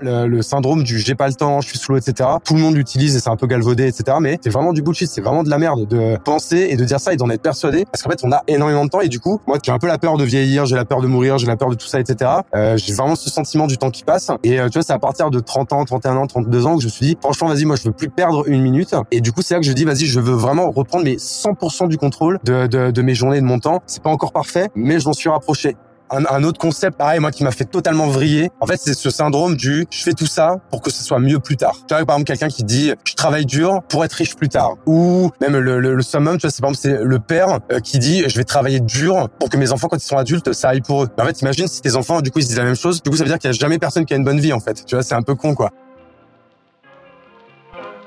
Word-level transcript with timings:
le, 0.00 0.26
le 0.26 0.42
syndrome 0.42 0.82
du 0.82 0.98
j'ai 0.98 1.14
pas 1.14 1.28
le 1.28 1.34
temps, 1.34 1.60
je 1.60 1.68
suis 1.68 1.78
sous 1.78 1.92
l'eau, 1.92 1.98
etc. 1.98 2.28
Tout 2.44 2.54
le 2.54 2.60
monde 2.60 2.74
l'utilise 2.74 3.16
et 3.16 3.20
c'est 3.20 3.30
un 3.30 3.36
peu 3.36 3.46
galvaudé, 3.46 3.86
etc. 3.86 4.16
Mais 4.20 4.38
c'est 4.42 4.50
vraiment 4.50 4.72
du 4.72 4.82
bullshit, 4.82 5.08
c'est 5.08 5.20
vraiment 5.20 5.42
de 5.42 5.50
la 5.50 5.58
merde 5.58 5.86
de 5.86 6.16
penser 6.16 6.68
et 6.70 6.76
de 6.76 6.84
dire 6.84 7.00
ça 7.00 7.12
et 7.12 7.16
d'en 7.16 7.30
être 7.30 7.42
persuadé. 7.42 7.84
Parce 7.84 8.02
qu'en 8.02 8.10
fait, 8.10 8.20
on 8.24 8.32
a 8.32 8.42
énormément 8.48 8.84
de 8.84 8.90
temps 8.90 9.00
et 9.00 9.08
du 9.08 9.20
coup, 9.20 9.40
moi, 9.46 9.58
j'ai 9.62 9.72
un 9.72 9.78
peu 9.78 9.86
la 9.86 9.98
peur 9.98 10.16
de 10.16 10.24
vieillir, 10.24 10.66
j'ai 10.66 10.76
la 10.76 10.84
peur 10.84 11.00
de 11.00 11.06
mourir, 11.06 11.38
j'ai 11.38 11.46
la 11.46 11.56
peur 11.56 11.70
de 11.70 11.74
tout 11.74 11.86
ça, 11.86 12.00
etc. 12.00 12.30
Euh, 12.54 12.76
j'ai 12.76 12.94
vraiment 12.94 13.16
ce 13.16 13.30
sentiment 13.30 13.66
du 13.66 13.78
temps 13.78 13.90
qui 13.90 14.04
passe. 14.04 14.30
Et 14.42 14.58
euh, 14.58 14.68
tu 14.68 14.74
vois, 14.74 14.82
c'est 14.82 14.92
à 14.92 14.98
partir 14.98 15.30
de 15.30 15.40
30 15.40 15.72
ans, 15.72 15.84
31 15.84 16.16
ans, 16.16 16.26
32 16.26 16.66
ans 16.66 16.76
que 16.76 16.82
je 16.82 16.86
me 16.86 16.90
suis 16.90 17.06
dit, 17.06 17.18
franchement, 17.20 17.48
vas-y, 17.48 17.64
moi, 17.64 17.76
je 17.76 17.84
veux 17.84 17.92
plus 17.92 18.10
perdre 18.10 18.48
une 18.48 18.62
minute. 18.62 18.94
Et 19.10 19.20
du 19.20 19.32
coup, 19.32 19.42
c'est 19.42 19.54
là 19.54 19.60
que 19.60 19.66
je 19.66 19.72
dis, 19.72 19.84
vas-y, 19.84 20.06
je 20.06 20.20
veux 20.20 20.34
vraiment 20.34 20.70
reprendre 20.70 21.04
mes 21.04 21.16
100% 21.16 21.88
du 21.88 21.98
contrôle 21.98 22.38
de, 22.44 22.66
de, 22.66 22.90
de 22.90 23.02
mes 23.02 23.14
journées, 23.14 23.40
de 23.40 23.46
mon 23.46 23.58
temps. 23.58 23.82
C'est 23.86 24.02
pas 24.02 24.10
encore 24.10 24.32
parfait, 24.32 24.68
mais 24.74 25.00
je 25.00 25.06
m'en 25.06 25.12
suis 25.12 25.28
rapproché 25.28 25.76
un, 26.10 26.44
autre 26.44 26.58
concept, 26.58 26.96
pareil, 26.96 27.20
moi, 27.20 27.30
qui 27.30 27.44
m'a 27.44 27.50
fait 27.50 27.64
totalement 27.64 28.06
vriller. 28.06 28.50
En 28.60 28.66
fait, 28.66 28.76
c'est 28.76 28.94
ce 28.94 29.10
syndrome 29.10 29.56
du 29.56 29.86
je 29.90 30.02
fais 30.02 30.12
tout 30.12 30.26
ça 30.26 30.56
pour 30.70 30.80
que 30.80 30.90
ce 30.90 31.02
soit 31.02 31.18
mieux 31.18 31.38
plus 31.38 31.56
tard. 31.56 31.74
Tu 31.88 31.94
vois, 31.94 32.04
par 32.04 32.16
exemple, 32.16 32.24
quelqu'un 32.24 32.48
qui 32.48 32.64
dit 32.64 32.92
je 33.04 33.14
travaille 33.14 33.46
dur 33.46 33.82
pour 33.88 34.04
être 34.04 34.12
riche 34.12 34.36
plus 34.36 34.48
tard. 34.48 34.76
Ou 34.86 35.30
même 35.40 35.56
le, 35.56 35.80
le, 35.80 35.94
le 35.94 36.02
summum, 36.02 36.38
tu 36.38 36.42
vois, 36.42 36.50
c'est 36.50 36.60
par 36.60 36.70
exemple, 36.70 36.98
c'est 36.98 37.04
le 37.04 37.18
père 37.18 37.58
euh, 37.72 37.80
qui 37.80 37.98
dit 37.98 38.24
je 38.28 38.36
vais 38.36 38.44
travailler 38.44 38.80
dur 38.80 39.28
pour 39.38 39.48
que 39.48 39.56
mes 39.56 39.72
enfants, 39.72 39.88
quand 39.88 39.96
ils 39.96 40.06
sont 40.06 40.16
adultes, 40.16 40.52
ça 40.52 40.70
aille 40.70 40.80
pour 40.80 41.04
eux. 41.04 41.08
en 41.18 41.24
fait, 41.24 41.40
imagine 41.40 41.66
si 41.66 41.80
tes 41.80 41.96
enfants, 41.96 42.20
du 42.20 42.30
coup, 42.30 42.38
ils 42.38 42.44
se 42.44 42.48
disent 42.48 42.58
la 42.58 42.64
même 42.64 42.76
chose. 42.76 43.02
Du 43.02 43.10
coup, 43.10 43.16
ça 43.16 43.24
veut 43.24 43.30
dire 43.30 43.38
qu'il 43.38 43.50
y 43.50 43.54
a 43.54 43.56
jamais 43.56 43.78
personne 43.78 44.04
qui 44.04 44.14
a 44.14 44.16
une 44.16 44.24
bonne 44.24 44.40
vie, 44.40 44.52
en 44.52 44.60
fait. 44.60 44.84
Tu 44.86 44.94
vois, 44.94 45.02
c'est 45.02 45.14
un 45.14 45.22
peu 45.22 45.34
con, 45.34 45.54
quoi. 45.54 45.70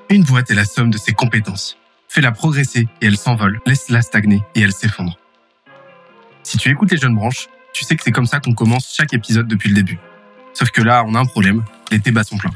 Une 0.10 0.24
boîte 0.24 0.50
est 0.50 0.56
la 0.56 0.66
somme 0.66 0.90
de 0.90 0.98
ses 0.98 1.12
compétences. 1.12 1.78
Fais-la 2.08 2.32
progresser 2.32 2.88
et 3.02 3.06
elle 3.06 3.18
s'envole. 3.18 3.60
Laisse-la 3.68 4.02
stagner 4.02 4.42
et 4.56 4.62
elle 4.62 4.72
s'effondre. 4.72 5.18
Si 6.42 6.58
tu 6.58 6.72
écoutes 6.72 6.92
les 6.92 6.98
jeunes 6.98 7.16
branches, 7.16 7.48
tu 7.74 7.86
sais 7.86 7.96
que 7.96 8.04
c'est 8.04 8.12
comme 8.12 8.26
ça 8.26 8.40
qu'on 8.40 8.54
commence 8.54 8.94
chaque 8.96 9.14
épisode 9.14 9.48
depuis 9.48 9.70
le 9.70 9.76
début. 9.76 10.00
Sauf 10.54 10.72
que 10.72 10.82
là, 10.82 11.04
on 11.08 11.16
a 11.16 11.20
un 11.20 11.26
problème, 11.26 11.64
les 11.92 12.00
débats 12.00 12.24
sont 12.24 12.38
pleins. 12.38 12.54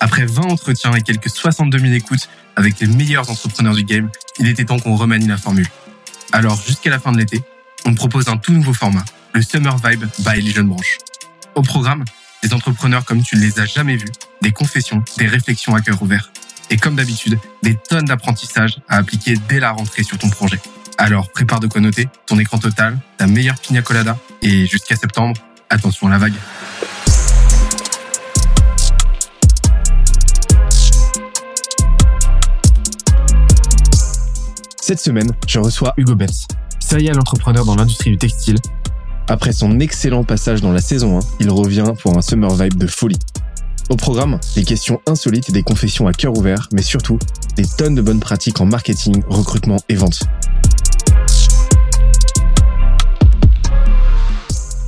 Après 0.00 0.26
20 0.26 0.42
entretiens 0.42 0.92
et 0.92 1.02
quelques 1.02 1.30
62 1.30 1.78
000 1.78 1.92
écoutes 1.94 2.28
avec 2.54 2.78
les 2.80 2.86
meilleurs 2.86 3.30
entrepreneurs 3.30 3.74
du 3.74 3.84
game, 3.84 4.10
il 4.38 4.48
était 4.48 4.64
temps 4.64 4.78
qu'on 4.78 4.96
remanie 4.96 5.26
la 5.26 5.36
formule. 5.36 5.66
Alors, 6.32 6.60
jusqu'à 6.60 6.90
la 6.90 6.98
fin 6.98 7.12
de 7.12 7.18
l'été, 7.18 7.40
on 7.84 7.94
propose 7.94 8.28
un 8.28 8.36
tout 8.36 8.52
nouveau 8.52 8.74
format, 8.74 9.04
le 9.32 9.42
Summer 9.42 9.76
Vibe 9.78 10.04
by 10.18 10.40
les 10.40 10.50
jeunes 10.50 10.68
branches. 10.68 10.98
Au 11.54 11.62
programme, 11.62 12.04
des 12.42 12.52
entrepreneurs 12.52 13.04
comme 13.04 13.22
tu 13.22 13.36
ne 13.36 13.40
les 13.40 13.58
as 13.60 13.66
jamais 13.66 13.96
vus, 13.96 14.12
des 14.42 14.52
confessions, 14.52 15.02
des 15.18 15.26
réflexions 15.26 15.74
à 15.74 15.80
cœur 15.80 16.00
ouvert. 16.02 16.30
Et 16.68 16.76
comme 16.76 16.96
d'habitude, 16.96 17.38
des 17.62 17.76
tonnes 17.76 18.06
d'apprentissages 18.06 18.78
à 18.88 18.96
appliquer 18.96 19.34
dès 19.48 19.60
la 19.60 19.70
rentrée 19.70 20.02
sur 20.02 20.18
ton 20.18 20.28
projet. 20.28 20.60
Alors 20.98 21.28
prépare 21.30 21.60
de 21.60 21.66
quoi 21.66 21.80
noter, 21.82 22.08
ton 22.26 22.38
écran 22.38 22.58
total, 22.58 22.98
ta 23.18 23.26
meilleure 23.26 23.58
pina 23.60 23.82
colada 23.82 24.16
et 24.40 24.66
jusqu'à 24.66 24.96
septembre, 24.96 25.38
attention 25.68 26.06
à 26.06 26.10
la 26.10 26.18
vague. 26.18 26.32
Cette 34.80 35.00
semaine, 35.00 35.30
je 35.46 35.58
reçois 35.58 35.92
Hugo 35.98 36.14
Benz, 36.14 36.46
serial 36.80 37.18
entrepreneur 37.18 37.66
dans 37.66 37.76
l'industrie 37.76 38.10
du 38.10 38.18
textile. 38.18 38.56
Après 39.28 39.52
son 39.52 39.80
excellent 39.80 40.24
passage 40.24 40.62
dans 40.62 40.72
la 40.72 40.80
saison 40.80 41.18
1, 41.18 41.22
il 41.40 41.50
revient 41.50 41.92
pour 42.00 42.16
un 42.16 42.22
summer 42.22 42.54
vibe 42.54 42.78
de 42.78 42.86
folie. 42.86 43.18
Au 43.90 43.96
programme, 43.96 44.40
des 44.54 44.64
questions 44.64 45.00
insolites 45.06 45.50
et 45.50 45.52
des 45.52 45.62
confessions 45.62 46.06
à 46.06 46.12
cœur 46.12 46.36
ouvert, 46.36 46.68
mais 46.72 46.82
surtout, 46.82 47.18
des 47.54 47.66
tonnes 47.66 47.94
de 47.94 48.02
bonnes 48.02 48.20
pratiques 48.20 48.60
en 48.60 48.66
marketing, 48.66 49.22
recrutement 49.28 49.76
et 49.88 49.94
vente. 49.94 50.20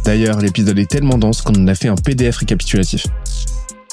D'ailleurs, 0.08 0.40
l'épisode 0.40 0.78
est 0.78 0.90
tellement 0.90 1.18
dense 1.18 1.42
qu'on 1.42 1.52
en 1.52 1.68
a 1.68 1.74
fait 1.74 1.88
un 1.88 1.94
PDF 1.94 2.38
récapitulatif. 2.38 3.04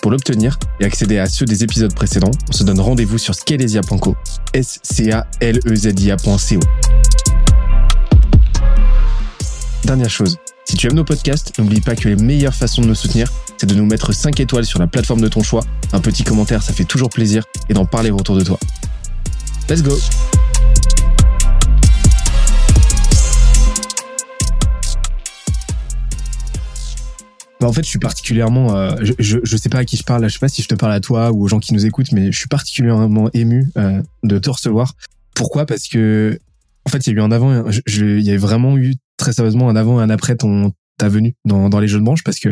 Pour 0.01 0.11
l'obtenir 0.11 0.57
et 0.79 0.85
accéder 0.85 1.19
à 1.19 1.25
ceux 1.25 1.43
des 1.43 1.61
épisodes 1.61 1.93
précédents, 1.93 2.31
on 2.47 2.53
se 2.53 2.63
donne 2.63 2.79
rendez-vous 2.79 3.17
sur 3.17 3.35
scalesia.co, 3.35 4.15
s 4.53 4.79
c 4.81 5.11
a 5.11 5.27
l 5.41 5.59
e 5.65 5.75
z 5.75 5.93
i 5.99 6.11
a.co. 6.11 6.59
Dernière 9.83 10.09
chose, 10.09 10.37
si 10.63 10.77
tu 10.77 10.87
aimes 10.87 10.95
nos 10.95 11.03
podcasts, 11.03 11.59
n'oublie 11.59 11.81
pas 11.81 11.97
que 11.97 12.07
les 12.07 12.15
meilleures 12.15 12.55
façons 12.55 12.81
de 12.81 12.87
nous 12.87 12.95
soutenir, 12.95 13.29
c'est 13.57 13.67
de 13.67 13.75
nous 13.75 13.85
mettre 13.85 14.13
5 14.13 14.39
étoiles 14.39 14.65
sur 14.65 14.79
la 14.79 14.87
plateforme 14.87 15.19
de 15.19 15.27
ton 15.27 15.43
choix, 15.43 15.65
un 15.91 15.99
petit 15.99 16.23
commentaire, 16.23 16.63
ça 16.63 16.71
fait 16.71 16.85
toujours 16.85 17.09
plaisir, 17.09 17.43
et 17.67 17.73
d'en 17.73 17.85
parler 17.85 18.11
autour 18.11 18.37
de 18.37 18.41
toi. 18.45 18.57
Let's 19.69 19.83
go 19.83 19.97
Bah, 27.59 27.67
en 27.67 27.73
fait, 27.73 27.83
je 27.83 27.89
suis 27.89 27.99
particulièrement, 27.99 28.75
euh, 28.75 28.95
je, 29.01 29.13
je, 29.19 29.37
je, 29.43 29.57
sais 29.57 29.69
pas 29.69 29.79
à 29.79 29.85
qui 29.85 29.97
je 29.97 30.03
parle, 30.03 30.21
là, 30.21 30.27
je 30.27 30.33
sais 30.33 30.39
pas 30.39 30.49
si 30.49 30.61
je 30.61 30.67
te 30.67 30.75
parle 30.75 30.91
à 30.91 30.99
toi 30.99 31.31
ou 31.31 31.43
aux 31.43 31.47
gens 31.47 31.59
qui 31.59 31.73
nous 31.73 31.85
écoutent, 31.85 32.11
mais 32.11 32.31
je 32.31 32.37
suis 32.37 32.49
particulièrement 32.49 33.29
ému 33.33 33.71
euh, 33.77 34.01
de 34.23 34.37
te 34.39 34.49
recevoir. 34.49 34.93
Pourquoi? 35.35 35.65
Parce 35.65 35.87
que, 35.87 36.37
en 36.85 36.89
fait, 36.89 37.07
il 37.07 37.11
y 37.11 37.13
a 37.13 37.17
eu 37.17 37.21
un 37.21 37.31
avant, 37.31 37.71
je, 37.71 37.81
je, 37.85 38.05
il 38.05 38.23
y 38.23 38.31
a 38.31 38.37
vraiment 38.37 38.77
eu 38.77 38.95
très 39.17 39.33
sérieusement 39.33 39.69
un 39.69 39.75
avant 39.75 39.99
et 40.01 40.03
un 40.03 40.09
après 40.09 40.35
ton 40.35 40.73
ta 40.97 41.09
venue 41.09 41.35
dans, 41.45 41.69
dans 41.69 41.79
les 41.79 41.87
jeux 41.87 41.99
de 41.99 42.05
branche 42.05 42.23
parce 42.23 42.39
que 42.39 42.49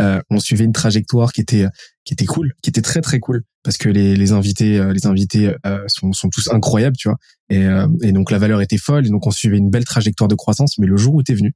euh, 0.00 0.20
on 0.30 0.38
suivait 0.38 0.64
une 0.64 0.72
trajectoire 0.72 1.32
qui 1.32 1.40
était 1.40 1.66
qui 2.04 2.14
était 2.14 2.24
cool, 2.24 2.52
qui 2.62 2.70
était 2.70 2.82
très 2.82 3.00
très 3.00 3.18
cool 3.18 3.42
parce 3.62 3.76
que 3.76 3.88
les, 3.88 4.16
les 4.16 4.32
invités 4.32 4.78
euh, 4.78 4.92
les 4.92 5.06
invités 5.06 5.54
euh, 5.66 5.82
sont, 5.88 6.12
sont 6.12 6.28
tous 6.28 6.48
incroyables, 6.52 6.96
tu 6.96 7.08
vois. 7.08 7.18
Et, 7.48 7.64
euh, 7.64 7.88
et 8.02 8.12
donc 8.12 8.30
la 8.30 8.38
valeur 8.38 8.60
était 8.60 8.78
folle 8.78 9.06
et 9.06 9.10
donc 9.10 9.26
on 9.26 9.30
suivait 9.30 9.58
une 9.58 9.70
belle 9.70 9.84
trajectoire 9.84 10.28
de 10.28 10.34
croissance. 10.34 10.78
Mais 10.78 10.86
le 10.86 10.96
jour 10.96 11.14
où 11.14 11.22
t'es 11.22 11.34
venu, 11.34 11.52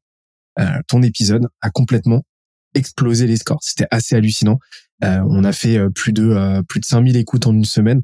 ton 0.86 1.02
épisode 1.02 1.48
a 1.60 1.70
complètement 1.70 2.22
explosé 2.74 3.26
les 3.26 3.36
scores. 3.36 3.62
C'était 3.62 3.86
assez 3.90 4.14
hallucinant. 4.14 4.58
Euh, 5.02 5.20
on 5.28 5.44
a 5.44 5.52
fait 5.52 5.78
euh, 5.78 5.90
plus 5.90 6.12
de 6.12 6.24
euh, 6.24 6.62
plus 6.62 6.80
de 6.80 6.84
5000 6.84 7.16
écoutes 7.16 7.46
en 7.46 7.52
une 7.52 7.64
semaine. 7.64 8.02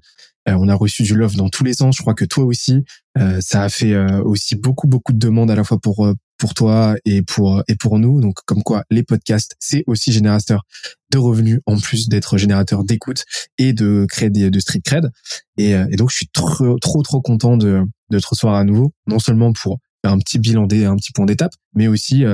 Euh, 0.49 0.57
on 0.59 0.69
a 0.69 0.75
reçu 0.75 1.03
du 1.03 1.15
love 1.15 1.37
dans 1.37 1.49
tous 1.49 1.65
les 1.65 1.75
sens. 1.75 1.97
Je 1.97 2.03
crois 2.03 2.15
que 2.15 2.25
toi 2.25 2.45
aussi, 2.45 2.85
ça 3.41 3.65
a 3.65 3.69
fait 3.69 3.95
aussi 4.23 4.57
beaucoup 4.57 4.87
beaucoup 4.87 5.13
de 5.13 5.19
demandes 5.19 5.51
à 5.51 5.55
la 5.55 5.65
fois 5.65 5.79
pour 5.79 6.11
pour 6.39 6.55
toi 6.55 6.97
et 7.05 7.21
pour 7.21 7.63
et 7.69 7.75
pour 7.77 7.99
nous. 7.99 8.21
Donc 8.21 8.39
comme 8.47 8.63
quoi 8.63 8.85
les 8.91 9.03
podcasts 9.03 9.55
c'est 9.59 9.85
aussi 9.87 10.13
générateur 10.13 10.63
de 11.11 11.19
revenus 11.19 11.61
en 11.67 11.77
plus 11.77 12.09
d'être 12.09 12.39
générateur 12.39 12.85
d'écoute 12.85 13.25
et 13.59 13.75
de 13.75 14.07
créer 14.09 14.31
des, 14.31 14.51
de 14.51 14.61
street 14.61 14.81
cred. 14.83 15.11
Et, 15.59 15.73
et, 15.73 15.97
donc 15.97 16.11
je 16.11 16.17
suis 16.17 16.29
trop 16.29 16.79
trop 16.79 17.03
trop 17.03 17.21
content 17.21 17.59
de 17.59 17.83
de 18.11 18.19
te 18.19 18.27
recevoir 18.27 18.55
à 18.55 18.65
nouveau, 18.65 18.95
non 19.07 19.19
seulement 19.19 19.53
pour 19.53 19.79
un 20.05 20.19
petit 20.19 20.39
bilan 20.39 20.67
des 20.67 20.87
un 20.87 20.97
petit 20.97 21.13
point 21.13 21.27
d'étape, 21.27 21.53
mais 21.75 21.89
aussi 21.89 22.25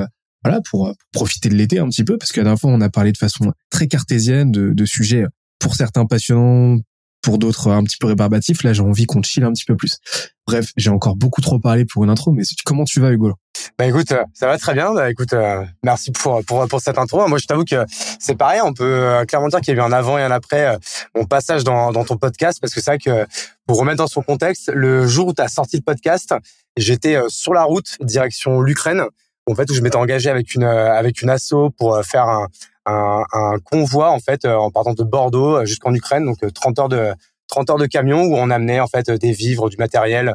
voilà, 0.47 0.61
pour, 0.71 0.93
profiter 1.12 1.49
de 1.49 1.57
l'été 1.57 1.81
un 1.81 1.89
petit 1.89 2.05
peu, 2.05 2.19
parce 2.19 2.31
qu'à 2.31 2.43
la 2.43 2.45
dernière 2.45 2.61
fois, 2.61 2.71
on 2.71 2.81
a 2.81 2.89
parlé 2.89 3.11
de 3.11 3.17
façon 3.17 3.53
très 3.69 3.89
cartésienne 3.89 4.53
de, 4.53 4.84
sujets 4.84 5.25
pour 5.59 5.75
certains 5.75 6.07
passionnants, 6.07 6.79
pour 7.21 7.39
d'autres 7.39 7.73
un 7.73 7.83
petit 7.83 7.97
peu 7.99 8.07
rébarbatifs. 8.07 8.62
Là, 8.62 8.73
j'ai 8.73 8.83
envie 8.83 9.06
qu'on 9.06 9.23
chill 9.23 9.43
un 9.43 9.53
petit 9.53 9.65
peu 9.65 9.75
plus. 9.75 9.99
Bref, 10.47 10.71
j'ai 10.77 10.91
encore 10.91 11.17
beaucoup 11.17 11.41
trop 11.41 11.59
parlé 11.59 11.85
pour 11.85 12.05
une 12.05 12.11
intro, 12.11 12.31
mais 12.31 12.45
comment 12.65 12.85
tu 12.85 13.01
vas, 13.01 13.11
Hugo 13.11 13.33
Bah 13.77 13.87
écoute, 13.87 14.12
euh, 14.12 14.23
ça 14.35 14.47
va 14.47 14.56
très 14.56 14.75
bien. 14.75 14.95
Bah 14.95 15.11
écoute, 15.11 15.33
euh, 15.33 15.65
merci 15.83 16.12
pour, 16.12 16.45
pour 16.45 16.81
cette 16.81 16.99
intro. 16.99 17.27
Moi, 17.27 17.39
je 17.39 17.47
t'avoue 17.47 17.65
que 17.65 17.85
c'est 18.21 18.37
pareil. 18.37 18.61
On 18.62 18.73
peut 18.73 18.85
euh, 18.85 19.25
clairement 19.25 19.49
dire 19.49 19.61
qu'il 19.61 19.75
y 19.75 19.77
a 19.77 19.83
eu 19.83 19.85
un 19.85 19.91
avant 19.91 20.17
et 20.17 20.23
un 20.23 20.31
après 20.31 20.79
mon 21.17 21.25
passage 21.25 21.65
dans, 21.65 21.91
dans 21.91 22.05
ton 22.05 22.19
podcast, 22.19 22.61
parce 22.61 22.73
que 22.73 22.81
c'est 22.81 22.93
vrai 22.93 22.99
que 22.99 23.27
pour 23.67 23.79
remettre 23.81 23.99
dans 23.99 24.06
son 24.06 24.23
contexte, 24.23 24.71
le 24.73 25.09
jour 25.09 25.27
où 25.27 25.35
tu 25.35 25.43
as 25.43 25.49
sorti 25.49 25.77
le 25.77 25.83
podcast, 25.83 26.33
j'étais 26.77 27.19
sur 27.27 27.53
la 27.53 27.65
route 27.65 27.97
direction 28.01 28.61
l'Ukraine 28.61 29.03
en 29.47 29.55
fait 29.55 29.71
où 29.71 29.75
je 29.75 29.81
m'étais 29.81 29.97
engagé 29.97 30.31
avec 30.31 30.55
une 30.55 30.65
euh, 30.65 30.93
avec 30.93 31.23
une 31.23 31.31
asso 31.31 31.71
pour 31.79 31.95
euh, 31.95 32.03
faire 32.03 32.29
un, 32.29 32.49
un, 32.87 33.25
un 33.33 33.59
convoi 33.59 34.11
en 34.11 34.19
fait 34.19 34.45
euh, 34.45 34.57
en 34.57 34.71
partant 34.71 34.95
de 34.95 35.05
Bordeaux 35.05 35.65
jusqu'en 35.65 35.95
Ukraine 35.95 36.25
donc 36.25 36.39
30 36.53 36.79
heures 36.79 36.89
de 36.89 37.12
30 37.49 37.71
heures 37.71 37.79
de 37.79 37.87
camion 37.87 38.23
où 38.23 38.37
on 38.37 38.51
amenait 38.51 38.81
en 38.81 38.89
fait 38.89 39.09
des 39.09 39.31
vivres, 39.31 39.69
du 39.71 39.77
matériel, 39.77 40.35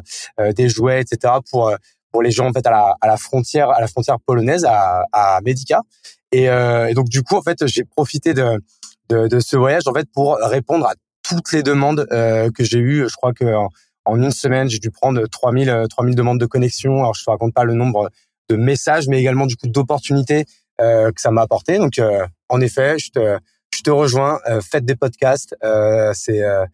des 0.56 0.70
jouets, 0.70 1.02
etc. 1.02 1.34
pour 1.50 1.70
pour 2.10 2.22
les 2.22 2.30
gens 2.30 2.48
en 2.48 2.52
fait 2.54 2.66
à 2.66 2.70
la, 2.70 2.96
à 3.02 3.06
la 3.06 3.18
frontière 3.18 3.68
à 3.68 3.82
la 3.82 3.86
frontière 3.86 4.18
polonaise 4.18 4.64
à, 4.64 5.04
à 5.12 5.40
Medica 5.42 5.82
et, 6.32 6.48
euh, 6.48 6.86
et 6.86 6.94
donc 6.94 7.08
du 7.08 7.22
coup 7.22 7.36
en 7.36 7.42
fait 7.42 7.66
j'ai 7.66 7.84
profité 7.84 8.32
de, 8.32 8.58
de, 9.10 9.28
de 9.28 9.40
ce 9.40 9.56
voyage 9.56 9.82
en 9.86 9.92
fait 9.92 10.08
pour 10.12 10.38
répondre 10.40 10.86
à 10.86 10.94
toutes 11.22 11.52
les 11.52 11.62
demandes 11.62 12.06
euh, 12.10 12.50
que 12.50 12.64
j'ai 12.64 12.78
eues. 12.78 13.08
Je 13.08 13.14
crois 13.14 13.32
que 13.32 13.44
en, 13.44 13.68
en 14.06 14.16
une 14.16 14.30
semaine 14.30 14.68
j'ai 14.68 14.78
dû 14.78 14.90
prendre 14.90 15.24
3000 15.26 15.86
3000 15.90 16.14
demandes 16.14 16.40
de 16.40 16.46
connexion. 16.46 17.00
Alors 17.00 17.14
je 17.14 17.22
te 17.24 17.30
raconte 17.30 17.52
pas 17.54 17.64
le 17.64 17.74
nombre 17.74 18.10
de 18.48 18.56
messages, 18.56 19.08
mais 19.08 19.18
également 19.18 19.46
du 19.46 19.56
coup 19.56 19.68
d'opportunités 19.68 20.44
euh, 20.80 21.12
que 21.12 21.20
ça 21.20 21.30
m'a 21.30 21.42
apporté. 21.42 21.78
Donc, 21.78 21.98
euh, 21.98 22.26
en 22.48 22.60
effet, 22.60 22.98
je 22.98 23.10
te, 23.10 23.38
je 23.74 23.82
te 23.82 23.90
rejoins. 23.90 24.38
Euh, 24.48 24.60
faites 24.60 24.84
des 24.84 24.96
podcasts. 24.96 25.56
Euh, 25.64 26.12
c'est 26.14 26.42
euh, 26.42 26.64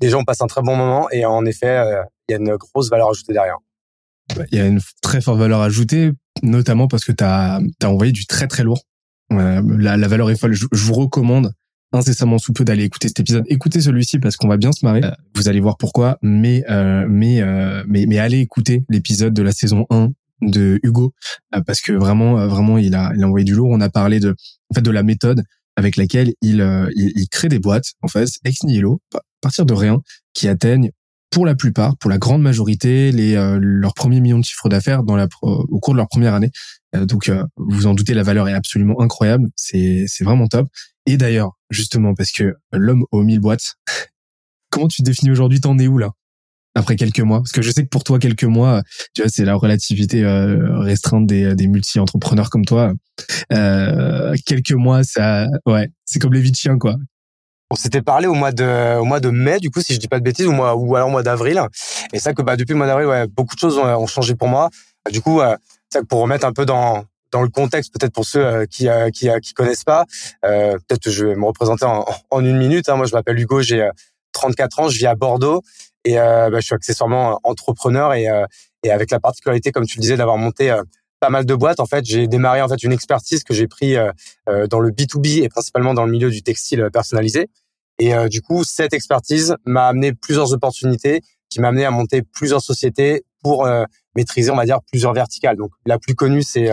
des 0.00 0.08
gens 0.08 0.24
passent 0.24 0.40
un 0.40 0.46
très 0.46 0.62
bon 0.62 0.76
moment 0.76 1.08
et 1.10 1.24
en 1.24 1.44
effet, 1.44 1.80
il 2.28 2.32
y 2.32 2.34
a 2.34 2.38
une 2.38 2.56
grosse 2.56 2.90
valeur 2.90 3.10
ajoutée 3.10 3.32
derrière. 3.32 3.56
Il 4.50 4.58
y 4.58 4.60
a 4.60 4.66
une 4.66 4.80
très 5.02 5.20
forte 5.20 5.38
valeur 5.38 5.60
ajoutée, 5.60 6.10
notamment 6.42 6.88
parce 6.88 7.04
que 7.04 7.12
tu 7.12 7.22
as, 7.22 7.60
envoyé 7.84 8.12
du 8.12 8.26
très 8.26 8.48
très 8.48 8.64
lourd. 8.64 8.82
La, 9.30 9.96
la, 9.96 10.08
valeur 10.08 10.30
est 10.30 10.36
folle. 10.36 10.52
Je, 10.52 10.66
je, 10.72 10.84
vous 10.84 10.94
recommande 10.94 11.52
incessamment 11.92 12.38
sous 12.38 12.52
peu 12.52 12.64
d'aller 12.64 12.84
écouter 12.84 13.08
cet 13.08 13.20
épisode. 13.20 13.44
Écoutez 13.48 13.80
celui-ci 13.80 14.18
parce 14.18 14.36
qu'on 14.36 14.48
va 14.48 14.56
bien 14.56 14.72
se 14.72 14.84
marrer. 14.84 15.00
vous 15.34 15.48
allez 15.48 15.60
voir 15.60 15.76
pourquoi. 15.76 16.18
Mais 16.22 16.64
mais 17.08 17.42
mais 17.86 18.06
mais 18.06 18.18
allez 18.18 18.40
écouter 18.40 18.84
l'épisode 18.88 19.32
de 19.32 19.42
la 19.42 19.52
saison 19.52 19.86
1 19.90 20.10
de 20.42 20.78
Hugo 20.82 21.12
euh, 21.54 21.60
parce 21.66 21.80
que 21.80 21.92
vraiment 21.92 22.38
euh, 22.38 22.46
vraiment 22.46 22.78
il 22.78 22.94
a 22.94 23.12
il 23.16 23.22
a 23.22 23.26
envoyé 23.26 23.44
du 23.44 23.54
lourd 23.54 23.70
on 23.70 23.80
a 23.80 23.88
parlé 23.88 24.20
de 24.20 24.34
en 24.70 24.74
fait 24.74 24.82
de 24.82 24.90
la 24.90 25.02
méthode 25.02 25.42
avec 25.76 25.96
laquelle 25.96 26.32
il, 26.40 26.60
il, 26.96 27.12
il, 27.16 27.28
crée 27.28 27.48
des 27.48 27.58
boîtes, 27.58 27.92
en 28.00 28.08
fait, 28.08 28.26
ex 28.46 28.62
nihilo, 28.62 29.02
à 29.14 29.20
partir 29.42 29.66
de 29.66 29.74
rien, 29.74 30.00
qui 30.32 30.48
atteignent 30.48 30.90
pour 31.30 31.44
la 31.44 31.54
plupart, 31.54 31.98
pour 31.98 32.08
la 32.08 32.16
grande 32.16 32.40
majorité, 32.40 33.12
les 33.12 33.34
leurs 33.60 33.92
premiers 33.92 34.22
millions 34.22 34.38
de 34.38 34.44
chiffres 34.44 34.70
d'affaires 34.70 35.02
dans 35.02 35.16
la 35.16 35.28
au 35.42 35.78
cours 35.78 35.92
de 35.92 35.98
leur 35.98 36.08
première 36.08 36.32
année. 36.32 36.50
donc, 36.94 37.30
vous 37.58 37.86
en 37.86 37.92
doutez, 37.92 38.14
la 38.14 38.22
valeur 38.22 38.48
est 38.48 38.54
absolument 38.54 39.02
incroyable. 39.02 39.50
C'est 39.54 40.06
c'est 40.08 40.24
vraiment 40.24 40.48
top. 40.48 40.66
Et 41.04 41.18
d'ailleurs, 41.18 41.52
justement, 41.68 42.14
parce 42.14 42.32
que 42.32 42.54
l'homme 42.72 43.04
aux 43.12 43.22
mille 43.22 43.40
boîtes, 43.40 43.74
comment 44.70 44.88
tu 44.88 45.02
définis 45.02 45.30
aujourd'hui? 45.30 45.60
T'en 45.60 45.78
es 45.78 45.88
où 45.88 45.98
là? 45.98 46.12
Après 46.76 46.96
quelques 46.96 47.20
mois 47.20 47.38
Parce 47.38 47.52
que 47.52 47.62
je 47.62 47.70
sais 47.70 47.82
que 47.82 47.88
pour 47.88 48.04
toi, 48.04 48.18
quelques 48.18 48.44
mois, 48.44 48.82
tu 49.14 49.22
vois, 49.22 49.30
c'est 49.30 49.44
la 49.44 49.54
relativité 49.54 50.22
euh, 50.22 50.78
restreinte 50.78 51.26
des, 51.26 51.54
des 51.54 51.66
multi-entrepreneurs 51.66 52.50
comme 52.50 52.64
toi. 52.64 52.92
Euh, 53.52 54.34
quelques 54.44 54.72
mois, 54.72 55.02
ça, 55.02 55.46
ouais, 55.66 55.88
c'est 56.04 56.18
comme 56.18 56.34
les 56.34 56.40
vies 56.40 56.52
de 56.52 56.56
chiens, 56.56 56.78
quoi. 56.78 56.96
On 57.70 57.74
s'était 57.74 58.02
parlé 58.02 58.28
au 58.28 58.34
mois 58.34 58.52
de 58.52 58.96
au 58.98 59.04
mois 59.04 59.18
de 59.18 59.30
mai, 59.30 59.58
du 59.58 59.70
coup, 59.70 59.80
si 59.80 59.94
je 59.94 59.98
dis 59.98 60.06
pas 60.06 60.20
de 60.20 60.24
bêtises, 60.24 60.46
ou, 60.46 60.52
alors 60.52 61.08
au 61.08 61.10
mois 61.10 61.24
d'avril. 61.24 61.60
Et 62.12 62.20
ça 62.20 62.32
que 62.32 62.42
bah 62.42 62.56
depuis 62.56 62.72
le 62.72 62.78
mois 62.78 62.86
d'avril, 62.86 63.08
ouais, 63.08 63.26
beaucoup 63.26 63.56
de 63.56 63.60
choses 63.60 63.76
ont, 63.76 64.06
changé 64.06 64.36
pour 64.36 64.46
moi. 64.46 64.70
Du 65.10 65.20
coup, 65.20 65.40
euh, 65.40 65.56
ça 65.92 66.00
que 66.00 66.06
pour 66.06 66.20
remettre 66.20 66.46
un 66.46 66.52
peu 66.52 66.64
dans 66.64 67.04
dans 67.32 67.42
le 67.42 67.48
contexte, 67.48 67.92
peut-être 67.92 68.12
pour 68.12 68.24
ceux 68.24 68.46
euh, 68.46 68.66
qui 68.66 68.88
euh, 68.88 69.10
qui, 69.10 69.52
connaissent 69.54 69.84
pas, 69.84 70.04
euh, 70.44 70.78
peut-être 70.86 71.10
je 71.10 71.26
vais 71.26 71.34
me 71.34 71.44
représenter 71.44 71.84
en, 71.84 72.04
en 72.30 72.44
une 72.44 72.56
minute. 72.56 72.88
Hein. 72.88 72.96
Moi, 72.96 73.06
je 73.06 73.14
m'appelle 73.14 73.38
Hugo, 73.38 73.62
j'ai 73.62 73.90
34 74.32 74.80
ans, 74.80 74.88
je 74.88 74.98
vis 74.98 75.06
à 75.06 75.14
Bordeaux 75.14 75.62
et 76.06 76.20
euh, 76.20 76.50
bah, 76.50 76.60
je 76.60 76.66
suis 76.66 76.74
accessoirement 76.74 77.40
entrepreneur 77.42 78.14
et, 78.14 78.28
euh, 78.28 78.46
et 78.84 78.92
avec 78.92 79.10
la 79.10 79.18
particularité, 79.18 79.72
comme 79.72 79.86
tu 79.86 79.98
le 79.98 80.02
disais, 80.02 80.16
d'avoir 80.16 80.38
monté 80.38 80.70
euh, 80.70 80.82
pas 81.18 81.30
mal 81.30 81.44
de 81.44 81.54
boîtes. 81.54 81.80
En 81.80 81.86
fait, 81.86 82.04
j'ai 82.04 82.28
démarré 82.28 82.62
en 82.62 82.68
fait 82.68 82.80
une 82.84 82.92
expertise 82.92 83.42
que 83.42 83.52
j'ai 83.52 83.66
pris 83.66 83.96
dans 84.46 84.80
le 84.80 84.90
B2B 84.90 85.42
et 85.42 85.48
principalement 85.48 85.94
dans 85.94 86.04
le 86.04 86.12
milieu 86.12 86.30
du 86.30 86.42
textile 86.42 86.90
personnalisé. 86.92 87.48
Et 87.98 88.12
du 88.28 88.42
coup, 88.42 88.64
cette 88.64 88.92
expertise 88.92 89.56
m'a 89.64 89.86
amené 89.86 90.12
plusieurs 90.12 90.52
opportunités, 90.52 91.22
qui 91.48 91.58
m'a 91.62 91.68
amené 91.68 91.86
à 91.86 91.90
monter 91.90 92.20
plusieurs 92.20 92.60
sociétés 92.60 93.24
pour 93.42 93.66
maîtriser, 94.14 94.50
on 94.50 94.56
va 94.56 94.66
dire, 94.66 94.80
plusieurs 94.90 95.14
verticales. 95.14 95.56
Donc, 95.56 95.70
la 95.86 95.98
plus 95.98 96.14
connue, 96.14 96.42
c'est 96.42 96.68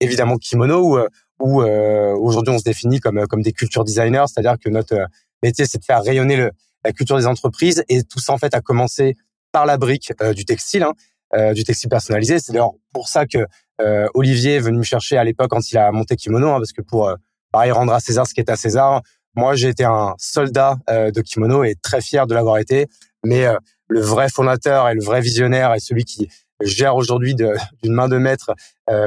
évidemment 0.00 0.38
Kimono, 0.38 0.98
où, 0.98 0.98
où 1.38 1.62
aujourd'hui 1.62 2.52
on 2.52 2.58
se 2.58 2.64
définit 2.64 2.98
comme 2.98 3.28
comme 3.28 3.42
des 3.42 3.52
culture 3.52 3.84
designers, 3.84 4.24
c'est-à-dire 4.26 4.56
que 4.58 4.70
notre 4.70 4.96
métier, 5.44 5.66
c'est 5.66 5.78
de 5.78 5.84
faire 5.84 6.02
rayonner 6.02 6.36
le, 6.36 6.50
la 6.84 6.92
culture 6.92 7.16
des 7.16 7.26
entreprises. 7.26 7.84
Et 7.88 8.02
tout 8.02 8.20
ça, 8.20 8.32
en 8.32 8.38
fait, 8.38 8.54
a 8.54 8.60
commencé 8.60 9.16
par 9.54 9.66
la 9.66 9.78
brique 9.78 10.12
euh, 10.20 10.34
du 10.34 10.44
textile, 10.44 10.82
hein, 10.82 10.92
euh, 11.34 11.54
du 11.54 11.64
textile 11.64 11.88
personnalisé. 11.88 12.38
C'est 12.38 12.52
d'ailleurs 12.52 12.72
pour 12.92 13.08
ça 13.08 13.24
que 13.24 13.38
euh, 13.80 14.08
Olivier 14.14 14.56
est 14.56 14.60
venu 14.60 14.78
me 14.78 14.82
chercher 14.82 15.16
à 15.16 15.24
l'époque 15.24 15.50
quand 15.50 15.70
il 15.70 15.78
a 15.78 15.90
monté 15.92 16.16
Kimono, 16.16 16.48
hein, 16.48 16.58
parce 16.58 16.72
que 16.72 16.82
pour, 16.82 17.12
pareil, 17.52 17.70
rendre 17.70 17.92
à 17.92 18.00
César 18.00 18.26
ce 18.26 18.34
qui 18.34 18.40
est 18.40 18.50
à 18.50 18.56
César, 18.56 19.02
moi, 19.36 19.54
j'ai 19.56 19.68
été 19.68 19.84
un 19.84 20.14
soldat 20.18 20.76
de 20.88 21.20
Kimono 21.20 21.64
et 21.64 21.74
très 21.74 22.00
fier 22.00 22.28
de 22.28 22.34
l'avoir 22.34 22.58
été. 22.58 22.86
Mais 23.24 23.46
le 23.88 24.00
vrai 24.00 24.28
fondateur 24.28 24.88
et 24.88 24.94
le 24.94 25.02
vrai 25.02 25.20
visionnaire 25.20 25.74
et 25.74 25.80
celui 25.80 26.04
qui 26.04 26.28
gère 26.60 26.94
aujourd'hui 26.94 27.34
d'une 27.82 27.92
main 27.92 28.08
de 28.08 28.16
maître 28.16 28.54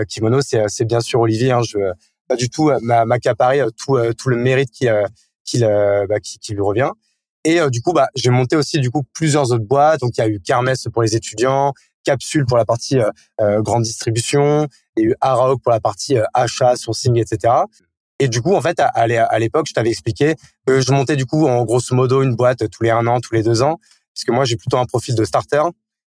Kimono, 0.09 0.41
c'est 0.41 0.83
bien 0.83 0.99
sûr 0.99 1.21
Olivier. 1.21 1.51
Hein, 1.51 1.61
je 1.61 1.77
pas 2.27 2.35
du 2.35 2.49
tout 2.49 2.69
m'accaparer 2.81 3.63
tout, 3.77 3.97
tout 4.17 4.27
le 4.27 4.35
mérite 4.35 4.69
qui, 4.71 4.89
qui, 5.45 5.61
bah, 5.61 6.19
qui, 6.21 6.39
qui 6.39 6.53
lui 6.53 6.61
revient. 6.61 6.91
Et 7.47 7.61
euh, 7.61 7.69
du 7.69 7.81
coup, 7.81 7.93
bah, 7.93 8.09
j'ai 8.13 8.29
monté 8.29 8.57
aussi 8.57 8.81
du 8.81 8.91
coup 8.91 9.03
plusieurs 9.13 9.53
autres 9.53 9.63
boîtes. 9.63 10.01
Donc 10.01 10.17
il 10.17 10.19
y 10.19 10.23
a 10.23 10.27
eu 10.27 10.41
Kermesse 10.41 10.87
pour 10.91 11.01
les 11.01 11.15
étudiants, 11.15 11.71
Capsule 12.03 12.45
pour 12.45 12.57
la 12.57 12.65
partie 12.65 12.99
euh, 12.99 13.09
euh, 13.39 13.61
grande 13.61 13.83
distribution, 13.83 14.67
il 14.97 15.03
y 15.03 15.05
a 15.05 15.09
eu 15.11 15.15
Araok 15.21 15.61
pour 15.63 15.71
la 15.71 15.79
partie 15.79 16.17
achat, 16.33 16.75
sourcing, 16.75 17.17
etc. 17.17 17.53
Et 18.19 18.27
du 18.27 18.41
coup, 18.41 18.53
en 18.53 18.59
fait, 18.59 18.81
à, 18.81 19.07
l'époque, 19.39 19.67
je 19.69 19.73
t'avais 19.73 19.91
expliqué 19.91 20.35
que 20.65 20.81
je 20.81 20.91
montais 20.91 21.15
du 21.15 21.25
coup 21.25 21.47
en 21.47 21.63
grosso 21.63 21.95
modo 21.95 22.21
une 22.21 22.35
boîte 22.35 22.69
tous 22.69 22.83
les 22.83 22.89
un 22.89 23.07
an, 23.07 23.21
tous 23.21 23.33
les 23.33 23.43
deux 23.43 23.61
ans, 23.61 23.79
puisque 24.13 24.29
moi 24.29 24.43
j'ai 24.43 24.57
plutôt 24.57 24.77
un 24.77 24.85
profil 24.85 25.15
de 25.15 25.23
starter. 25.23 25.63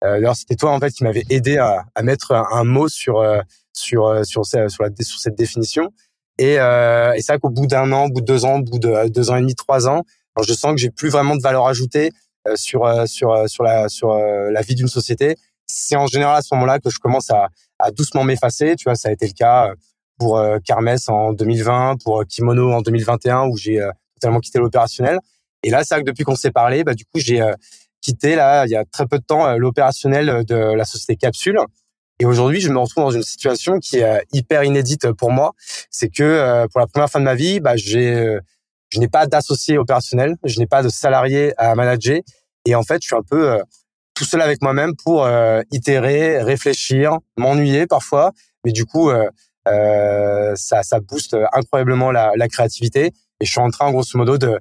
D'ailleurs, 0.01 0.35
c'était 0.35 0.55
toi 0.55 0.71
en 0.71 0.79
fait 0.79 0.91
qui 0.91 1.03
m'avait 1.05 1.23
aidé 1.29 1.57
à, 1.57 1.85
mettre 2.01 2.33
un, 2.33 2.63
mot 2.65 2.89
sur 2.89 3.23
sur 3.71 4.25
sur, 4.25 4.45
sur, 4.45 4.67
sur 4.67 5.19
cette 5.19 5.35
définition. 5.35 5.93
Et, 6.39 6.55
et 6.55 7.17
c'est 7.19 7.33
vrai 7.33 7.39
qu'au 7.39 7.51
bout 7.51 7.67
d'un 7.67 7.91
an, 7.91 8.05
au 8.05 8.09
bout 8.09 8.21
de 8.21 8.25
deux 8.25 8.45
ans, 8.45 8.55
au 8.55 8.63
bout 8.63 8.79
de 8.79 9.07
deux 9.09 9.29
ans 9.29 9.35
et 9.35 9.41
demi, 9.41 9.53
trois 9.53 9.87
ans, 9.87 10.03
alors 10.35 10.47
je 10.47 10.53
sens 10.53 10.71
que 10.71 10.77
j'ai 10.77 10.89
plus 10.89 11.09
vraiment 11.09 11.35
de 11.35 11.41
valeur 11.41 11.67
ajoutée 11.67 12.11
euh, 12.47 12.55
sur 12.55 12.85
euh, 12.85 13.05
sur 13.05 13.31
euh, 13.31 13.47
sur 13.47 13.63
la 13.63 13.87
sur 13.87 14.15
la 14.15 14.61
vie 14.61 14.75
d'une 14.75 14.87
société. 14.87 15.35
C'est 15.67 15.95
en 15.95 16.07
général 16.07 16.37
à 16.37 16.41
ce 16.41 16.53
moment-là 16.55 16.79
que 16.79 16.89
je 16.89 16.99
commence 16.99 17.29
à, 17.29 17.49
à 17.79 17.91
doucement 17.91 18.23
m'effacer. 18.23 18.75
Tu 18.75 18.85
vois, 18.85 18.95
ça 18.95 19.09
a 19.09 19.11
été 19.11 19.27
le 19.27 19.33
cas 19.33 19.71
pour 20.17 20.43
Carmès 20.65 21.07
en 21.07 21.33
2020, 21.33 22.03
pour 22.03 22.25
Kimono 22.27 22.71
en 22.73 22.81
2021 22.81 23.47
où 23.47 23.57
j'ai 23.57 23.79
totalement 24.15 24.39
quitté 24.39 24.59
l'opérationnel. 24.59 25.19
Et 25.63 25.69
là, 25.69 25.83
c'est 25.83 25.95
vrai 25.95 26.03
que 26.03 26.07
depuis 26.09 26.23
qu'on 26.23 26.35
s'est 26.35 26.51
parlé, 26.51 26.83
bah 26.83 26.93
du 26.93 27.05
coup 27.05 27.19
j'ai 27.19 27.41
quitté 28.01 28.35
là 28.35 28.65
il 28.65 28.71
y 28.71 28.75
a 28.75 28.83
très 28.83 29.05
peu 29.05 29.17
de 29.17 29.23
temps 29.23 29.55
l'opérationnel 29.55 30.43
de 30.45 30.55
la 30.55 30.83
société 30.83 31.15
Capsule. 31.15 31.57
Et 32.19 32.25
aujourd'hui, 32.25 32.59
je 32.59 32.69
me 32.69 32.77
retrouve 32.77 33.05
dans 33.05 33.11
une 33.11 33.23
situation 33.23 33.79
qui 33.79 33.99
est 33.99 34.25
hyper 34.33 34.63
inédite 34.63 35.11
pour 35.13 35.31
moi. 35.31 35.53
C'est 35.89 36.09
que 36.09 36.67
pour 36.67 36.81
la 36.81 36.87
première 36.87 37.09
fois 37.09 37.21
de 37.21 37.25
ma 37.25 37.35
vie, 37.35 37.61
bah, 37.61 37.77
j'ai 37.77 38.37
je 38.91 38.99
n'ai 38.99 39.07
pas 39.07 39.25
d'associé 39.25 39.77
opérationnel, 39.77 40.35
je 40.43 40.59
n'ai 40.59 40.67
pas 40.67 40.83
de 40.83 40.89
salarié 40.89 41.53
à 41.57 41.73
manager. 41.75 42.19
Et 42.65 42.75
en 42.75 42.83
fait, 42.83 43.01
je 43.01 43.07
suis 43.07 43.15
un 43.15 43.23
peu 43.23 43.51
euh, 43.51 43.63
tout 44.21 44.25
seul 44.25 44.41
avec 44.41 44.61
moi-même 44.61 44.95
pour 44.95 45.25
euh, 45.25 45.61
itérer, 45.71 46.43
réfléchir, 46.43 47.17
m'ennuyer 47.37 47.87
parfois. 47.87 48.31
Mais 48.63 48.71
du 48.71 48.85
coup, 48.85 49.09
euh, 49.09 49.27
euh, 49.67 50.53
ça, 50.55 50.83
ça 50.83 50.99
booste 50.99 51.35
incroyablement 51.53 52.11
la, 52.11 52.31
la, 52.35 52.47
créativité. 52.47 53.13
Et 53.39 53.45
je 53.45 53.49
suis 53.49 53.59
en 53.59 53.71
train, 53.71 53.91
grosso 53.91 54.15
modo, 54.17 54.37
de 54.37 54.59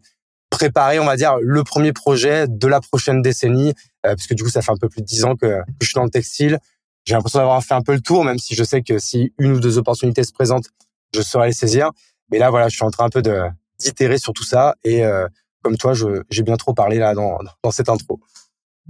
préparer, 0.48 0.98
on 0.98 1.04
va 1.04 1.16
dire, 1.16 1.36
le 1.42 1.62
premier 1.62 1.92
projet 1.92 2.46
de 2.48 2.66
la 2.66 2.80
prochaine 2.80 3.20
décennie, 3.20 3.74
parce 4.02 4.26
que 4.26 4.34
du 4.34 4.42
coup, 4.42 4.48
ça 4.48 4.62
fait 4.62 4.72
un 4.72 4.76
peu 4.76 4.88
plus 4.88 5.02
de 5.02 5.06
dix 5.06 5.24
ans 5.24 5.36
que, 5.36 5.46
que 5.46 5.82
je 5.82 5.86
suis 5.86 5.94
dans 5.94 6.04
le 6.04 6.10
textile. 6.10 6.58
J'ai 7.04 7.14
l'impression 7.14 7.38
d'avoir 7.38 7.62
fait 7.62 7.74
un 7.74 7.82
peu 7.82 7.92
le 7.92 8.00
tour, 8.00 8.24
même 8.24 8.38
si 8.38 8.54
je 8.54 8.64
sais 8.64 8.82
que 8.82 8.98
si 8.98 9.32
une 9.38 9.52
ou 9.52 9.60
deux 9.60 9.78
opportunités 9.78 10.24
se 10.24 10.32
présentent, 10.32 10.68
je 11.14 11.20
saurai 11.20 11.48
les 11.48 11.52
saisir. 11.52 11.90
Mais 12.30 12.38
là, 12.38 12.50
voilà, 12.50 12.68
je 12.68 12.76
suis 12.76 12.84
en 12.84 12.90
train 12.90 13.04
un 13.04 13.10
peu 13.10 13.22
de, 13.22 13.42
d'itérer 13.80 14.18
sur 14.18 14.32
tout 14.32 14.44
ça. 14.44 14.76
Et 14.84 15.04
euh, 15.04 15.26
comme 15.62 15.76
toi, 15.76 15.92
j'ai 16.30 16.42
bien 16.42 16.56
trop 16.56 16.74
parlé 16.74 16.98
là 16.98 17.14
dans, 17.14 17.38
dans 17.62 17.70
cette 17.70 17.88
intro. 17.88 18.20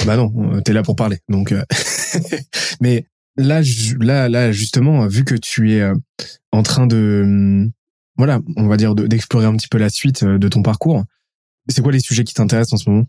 Bah 0.05 0.17
non, 0.17 0.33
euh, 0.55 0.61
t'es 0.61 0.73
là 0.73 0.83
pour 0.83 0.97
parler. 0.97 1.19
Donc, 1.29 1.53
euh, 1.53 1.63
mais 2.81 3.07
là, 3.37 3.61
là, 3.99 4.29
là, 4.29 4.53
justement, 4.53 5.07
vu 5.07 5.25
que 5.25 5.35
tu 5.35 5.73
es 5.73 5.91
en 6.53 6.63
train 6.63 6.87
de, 6.87 7.23
hum, 7.25 7.71
voilà, 8.17 8.41
on 8.57 8.67
va 8.67 8.77
dire 8.77 8.95
d'explorer 8.95 9.47
un 9.47 9.57
petit 9.57 9.69
peu 9.69 9.79
la 9.79 9.91
suite 9.91 10.25
de 10.25 10.49
ton 10.49 10.63
parcours. 10.63 11.05
C'est 11.69 11.83
quoi 11.83 11.93
les 11.93 12.01
sujets 12.01 12.25
qui 12.25 12.35
t'intéressent 12.35 12.75
en 12.75 12.85
ce 12.85 12.91
moment? 12.91 13.05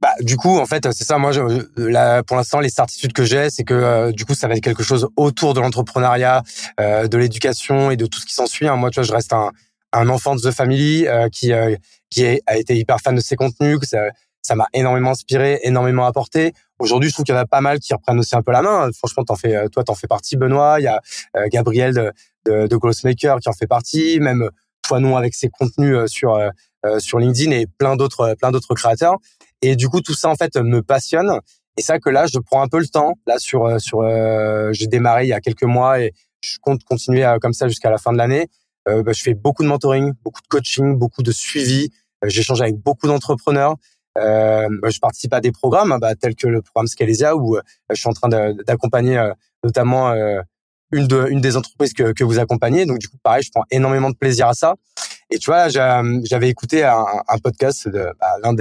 Bah, 0.00 0.14
du 0.20 0.36
coup, 0.36 0.58
en 0.58 0.66
fait, 0.66 0.90
c'est 0.92 1.04
ça. 1.04 1.18
Moi, 1.18 1.30
je, 1.30 1.40
là, 1.76 2.24
pour 2.24 2.36
l'instant, 2.36 2.58
les 2.58 2.70
certitudes 2.70 3.12
que 3.12 3.24
j'ai, 3.24 3.50
c'est 3.50 3.62
que 3.62 4.10
du 4.10 4.24
coup, 4.24 4.34
ça 4.34 4.48
va 4.48 4.54
être 4.54 4.62
quelque 4.62 4.82
chose 4.82 5.08
autour 5.16 5.54
de 5.54 5.60
l'entrepreneuriat, 5.60 6.42
de 6.78 7.16
l'éducation 7.16 7.90
et 7.90 7.96
de 7.96 8.06
tout 8.06 8.18
ce 8.18 8.26
qui 8.26 8.34
s'ensuit. 8.34 8.66
Hein. 8.66 8.76
Moi, 8.76 8.90
tu 8.90 8.96
vois, 8.96 9.04
je 9.04 9.12
reste 9.12 9.32
un, 9.32 9.52
un 9.92 10.08
enfant 10.08 10.34
de 10.34 10.40
The 10.40 10.50
Family 10.50 11.06
euh, 11.06 11.28
qui 11.28 11.52
euh, 11.52 11.76
qui 12.10 12.24
a 12.24 12.56
été 12.56 12.76
hyper 12.76 12.98
fan 13.00 13.14
de 13.14 13.20
ses 13.20 13.36
contenus, 13.36 13.78
que 13.78 13.86
ça 13.86 14.08
ça 14.42 14.56
m'a 14.56 14.66
énormément 14.72 15.10
inspiré, 15.10 15.60
énormément 15.62 16.04
apporté. 16.04 16.52
Aujourd'hui, 16.80 17.10
je 17.10 17.14
trouve 17.14 17.24
qu'il 17.24 17.34
y 17.34 17.38
en 17.38 17.40
a 17.40 17.46
pas 17.46 17.60
mal 17.60 17.78
qui 17.78 17.94
reprennent 17.94 18.18
aussi 18.18 18.34
un 18.34 18.42
peu 18.42 18.50
la 18.50 18.60
main. 18.60 18.90
Franchement, 18.92 19.22
t'en 19.22 19.36
fais, 19.36 19.68
toi, 19.68 19.84
t'en 19.84 19.94
fais 19.94 20.08
partie, 20.08 20.36
Benoît. 20.36 20.80
Il 20.80 20.82
y 20.82 20.88
a 20.88 21.00
euh, 21.36 21.46
Gabriel 21.48 21.94
de, 21.94 22.12
de, 22.46 22.66
de 22.66 22.76
Glossmaker 22.76 23.38
qui 23.38 23.48
en 23.48 23.52
fait 23.52 23.68
partie. 23.68 24.18
Même 24.20 24.48
non 24.90 25.16
avec 25.16 25.34
ses 25.34 25.48
contenus 25.48 25.96
sur 26.06 26.38
sur 26.98 27.18
LinkedIn 27.18 27.52
et 27.52 27.66
plein 27.66 27.96
d'autres 27.96 28.34
plein 28.38 28.50
d'autres 28.50 28.74
créateurs. 28.74 29.16
Et 29.62 29.74
du 29.74 29.88
coup, 29.88 30.02
tout 30.02 30.12
ça 30.12 30.28
en 30.28 30.34
fait 30.34 30.56
me 30.56 30.82
passionne. 30.82 31.38
Et 31.78 31.82
ça 31.82 31.98
que 31.98 32.10
là, 32.10 32.26
je 32.26 32.38
prends 32.38 32.60
un 32.60 32.68
peu 32.68 32.78
le 32.78 32.88
temps. 32.88 33.14
Là, 33.26 33.38
sur 33.38 33.80
sur, 33.80 34.02
j'ai 34.72 34.88
démarré 34.88 35.24
il 35.24 35.28
y 35.28 35.32
a 35.32 35.40
quelques 35.40 35.62
mois 35.62 36.00
et 36.00 36.12
je 36.42 36.58
compte 36.60 36.82
continuer 36.84 37.24
comme 37.40 37.54
ça 37.54 37.68
jusqu'à 37.68 37.88
la 37.88 37.96
fin 37.96 38.12
de 38.12 38.18
l'année. 38.18 38.48
Euh, 38.88 39.02
bah, 39.02 39.12
je 39.12 39.22
fais 39.22 39.34
beaucoup 39.34 39.62
de 39.62 39.68
mentoring, 39.68 40.12
beaucoup 40.24 40.40
de 40.40 40.48
coaching, 40.48 40.96
beaucoup 40.96 41.22
de 41.22 41.32
suivi. 41.32 41.90
Euh, 42.24 42.28
j'échange 42.28 42.60
avec 42.60 42.76
beaucoup 42.76 43.06
d'entrepreneurs. 43.06 43.76
Euh, 44.18 44.68
bah, 44.82 44.90
je 44.90 44.98
participe 44.98 45.32
à 45.32 45.40
des 45.40 45.52
programmes 45.52 45.96
bah, 46.00 46.14
tels 46.14 46.34
que 46.34 46.46
le 46.46 46.62
programme 46.62 46.86
Scalesia 46.86 47.36
où 47.36 47.58
je 47.90 47.94
suis 47.94 48.08
en 48.08 48.12
train 48.12 48.28
d'accompagner 48.28 49.30
notamment 49.64 50.12
une, 50.92 51.06
de, 51.06 51.26
une 51.30 51.40
des 51.40 51.56
entreprises 51.56 51.94
que, 51.94 52.12
que 52.12 52.24
vous 52.24 52.38
accompagnez. 52.38 52.84
Donc 52.84 52.98
du 52.98 53.08
coup, 53.08 53.16
pareil, 53.22 53.42
je 53.42 53.50
prends 53.50 53.64
énormément 53.70 54.10
de 54.10 54.16
plaisir 54.16 54.48
à 54.48 54.54
ça. 54.54 54.74
Et 55.30 55.38
tu 55.38 55.50
vois, 55.50 55.68
j'avais 55.68 56.48
écouté 56.48 56.84
un, 56.84 57.04
un, 57.26 57.38
podcast 57.38 57.88
de 57.88 58.12
bah, 58.20 58.36
l'un 58.42 58.54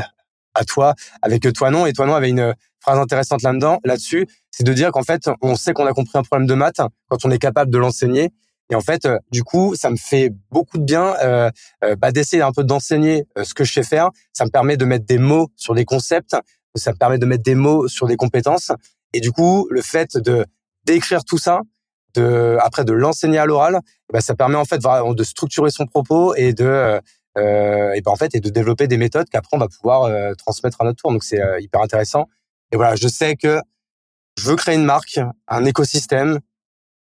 à 0.54 0.66
toi 0.66 0.96
avec 1.22 1.52
toi 1.54 1.72
non 1.72 1.86
et 1.86 1.94
toi 1.94 2.06
non 2.06 2.14
avait 2.14 2.30
une 2.30 2.54
phrase 2.82 3.00
intéressante 3.00 3.44
là-dedans 3.44 3.80
là-dessus, 3.86 4.28
c'est 4.50 4.64
de 4.64 4.74
dire 4.74 4.92
qu'en 4.92 5.04
fait, 5.04 5.30
on 5.42 5.56
sait 5.56 5.74
qu'on 5.74 5.86
a 5.86 5.94
compris 5.94 6.18
un 6.18 6.24
problème 6.24 6.48
de 6.48 6.54
maths 6.56 6.82
quand 7.10 7.26
on 7.26 7.32
est 7.32 7.40
capable 7.40 7.72
de 7.72 7.78
l'enseigner 7.78 8.32
et 8.72 8.76
en 8.76 8.82
fait, 8.82 9.06
euh, 9.06 9.20
du 9.32 9.44
coup, 9.44 9.76
ça 9.76 9.90
me 9.90 9.98
fait 9.98 10.32
beaucoup 10.50 10.78
de 10.78 10.84
bien 10.84 11.14
euh, 11.22 11.52
euh, 11.84 11.96
bah, 11.98 12.12
d'essayer 12.12 12.42
un 12.42 12.54
peu 12.54 12.64
d'enseigner 12.64 13.26
ce 13.44 13.54
que 13.54 13.66
je 13.66 13.74
sais 13.74 13.84
faire. 13.84 14.10
Ça 14.32 14.46
me 14.46 14.50
permet 14.50 14.78
de 14.78 14.86
mettre 14.86 15.06
des 15.06 15.18
mots 15.18 15.50
sur 15.58 15.76
des 15.76 15.84
concepts, 15.84 16.38
ça 16.76 16.94
me 16.94 16.98
permet 16.98 17.18
de 17.18 17.26
mettre 17.26 17.44
des 17.44 17.56
mots 17.56 17.90
sur 17.90 18.08
des 18.08 18.16
compétences. 18.16 18.72
Et 19.14 19.20
du 19.20 19.34
coup, 19.34 19.68
le 19.70 19.82
fait 19.82 20.18
de 20.18 20.46
d'écrire 20.86 21.26
tout 21.26 21.38
ça, 21.38 21.62
de 22.16 22.58
après 22.62 22.86
de 22.86 22.94
l'enseigner 22.94 23.38
à 23.38 23.46
l'oral, 23.46 23.82
bah, 24.12 24.22
ça 24.22 24.36
permet 24.36 24.56
en 24.56 24.66
fait 24.66 24.80
de 24.80 25.24
structurer 25.24 25.70
son 25.70 25.86
propos 25.86 26.34
et 26.36 26.54
de 26.54 26.66
euh, 27.38 27.94
et 27.94 28.02
ben 28.02 28.12
en 28.12 28.16
fait 28.16 28.36
et 28.36 28.40
de 28.40 28.50
développer 28.50 28.88
des 28.88 28.98
méthodes 28.98 29.28
qu'après 29.30 29.56
on 29.56 29.60
va 29.60 29.68
pouvoir 29.68 30.10
transmettre 30.38 30.80
à 30.82 30.86
notre 30.86 31.02
tour. 31.02 31.12
Donc 31.12 31.26
c'est 31.26 31.42
hyper 31.60 31.82
intéressant. 31.82 32.28
Et 32.72 32.78
voilà, 32.78 32.96
je 32.96 33.10
sais 33.10 33.36
que 33.36 33.60
je 34.38 34.50
veux 34.50 34.56
créer 34.56 34.76
une 34.76 34.86
marque, 34.86 35.20
un 35.50 35.66
écosystème 35.66 36.40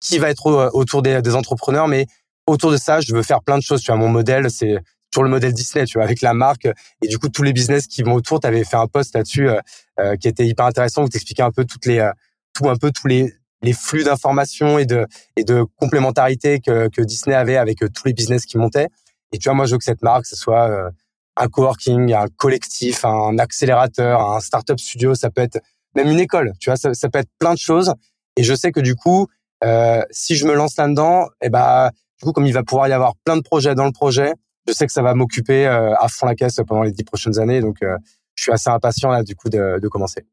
qui 0.07 0.17
va 0.19 0.29
être 0.29 0.71
autour 0.74 1.01
des, 1.01 1.35
entrepreneurs, 1.35 1.88
mais 1.88 2.05
autour 2.47 2.71
de 2.71 2.77
ça, 2.77 3.01
je 3.01 3.13
veux 3.13 3.24
faire 3.24 3.41
plein 3.41 3.57
de 3.57 3.63
choses. 3.63 3.81
Tu 3.81 3.91
vois, 3.91 4.00
mon 4.00 4.09
modèle, 4.09 4.50
c'est 4.51 4.77
sur 5.13 5.24
le 5.24 5.29
modèle 5.29 5.53
Disney, 5.53 5.85
tu 5.85 5.97
vois, 5.97 6.03
avec 6.03 6.21
la 6.21 6.33
marque 6.33 6.67
et 7.01 7.07
du 7.07 7.17
coup 7.17 7.29
tous 7.29 7.41
les 7.41 7.53
business 7.53 7.88
qui 7.88 8.03
vont 8.03 8.13
autour. 8.13 8.39
Tu 8.39 8.47
avais 8.47 8.63
fait 8.65 8.75
un 8.75 8.88
post 8.88 9.15
là-dessus 9.15 9.50
euh, 9.50 10.15
qui 10.17 10.27
était 10.27 10.45
hyper 10.45 10.65
intéressant 10.65 11.03
où 11.03 11.09
tu 11.09 11.15
expliquais 11.15 11.41
un 11.41 11.51
peu 11.51 11.63
toutes 11.63 11.85
les, 11.85 12.09
tout 12.53 12.69
un 12.69 12.75
peu 12.75 12.91
tous 12.91 13.07
les 13.07 13.33
les 13.62 13.74
flux 13.74 14.03
d'informations 14.03 14.77
et 14.77 14.85
de 14.85 15.07
et 15.38 15.43
de 15.43 15.63
complémentarité 15.77 16.59
que, 16.59 16.89
que 16.89 17.01
Disney 17.01 17.35
avait 17.35 17.57
avec 17.57 17.79
tous 17.79 18.05
les 18.05 18.13
business 18.13 18.45
qui 18.45 18.57
montaient. 18.57 18.89
Et 19.31 19.38
tu 19.38 19.45
vois, 19.45 19.53
moi, 19.53 19.65
je 19.65 19.71
veux 19.71 19.77
que 19.77 19.83
cette 19.83 20.01
marque, 20.01 20.25
ce 20.25 20.35
soit 20.35 20.69
euh, 20.69 20.89
un 21.38 21.47
coworking, 21.47 22.13
un 22.13 22.27
collectif, 22.38 23.05
un 23.05 23.38
accélérateur, 23.39 24.21
un 24.21 24.39
startup 24.39 24.79
studio. 24.79 25.15
Ça 25.15 25.29
peut 25.29 25.41
être 25.41 25.59
même 25.95 26.09
une 26.09 26.19
école. 26.19 26.53
Tu 26.59 26.69
vois, 26.69 26.77
ça 26.77 27.09
peut 27.09 27.19
être 27.19 27.31
plein 27.39 27.53
de 27.53 27.59
choses. 27.59 27.93
Et 28.38 28.43
je 28.43 28.53
sais 28.53 28.71
que 28.71 28.79
du 28.79 28.95
coup, 28.95 29.27
euh, 29.63 30.01
si 30.12 30.35
je 30.35 30.45
me 30.45 30.53
lance 30.53 30.77
là-dedans, 30.77 31.25
et 31.41 31.47
eh 31.47 31.50
ben, 31.50 31.89
du 32.19 32.25
coup, 32.25 32.31
comme 32.31 32.45
il 32.45 32.53
va 32.53 32.63
pouvoir 32.63 32.88
y 32.88 32.91
avoir 32.91 33.15
plein 33.24 33.38
de 33.38 33.41
projets 33.41 33.75
dans 33.75 33.85
le 33.85 33.91
projet, 33.91 34.33
je 34.67 34.74
sais 34.74 34.85
que 34.85 34.91
ça 34.91 35.01
va 35.01 35.13
m'occuper 35.13 35.67
euh, 35.67 35.93
à 35.95 36.07
fond 36.07 36.25
la 36.25 36.35
caisse 36.35 36.59
pendant 36.67 36.83
les 36.83 36.91
dix 36.91 37.03
prochaines 37.03 37.39
années. 37.39 37.62
Donc, 37.62 37.77
euh, 37.83 37.97
je 38.35 38.43
suis 38.43 38.51
assez 38.51 38.69
impatient 38.69 39.09
là, 39.09 39.24
du 39.24 39.35
coup, 39.35 39.50
de, 39.50 39.88
commencer. 39.88 40.25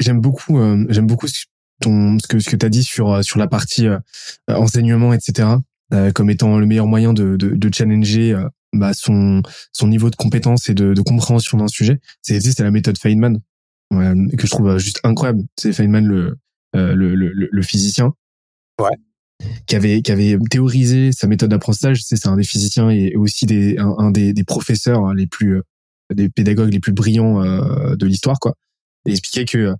J'aime 0.00 0.20
beaucoup, 0.20 0.58
j'aime 0.88 1.06
beaucoup 1.06 1.28
ce 1.28 1.46
que 1.80 2.50
que 2.50 2.56
t'as 2.56 2.68
dit 2.68 2.82
sur 2.82 3.24
sur 3.24 3.38
la 3.38 3.46
partie 3.46 3.86
enseignement, 4.48 5.14
etc. 5.14 5.48
Comme 6.14 6.30
étant 6.30 6.58
le 6.58 6.66
meilleur 6.66 6.86
moyen 6.86 7.12
de, 7.14 7.70
challenger 7.72 8.36
bah, 8.74 8.92
son, 8.92 9.42
son 9.72 9.86
niveau 9.86 10.10
de 10.10 10.16
compétence 10.16 10.68
et 10.68 10.74
de, 10.74 11.00
compréhension 11.00 11.56
d'un 11.58 11.68
sujet. 11.68 12.00
C'est 12.20 12.58
la 12.58 12.70
méthode 12.70 12.98
Feynman 12.98 13.38
que 13.92 14.46
je 14.46 14.50
trouve 14.50 14.76
juste 14.76 15.00
incroyable. 15.04 15.44
C'est 15.56 15.72
Feynman 15.72 16.04
le, 16.04 16.36
le, 16.74 17.14
le 17.14 17.62
physicien. 17.62 18.12
Ouais 18.80 18.96
qui 19.66 19.76
avait 19.76 20.02
qui 20.02 20.10
avait 20.10 20.36
théorisé 20.50 21.12
sa 21.12 21.28
méthode 21.28 21.50
d'apprentissage. 21.50 22.02
C'est 22.02 22.26
un 22.26 22.36
des 22.36 22.42
physiciens 22.42 22.90
et 22.90 23.14
aussi 23.14 23.46
des 23.46 23.78
un, 23.78 24.10
des, 24.10 24.32
des, 24.32 24.42
professeurs 24.42 25.04
hein, 25.04 25.14
les 25.14 25.28
plus 25.28 25.62
des 26.12 26.28
pédagogues 26.28 26.72
les 26.72 26.80
plus 26.80 26.90
brillants 26.90 27.40
de 27.40 28.06
l'histoire 28.06 28.40
quoi. 28.40 28.54
Et 29.06 29.12
expliquait 29.12 29.44
que 29.44 29.76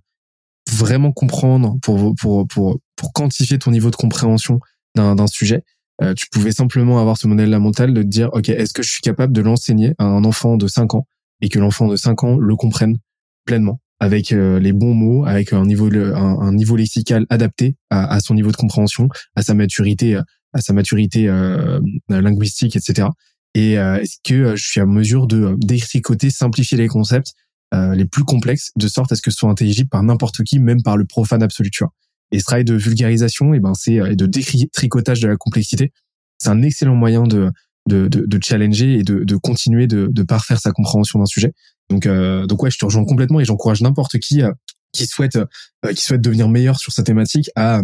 vraiment 0.71 1.11
comprendre 1.11 1.77
pour 1.81 2.15
pour 2.15 2.47
pour 2.47 2.79
pour 2.95 3.13
quantifier 3.13 3.59
ton 3.59 3.71
niveau 3.71 3.91
de 3.91 3.95
compréhension 3.97 4.59
d'un 4.95 5.27
sujet, 5.27 5.63
euh, 6.01 6.13
tu 6.13 6.27
pouvais 6.29 6.51
simplement 6.51 6.99
avoir 6.99 7.17
ce 7.17 7.27
modèle-là 7.27 7.59
mental 7.59 7.93
de 7.93 8.01
te 8.01 8.07
dire, 8.07 8.29
OK, 8.33 8.49
est-ce 8.49 8.73
que 8.73 8.83
je 8.83 8.91
suis 8.91 9.01
capable 9.01 9.33
de 9.33 9.41
l'enseigner 9.41 9.93
à 9.97 10.05
un 10.05 10.23
enfant 10.23 10.57
de 10.57 10.67
5 10.67 10.95
ans 10.95 11.07
et 11.41 11.49
que 11.49 11.59
l'enfant 11.59 11.87
de 11.87 11.95
5 11.95 12.23
ans 12.23 12.37
le 12.37 12.55
comprenne 12.55 12.97
pleinement? 13.45 13.79
Avec 13.99 14.31
euh, 14.31 14.59
les 14.59 14.73
bons 14.73 14.93
mots, 14.93 15.25
avec 15.25 15.53
un 15.53 15.65
niveau 15.65 15.89
un, 15.93 16.53
niveau 16.53 16.75
lexical 16.75 17.25
adapté 17.29 17.75
à, 17.89 18.13
à, 18.13 18.19
son 18.19 18.33
niveau 18.33 18.51
de 18.51 18.57
compréhension, 18.57 19.09
à 19.35 19.41
sa 19.41 19.53
maturité, 19.53 20.15
à 20.53 20.61
sa 20.61 20.73
maturité 20.73 21.27
euh, 21.27 21.79
linguistique, 22.09 22.75
etc. 22.75 23.09
Et 23.55 23.73
est-ce 23.73 24.17
que 24.23 24.55
je 24.55 24.63
suis 24.63 24.79
à 24.79 24.85
mesure 24.85 25.25
de 25.25 25.55
détricoter, 25.57 26.29
simplifier 26.29 26.77
les 26.77 26.87
concepts 26.87 27.33
les 27.73 28.05
plus 28.05 28.23
complexes 28.23 28.71
de 28.75 28.87
sorte 28.87 29.11
à 29.11 29.15
ce 29.15 29.21
que 29.21 29.31
ce 29.31 29.37
soit 29.37 29.49
intelligible 29.49 29.89
par 29.89 30.03
n'importe 30.03 30.43
qui, 30.43 30.59
même 30.59 30.83
par 30.83 30.97
le 30.97 31.05
profane 31.05 31.41
absolu, 31.41 31.71
tu 31.71 31.83
vois. 31.83 31.91
Et 32.31 32.39
ce 32.39 32.43
travail 32.43 32.63
de 32.63 32.75
vulgarisation, 32.75 33.53
et 33.53 33.57
eh 33.57 33.59
ben 33.59 33.73
c'est 33.73 33.99
euh, 33.99 34.11
et 34.11 34.15
de 34.15 34.25
détricotage 34.25 35.19
de 35.19 35.27
la 35.27 35.35
complexité, 35.35 35.91
c'est 36.37 36.49
un 36.49 36.61
excellent 36.61 36.95
moyen 36.95 37.23
de 37.23 37.51
de, 37.87 38.07
de, 38.07 38.25
de 38.25 38.39
challenger 38.43 38.99
et 38.99 39.03
de, 39.03 39.23
de 39.23 39.35
continuer 39.35 39.87
de, 39.87 40.09
de 40.11 40.23
parfaire 40.23 40.59
sa 40.59 40.71
compréhension 40.71 41.17
d'un 41.17 41.25
sujet. 41.25 41.53
Donc 41.89 42.05
euh, 42.05 42.45
donc 42.45 42.61
ouais, 42.63 42.71
je 42.71 42.77
te 42.77 42.85
rejoins 42.85 43.05
complètement 43.05 43.39
et 43.39 43.45
j'encourage 43.45 43.81
n'importe 43.81 44.19
qui 44.19 44.41
euh, 44.41 44.51
qui 44.91 45.05
souhaite 45.05 45.35
euh, 45.37 45.93
qui 45.93 46.03
souhaite 46.03 46.21
devenir 46.21 46.49
meilleur 46.49 46.79
sur 46.79 46.91
sa 46.91 47.03
thématique 47.03 47.49
à 47.55 47.81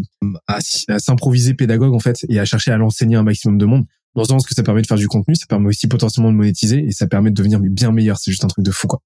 à, 0.47 0.59
s'improviser 0.99 1.53
pédagogue 1.53 1.93
en 1.93 1.99
fait 1.99 2.25
et 2.29 2.39
à 2.39 2.45
chercher 2.45 2.71
à 2.71 2.77
l'enseigner 2.77 3.15
un 3.15 3.23
maximum 3.23 3.57
de 3.57 3.65
monde. 3.65 3.85
Dans 4.15 4.21
le 4.21 4.27
sens 4.27 4.45
que 4.45 4.55
ça 4.55 4.63
permet 4.63 4.81
de 4.81 4.87
faire 4.87 4.97
du 4.97 5.09
contenu, 5.09 5.35
ça 5.35 5.45
permet 5.47 5.67
aussi 5.67 5.87
potentiellement 5.87 6.31
de 6.31 6.37
monétiser 6.37 6.85
et 6.85 6.91
ça 6.91 7.05
permet 7.05 7.31
de 7.31 7.35
devenir 7.35 7.59
bien 7.59 7.91
meilleur. 7.91 8.17
C'est 8.17 8.31
juste 8.31 8.45
un 8.45 8.47
truc 8.47 8.63
de 8.63 8.71
fou 8.71 8.87
quoi. 8.87 9.01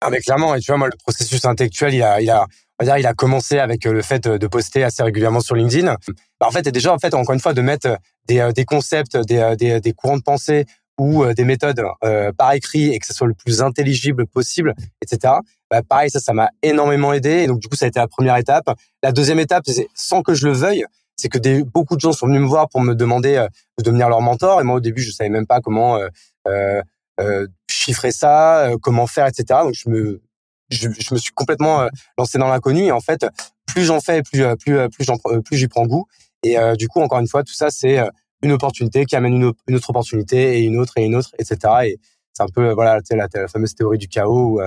Ah 0.00 0.10
mais 0.10 0.20
clairement, 0.20 0.54
et 0.54 0.60
tu 0.60 0.70
vois 0.70 0.78
moi 0.78 0.88
le 0.88 0.96
processus 0.98 1.44
intellectuel, 1.44 1.94
il 1.94 2.02
a 2.02 2.20
il 2.20 2.30
a 2.30 2.46
on 2.80 2.84
va 2.84 2.92
dire, 2.92 2.98
il 2.98 3.06
a 3.06 3.14
commencé 3.14 3.58
avec 3.58 3.86
euh, 3.86 3.92
le 3.92 4.02
fait 4.02 4.26
de 4.26 4.46
poster 4.46 4.82
assez 4.82 5.02
régulièrement 5.02 5.40
sur 5.40 5.54
LinkedIn. 5.54 5.96
Bah, 6.40 6.46
en 6.46 6.50
fait, 6.50 6.66
et 6.66 6.72
déjà, 6.72 6.92
en 6.92 6.98
fait, 6.98 7.14
encore 7.14 7.34
une 7.34 7.40
fois, 7.40 7.54
de 7.54 7.62
mettre 7.62 7.98
des, 8.26 8.40
euh, 8.40 8.52
des 8.52 8.64
concepts, 8.64 9.16
des, 9.16 9.38
euh, 9.38 9.54
des, 9.54 9.80
des 9.80 9.92
courants 9.92 10.16
de 10.16 10.22
pensée 10.22 10.66
ou 10.98 11.24
des 11.34 11.44
méthodes 11.44 11.82
euh, 12.04 12.32
par 12.32 12.52
écrit 12.52 12.92
et 12.92 12.98
que 12.98 13.06
ce 13.06 13.12
soit 13.12 13.26
le 13.26 13.34
plus 13.34 13.62
intelligible 13.62 14.26
possible, 14.26 14.74
etc. 15.02 15.34
Bah, 15.70 15.82
pareil, 15.82 16.10
ça, 16.10 16.20
ça 16.20 16.32
m'a 16.32 16.50
énormément 16.62 17.12
aidé. 17.12 17.42
Et 17.42 17.46
donc, 17.46 17.58
du 17.58 17.68
coup, 17.68 17.76
ça 17.76 17.86
a 17.86 17.88
été 17.88 17.98
la 17.98 18.06
première 18.06 18.36
étape. 18.36 18.70
La 19.02 19.12
deuxième 19.12 19.40
étape, 19.40 19.64
c'est 19.66 19.88
sans 19.94 20.22
que 20.22 20.34
je 20.34 20.46
le 20.46 20.52
veuille, 20.52 20.84
c'est 21.16 21.28
que 21.28 21.38
des, 21.38 21.64
beaucoup 21.64 21.96
de 21.96 22.00
gens 22.00 22.12
sont 22.12 22.26
venus 22.26 22.40
me 22.40 22.46
voir 22.46 22.68
pour 22.68 22.80
me 22.80 22.94
demander 22.94 23.44
de 23.78 23.82
devenir 23.82 24.08
leur 24.08 24.20
mentor. 24.20 24.60
Et 24.60 24.64
moi, 24.64 24.76
au 24.76 24.80
début, 24.80 25.02
je 25.02 25.10
savais 25.10 25.30
même 25.30 25.46
pas 25.46 25.60
comment 25.60 25.98
euh, 26.46 26.80
euh, 27.20 27.46
chiffrer 27.68 28.12
ça, 28.12 28.70
comment 28.80 29.06
faire, 29.06 29.26
etc. 29.26 29.60
Donc, 29.64 29.74
je 29.74 29.88
me 29.88 30.22
je, 30.70 30.88
je, 30.98 31.14
me 31.14 31.18
suis 31.18 31.32
complètement 31.32 31.82
euh, 31.82 31.88
lancé 32.18 32.38
dans 32.38 32.48
l'inconnu 32.48 32.84
et 32.84 32.92
en 32.92 33.00
fait 33.00 33.26
plus 33.66 33.84
j'en 33.84 34.00
fais 34.00 34.22
plus 34.22 34.42
euh, 34.42 34.56
plus 34.56 34.78
euh, 34.78 34.88
plus 34.88 35.04
j'en 35.04 35.16
plus 35.18 35.56
j'y 35.56 35.68
prends 35.68 35.86
goût 35.86 36.06
et 36.42 36.56
du 36.76 36.88
coup 36.88 37.00
encore 37.00 37.20
une 37.20 37.26
fois 37.26 37.42
tout 37.42 37.54
ça 37.54 37.70
c'est 37.70 37.98
une 38.44 38.52
opportunité 38.52 39.04
qui 39.06 39.16
amène 39.16 39.34
une, 39.34 39.74
autre 39.74 39.90
opportunité 39.90 40.58
et 40.58 40.62
une 40.62 40.78
autre 40.78 40.92
et 40.96 41.04
une 41.04 41.16
autre 41.16 41.30
etc 41.38 41.58
et 41.84 41.98
c'est 42.32 42.42
un 42.42 42.48
peu 42.48 42.72
voilà 42.72 43.00
tu 43.00 43.08
sais, 43.08 43.16
la, 43.16 43.28
la, 43.32 43.48
fameuse 43.48 43.74
théorie 43.74 43.98
du 43.98 44.08
chaos 44.08 44.60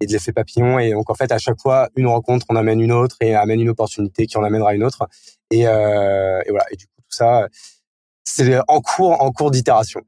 et 0.00 0.06
de 0.06 0.12
l'effet 0.12 0.32
papillon 0.32 0.78
et 0.78 0.92
donc 0.92 1.10
en 1.10 1.14
fait 1.14 1.32
à 1.32 1.38
chaque 1.38 1.60
fois 1.60 1.88
une 1.96 2.06
rencontre 2.06 2.46
on 2.48 2.56
amène 2.56 2.80
une 2.80 2.92
autre 2.92 3.16
et 3.20 3.34
amène 3.34 3.60
une 3.60 3.70
opportunité 3.70 4.26
qui 4.26 4.36
en 4.36 4.44
amènera 4.44 4.74
une 4.74 4.84
autre. 4.84 5.08
Et, 5.50 5.60
et 5.60 6.50
voilà. 6.50 6.64
Et 6.70 6.76
du 6.76 6.86
coup 6.86 7.00
tout 7.08 7.16
ça 7.16 7.48
c'est 8.24 8.58
en 8.68 8.80
cours 8.80 9.22
en 9.22 9.32
cours 9.32 9.50
d'itération. 9.50 10.02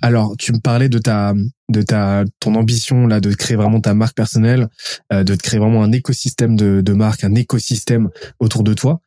Alors, 0.00 0.34
tu 0.38 0.52
me 0.52 0.58
parlais 0.58 0.88
de 0.88 0.98
ta, 0.98 1.34
de 1.68 1.82
ta, 1.82 2.24
ton 2.40 2.54
ambition 2.54 3.06
là, 3.06 3.20
de 3.20 3.32
créer 3.34 3.56
vraiment 3.56 3.80
ta 3.80 3.94
marque 3.94 4.16
personnelle, 4.16 4.68
euh, 5.12 5.24
de 5.24 5.34
créer 5.34 5.60
vraiment 5.60 5.82
un 5.82 5.92
écosystème 5.92 6.56
de, 6.56 6.80
de 6.80 6.92
marque, 6.92 7.24
un 7.24 7.34
écosystème 7.34 8.10
autour 8.38 8.62
de 8.62 8.74
toi. 8.74 9.00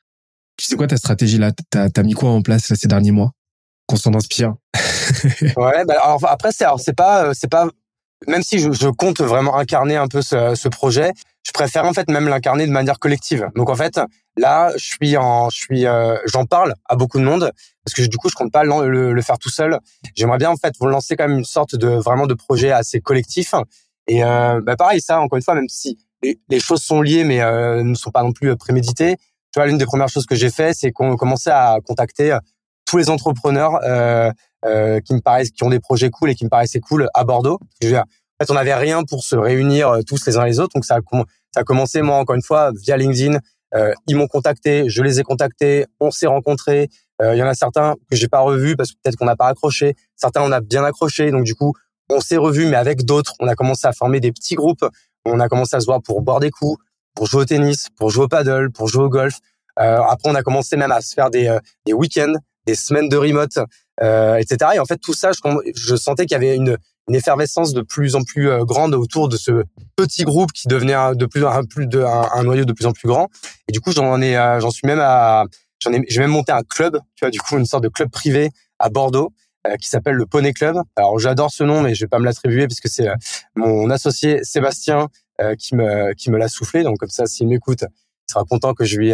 Sais 0.59 0.75
quoi 0.75 0.87
ta 0.87 0.97
stratégie 0.97 1.37
là 1.37 1.51
T'as 1.69 1.87
as 1.95 2.03
mis 2.03 2.13
quoi 2.13 2.29
en 2.29 2.41
place 2.41 2.73
ces 2.73 2.87
derniers 2.87 3.11
mois? 3.11 3.31
Qu'on 3.87 3.95
s'en 3.95 4.13
inspire. 4.13 4.55
ouais, 5.57 5.85
bah, 5.85 5.95
alors, 6.03 6.19
après 6.27 6.51
c'est 6.51 6.65
c'est 6.77 6.95
pas 6.95 7.25
euh, 7.25 7.33
c'est 7.33 7.49
pas 7.49 7.67
même 8.25 8.41
si 8.41 8.59
je, 8.59 8.89
compte 8.89 9.21
vraiment 9.21 9.57
incarner 9.57 9.95
un 9.95 10.07
peu 10.07 10.21
ce, 10.21 10.55
ce 10.55 10.67
projet, 10.69 11.11
je 11.45 11.51
préfère 11.51 11.85
en 11.85 11.93
fait 11.93 12.09
même 12.09 12.27
l'incarner 12.27 12.65
de 12.65 12.71
manière 12.71 12.99
collective. 12.99 13.47
Donc 13.55 13.69
en 13.69 13.75
fait, 13.75 13.99
là, 14.37 14.71
je 14.75 14.85
suis 14.85 15.17
en, 15.17 15.49
je 15.49 15.57
suis, 15.57 15.85
euh, 15.85 16.17
j'en 16.25 16.45
parle 16.45 16.73
à 16.85 16.95
beaucoup 16.95 17.19
de 17.19 17.23
monde 17.23 17.51
parce 17.85 17.93
que 17.93 18.01
du 18.01 18.17
coup, 18.17 18.29
je 18.29 18.35
compte 18.35 18.51
pas 18.51 18.63
le, 18.63 19.21
faire 19.21 19.37
tout 19.37 19.49
seul. 19.49 19.79
J'aimerais 20.15 20.39
bien 20.39 20.49
en 20.49 20.57
fait 20.57 20.73
vous 20.79 20.87
lancer 20.87 21.15
quand 21.15 21.27
même 21.27 21.37
une 21.37 21.45
sorte 21.45 21.75
de 21.75 21.87
vraiment 21.87 22.27
de 22.27 22.33
projet 22.33 22.71
assez 22.71 22.99
collectif. 22.99 23.53
Et 24.07 24.23
euh, 24.23 24.61
bah 24.61 24.75
pareil, 24.75 24.99
ça 25.01 25.19
encore 25.19 25.37
une 25.37 25.43
fois, 25.43 25.55
même 25.55 25.69
si 25.69 25.97
les, 26.23 26.39
les 26.49 26.59
choses 26.59 26.81
sont 26.81 27.01
liées 27.01 27.23
mais 27.23 27.41
euh, 27.41 27.83
ne 27.83 27.93
sont 27.93 28.11
pas 28.11 28.23
non 28.23 28.31
plus 28.31 28.55
préméditées. 28.57 29.17
Tu 29.53 29.59
vois, 29.59 29.67
l'une 29.67 29.77
des 29.77 29.85
premières 29.85 30.09
choses 30.09 30.25
que 30.25 30.35
j'ai 30.35 30.49
fait, 30.49 30.73
c'est 30.73 30.91
qu'on 30.91 31.15
commençait 31.15 31.51
à 31.51 31.77
contacter 31.85 32.37
tous 32.85 32.97
les 32.97 33.09
entrepreneurs 33.09 33.79
euh, 33.83 34.31
euh, 34.65 34.99
qui 35.01 35.13
me 35.13 35.19
paraissent, 35.19 35.51
qui 35.51 35.63
ont 35.63 35.69
des 35.69 35.79
projets 35.79 36.09
cool 36.09 36.31
et 36.31 36.35
qui 36.35 36.45
me 36.45 36.49
paraissaient 36.49 36.79
cool 36.79 37.09
à 37.13 37.23
Bordeaux. 37.23 37.59
Je 37.81 37.87
veux 37.87 37.93
dire, 37.93 38.03
en 38.39 38.45
fait, 38.45 38.51
on 38.51 38.55
n'avait 38.55 38.75
rien 38.75 39.03
pour 39.03 39.23
se 39.23 39.35
réunir 39.35 39.89
euh, 39.89 40.01
tous 40.01 40.25
les 40.25 40.37
uns 40.37 40.45
les 40.45 40.59
autres, 40.59 40.73
donc 40.75 40.85
ça 40.85 40.95
a, 40.95 40.99
ça 41.53 41.61
a 41.61 41.63
commencé 41.63 42.01
moi 42.01 42.17
encore 42.17 42.35
une 42.35 42.43
fois 42.43 42.71
via 42.75 42.97
LinkedIn. 42.97 43.39
Euh, 43.75 43.93
ils 44.07 44.15
m'ont 44.15 44.27
contacté, 44.27 44.89
je 44.89 45.01
les 45.01 45.19
ai 45.19 45.23
contactés, 45.23 45.85
on 45.99 46.11
s'est 46.11 46.27
rencontrés. 46.27 46.89
Euh, 47.21 47.35
il 47.35 47.39
y 47.39 47.43
en 47.43 47.47
a 47.47 47.55
certains 47.55 47.95
que 48.09 48.15
j'ai 48.15 48.27
pas 48.27 48.39
revus 48.39 48.75
parce 48.75 48.91
que 48.91 48.97
peut-être 49.03 49.17
qu'on 49.17 49.25
n'a 49.25 49.35
pas 49.35 49.47
accroché. 49.47 49.95
Certains 50.15 50.41
on 50.43 50.51
a 50.51 50.61
bien 50.61 50.83
accroché, 50.83 51.31
donc 51.31 51.43
du 51.43 51.55
coup 51.55 51.73
on 52.09 52.21
s'est 52.21 52.37
revus, 52.37 52.67
mais 52.67 52.77
avec 52.77 53.03
d'autres, 53.03 53.33
on 53.39 53.47
a 53.47 53.55
commencé 53.55 53.87
à 53.87 53.91
former 53.91 54.19
des 54.19 54.31
petits 54.31 54.55
groupes. 54.55 54.85
On 55.25 55.39
a 55.39 55.49
commencé 55.49 55.75
à 55.75 55.81
se 55.81 55.85
voir 55.85 56.01
pour 56.01 56.21
boire 56.21 56.39
des 56.39 56.51
coups, 56.51 56.81
pour 57.17 57.25
jouer 57.25 57.41
au 57.41 57.45
tennis, 57.45 57.87
pour 57.97 58.11
jouer 58.11 58.25
au 58.25 58.27
paddle, 58.27 58.71
pour 58.71 58.87
jouer 58.87 59.03
au 59.03 59.09
golf. 59.09 59.39
Euh, 59.79 59.97
après, 60.07 60.29
on 60.29 60.35
a 60.35 60.43
commencé 60.43 60.77
même 60.77 60.91
à 60.91 61.01
se 61.01 61.15
faire 61.15 61.31
des, 61.31 61.47
euh, 61.47 61.59
des 61.87 61.93
week-ends, 61.93 62.33
des 62.67 62.75
semaines 62.75 63.09
de 63.09 63.17
remote, 63.17 63.57
euh, 64.03 64.35
etc. 64.35 64.71
Et 64.75 64.79
en 64.79 64.85
fait, 64.85 64.97
tout 64.97 65.13
ça, 65.13 65.31
je, 65.31 65.71
je 65.75 65.95
sentais 65.95 66.27
qu'il 66.27 66.33
y 66.33 66.35
avait 66.35 66.55
une, 66.55 66.77
une 67.07 67.15
effervescence 67.15 67.73
de 67.73 67.81
plus 67.81 68.15
en 68.15 68.21
plus 68.21 68.49
euh, 68.49 68.63
grande 68.63 68.93
autour 68.93 69.29
de 69.29 69.35
ce 69.37 69.63
petit 69.95 70.25
groupe 70.25 70.51
qui 70.51 70.67
devenait 70.67 71.15
de 71.15 71.25
plus 71.25 71.43
un 71.43 71.63
plus 71.63 71.87
de 71.87 72.03
un, 72.03 72.43
noyau 72.43 72.65
de 72.65 72.73
plus 72.73 72.85
en 72.85 72.91
plus 72.91 73.07
grand. 73.07 73.29
Et 73.67 73.71
du 73.71 73.81
coup, 73.81 73.91
j'en 73.91 74.21
ai, 74.21 74.37
euh, 74.37 74.59
j'en 74.59 74.69
suis 74.69 74.85
même 74.85 75.01
à, 75.01 75.45
j'en 75.79 75.91
ai, 75.93 76.03
j'ai 76.09 76.19
même 76.19 76.29
monté 76.29 76.51
un 76.51 76.61
club, 76.61 76.99
tu 77.15 77.25
vois, 77.25 77.31
du 77.31 77.39
coup, 77.39 77.57
une 77.57 77.65
sorte 77.65 77.83
de 77.83 77.89
club 77.89 78.11
privé 78.11 78.51
à 78.77 78.89
Bordeaux 78.89 79.33
qui 79.81 79.89
s'appelle 79.89 80.15
le 80.15 80.25
Poney 80.25 80.53
Club. 80.53 80.77
Alors, 80.95 81.19
j'adore 81.19 81.51
ce 81.51 81.65
nom, 81.65 81.81
mais 81.81 81.93
je 81.93 82.05
vais 82.05 82.07
pas 82.07 82.19
me 82.19 82.23
l'attribuer 82.23 82.67
parce 82.67 82.79
que 82.79 82.87
c'est 82.87 83.09
mon 83.53 83.89
associé 83.89 84.39
Sébastien 84.43 85.09
qui 85.57 85.75
me 85.75 86.13
qui 86.13 86.31
me 86.31 86.37
l'a 86.37 86.47
soufflé. 86.47 86.83
Donc 86.83 86.97
comme 86.97 87.09
ça, 87.09 87.25
s'il 87.25 87.47
m'écoute, 87.47 87.83
il 87.83 88.31
sera 88.31 88.43
content 88.43 88.73
que 88.73 88.85
je 88.85 88.97
lui 88.97 89.13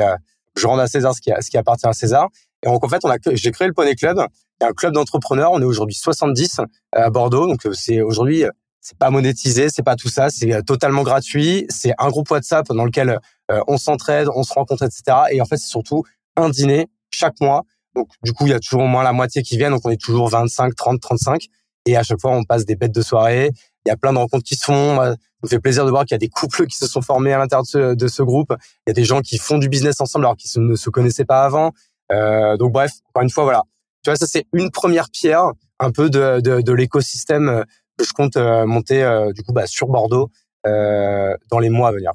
je 0.56 0.68
rends 0.68 0.78
à 0.78 0.88
César 0.88 1.16
ce 1.16 1.22
qui, 1.22 1.32
ce 1.42 1.50
qui 1.50 1.58
appartient 1.58 1.88
à 1.88 1.94
César. 1.94 2.30
Et 2.64 2.68
donc 2.68 2.84
en 2.84 2.90
fait, 2.90 3.04
on 3.04 3.10
a 3.10 3.18
j'ai 3.34 3.52
créé 3.52 3.68
le 3.68 3.74
Poney 3.74 3.96
Club, 3.96 4.20
un 4.62 4.74
club 4.74 4.94
d'entrepreneurs. 4.94 5.52
On 5.52 5.62
est 5.62 5.66
aujourd'hui 5.66 5.96
70 5.96 6.62
à 6.92 7.10
Bordeaux, 7.10 7.48
donc 7.48 7.62
c'est 7.74 8.02
aujourd'hui 8.02 8.46
c'est 8.82 8.98
pas 8.98 9.10
monétisé, 9.10 9.70
c'est 9.70 9.84
pas 9.84 9.96
tout 9.96 10.10
ça, 10.10 10.30
c'est 10.30 10.62
totalement 10.64 11.04
gratuit. 11.04 11.66
C'est 11.70 11.94
un 11.98 12.10
groupe 12.10 12.30
WhatsApp 12.30 12.68
dans 12.68 12.86
lequel 12.86 13.20
on 13.68 13.78
s'entraide, 13.78 14.28
on 14.36 14.44
se 14.44 14.54
rencontre, 14.54 14.84
etc. 14.84 15.04
Et 15.32 15.42
en 15.42 15.46
fait, 15.46 15.58
c'est 15.58 15.70
surtout 15.70 16.04
un 16.36 16.50
dîner 16.50 16.88
chaque 17.10 17.40
mois. 17.40 17.64
Donc 17.96 18.10
du 18.24 18.34
coup, 18.34 18.46
il 18.46 18.50
y 18.50 18.54
a 18.54 18.60
toujours 18.60 18.82
au 18.82 18.88
moins 18.88 19.04
la 19.04 19.14
moitié 19.14 19.44
qui 19.44 19.58
viennent, 19.58 19.72
donc 19.72 19.86
on 19.86 19.90
est 19.90 20.02
toujours 20.02 20.30
25, 20.30 20.76
30, 20.76 21.00
35. 21.00 21.48
Et 21.86 21.98
à 21.98 22.04
chaque 22.04 22.20
fois, 22.20 22.32
on 22.32 22.44
passe 22.44 22.66
des 22.66 22.76
bêtes 22.76 22.94
de 22.94 23.02
soirée. 23.02 23.52
Il 23.86 23.90
y 23.90 23.92
a 23.92 23.98
plein 23.98 24.14
de 24.14 24.18
rencontres 24.18 24.44
qui 24.44 24.56
se 24.56 24.66
font. 24.66 24.98
Ça 24.98 25.16
me 25.44 25.48
fait 25.50 25.60
plaisir 25.60 25.86
de 25.86 25.90
voir 25.90 26.06
qu'il 26.06 26.16
y 26.16 26.16
a 26.16 26.20
des 26.20 26.30
couples 26.30 26.68
qui 26.68 26.78
se 26.78 26.88
sont 26.88 27.02
formés 27.02 27.34
à 27.34 27.38
l'intérieur 27.38 27.64
de 27.64 27.68
ce, 27.68 27.96
de 27.96 28.08
ce 28.08 28.24
groupe. 28.24 28.54
Il 28.86 28.90
y 28.90 28.92
a 28.92 28.94
des 28.94 29.04
gens 29.04 29.22
qui 29.22 29.38
font 29.38 29.58
du 29.58 29.68
business 29.70 30.00
ensemble 30.00 30.26
alors 30.26 30.38
qu'ils 30.38 30.62
ne 30.62 30.76
se 30.76 30.90
connaissaient 30.90 31.26
pas 31.26 31.44
avant. 31.44 31.72
Euh, 32.12 32.58
donc 32.58 32.72
bref, 32.72 32.92
encore 33.10 33.24
une 33.24 33.30
fois, 33.30 33.44
voilà. 33.44 33.64
Tu 34.04 34.10
vois, 34.10 34.18
ça 34.18 34.28
c'est 34.28 34.46
une 34.54 34.72
première 34.72 35.10
pierre 35.10 35.52
un 35.80 35.92
peu 35.92 36.10
de, 36.10 36.40
de, 36.40 36.62
de 36.62 36.74
l'écosystème 36.74 37.50
euh, 37.50 37.64
que 37.98 38.06
je 38.06 38.14
compte 38.14 38.38
euh, 38.38 38.66
monter 38.66 39.04
euh, 39.04 39.32
du 39.34 39.44
coup 39.44 39.54
bah, 39.54 39.68
sur 39.68 39.88
Bordeaux 39.88 40.30
euh, 40.66 41.36
dans 41.50 41.60
les 41.60 41.70
mois 41.70 41.90
à 41.90 41.92
venir. 41.92 42.12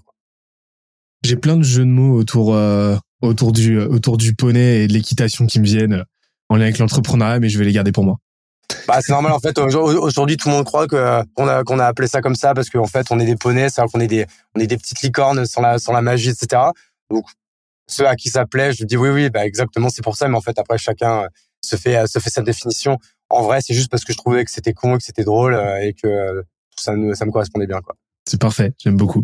J'ai 1.24 1.36
plein 1.36 1.56
de 1.56 1.62
jeux 1.62 1.84
de 1.84 1.90
mots 1.90 2.16
autour 2.16 2.56
autour 3.22 3.52
du 3.52 3.80
autour 3.80 4.16
du 4.18 4.34
poney 4.34 4.84
et 4.84 4.86
de 4.86 4.92
l'équitation 4.92 5.46
qui 5.46 5.58
me 5.58 5.64
viennent 5.64 6.04
en 6.48 6.56
lien 6.56 6.62
avec 6.62 6.78
l'entrepreneuriat, 6.78 7.40
mais 7.40 7.48
je 7.48 7.58
vais 7.58 7.64
les 7.64 7.72
garder 7.72 7.90
pour 7.90 8.04
moi. 8.04 8.18
Bah, 8.86 8.98
c'est 9.00 9.12
normal 9.12 9.32
en 9.32 9.38
fait. 9.38 9.58
Aujourd'hui, 9.58 10.36
tout 10.36 10.48
le 10.48 10.54
monde 10.54 10.64
croit 10.64 10.86
qu'on 10.86 11.48
a 11.48 11.64
qu'on 11.64 11.78
a 11.78 11.86
appelé 11.86 12.08
ça 12.08 12.20
comme 12.20 12.34
ça 12.34 12.54
parce 12.54 12.70
qu'en 12.70 12.86
fait, 12.86 13.06
on 13.10 13.18
est 13.18 13.26
des 13.26 13.36
poneys, 13.36 13.68
c'est-à-dire 13.68 13.92
qu'on 13.92 14.00
est 14.00 14.06
des 14.06 14.26
on 14.54 14.60
est 14.60 14.66
des 14.66 14.76
petites 14.76 15.02
licornes 15.02 15.46
sans 15.46 15.60
la 15.60 15.78
sans 15.78 15.92
la 15.92 16.02
magie, 16.02 16.30
etc. 16.30 16.62
Donc 17.10 17.26
ceux 17.86 18.06
à 18.06 18.16
qui 18.16 18.28
ça 18.28 18.46
plaît, 18.46 18.72
je 18.72 18.84
dis 18.84 18.96
oui 18.96 19.08
oui, 19.10 19.30
bah 19.30 19.46
exactement, 19.46 19.88
c'est 19.88 20.02
pour 20.02 20.16
ça. 20.16 20.28
Mais 20.28 20.36
en 20.36 20.40
fait, 20.40 20.58
après 20.58 20.78
chacun 20.78 21.26
se 21.62 21.76
fait 21.76 22.06
se 22.06 22.18
fait 22.18 22.30
sa 22.30 22.42
définition. 22.42 22.98
En 23.30 23.42
vrai, 23.42 23.60
c'est 23.60 23.74
juste 23.74 23.90
parce 23.90 24.04
que 24.04 24.12
je 24.12 24.18
trouvais 24.18 24.44
que 24.44 24.50
c'était 24.50 24.72
con, 24.72 24.96
que 24.96 25.02
c'était 25.02 25.24
drôle 25.24 25.54
euh, 25.54 25.80
et 25.80 25.92
que 25.92 26.42
ça 26.76 26.92
me 26.92 27.14
ça 27.14 27.26
me 27.26 27.30
correspondait 27.30 27.66
bien 27.66 27.80
quoi. 27.80 27.94
C'est 28.26 28.40
parfait, 28.40 28.72
j'aime 28.78 28.96
beaucoup. 28.96 29.22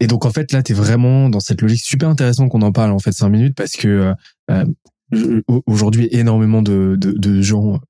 Et 0.00 0.06
donc 0.06 0.24
en 0.24 0.30
fait 0.30 0.52
là, 0.52 0.62
tu 0.62 0.72
es 0.72 0.74
vraiment 0.74 1.28
dans 1.28 1.40
cette 1.40 1.60
logique 1.60 1.82
super 1.82 2.08
intéressant 2.08 2.48
qu'on 2.48 2.62
en 2.62 2.72
parle 2.72 2.92
en 2.92 2.98
fait 2.98 3.12
cinq 3.12 3.30
minutes 3.30 3.56
parce 3.56 3.72
que 3.72 4.14
euh, 4.50 4.64
euh 5.10 5.42
aujourd'hui 5.66 6.08
énormément 6.10 6.60
de, 6.60 6.96
de 6.98 7.40
gens 7.40 7.80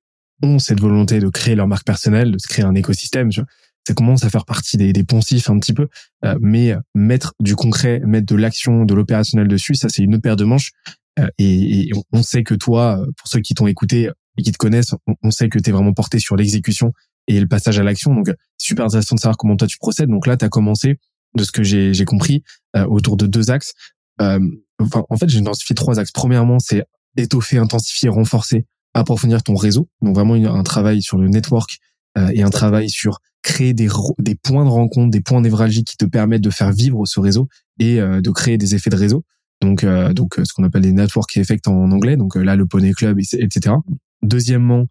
ont 0.42 0.58
cette 0.58 0.80
volonté 0.80 1.20
de 1.20 1.28
créer 1.28 1.54
leur 1.54 1.66
marque 1.66 1.84
personnelle, 1.84 2.32
de 2.32 2.38
se 2.38 2.48
créer 2.48 2.64
un 2.64 2.74
écosystème. 2.74 3.30
Ça 3.32 3.94
commence 3.94 4.24
à 4.24 4.30
faire 4.30 4.44
partie 4.44 4.76
des, 4.76 4.92
des 4.92 5.04
poncifs 5.04 5.48
un 5.50 5.58
petit 5.58 5.72
peu, 5.72 5.88
euh, 6.24 6.36
mais 6.40 6.74
mettre 6.94 7.34
du 7.40 7.56
concret, 7.56 8.00
mettre 8.04 8.26
de 8.26 8.36
l'action, 8.36 8.84
de 8.84 8.94
l'opérationnel 8.94 9.48
dessus, 9.48 9.74
ça 9.74 9.88
c'est 9.88 10.02
une 10.02 10.14
autre 10.14 10.22
paire 10.22 10.36
de 10.36 10.44
manches. 10.44 10.72
Euh, 11.18 11.28
et, 11.38 11.90
on 12.12 12.22
sait 12.22 12.42
que 12.42 12.54
toi, 12.54 13.04
pour 13.16 13.28
ceux 13.28 13.40
qui 13.40 13.54
t'ont 13.54 13.66
écouté 13.66 14.10
et 14.36 14.42
qui 14.42 14.52
te 14.52 14.58
connaissent, 14.58 14.94
on, 15.22 15.30
sait 15.30 15.48
que 15.48 15.58
tu 15.58 15.70
es 15.70 15.72
vraiment 15.72 15.92
porté 15.92 16.18
sur 16.18 16.36
l'exécution 16.36 16.92
et 17.26 17.40
le 17.40 17.48
passage 17.48 17.78
à 17.78 17.82
l'action. 17.82 18.14
Donc 18.14 18.32
super 18.58 18.84
intéressant 18.84 19.16
de 19.16 19.20
savoir 19.20 19.36
comment 19.36 19.56
toi 19.56 19.66
tu 19.66 19.78
procèdes. 19.78 20.10
Donc 20.10 20.26
là, 20.26 20.36
tu 20.36 20.44
as 20.44 20.48
commencé, 20.48 20.98
de 21.34 21.44
ce 21.44 21.52
que 21.52 21.62
j'ai 21.62 22.04
compris, 22.04 22.42
euh, 22.76 22.84
autour 22.86 23.16
de 23.16 23.26
deux 23.26 23.50
axes. 23.50 23.72
enfin, 24.18 25.04
en 25.08 25.16
fait, 25.16 25.28
j'ai 25.28 25.38
identifié 25.38 25.74
trois 25.74 25.98
axes. 25.98 26.12
Premièrement, 26.12 26.58
c'est 26.58 26.84
étoffer, 27.16 27.58
intensifier, 27.58 28.08
renforcer 28.08 28.66
approfondir 28.98 29.42
ton 29.42 29.54
réseau. 29.54 29.88
Donc 30.02 30.14
vraiment 30.14 30.34
un 30.34 30.62
travail 30.62 31.02
sur 31.02 31.18
le 31.18 31.28
network 31.28 31.78
euh, 32.18 32.30
et 32.32 32.42
un 32.42 32.50
travail 32.50 32.90
sur 32.90 33.18
créer 33.42 33.74
des, 33.74 33.88
des 34.18 34.34
points 34.34 34.64
de 34.64 34.70
rencontre, 34.70 35.10
des 35.10 35.20
points 35.20 35.40
névralgiques 35.40 35.88
qui 35.88 35.96
te 35.96 36.04
permettent 36.04 36.42
de 36.42 36.50
faire 36.50 36.72
vivre 36.72 37.06
ce 37.06 37.20
réseau 37.20 37.48
et 37.78 38.00
euh, 38.00 38.20
de 38.20 38.30
créer 38.30 38.58
des 38.58 38.74
effets 38.74 38.90
de 38.90 38.96
réseau. 38.96 39.24
Donc, 39.62 39.84
euh, 39.84 40.12
donc 40.12 40.40
ce 40.42 40.52
qu'on 40.52 40.64
appelle 40.64 40.82
des 40.82 40.92
network 40.92 41.36
effects 41.36 41.68
en 41.68 41.90
anglais. 41.90 42.16
Donc 42.16 42.36
là, 42.36 42.56
le 42.56 42.66
Poney 42.66 42.92
Club, 42.92 43.18
etc. 43.18 43.76
Deuxièmement, 44.22 44.86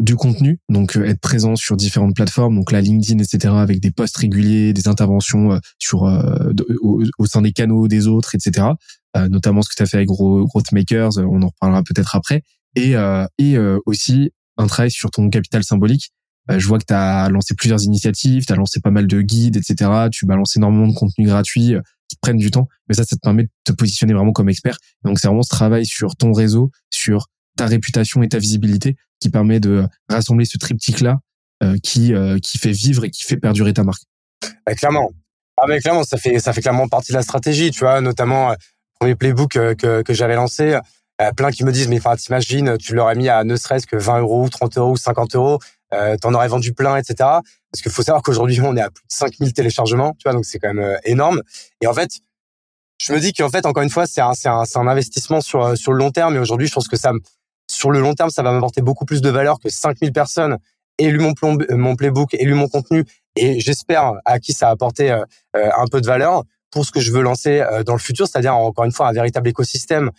du 0.00 0.16
contenu, 0.16 0.58
donc 0.68 0.96
être 0.96 1.20
présent 1.20 1.54
sur 1.54 1.76
différentes 1.76 2.16
plateformes, 2.16 2.56
donc 2.56 2.72
la 2.72 2.80
LinkedIn, 2.80 3.22
etc., 3.22 3.54
avec 3.56 3.78
des 3.78 3.92
posts 3.92 4.16
réguliers, 4.16 4.72
des 4.72 4.88
interventions 4.88 5.60
sur 5.78 6.02
au, 6.82 7.26
sein 7.26 7.42
des 7.42 7.52
canaux 7.52 7.86
des 7.86 8.08
autres, 8.08 8.34
etc. 8.34 8.66
notamment 9.30 9.62
ce 9.62 9.68
que 9.68 9.76
tu 9.76 9.82
as 9.84 9.86
fait 9.86 9.98
avec 9.98 10.08
Growth 10.08 10.72
Makers, 10.72 11.16
on 11.18 11.42
en 11.42 11.46
reparlera 11.46 11.84
peut-être 11.84 12.16
après, 12.16 12.42
et, 12.76 12.96
euh, 12.96 13.26
et 13.38 13.56
euh, 13.56 13.78
aussi 13.86 14.30
un 14.56 14.66
travail 14.66 14.90
sur 14.90 15.10
ton 15.10 15.28
capital 15.30 15.64
symbolique. 15.64 16.12
Euh, 16.50 16.58
je 16.58 16.66
vois 16.66 16.78
que 16.78 16.84
tu 16.86 16.94
as 16.94 17.28
lancé 17.28 17.54
plusieurs 17.54 17.82
initiatives, 17.84 18.44
tu 18.44 18.52
as 18.52 18.56
lancé 18.56 18.80
pas 18.80 18.90
mal 18.90 19.06
de 19.06 19.20
guides, 19.20 19.56
etc. 19.56 20.08
Tu 20.10 20.26
balances 20.26 20.56
énormément 20.56 20.88
de 20.88 20.94
contenu 20.94 21.26
gratuit 21.26 21.74
qui 22.08 22.16
prennent 22.20 22.38
du 22.38 22.50
temps, 22.50 22.68
mais 22.88 22.94
ça, 22.94 23.04
ça 23.04 23.16
te 23.16 23.20
permet 23.20 23.44
de 23.44 23.50
te 23.64 23.72
positionner 23.72 24.12
vraiment 24.12 24.32
comme 24.32 24.48
expert. 24.48 24.76
Donc 25.04 25.18
c'est 25.18 25.28
vraiment 25.28 25.42
ce 25.42 25.50
travail 25.50 25.86
sur 25.86 26.16
ton 26.16 26.32
réseau, 26.32 26.70
sur 26.90 27.28
ta 27.56 27.66
réputation 27.66 28.22
et 28.22 28.28
ta 28.28 28.38
visibilité 28.38 28.96
qui 29.20 29.30
permet 29.30 29.60
de 29.60 29.86
rassembler 30.08 30.44
ce 30.44 30.58
triptyque-là 30.58 31.20
euh, 31.62 31.76
qui, 31.82 32.12
euh, 32.12 32.38
qui 32.38 32.58
fait 32.58 32.72
vivre 32.72 33.04
et 33.04 33.10
qui 33.10 33.24
fait 33.24 33.36
perdurer 33.36 33.72
ta 33.72 33.84
marque. 33.84 34.02
Bah, 34.66 34.74
clairement. 34.74 35.12
Ah, 35.56 35.66
mais 35.68 35.80
clairement, 35.80 36.02
ça 36.02 36.16
fait, 36.16 36.40
ça 36.40 36.52
fait 36.52 36.60
clairement 36.60 36.88
partie 36.88 37.12
de 37.12 37.16
la 37.16 37.22
stratégie, 37.22 37.70
tu 37.70 37.80
vois, 37.80 38.00
notamment 38.00 38.50
le 38.50 38.56
premier 38.98 39.14
playbook 39.14 39.52
que, 39.52 40.02
que 40.02 40.14
j'avais 40.14 40.34
lancé. 40.34 40.78
Euh, 41.22 41.32
plein 41.32 41.50
qui 41.50 41.64
me 41.64 41.72
disent, 41.72 41.88
mais 41.88 41.98
enfin, 41.98 42.16
t'imagines, 42.16 42.76
tu 42.78 42.94
l'aurais 42.94 43.14
mis 43.14 43.28
à 43.28 43.44
ne 43.44 43.56
serait-ce 43.56 43.86
que 43.86 43.96
20 43.96 44.20
euros, 44.20 44.48
30 44.48 44.78
euros 44.78 44.92
ou 44.92 44.96
50 44.96 45.34
euros, 45.36 45.58
euh, 45.92 46.16
t'en 46.16 46.34
aurais 46.34 46.48
vendu 46.48 46.72
plein, 46.72 46.96
etc. 46.96 47.14
Parce 47.18 47.82
qu'il 47.82 47.92
faut 47.92 48.02
savoir 48.02 48.22
qu'aujourd'hui, 48.22 48.60
on 48.60 48.76
est 48.76 48.80
à 48.80 48.90
plus 48.90 49.02
de 49.02 49.12
5000 49.12 49.52
téléchargements, 49.52 50.12
tu 50.18 50.24
vois, 50.24 50.32
donc 50.32 50.44
c'est 50.44 50.58
quand 50.58 50.72
même 50.72 50.84
euh, 50.84 50.98
énorme. 51.04 51.42
Et 51.80 51.86
en 51.86 51.92
fait, 51.92 52.10
je 52.98 53.12
me 53.12 53.20
dis 53.20 53.32
qu'en 53.32 53.50
fait, 53.50 53.66
encore 53.66 53.82
une 53.82 53.90
fois, 53.90 54.06
c'est 54.06 54.20
un, 54.20 54.32
un, 54.46 54.64
un, 54.74 54.86
investissement 54.86 55.40
sur, 55.40 55.76
sur 55.76 55.92
le 55.92 55.98
long 55.98 56.10
terme. 56.10 56.34
Et 56.34 56.38
aujourd'hui, 56.38 56.66
je 56.66 56.74
pense 56.74 56.88
que 56.88 56.96
ça, 56.96 57.12
sur 57.70 57.90
le 57.90 58.00
long 58.00 58.14
terme, 58.14 58.30
ça 58.30 58.42
va 58.42 58.52
m'apporter 58.52 58.80
beaucoup 58.80 59.04
plus 59.04 59.20
de 59.20 59.30
valeur 59.30 59.58
que 59.60 59.68
5000 59.68 60.12
personnes 60.12 60.56
aient 60.98 61.10
lu 61.10 61.18
mon, 61.18 61.34
plomb, 61.34 61.58
mon 61.70 61.94
playbook, 61.94 62.34
aient 62.34 62.44
lu 62.44 62.54
mon 62.54 62.68
contenu. 62.68 63.04
Et 63.36 63.60
j'espère 63.60 64.14
à 64.24 64.38
qui 64.38 64.52
ça 64.52 64.68
a 64.68 64.70
apporté 64.70 65.10
un 65.54 65.86
peu 65.90 66.00
de 66.00 66.06
valeur 66.06 66.42
pour 66.70 66.84
ce 66.84 66.92
que 66.92 67.00
je 67.00 67.10
veux 67.10 67.22
lancer 67.22 67.64
dans 67.86 67.94
le 67.94 67.98
futur, 67.98 68.28
c'est-à-dire 68.28 68.54
encore 68.54 68.84
une 68.84 68.92
fois 68.92 69.08
un 69.08 69.12
véritable 69.12 69.48
écosystème 69.48 70.10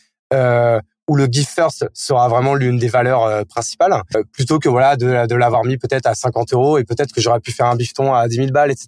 où 1.08 1.16
le 1.16 1.26
give 1.26 1.48
first 1.48 1.86
sera 1.94 2.28
vraiment 2.30 2.56
l'une 2.56 2.78
des 2.78 2.88
valeurs 2.88 3.24
euh, 3.24 3.44
principales, 3.44 3.94
euh, 4.16 4.24
plutôt 4.32 4.60
que 4.60 4.70
voilà 4.70 4.96
de, 4.96 5.36
l'avoir 5.36 5.64
mis 5.66 5.78
peut-être 5.78 6.08
à 6.08 6.16
50 6.16 6.54
euros 6.54 6.78
et 6.78 6.84
peut-être 6.84 7.12
que 7.12 7.22
j'aurais 7.22 7.40
pu 7.40 7.52
faire 7.52 7.66
un 7.66 7.76
bifton 7.76 8.14
à 8.14 8.28
10 8.28 8.36
000 8.36 8.48
balles, 8.52 8.72
etc. 8.72 8.88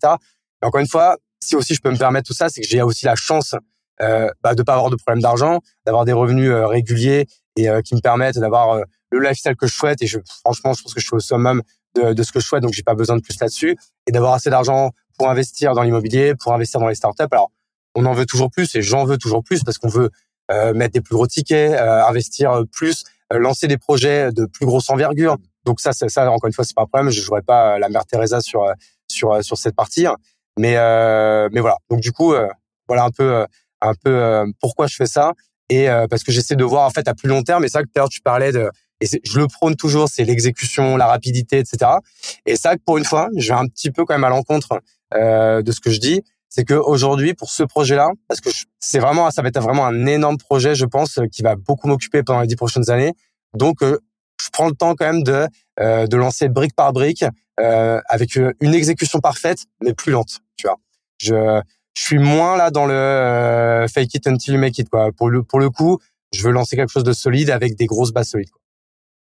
Mais 0.62 0.67
encore 0.67 0.80
une 0.80 0.88
fois, 0.88 1.17
si 1.41 1.56
aussi 1.56 1.75
je 1.75 1.82
peux 1.82 1.91
me 1.91 1.97
permettre 1.97 2.28
tout 2.28 2.34
ça, 2.34 2.49
c'est 2.49 2.62
que 2.62 2.67
j'ai 2.67 2.82
aussi 2.82 3.06
la 3.06 3.15
chance 3.15 3.56
euh, 4.01 4.30
bah, 4.43 4.56
de 4.56 4.63
pas 4.63 4.73
avoir 4.73 4.89
de 4.89 4.95
problème 4.95 5.21
d'argent, 5.21 5.60
d'avoir 5.86 6.06
des 6.06 6.13
revenus 6.13 6.49
euh, 6.49 6.67
réguliers 6.67 7.28
et 7.58 7.69
qui 7.86 7.95
me 7.95 8.01
permettent 8.01 8.38
d'avoir 8.38 8.82
le 9.12 9.19
lifestyle 9.21 9.56
que 9.56 9.65
je 9.65 9.73
souhaite. 9.73 10.01
Et 10.01 10.08
je, 10.08 10.19
franchement, 10.43 10.73
je 10.73 10.84
pense 10.84 10.93
que 10.93 10.99
je 10.99 11.06
suis 11.06 11.15
au 11.15 11.21
summum 11.21 11.62
de, 11.95 12.12
de 12.12 12.23
ce 12.23 12.34
que 12.34 12.41
je 12.41 12.45
souhaite, 12.45 12.62
donc 12.62 12.73
j'ai 12.73 12.84
pas 12.84 12.95
besoin 12.95 13.15
de 13.15 13.21
plus 13.21 13.39
là-dessus 13.39 13.78
et 14.08 14.12
d'avoir 14.12 14.34
assez 14.34 14.49
d'argent 14.49 14.91
pour 15.17 15.30
investir 15.30 15.73
dans 15.73 15.84
l'immobilier, 15.84 16.36
pour 16.36 16.54
investir 16.54 16.82
dans 16.82 16.89
les 16.89 16.95
startups. 16.95 17.23
Alors, 17.32 17.51
on 17.95 18.06
en 18.06 18.13
veut 18.13 18.25
toujours 18.25 18.51
plus 18.51 18.75
et 18.75 18.82
j'en 18.82 19.06
veux 19.06 19.17
toujours 19.17 19.41
plus 19.41 19.63
parce 19.63 19.78
qu'on 19.78 19.88
veut 19.88 20.10
mettre 20.73 20.93
des 20.93 21.01
plus 21.01 21.15
gros 21.15 21.27
tickets, 21.27 21.73
euh, 21.73 22.03
investir 22.05 22.63
plus, 22.71 23.03
euh, 23.34 23.39
lancer 23.39 23.67
des 23.67 23.77
projets 23.77 24.31
de 24.31 24.45
plus 24.45 24.65
grosse 24.65 24.89
envergure. 24.89 25.38
Donc 25.65 25.79
ça, 25.79 25.93
ça 25.93 26.31
encore 26.31 26.47
une 26.47 26.53
fois, 26.53 26.63
c'est 26.63 26.75
pas 26.75 26.84
un 26.84 26.88
problème. 26.88 27.10
Je 27.10 27.21
jouerai 27.21 27.41
pas 27.41 27.79
la 27.79 27.89
mère 27.89 28.05
Teresa 28.05 28.41
sur 28.41 28.65
sur 29.08 29.43
sur 29.43 29.58
cette 29.58 29.75
partie, 29.75 30.05
hein. 30.05 30.15
mais 30.60 30.73
mais 31.51 31.62
voilà. 31.62 31.77
Donc 31.89 32.01
du 32.01 32.12
coup, 32.12 32.34
voilà 32.88 33.03
un 33.03 33.10
peu 33.10 33.45
un 33.81 33.93
peu 34.03 34.45
pourquoi 34.60 34.88
je 34.88 34.95
fais 34.95 35.08
ça 35.08 35.34
et 35.69 35.88
parce 36.10 36.23
que 36.23 36.31
j'essaie 36.31 36.55
de 36.55 36.63
voir 36.63 36.86
en 36.86 36.91
fait 36.91 37.08
à 37.08 37.15
plus 37.15 37.27
long 37.27 37.41
terme. 37.41 37.65
Et 37.65 37.67
ça 37.67 37.81
que 37.81 37.88
tout 37.88 37.93
à 37.95 37.99
l'heure 38.01 38.10
tu 38.10 38.21
parlais 38.21 38.51
de 38.51 38.69
et 39.01 39.08
je 39.23 39.39
le 39.39 39.47
prône 39.47 39.75
toujours, 39.75 40.08
c'est 40.08 40.23
l'exécution, 40.23 40.95
la 40.95 41.08
rapidité, 41.08 41.58
etc. 41.58 41.91
Et 42.45 42.55
ça, 42.55 42.75
pour 42.86 42.97
une 42.97 43.05
fois, 43.05 43.29
je 43.36 43.49
vais 43.49 43.60
un 43.60 43.67
petit 43.67 43.91
peu 43.91 44.05
quand 44.05 44.13
même 44.13 44.23
à 44.23 44.29
l'encontre 44.29 44.81
euh, 45.13 45.62
de 45.62 45.71
ce 45.71 45.79
que 45.79 45.91
je 45.91 45.99
dis 45.99 46.23
c'est 46.55 46.63
que 46.63 46.73
aujourd'hui 46.73 47.33
pour 47.33 47.49
ce 47.49 47.63
projet-là, 47.63 48.11
parce 48.29 48.39
que 48.39 48.49
c'est 48.79 48.99
vraiment, 48.99 49.29
ça 49.29 49.41
va 49.41 49.49
être 49.49 49.59
vraiment 49.59 49.85
un 49.85 50.05
énorme 50.05 50.37
projet, 50.37 50.73
je 50.73 50.85
pense, 50.85 51.19
qui 51.29 51.41
va 51.41 51.57
beaucoup 51.57 51.89
m'occuper 51.89 52.23
pendant 52.23 52.39
les 52.39 52.47
dix 52.47 52.55
prochaines 52.55 52.89
années. 52.89 53.11
Donc, 53.57 53.83
euh, 53.83 53.99
je 54.41 54.47
prends 54.53 54.67
le 54.67 54.73
temps 54.73 54.95
quand 54.95 55.05
même 55.05 55.23
de 55.23 55.47
euh, 55.81 56.07
de 56.07 56.15
lancer 56.15 56.47
brique 56.47 56.73
par 56.73 56.93
brique 56.93 57.25
euh, 57.59 57.99
avec 58.07 58.37
une 58.37 58.73
exécution 58.73 59.19
parfaite, 59.19 59.65
mais 59.81 59.93
plus 59.93 60.13
lente. 60.13 60.39
Tu 60.55 60.67
vois, 60.67 60.77
je 61.17 61.61
je 61.93 62.01
suis 62.01 62.19
moins 62.19 62.55
là 62.55 62.71
dans 62.71 62.85
le 62.85 63.85
fake 63.93 64.15
it 64.15 64.27
until 64.27 64.53
you 64.53 64.59
make 64.59 64.77
it 64.77 64.87
quoi. 64.87 65.11
Pour 65.11 65.29
le 65.29 65.43
pour 65.43 65.59
le 65.59 65.69
coup, 65.69 65.99
je 66.31 66.41
veux 66.41 66.51
lancer 66.51 66.77
quelque 66.77 66.91
chose 66.91 67.03
de 67.03 67.13
solide 67.13 67.49
avec 67.49 67.75
des 67.75 67.85
grosses 67.85 68.13
bases 68.13 68.29
solides. 68.29 68.49
Quoi. 68.49 68.61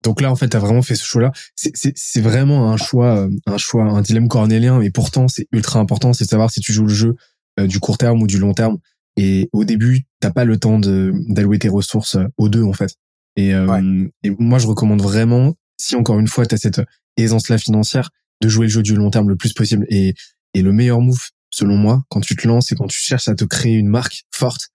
Donc 0.04 0.22
là, 0.22 0.32
en 0.32 0.36
fait, 0.36 0.50
tu 0.50 0.58
as 0.58 0.60
vraiment 0.60 0.82
fait 0.82 0.96
ce 0.96 1.04
choix-là. 1.06 1.32
C'est 1.56 2.22
vraiment 2.22 2.72
un 2.72 2.78
choix, 2.78 3.18
euh, 3.18 3.30
un 3.46 3.58
choix, 3.58 3.84
un 3.84 4.02
dilemme 4.02 4.28
cornélien, 4.28 4.80
mais 4.80 4.90
pourtant, 4.90 5.28
c'est 5.28 5.48
ultra 5.52 5.80
important, 5.80 6.14
c'est 6.14 6.26
de 6.26 6.30
savoir 6.30 6.50
si 6.50 6.60
tu 6.60 6.74
joues 6.74 6.88
le 6.88 6.94
jeu 6.94 7.16
euh, 7.60 7.68
du 7.68 7.80
court 7.80 7.98
terme 7.98 8.22
ou 8.22 8.28
du 8.28 8.40
long 8.40 8.54
terme. 8.54 8.78
Et 9.18 9.50
au 9.52 9.64
début, 9.64 10.06
t'as 10.20 10.32
pas 10.32 10.46
le 10.46 10.58
temps 10.58 10.80
d'allouer 10.80 11.60
tes 11.60 11.70
ressources 11.70 12.16
euh, 12.16 12.26
aux 12.38 12.50
deux, 12.50 12.64
en 12.64 12.74
fait. 12.74 12.96
Et, 13.38 13.52
et 13.52 14.30
moi, 14.40 14.60
je 14.60 14.68
recommande 14.68 15.02
vraiment, 15.02 15.56
si 15.80 15.96
encore 15.96 16.20
une 16.20 16.28
fois, 16.28 16.46
tu 16.46 16.56
as 16.56 16.58
cette 16.58 16.82
aisance-là 17.16 17.58
financière, 17.58 18.10
de 18.42 18.50
jouer 18.50 18.66
le 18.66 18.72
jeu 18.72 18.82
du 18.84 18.94
long 18.94 19.10
terme 19.10 19.30
le 19.30 19.38
plus 19.38 19.54
possible. 19.54 19.86
Et, 19.88 20.16
et 20.54 20.62
le 20.62 20.74
meilleur 20.74 21.00
move, 21.00 21.30
selon 21.50 21.78
moi, 21.78 22.04
quand 22.10 22.20
tu 22.20 22.36
te 22.36 22.46
lances 22.46 22.74
et 22.74 22.76
quand 22.76 22.88
tu 22.88 23.00
cherches 23.00 23.30
à 23.30 23.36
te 23.36 23.46
créer 23.46 23.76
une 23.76 23.88
marque 23.88 24.26
forte, 24.32 24.68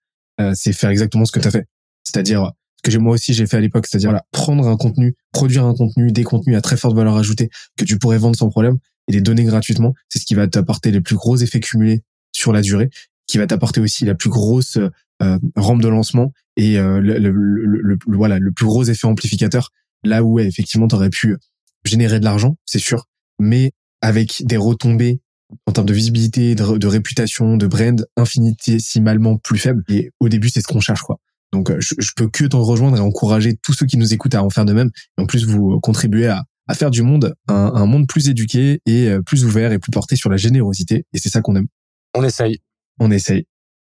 c'est 0.55 0.73
faire 0.73 0.89
exactement 0.89 1.25
ce 1.25 1.31
que 1.31 1.39
tu 1.39 1.47
as 1.47 1.51
fait. 1.51 1.67
C'est-à-dire 2.03 2.51
ce 2.51 2.66
que 2.87 2.91
j'ai 2.91 2.99
moi 2.99 3.13
aussi 3.13 3.33
j'ai 3.33 3.45
fait 3.45 3.57
à 3.57 3.59
l'époque, 3.59 3.85
c'est-à-dire 3.85 4.09
voilà, 4.09 4.25
prendre 4.31 4.67
un 4.67 4.77
contenu, 4.77 5.13
produire 5.33 5.65
un 5.65 5.73
contenu, 5.73 6.11
des 6.11 6.23
contenus 6.23 6.55
à 6.57 6.61
très 6.61 6.77
forte 6.77 6.95
valeur 6.95 7.17
ajoutée 7.17 7.49
que 7.77 7.83
tu 7.83 7.99
pourrais 7.99 8.17
vendre 8.17 8.37
sans 8.37 8.49
problème 8.49 8.77
et 9.07 9.11
les 9.11 9.21
donner 9.21 9.43
gratuitement, 9.43 9.93
c'est 10.09 10.19
ce 10.19 10.25
qui 10.25 10.35
va 10.35 10.47
t'apporter 10.47 10.91
les 10.91 11.01
plus 11.01 11.15
gros 11.15 11.37
effets 11.37 11.59
cumulés 11.59 12.03
sur 12.31 12.53
la 12.53 12.61
durée, 12.61 12.89
qui 13.27 13.37
va 13.37 13.45
t'apporter 13.45 13.81
aussi 13.81 14.05
la 14.05 14.15
plus 14.15 14.29
grosse 14.29 14.77
euh, 15.21 15.39
rampe 15.55 15.81
de 15.81 15.87
lancement 15.89 16.31
et 16.55 16.79
euh, 16.79 16.99
le, 16.99 17.17
le, 17.17 17.31
le, 17.31 17.97
voilà 18.07 18.39
le 18.39 18.51
plus 18.51 18.65
gros 18.65 18.83
effet 18.83 19.05
amplificateur. 19.05 19.71
Là 20.03 20.23
où 20.23 20.39
effectivement 20.39 20.87
tu 20.87 20.95
aurais 20.95 21.09
pu 21.09 21.35
générer 21.83 22.19
de 22.19 22.25
l'argent, 22.25 22.55
c'est 22.65 22.79
sûr, 22.79 23.05
mais 23.39 23.71
avec 24.01 24.43
des 24.45 24.57
retombées 24.57 25.19
en 25.65 25.71
termes 25.71 25.87
de 25.87 25.93
visibilité, 25.93 26.55
de, 26.55 26.77
de 26.77 26.87
réputation, 26.87 27.57
de 27.57 27.67
brand 27.67 28.05
infinitésimalement 28.17 29.37
plus 29.37 29.57
faibles. 29.57 29.83
Et 29.89 30.11
au 30.19 30.29
début, 30.29 30.49
c'est 30.49 30.61
ce 30.61 30.67
qu'on 30.67 30.79
cherche, 30.81 31.01
quoi. 31.01 31.19
Donc, 31.53 31.71
euh, 31.71 31.77
je, 31.79 31.95
je 31.97 32.11
peux 32.15 32.27
que 32.27 32.45
t'en 32.45 32.63
rejoindre 32.63 32.97
et 32.97 32.99
encourager 32.99 33.57
tous 33.61 33.73
ceux 33.73 33.85
qui 33.85 33.97
nous 33.97 34.13
écoutent 34.13 34.35
à 34.35 34.43
en 34.43 34.49
faire 34.49 34.65
de 34.65 34.73
même. 34.73 34.89
Et 35.17 35.21
en 35.21 35.25
plus, 35.25 35.45
vous 35.45 35.79
contribuez 35.79 36.27
à, 36.27 36.43
à 36.67 36.73
faire 36.73 36.91
du 36.91 37.01
monde 37.01 37.33
un, 37.47 37.71
un, 37.73 37.85
monde 37.85 38.07
plus 38.07 38.29
éduqué 38.29 38.81
et 38.85 39.07
euh, 39.07 39.21
plus 39.21 39.45
ouvert 39.45 39.71
et 39.71 39.79
plus 39.79 39.91
porté 39.91 40.15
sur 40.15 40.29
la 40.29 40.37
générosité. 40.37 41.05
Et 41.13 41.19
c'est 41.19 41.29
ça 41.29 41.41
qu'on 41.41 41.55
aime. 41.55 41.67
On 42.13 42.23
essaye. 42.23 42.59
On 42.99 43.11
essaye. 43.11 43.45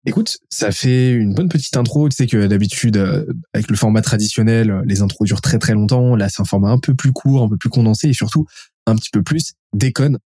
Écoute, 0.06 0.38
ça 0.50 0.72
fait 0.72 1.12
une 1.12 1.34
bonne 1.34 1.48
petite 1.48 1.78
intro. 1.78 2.10
Tu 2.10 2.16
sais 2.16 2.28
que 2.28 2.48
d'habitude, 2.48 2.98
euh, 2.98 3.26
avec 3.54 3.70
le 3.70 3.78
format 3.78 4.02
traditionnel, 4.02 4.82
les 4.86 5.02
intros 5.02 5.26
durent 5.28 5.42
très 5.42 5.60
très 5.60 5.74
longtemps. 5.74 6.16
Là, 6.16 6.28
c'est 6.30 6.42
un 6.42 6.46
format 6.46 6.70
un 6.70 6.80
peu 6.80 6.94
plus 6.94 7.13
court, 7.13 7.44
un 7.44 7.50
peu 7.50 7.58
plus 7.58 7.70
condensé 7.70 8.10
et 8.10 8.13
surtout 8.13 8.46
un 8.86 8.96
petit 8.96 9.12
peu 9.12 9.24
plus 9.24 9.54
déconne. 9.74 10.18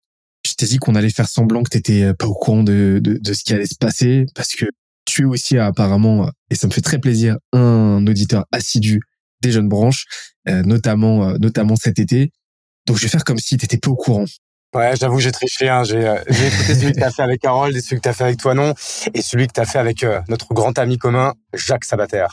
Je 0.45 0.53
t'ai 0.53 0.65
dit 0.65 0.77
qu'on 0.77 0.95
allait 0.95 1.09
faire 1.09 1.27
semblant 1.27 1.61
que 1.61 1.69
t'étais 1.69 2.13
pas 2.13 2.25
au 2.25 2.33
courant 2.33 2.63
de, 2.63 2.99
de, 3.03 3.19
de 3.21 3.33
ce 3.33 3.43
qui 3.43 3.53
allait 3.53 3.67
se 3.67 3.75
passer 3.75 4.25
parce 4.33 4.55
que 4.55 4.65
tu 5.07 5.23
es 5.23 5.25
aussi 5.25 5.57
apparemment, 5.57 6.29
et 6.51 6.55
ça 6.55 6.67
me 6.67 6.71
fait 6.71 6.81
très 6.81 6.99
plaisir, 6.99 7.37
un 7.53 8.05
auditeur 8.05 8.45
assidu 8.51 8.99
des 9.41 9.51
jeunes 9.51 9.69
branches, 9.69 10.05
euh, 10.47 10.61
notamment 10.63 11.29
euh, 11.29 11.37
notamment 11.39 11.75
cet 11.75 11.97
été. 11.97 12.31
Donc 12.85 12.97
je 12.97 13.03
vais 13.03 13.07
faire 13.07 13.23
comme 13.23 13.39
si 13.39 13.57
tu 13.57 13.65
étais 13.65 13.77
pas 13.77 13.89
au 13.89 13.95
courant. 13.95 14.25
Ouais, 14.75 14.95
j'avoue, 14.99 15.19
j'ai 15.19 15.31
triché. 15.31 15.69
Hein. 15.69 15.83
J'ai, 15.83 16.05
euh, 16.05 16.19
écouté 16.19 16.75
celui 16.75 16.91
que 16.91 16.97
tu 16.97 17.03
as 17.03 17.11
fait 17.11 17.23
avec 17.23 17.43
Harold 17.45 17.75
et 17.75 17.81
celui 17.81 17.97
que 17.97 18.01
tu 18.01 18.09
as 18.09 18.13
fait 18.13 18.25
avec 18.25 18.37
toi, 18.37 18.53
non, 18.53 18.73
et 19.13 19.21
celui 19.21 19.47
que 19.47 19.53
tu 19.53 19.61
as 19.61 19.65
fait 19.65 19.79
avec 19.79 20.05
notre 20.27 20.53
grand 20.53 20.77
ami 20.77 20.97
commun, 20.97 21.33
Jacques 21.53 21.85
Sabater. 21.85 22.27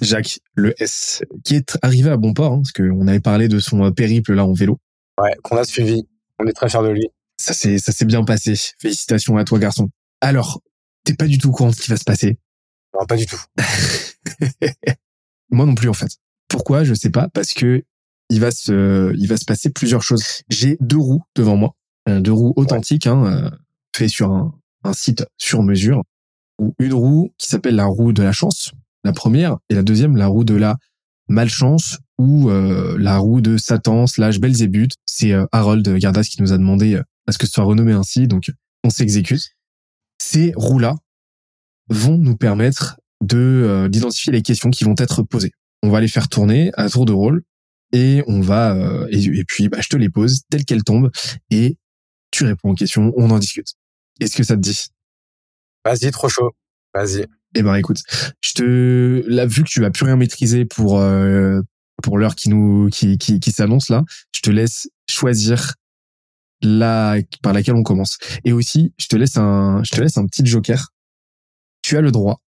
Jacques, 0.00 0.38
le 0.54 0.74
S, 0.80 1.22
qui 1.44 1.56
est 1.56 1.78
arrivé 1.82 2.10
à 2.10 2.16
bon 2.16 2.32
port, 2.32 2.52
hein, 2.52 2.62
parce 2.62 2.72
qu'on 2.72 3.06
avait 3.06 3.20
parlé 3.20 3.48
de 3.48 3.58
son 3.58 3.92
périple 3.92 4.34
là 4.34 4.44
en 4.44 4.52
vélo. 4.52 4.78
Ouais, 5.20 5.34
qu'on 5.42 5.56
a 5.56 5.64
suivi. 5.64 6.04
On 6.38 6.46
est 6.46 6.52
très 6.52 6.68
fiers 6.68 6.82
de 6.82 6.88
lui. 6.88 7.08
Ça 7.36 7.52
s'est, 7.52 7.78
ça 7.78 7.92
s'est 7.92 8.04
bien 8.04 8.24
passé. 8.24 8.54
Félicitations 8.78 9.36
à 9.36 9.44
toi, 9.44 9.58
garçon. 9.58 9.88
Alors, 10.20 10.60
t'es 11.04 11.14
pas 11.14 11.26
du 11.26 11.38
tout 11.38 11.48
au 11.48 11.52
courant 11.52 11.70
de 11.70 11.74
ce 11.74 11.82
qui 11.82 11.90
va 11.90 11.96
se 11.96 12.04
passer. 12.04 12.38
Non, 12.94 13.06
pas 13.06 13.16
du 13.16 13.26
tout. 13.26 13.40
Moi 15.50 15.66
non 15.66 15.74
plus, 15.74 15.88
en 15.88 15.94
fait. 15.94 16.18
Pourquoi 16.48 16.84
Je 16.84 16.94
sais 16.94 17.10
pas, 17.10 17.28
parce 17.28 17.52
que 17.52 17.84
il 18.30 18.40
va 18.40 18.50
se, 18.50 19.14
il 19.16 19.28
va 19.28 19.36
se 19.36 19.44
passer 19.44 19.70
plusieurs 19.70 20.02
choses. 20.02 20.24
J'ai 20.48 20.76
deux 20.80 20.98
roues 20.98 21.22
devant 21.36 21.56
moi, 21.56 21.74
euh, 22.08 22.20
deux 22.20 22.32
roues 22.32 22.54
authentiques, 22.56 23.06
hein, 23.06 23.24
euh, 23.26 23.50
fait 23.94 24.08
sur 24.08 24.30
un, 24.32 24.54
un 24.82 24.92
site 24.92 25.26
sur 25.36 25.62
mesure, 25.62 26.02
ou 26.58 26.74
une 26.78 26.94
roue 26.94 27.32
qui 27.38 27.48
s'appelle 27.48 27.76
la 27.76 27.84
roue 27.84 28.12
de 28.12 28.22
la 28.22 28.32
chance, 28.32 28.72
la 29.04 29.12
première, 29.12 29.58
et 29.68 29.74
la 29.74 29.82
deuxième, 29.82 30.16
la 30.16 30.26
roue 30.26 30.44
de 30.44 30.54
la 30.54 30.76
malchance 31.28 31.98
ou 32.18 32.50
euh, 32.50 32.96
la 32.98 33.18
roue 33.18 33.40
de 33.40 33.56
Satan 33.56 34.06
slash 34.06 34.38
Belzébuth. 34.38 34.92
C'est 35.06 35.32
Harold 35.52 35.86
Gardas 35.96 36.24
qui 36.24 36.40
nous 36.40 36.52
a 36.52 36.58
demandé 36.58 36.96
à 37.26 37.32
ce 37.32 37.38
que 37.38 37.46
ce 37.46 37.52
soit 37.52 37.64
renommé 37.64 37.92
ainsi, 37.92 38.26
donc 38.26 38.50
on 38.84 38.90
s'exécute 38.90 39.53
ces 40.34 40.52
roues-là 40.56 40.96
vont 41.88 42.18
nous 42.18 42.36
permettre 42.36 42.98
de 43.20 43.38
euh, 43.38 43.88
d'identifier 43.88 44.32
les 44.32 44.42
questions 44.42 44.70
qui 44.70 44.82
vont 44.82 44.96
être 44.98 45.22
posées. 45.22 45.52
On 45.82 45.90
va 45.90 46.00
les 46.00 46.08
faire 46.08 46.28
tourner 46.28 46.72
à 46.74 46.88
tour 46.88 47.04
de 47.04 47.12
rôle 47.12 47.44
et 47.92 48.24
on 48.26 48.40
va 48.40 48.74
euh, 48.74 49.06
et, 49.12 49.44
puis 49.44 49.68
bah, 49.68 49.78
je 49.80 49.88
te 49.88 49.96
les 49.96 50.08
pose 50.10 50.42
telles 50.50 50.64
qu'elles 50.64 50.82
tombent 50.82 51.10
et 51.50 51.76
tu 52.32 52.44
réponds 52.44 52.70
aux 52.70 52.74
questions, 52.74 53.12
on 53.16 53.30
en 53.30 53.38
discute. 53.38 53.74
Est-ce 54.18 54.36
que 54.36 54.42
ça 54.42 54.56
te 54.56 54.60
dit? 54.60 54.86
Vas-y, 55.84 56.10
trop 56.10 56.28
chaud. 56.28 56.50
Vas-y. 56.94 57.26
Eh 57.54 57.62
ben 57.62 57.76
écoute, 57.76 58.02
je 58.40 58.54
te 58.54 59.24
là 59.28 59.46
vu 59.46 59.62
que 59.62 59.68
tu 59.68 59.80
vas 59.80 59.92
plus 59.92 60.04
rien 60.04 60.16
maîtriser 60.16 60.64
pour 60.64 60.98
euh, 60.98 61.60
pour 62.02 62.18
l'heure 62.18 62.34
qui 62.34 62.48
nous 62.48 62.88
qui 62.90 63.18
qui, 63.18 63.38
qui 63.38 63.52
s'annonce 63.52 63.88
là, 63.88 64.02
je 64.32 64.40
te 64.40 64.50
laisse 64.50 64.88
choisir 65.08 65.74
la, 66.64 67.16
par 67.42 67.52
laquelle 67.52 67.74
on 67.74 67.82
commence. 67.82 68.18
Et 68.44 68.52
aussi, 68.52 68.92
je 68.98 69.06
te 69.06 69.16
laisse 69.16 69.36
un, 69.36 69.82
je 69.84 69.90
te 69.90 70.00
laisse 70.00 70.16
un 70.16 70.26
petit 70.26 70.44
joker. 70.44 70.88
Tu 71.82 71.96
as 71.96 72.00
le 72.00 72.10
droit, 72.10 72.40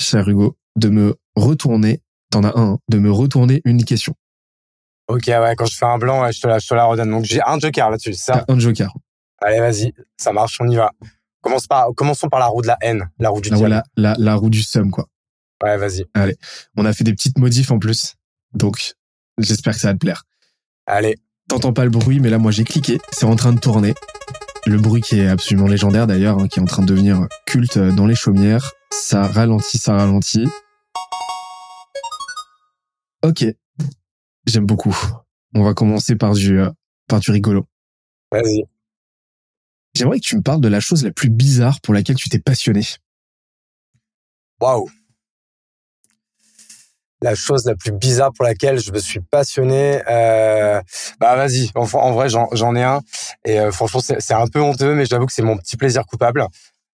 cher 0.00 0.28
Hugo, 0.28 0.56
de 0.76 0.88
me 0.88 1.16
retourner, 1.36 2.02
t'en 2.30 2.42
as 2.44 2.58
un, 2.58 2.78
de 2.88 2.98
me 2.98 3.12
retourner 3.12 3.60
une 3.64 3.84
question. 3.84 4.14
Ok, 5.08 5.24
ouais, 5.26 5.54
quand 5.56 5.66
je 5.66 5.76
fais 5.76 5.86
un 5.86 5.98
blanc, 5.98 6.30
je 6.30 6.40
te 6.40 6.46
la, 6.46 6.58
je 6.58 6.66
te 6.66 6.74
la 6.74 6.84
redonne. 6.84 7.10
Donc 7.10 7.24
j'ai 7.24 7.42
un 7.44 7.58
joker 7.58 7.90
là-dessus, 7.90 8.14
ça. 8.14 8.44
Un 8.48 8.58
joker. 8.58 8.92
Allez, 9.40 9.60
vas-y, 9.60 9.92
ça 10.16 10.32
marche, 10.32 10.58
on 10.60 10.68
y 10.68 10.76
va. 10.76 10.90
Commence 11.40 11.66
par, 11.66 11.88
commençons 11.96 12.28
par 12.28 12.38
la 12.38 12.46
roue 12.46 12.62
de 12.62 12.68
la 12.68 12.78
haine, 12.80 13.10
la 13.18 13.28
roue 13.28 13.40
du 13.40 13.50
la, 13.50 13.68
la, 13.68 13.84
la, 13.96 14.14
la 14.16 14.34
roue 14.36 14.48
du 14.48 14.62
somme, 14.62 14.90
quoi. 14.90 15.08
Ouais, 15.62 15.76
vas-y. 15.76 16.04
Allez, 16.14 16.36
on 16.76 16.84
a 16.84 16.92
fait 16.92 17.04
des 17.04 17.12
petites 17.12 17.38
modifs 17.38 17.70
en 17.70 17.78
plus, 17.78 18.14
donc 18.52 18.94
j'espère 19.38 19.74
que 19.74 19.80
ça 19.80 19.88
va 19.88 19.94
te 19.94 19.98
plaire. 19.98 20.22
Allez, 20.86 21.16
T'entends 21.52 21.74
pas 21.74 21.84
le 21.84 21.90
bruit, 21.90 22.18
mais 22.18 22.30
là, 22.30 22.38
moi, 22.38 22.50
j'ai 22.50 22.64
cliqué. 22.64 22.98
C'est 23.10 23.26
en 23.26 23.36
train 23.36 23.52
de 23.52 23.60
tourner. 23.60 23.92
Le 24.64 24.78
bruit 24.78 25.02
qui 25.02 25.20
est 25.20 25.26
absolument 25.26 25.66
légendaire 25.66 26.06
d'ailleurs, 26.06 26.38
hein, 26.38 26.48
qui 26.48 26.58
est 26.58 26.62
en 26.62 26.64
train 26.64 26.80
de 26.80 26.86
devenir 26.86 27.28
culte 27.44 27.76
dans 27.76 28.06
les 28.06 28.14
chaumières. 28.14 28.72
Ça 28.90 29.26
ralentit, 29.26 29.76
ça 29.76 29.94
ralentit. 29.94 30.48
Ok. 33.22 33.44
J'aime 34.46 34.64
beaucoup. 34.64 34.96
On 35.54 35.62
va 35.62 35.74
commencer 35.74 36.16
par 36.16 36.32
du, 36.32 36.58
euh, 36.58 36.70
par 37.06 37.20
du 37.20 37.30
rigolo. 37.30 37.66
Vas-y. 38.30 38.64
J'aimerais 39.92 40.20
que 40.20 40.24
tu 40.24 40.36
me 40.36 40.42
parles 40.42 40.62
de 40.62 40.68
la 40.68 40.80
chose 40.80 41.04
la 41.04 41.10
plus 41.12 41.28
bizarre 41.28 41.82
pour 41.82 41.92
laquelle 41.92 42.16
tu 42.16 42.30
t'es 42.30 42.38
passionné. 42.38 42.80
Waouh 44.58 44.88
la 47.22 47.34
chose 47.34 47.64
la 47.64 47.74
plus 47.74 47.92
bizarre 47.92 48.32
pour 48.32 48.44
laquelle 48.44 48.78
je 48.78 48.92
me 48.92 48.98
suis 48.98 49.20
passionné. 49.20 50.02
Euh, 50.10 50.80
bah 51.20 51.36
vas-y, 51.36 51.70
en, 51.74 51.82
en 51.82 52.12
vrai 52.12 52.28
j'en 52.28 52.76
ai 52.76 52.82
un 52.82 53.00
et 53.44 53.60
euh, 53.60 53.70
franchement 53.70 54.00
c'est 54.00 54.34
un 54.34 54.46
peu 54.46 54.60
honteux, 54.60 54.94
mais 54.94 55.06
j'avoue 55.06 55.26
que 55.26 55.32
c'est 55.32 55.42
mon 55.42 55.56
petit 55.56 55.76
plaisir 55.76 56.04
coupable. 56.04 56.46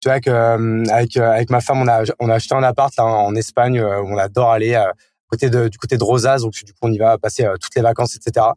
Tu 0.02 0.10
vois 0.10 0.20
que 0.20 0.30
euh, 0.30 0.84
avec 0.92 1.18
euh, 1.18 1.32
avec 1.32 1.50
ma 1.50 1.62
femme 1.62 1.82
on 1.82 1.88
a 1.88 2.04
on 2.20 2.30
a 2.30 2.36
acheté 2.36 2.56
un 2.56 2.64
appart 2.64 2.94
là, 2.98 3.06
en 3.06 3.36
Espagne 3.36 3.82
où 3.82 4.14
on 4.14 4.18
adore 4.18 4.52
aller 4.52 4.82
côté 5.28 5.50
de, 5.50 5.68
du 5.68 5.78
côté 5.78 5.98
de 5.98 6.04
Rosas, 6.04 6.40
donc 6.40 6.54
du 6.54 6.72
coup 6.74 6.80
on 6.84 6.92
y 6.92 6.98
va 6.98 7.18
passer 7.18 7.46
toutes 7.62 7.76
les 7.76 7.82
vacances 7.82 8.16
etc. 8.16 8.48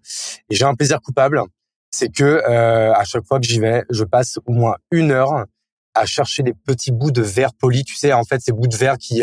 Et 0.51 0.55
j'ai 0.55 0.65
un 0.65 0.75
plaisir 0.75 1.01
coupable, 1.01 1.43
c'est 1.91 2.09
que 2.09 2.43
à 2.45 3.05
chaque 3.05 3.27
fois 3.27 3.41
que 3.41 3.47
j'y 3.47 3.61
vais, 3.61 3.85
je 3.91 4.05
passe 4.05 4.39
au 4.47 4.53
moins 4.53 4.77
une 4.91 5.11
heure 5.11 5.45
à 5.95 6.05
chercher 6.05 6.43
des 6.43 6.53
petits 6.53 6.93
bouts 6.93 7.11
de 7.11 7.23
verre 7.23 7.55
poli. 7.55 7.83
Tu 7.83 7.95
sais 7.95 8.13
en 8.13 8.25
fait 8.25 8.41
ces 8.41 8.53
bouts 8.53 8.67
de 8.67 8.77
verre 8.77 8.99
qui 8.99 9.23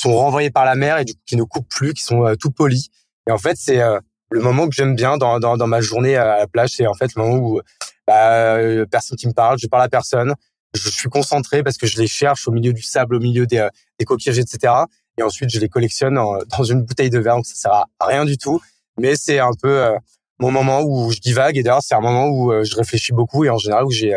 sont 0.00 0.16
renvoyés 0.16 0.50
par 0.50 0.64
la 0.64 0.74
mer 0.74 0.98
et 0.98 1.04
du 1.04 1.14
coup 1.14 1.20
qui 1.26 1.36
ne 1.36 1.42
coupent 1.42 1.68
plus, 1.68 1.92
qui 1.92 2.02
sont 2.02 2.26
euh, 2.26 2.34
tout 2.34 2.50
polis. 2.50 2.88
Et 3.28 3.32
en 3.32 3.38
fait, 3.38 3.56
c'est 3.58 3.80
euh, 3.80 3.98
le 4.30 4.40
moment 4.40 4.68
que 4.68 4.74
j'aime 4.74 4.94
bien 4.94 5.18
dans, 5.18 5.38
dans, 5.38 5.56
dans, 5.56 5.66
ma 5.66 5.80
journée 5.80 6.16
à 6.16 6.38
la 6.38 6.46
plage, 6.46 6.70
c'est 6.76 6.86
en 6.86 6.94
fait 6.94 7.14
le 7.14 7.22
moment 7.22 7.36
où 7.36 7.60
bah, 8.06 8.56
euh, 8.56 8.86
personne 8.86 9.18
qui 9.18 9.28
me 9.28 9.32
parle, 9.32 9.58
je 9.58 9.66
parle 9.66 9.82
à 9.82 9.88
personne, 9.88 10.34
je 10.74 10.88
suis 10.88 11.08
concentré 11.08 11.62
parce 11.62 11.76
que 11.76 11.86
je 11.86 11.98
les 12.00 12.06
cherche 12.06 12.48
au 12.48 12.52
milieu 12.52 12.72
du 12.72 12.82
sable, 12.82 13.16
au 13.16 13.20
milieu 13.20 13.46
des, 13.46 13.68
des 13.98 14.04
coquillages, 14.04 14.38
etc. 14.38 14.72
Et 15.18 15.22
ensuite, 15.22 15.50
je 15.50 15.60
les 15.60 15.68
collectionne 15.68 16.14
dans 16.58 16.64
une 16.64 16.82
bouteille 16.82 17.10
de 17.10 17.18
verre, 17.18 17.36
donc 17.36 17.46
ça 17.46 17.54
sert 17.54 17.72
à 17.72 18.06
rien 18.06 18.24
du 18.24 18.38
tout. 18.38 18.60
Mais 18.98 19.16
c'est 19.16 19.38
un 19.38 19.52
peu 19.60 19.92
mon 20.38 20.50
moment 20.50 20.82
où 20.82 21.10
je 21.10 21.18
divague 21.18 21.56
et 21.56 21.62
d'ailleurs 21.62 21.82
c'est 21.82 21.94
un 21.94 22.00
moment 22.00 22.28
où 22.28 22.52
je 22.64 22.76
réfléchis 22.76 23.12
beaucoup 23.12 23.44
et 23.44 23.50
en 23.50 23.58
général 23.58 23.84
où 23.84 23.90
j'ai 23.90 24.14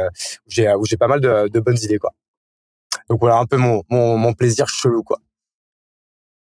où 0.48 0.86
j'ai 0.86 0.98
pas 0.98 1.08
mal 1.08 1.22
de, 1.22 1.48
de 1.48 1.60
bonnes 1.60 1.78
idées 1.82 2.00
quoi. 2.00 2.12
Donc 3.10 3.20
voilà 3.20 3.38
un 3.38 3.46
peu 3.46 3.58
mon, 3.58 3.84
mon, 3.90 4.18
mon 4.18 4.34
plaisir 4.34 4.68
chelou 4.68 5.04
quoi. 5.04 5.20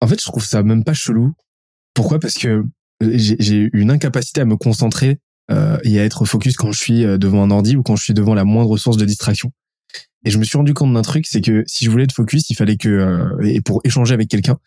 En 0.02 0.08
fait, 0.08 0.20
je 0.20 0.26
trouve 0.26 0.44
ça 0.44 0.64
même 0.64 0.84
pas 0.84 0.94
chelou. 0.94 1.34
Pourquoi? 1.94 2.20
Parce 2.20 2.36
que 2.36 2.64
j'ai 3.02 3.70
une 3.74 3.92
incapacité 3.92 4.42
à 4.42 4.46
me 4.46 4.58
concentrer 4.58 5.20
euh, 5.50 5.78
et 5.84 6.00
à 6.00 6.06
être 6.06 6.26
focus 6.26 6.56
quand 6.56 6.72
je 6.72 6.80
suis 6.80 7.06
euh, 7.06 7.18
devant 7.18 7.44
un 7.44 7.52
ordi 7.52 7.76
ou 7.76 7.84
quand 7.84 7.96
je 7.96 8.04
suis 8.04 8.14
devant 8.14 8.34
la 8.34 8.44
moindre 8.44 8.78
source 8.78 8.98
de 8.98 9.06
distraction. 9.06 9.52
Et 10.24 10.30
je 10.30 10.38
me 10.38 10.44
suis 10.44 10.58
rendu 10.58 10.74
compte 10.74 10.94
d'un 10.94 11.02
truc, 11.02 11.26
c'est 11.28 11.42
que 11.42 11.64
si 11.66 11.86
je 11.86 11.90
voulais 11.90 12.04
être 12.04 12.14
focus, 12.14 12.50
il 12.50 12.56
fallait 12.56 12.78
que 12.78 12.90
euh, 12.90 13.44
et 13.44 13.62
pour 13.62 13.82
échanger 13.84 14.14
avec 14.14 14.28
quelqu'un, 14.28 14.58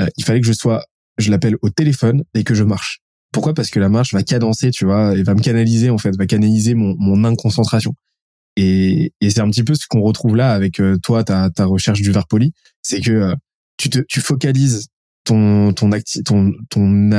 euh, 0.00 0.06
il 0.16 0.24
fallait 0.24 0.40
que 0.40 0.46
je 0.46 0.52
sois, 0.52 0.84
je 1.18 1.30
l'appelle 1.30 1.56
au 1.60 1.68
téléphone 1.68 2.24
et 2.34 2.44
que 2.44 2.54
je 2.54 2.64
marche. 2.64 3.00
Pourquoi? 3.30 3.54
Parce 3.54 3.70
que 3.70 3.78
la 3.78 3.88
marche 3.88 4.12
va 4.12 4.22
cadencer, 4.22 4.70
tu 4.70 4.84
vois, 4.84 5.16
et 5.16 5.22
va 5.22 5.34
me 5.34 5.40
canaliser 5.40 5.90
en 5.90 5.98
fait, 5.98 6.16
va 6.16 6.26
canaliser 6.26 6.74
mon, 6.74 6.96
mon 6.98 7.24
inconcentration. 7.24 7.94
Et, 8.56 9.12
et 9.20 9.30
c'est 9.30 9.40
un 9.40 9.50
petit 9.50 9.64
peu 9.64 9.74
ce 9.74 9.86
qu'on 9.86 10.00
retrouve 10.00 10.36
là 10.36 10.52
avec 10.52 10.80
toi, 11.02 11.24
ta, 11.24 11.48
ta 11.50 11.64
recherche 11.64 12.02
du 12.02 12.10
verre 12.10 12.26
poli, 12.26 12.52
c'est 12.82 13.00
que 13.00 13.34
tu 13.82 13.90
te, 13.90 13.98
tu 14.08 14.20
focalises 14.20 14.86
ton 15.24 15.72
ton, 15.72 15.90
acti 15.90 16.22
ton 16.22 16.52
ton 16.70 17.10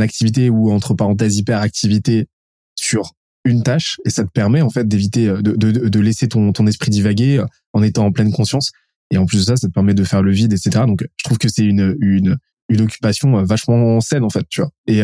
activité 0.00 0.50
ou 0.50 0.70
entre 0.70 0.92
parenthèses 0.92 1.38
hyperactivité 1.38 2.28
sur 2.74 3.12
une 3.46 3.62
tâche 3.62 3.98
et 4.04 4.10
ça 4.10 4.24
te 4.24 4.30
permet 4.30 4.60
en 4.60 4.68
fait 4.68 4.86
d'éviter 4.86 5.28
euh, 5.28 5.40
de, 5.40 5.52
de, 5.52 5.88
de 5.88 6.00
laisser 6.00 6.28
ton 6.28 6.52
ton 6.52 6.66
esprit 6.66 6.90
divaguer 6.90 7.38
euh, 7.38 7.46
en 7.72 7.82
étant 7.82 8.04
en 8.04 8.12
pleine 8.12 8.32
conscience 8.32 8.70
Et 9.10 9.16
en 9.16 9.24
plus 9.24 9.38
de 9.38 9.44
ça, 9.44 9.56
ça 9.56 9.66
te 9.66 9.72
permet 9.72 9.94
de 9.94 10.04
faire 10.04 10.22
le 10.22 10.30
vide, 10.30 10.52
etc. 10.52 10.84
Donc, 10.86 11.06
je 11.16 11.24
trouve 11.24 11.38
que 11.38 11.48
c'est 11.48 11.64
une, 11.64 11.96
une, 12.00 12.36
une 12.68 12.80
occupation 12.82 13.42
vachement 13.44 14.00
saine, 14.00 14.24
en 14.24 14.30
fait, 14.30 14.44
tu 14.50 14.60
vois. 14.60 14.70
Et 14.86 15.00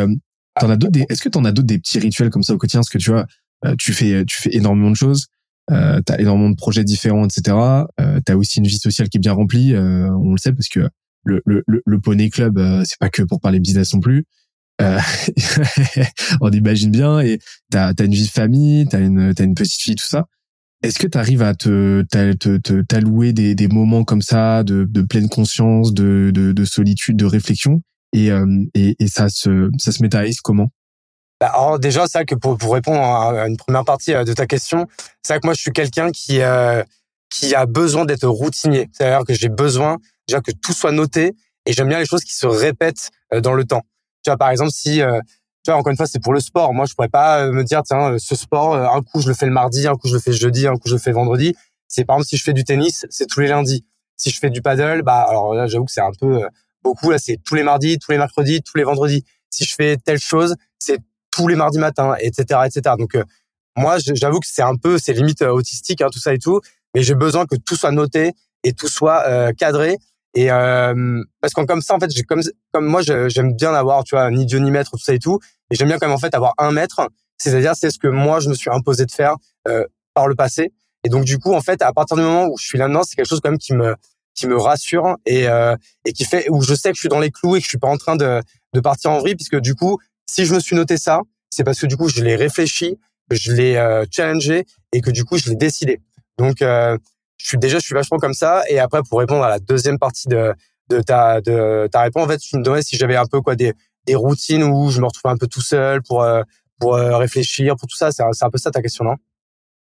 t'en 0.61 0.69
as 0.69 0.77
d'autres, 0.77 0.99
est-ce 1.09 1.23
que 1.23 1.31
t'en 1.31 1.45
as 1.45 1.53
d'autres 1.53 1.67
des 1.67 1.79
petits 1.79 1.99
rituels 1.99 2.31
comme 2.31 2.43
ça 2.43 2.53
au 2.53 2.59
quotidien? 2.59 2.81
Parce 2.81 2.91
que 2.91 2.99
tu 2.99 3.11
vois, 3.11 3.27
tu 3.79 3.93
fais, 3.93 4.25
tu 4.27 4.37
fais 4.43 4.55
énormément 4.55 4.91
de 4.91 4.97
choses. 4.97 5.29
Euh, 5.73 6.01
t'as 6.05 6.19
énormément 6.19 6.51
de 6.51 6.57
projets 6.57 6.85
différents, 6.85 7.27
etc. 7.27 7.57
Euh, 8.01 8.21
t'as 8.25 8.37
aussi 8.37 8.61
une 8.61 8.67
vie 8.67 8.79
sociale 8.79 9.09
qui 9.09 9.19
est 9.19 9.21
bien 9.21 9.33
remplie, 9.33 9.75
euh, 9.75 10.09
on 10.11 10.33
le 10.33 10.39
sait 10.39 10.53
parce 10.53 10.69
que 10.69 10.89
le, 11.27 11.43
le, 11.67 11.83
le 11.85 12.01
Poney 12.01 12.31
Club, 12.31 12.59
euh, 12.59 12.83
c'est 12.85 12.99
pas 12.99 13.11
que 13.11 13.23
pour 13.23 13.41
parler 13.41 13.61
business 13.61 13.93
non 13.95 14.01
plus. 14.01 14.25
Euh, 14.81 14.99
on 16.41 16.51
imagine 16.51 16.91
bien. 16.91 17.21
Et 17.21 17.39
t'as 17.71 17.93
as 17.99 18.03
une 18.05 18.13
vie 18.13 18.27
de 18.27 18.31
famille, 18.31 18.87
t'as 18.87 19.01
une 19.01 19.35
t'as 19.35 19.45
une 19.45 19.55
petite 19.55 19.81
fille, 19.81 19.97
tout 19.97 20.07
ça. 20.07 20.25
Est-ce 20.83 20.99
que 20.99 21.07
tu 21.07 21.19
arrives 21.19 21.43
à 21.43 21.55
te 21.55 22.03
t'allouer 22.83 23.33
des, 23.33 23.55
des 23.55 23.69
moments 23.69 24.05
comme 24.05 24.23
ça 24.23 24.63
de, 24.63 24.87
de 24.89 25.03
pleine 25.03 25.29
conscience, 25.29 25.93
de, 25.93 26.31
de, 26.33 26.53
de 26.53 26.65
solitude, 26.65 27.17
de 27.17 27.25
réflexion 27.25 27.83
et, 28.13 28.29
et, 28.75 28.95
et 28.99 29.09
ça 29.09 29.29
se 29.29 29.71
ça 29.79 29.91
se 29.91 30.03
métalise 30.03 30.41
comment? 30.41 30.71
Bah, 31.41 31.49
alors 31.49 31.79
déjà, 31.79 32.05
vrai 32.07 32.25
que 32.25 32.35
pour, 32.35 32.57
pour 32.57 32.73
répondre 32.73 33.01
à 33.01 33.47
une 33.47 33.57
première 33.57 33.85
partie 33.85 34.15
euh, 34.15 34.25
de 34.25 34.33
ta 34.33 34.47
question, 34.47 34.87
c'est 35.23 35.39
que 35.39 35.47
moi, 35.47 35.55
je 35.55 35.61
suis 35.61 35.73
quelqu'un 35.73 36.11
qui 36.11 36.41
euh, 36.41 36.83
qui 37.29 37.55
a 37.55 37.67
besoin 37.67 38.05
d'être 38.07 38.27
routinier. 38.27 38.89
C'est-à-dire 38.93 39.25
que 39.27 39.35
j'ai 39.35 39.49
besoin 39.49 39.99
déjà 40.27 40.41
que 40.41 40.53
tout 40.53 40.73
soit 40.73 40.93
noté 40.93 41.35
et 41.65 41.73
j'aime 41.73 41.89
bien 41.89 41.99
les 41.99 42.07
choses 42.07 42.25
qui 42.25 42.35
se 42.35 42.47
répètent 42.47 43.11
euh, 43.33 43.41
dans 43.41 43.55
le 43.55 43.65
temps. 43.65 43.83
Tu 44.23 44.31
vois, 44.31 44.37
par 44.37 44.51
exemple, 44.51 44.71
si 44.73 45.03
euh, 45.03 45.21
tu 45.65 45.71
vois, 45.71 45.79
encore 45.79 45.91
une 45.91 45.97
fois, 45.97 46.07
c'est 46.07 46.23
pour 46.23 46.33
le 46.33 46.41
sport. 46.41 46.73
Moi, 46.73 46.87
je 46.87 46.95
pourrais 46.95 47.09
pas 47.09 47.51
me 47.51 47.65
dire, 47.65 47.83
tiens, 47.85 48.17
ce 48.19 48.37
sport, 48.37 48.77
un 48.77 49.03
coup 49.03 49.21
je 49.21 49.29
le 49.29 49.35
fais 49.35 49.47
le 49.47 49.53
mardi, 49.53 49.87
un 49.87 49.97
coup 49.97 50.09
je 50.09 50.15
le 50.15 50.21
fais 50.21 50.33
jeudi, 50.33 50.67
un 50.67 50.75
coup 50.75 50.89
je 50.89 50.95
le 50.95 51.01
fais 51.01 51.13
vendredi. 51.13 51.55
C'est 51.89 52.05
par 52.05 52.17
exemple 52.17 52.29
si 52.29 52.37
je 52.37 52.43
fais 52.45 52.53
du 52.53 52.65
tennis, 52.65 53.07
c'est 53.11 53.27
tous 53.27 53.41
les 53.41 53.49
lundis. 53.49 53.85
Si 54.17 54.31
je 54.31 54.39
fais 54.39 54.51
du 54.51 54.63
paddle, 54.63 55.03
bah 55.03 55.27
alors 55.29 55.55
là, 55.55 55.67
j'avoue 55.67 55.85
que 55.85 55.93
c'est 55.93 56.01
un 56.01 56.13
peu 56.19 56.41
beaucoup. 56.83 57.11
Là, 57.11 57.19
c'est 57.19 57.39
tous 57.45 57.55
les 57.55 57.63
mardis, 57.63 57.99
tous 57.99 58.13
les 58.13 58.19
mercredis, 58.19 58.63
tous 58.63 58.79
les 58.79 58.85
vendredis. 58.85 59.25
Si 59.51 59.65
je 59.65 59.75
fais 59.75 59.97
telle 59.97 60.19
chose, 60.19 60.55
c'est 60.79 60.99
tous 61.31 61.49
les 61.49 61.57
mardis 61.57 61.79
matins, 61.79 62.15
etc., 62.21 62.61
etc. 62.67 62.95
Donc 62.99 63.15
euh, 63.15 63.25
moi, 63.77 63.99
j'avoue 63.99 64.41
que 64.41 64.47
c'est 64.47 64.63
un 64.63 64.77
peu, 64.77 64.99
c'est 64.99 65.13
limite 65.13 65.43
euh, 65.43 65.51
autistique, 65.51 66.01
hein, 66.01 66.09
tout 66.11 66.19
ça 66.19 66.33
et 66.33 66.39
tout, 66.39 66.61
mais 66.95 67.03
j'ai 67.03 67.15
besoin 67.15 67.45
que 67.47 67.57
tout 67.57 67.77
soit 67.77 67.93
noté 67.93 68.33
et 68.65 68.73
tout 68.73 68.89
soit 68.89 69.25
euh, 69.27 69.53
cadré. 69.53 69.99
Et 70.37 70.49
parce 70.49 71.55
qu'en 71.55 71.67
comme 71.67 71.83
ça, 71.83 71.95
en 71.95 71.99
fait, 71.99 72.11
j'ai 72.15 72.23
comme 72.23 72.43
comme 72.73 72.87
moi, 72.87 73.01
j'aime 73.03 73.55
bien 73.55 73.75
avoir, 73.75 74.05
tu 74.05 74.15
vois, 74.15 74.31
ni 74.31 74.47
Dieu 74.47 74.59
ni 74.59 74.71
maître, 74.71 74.93
tout 74.93 75.03
ça 75.03 75.15
et 75.15 75.19
tout. 75.19 75.41
Et 75.71 75.75
j'aime 75.75 75.89
bien 75.89 75.99
quand 75.99 76.07
même 76.07 76.15
en 76.15 76.19
fait 76.19 76.35
avoir 76.35 76.55
un 76.59 76.71
maître. 76.71 77.09
C'est-à-dire, 77.39 77.73
c'est 77.75 77.91
ce 77.91 77.99
que 77.99 78.09
moi 78.09 78.41
je 78.41 78.49
me 78.49 78.55
suis 78.55 78.71
imposé 78.71 79.05
de 79.07 79.11
faire 79.11 79.37
par 80.15 80.29
le 80.29 80.35
passé. 80.35 80.73
Et 81.05 81.09
donc 81.09 81.25
du 81.25 81.39
coup, 81.39 81.55
en 81.55 81.61
fait, 81.61 81.83
à 81.83 81.93
partir 81.93 82.17
du 82.17 82.23
moment 82.23 82.47
où 82.47 82.57
je 82.59 82.67
suis 82.67 82.79
là-dedans, 82.79 83.03
c'est 83.03 83.17
quelque 83.17 83.29
chose 83.29 83.41
quand 83.43 83.51
même 83.51 83.59
qui 83.59 83.73
me 83.73 83.97
qui 84.35 84.47
me 84.47 84.57
rassure 84.57 85.17
et 85.25 85.47
et 86.05 86.13
qui 86.13 86.25
fait 86.25 86.47
où 86.51 86.63
je 86.63 86.75
sais 86.75 86.91
que 86.91 86.97
je 86.97 87.01
suis 87.01 87.09
dans 87.09 87.21
les 87.21 87.31
clous 87.31 87.57
et 87.57 87.61
que 87.61 87.65
je 87.65 87.71
suis 87.71 87.79
pas 87.79 87.89
en 87.89 87.97
train 87.97 88.17
de 88.17 88.43
de 88.77 88.81
partir 88.81 89.11
en 89.11 89.19
vrille, 89.19 89.35
puisque 89.35 89.59
du 89.59 89.75
coup, 89.75 89.99
si 90.29 90.45
je 90.45 90.55
me 90.55 90.61
suis 90.61 90.77
noté 90.77 90.99
ça, 90.99 91.21
c'est 91.51 91.65
parce 91.65 91.81
que 91.81 91.87
du 91.87 91.97
coup, 91.97 92.09
je 92.09 92.23
l'ai 92.23 92.37
réfléchi, 92.37 92.99
je 93.31 93.53
l'ai 93.53 93.77
euh, 93.77 94.05
challengé 94.11 94.67
et 94.93 95.01
que 95.01 95.11
du 95.11 95.25
coup, 95.25 95.39
je 95.39 95.49
l'ai 95.49 95.57
décidé. 95.57 96.01
Donc, 96.39 96.63
euh, 96.63 96.99
je 97.39 97.47
suis 97.49 97.59
déjà, 97.59 97.79
je 97.79 97.85
suis 97.85 97.95
vachement 97.95 98.19
comme 98.19 98.35
ça. 98.35 98.63
Et 98.69 98.79
après, 98.79 99.03
pour 99.09 99.19
répondre 99.19 99.43
à 99.45 99.49
la 99.49 99.59
deuxième 99.59 99.99
partie 99.99 100.29
de, 100.29 100.55
de 100.89 101.01
ta 101.01 101.41
de 101.41 101.89
ta 101.91 102.03
réponse, 102.03 102.25
en 102.25 102.29
fait, 102.29 102.39
tu 102.39 102.57
me 102.57 102.63
demandais 102.63 102.83
si 102.83 102.97
j'avais 102.97 103.17
un 103.17 103.27
peu 103.27 103.41
quoi 103.41 103.57
des 103.57 103.73
des 104.07 104.15
routines 104.15 104.63
où 104.63 104.91
je 104.91 105.01
me 105.01 105.07
retrouvais 105.07 105.33
un 105.33 105.37
peu 105.37 105.47
tout 105.47 105.63
seul 105.63 106.03
pour 106.03 106.23
euh, 106.23 106.43
pour 106.79 106.95
réfléchir, 106.95 107.77
pour 107.77 107.89
tout 107.89 107.97
ça. 107.97 108.11
C'est 108.13 108.23
un 108.23 108.51
peu 108.51 108.59
ça 108.59 108.71
ta 108.71 108.83
question, 108.83 109.05
non? 109.05 109.17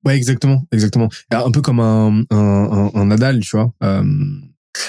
Ouais, 0.05 0.17
exactement, 0.17 0.63
exactement. 0.71 1.09
Un 1.31 1.51
peu 1.51 1.61
comme 1.61 1.79
un 1.79 2.23
un, 2.29 2.91
un, 2.93 3.05
Nadal, 3.05 3.39
tu 3.39 3.55
vois. 3.55 3.71
Euh, 3.83 4.03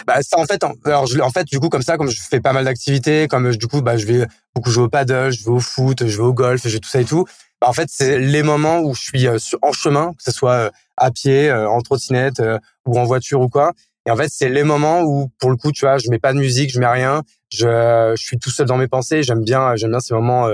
bah 0.06 0.22
ça 0.22 0.38
en 0.38 0.44
fait, 0.44 0.64
alors 0.84 1.06
je, 1.06 1.20
en 1.20 1.30
fait 1.30 1.44
du 1.44 1.60
coup 1.60 1.68
comme 1.68 1.82
ça, 1.82 1.98
comme 1.98 2.08
je 2.08 2.20
fais 2.20 2.40
pas 2.40 2.52
mal 2.52 2.64
d'activités, 2.64 3.28
comme 3.28 3.54
du 3.54 3.66
coup 3.66 3.82
bah 3.82 3.96
je 3.98 4.06
vais 4.06 4.26
beaucoup 4.54 4.70
jouer 4.70 4.84
au 4.84 4.88
paddle, 4.88 5.30
je 5.30 5.44
vais 5.44 5.50
au 5.50 5.60
foot, 5.60 6.06
je 6.06 6.16
vais 6.16 6.22
au 6.22 6.32
golf, 6.32 6.66
j'ai 6.66 6.80
tout 6.80 6.88
ça 6.88 7.00
et 7.00 7.04
tout. 7.04 7.26
Bah, 7.60 7.68
en 7.68 7.72
fait 7.72 7.88
c'est 7.90 8.18
les 8.18 8.42
moments 8.42 8.80
où 8.80 8.94
je 8.94 9.02
suis 9.02 9.26
euh, 9.26 9.38
en 9.62 9.72
chemin, 9.72 10.12
que 10.12 10.22
ce 10.22 10.30
soit 10.30 10.52
euh, 10.52 10.70
à 10.96 11.10
pied, 11.10 11.50
euh, 11.50 11.68
en 11.68 11.80
trottinette 11.80 12.42
ou 12.86 12.98
en 12.98 13.04
voiture 13.04 13.40
ou 13.40 13.48
quoi. 13.48 13.72
Et 14.06 14.10
en 14.10 14.16
fait 14.16 14.28
c'est 14.30 14.48
les 14.48 14.64
moments 14.64 15.02
où 15.02 15.28
pour 15.38 15.50
le 15.50 15.56
coup 15.56 15.72
tu 15.72 15.84
vois, 15.84 15.98
je 15.98 16.10
mets 16.10 16.18
pas 16.18 16.32
de 16.32 16.38
musique, 16.38 16.70
je 16.70 16.78
mets 16.78 16.86
rien, 16.86 17.22
je, 17.50 18.14
suis 18.16 18.38
tout 18.38 18.50
seul 18.50 18.66
dans 18.66 18.76
mes 18.76 18.88
pensées. 18.88 19.22
J'aime 19.22 19.42
bien, 19.42 19.76
j'aime 19.76 19.90
bien 19.90 20.00
ces 20.00 20.14
moments 20.14 20.48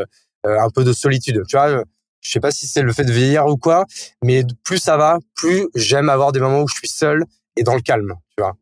un 0.45 0.71
peu 0.71 0.85
de 0.85 0.93
solitude. 0.93 1.43
Tu 1.49 1.57
vois, 1.57 1.83
je 2.21 2.31
sais 2.31 2.41
pas 2.41 2.53
si 2.53 2.67
c'est 2.67 2.83
le 2.83 2.93
fait 2.93 3.05
de 3.05 3.13
vieillir 3.13 3.47
ou 3.47 3.57
quoi, 3.57 3.87
mais 4.23 4.45
plus 4.63 4.79
ça 4.79 4.97
va, 4.97 5.19
plus 5.35 5.67
j'aime 5.75 6.09
avoir 6.09 6.33
des 6.33 6.41
moments 6.41 6.63
où 6.63 6.69
je 6.69 6.75
suis 6.75 6.89
seul 6.89 7.25
et 7.57 7.65
dans 7.65 7.75
le 7.75 7.81
calme. 7.81 8.15
Tu 8.37 8.43
vois, 8.43 8.57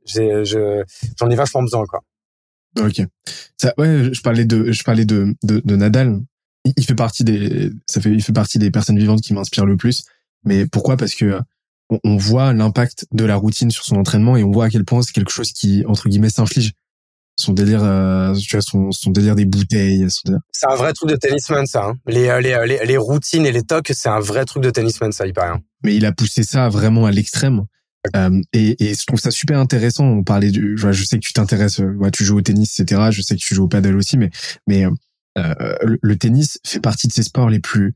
j'en 1.18 1.30
ai 1.30 1.36
vachement 1.36 1.62
besoin, 1.62 1.84
quoi. 1.84 2.00
Ok. 2.80 3.02
Ouais, 3.76 4.10
je 4.12 4.20
parlais 4.22 4.44
de, 4.44 4.70
je 4.72 4.84
parlais 4.84 5.04
de, 5.04 5.34
de 5.42 5.76
Nadal. 5.76 6.20
Il, 6.64 6.84
fait 6.84 6.94
partie 6.94 7.24
des, 7.24 7.70
ça 7.86 8.00
fait, 8.00 8.10
il 8.10 8.22
fait 8.22 8.32
partie 8.32 8.58
des 8.58 8.70
personnes 8.70 8.98
vivantes 8.98 9.20
qui 9.20 9.32
m'inspirent 9.32 9.66
le 9.66 9.76
plus. 9.76 10.04
Mais 10.44 10.66
pourquoi? 10.66 10.96
Parce 10.96 11.14
que 11.14 11.40
on, 12.04 12.16
voit 12.16 12.52
l'impact 12.52 13.06
de 13.12 13.24
la 13.24 13.36
routine 13.36 13.70
sur 13.70 13.84
son 13.84 13.96
entraînement 13.96 14.36
et 14.36 14.44
on 14.44 14.50
voit 14.50 14.66
à 14.66 14.70
quel 14.70 14.84
point 14.84 15.00
c'est 15.00 15.12
quelque 15.12 15.32
chose 15.32 15.52
qui 15.52 15.84
entre 15.86 16.08
guillemets 16.08 16.30
s'inflige. 16.30 16.72
Son 17.36 17.52
délire, 17.52 17.84
euh, 17.84 18.34
tu 18.34 18.56
vois, 18.56 18.62
son, 18.62 18.90
son 18.90 19.10
délire 19.10 19.36
des 19.36 19.44
bouteilles. 19.44 20.06
C'est 20.50 20.66
un 20.66 20.74
vrai 20.74 20.92
truc 20.92 21.08
de 21.08 21.16
tennisman, 21.16 21.64
ça. 21.66 21.84
Hein. 21.84 21.94
Les, 22.06 22.28
euh, 22.28 22.40
les, 22.40 22.52
euh, 22.52 22.66
les, 22.66 22.84
les, 22.84 22.96
routines 22.96 23.46
et 23.46 23.52
les 23.52 23.62
tocs, 23.62 23.92
c'est 23.94 24.08
un 24.08 24.18
vrai 24.18 24.44
truc 24.44 24.62
de 24.64 24.70
tennisman, 24.70 25.12
ça, 25.12 25.24
il 25.24 25.32
paraît. 25.32 25.52
Hein. 25.52 25.60
Mais 25.84 25.94
il 25.94 26.04
a 26.04 26.12
poussé 26.12 26.42
ça 26.42 26.68
vraiment 26.68 27.06
à 27.06 27.12
l'extrême. 27.12 27.64
Euh, 28.16 28.40
et, 28.52 28.82
et, 28.82 28.94
je 28.94 29.04
trouve 29.06 29.18
ça 29.18 29.30
super 29.30 29.58
intéressant. 29.58 30.04
On 30.04 30.24
parlait 30.24 30.50
du, 30.50 30.76
je, 30.76 31.04
sais 31.04 31.18
que 31.18 31.24
tu 31.24 31.32
t'intéresses, 31.32 31.80
euh, 31.80 31.94
ouais, 31.94 32.10
tu 32.10 32.24
joues 32.24 32.38
au 32.38 32.42
tennis, 32.42 32.78
etc. 32.78 33.08
Je 33.10 33.22
sais 33.22 33.34
que 33.34 33.40
tu 33.40 33.54
joues 33.54 33.64
au 33.64 33.68
paddle 33.68 33.96
aussi, 33.96 34.16
mais 34.16 34.30
mais 34.66 34.84
euh, 34.84 34.90
le, 36.02 36.16
tennis 36.16 36.58
fait 36.64 36.80
partie 36.80 37.08
de 37.08 37.12
ces 37.12 37.22
sports 37.22 37.48
les 37.48 37.60
plus 37.60 37.94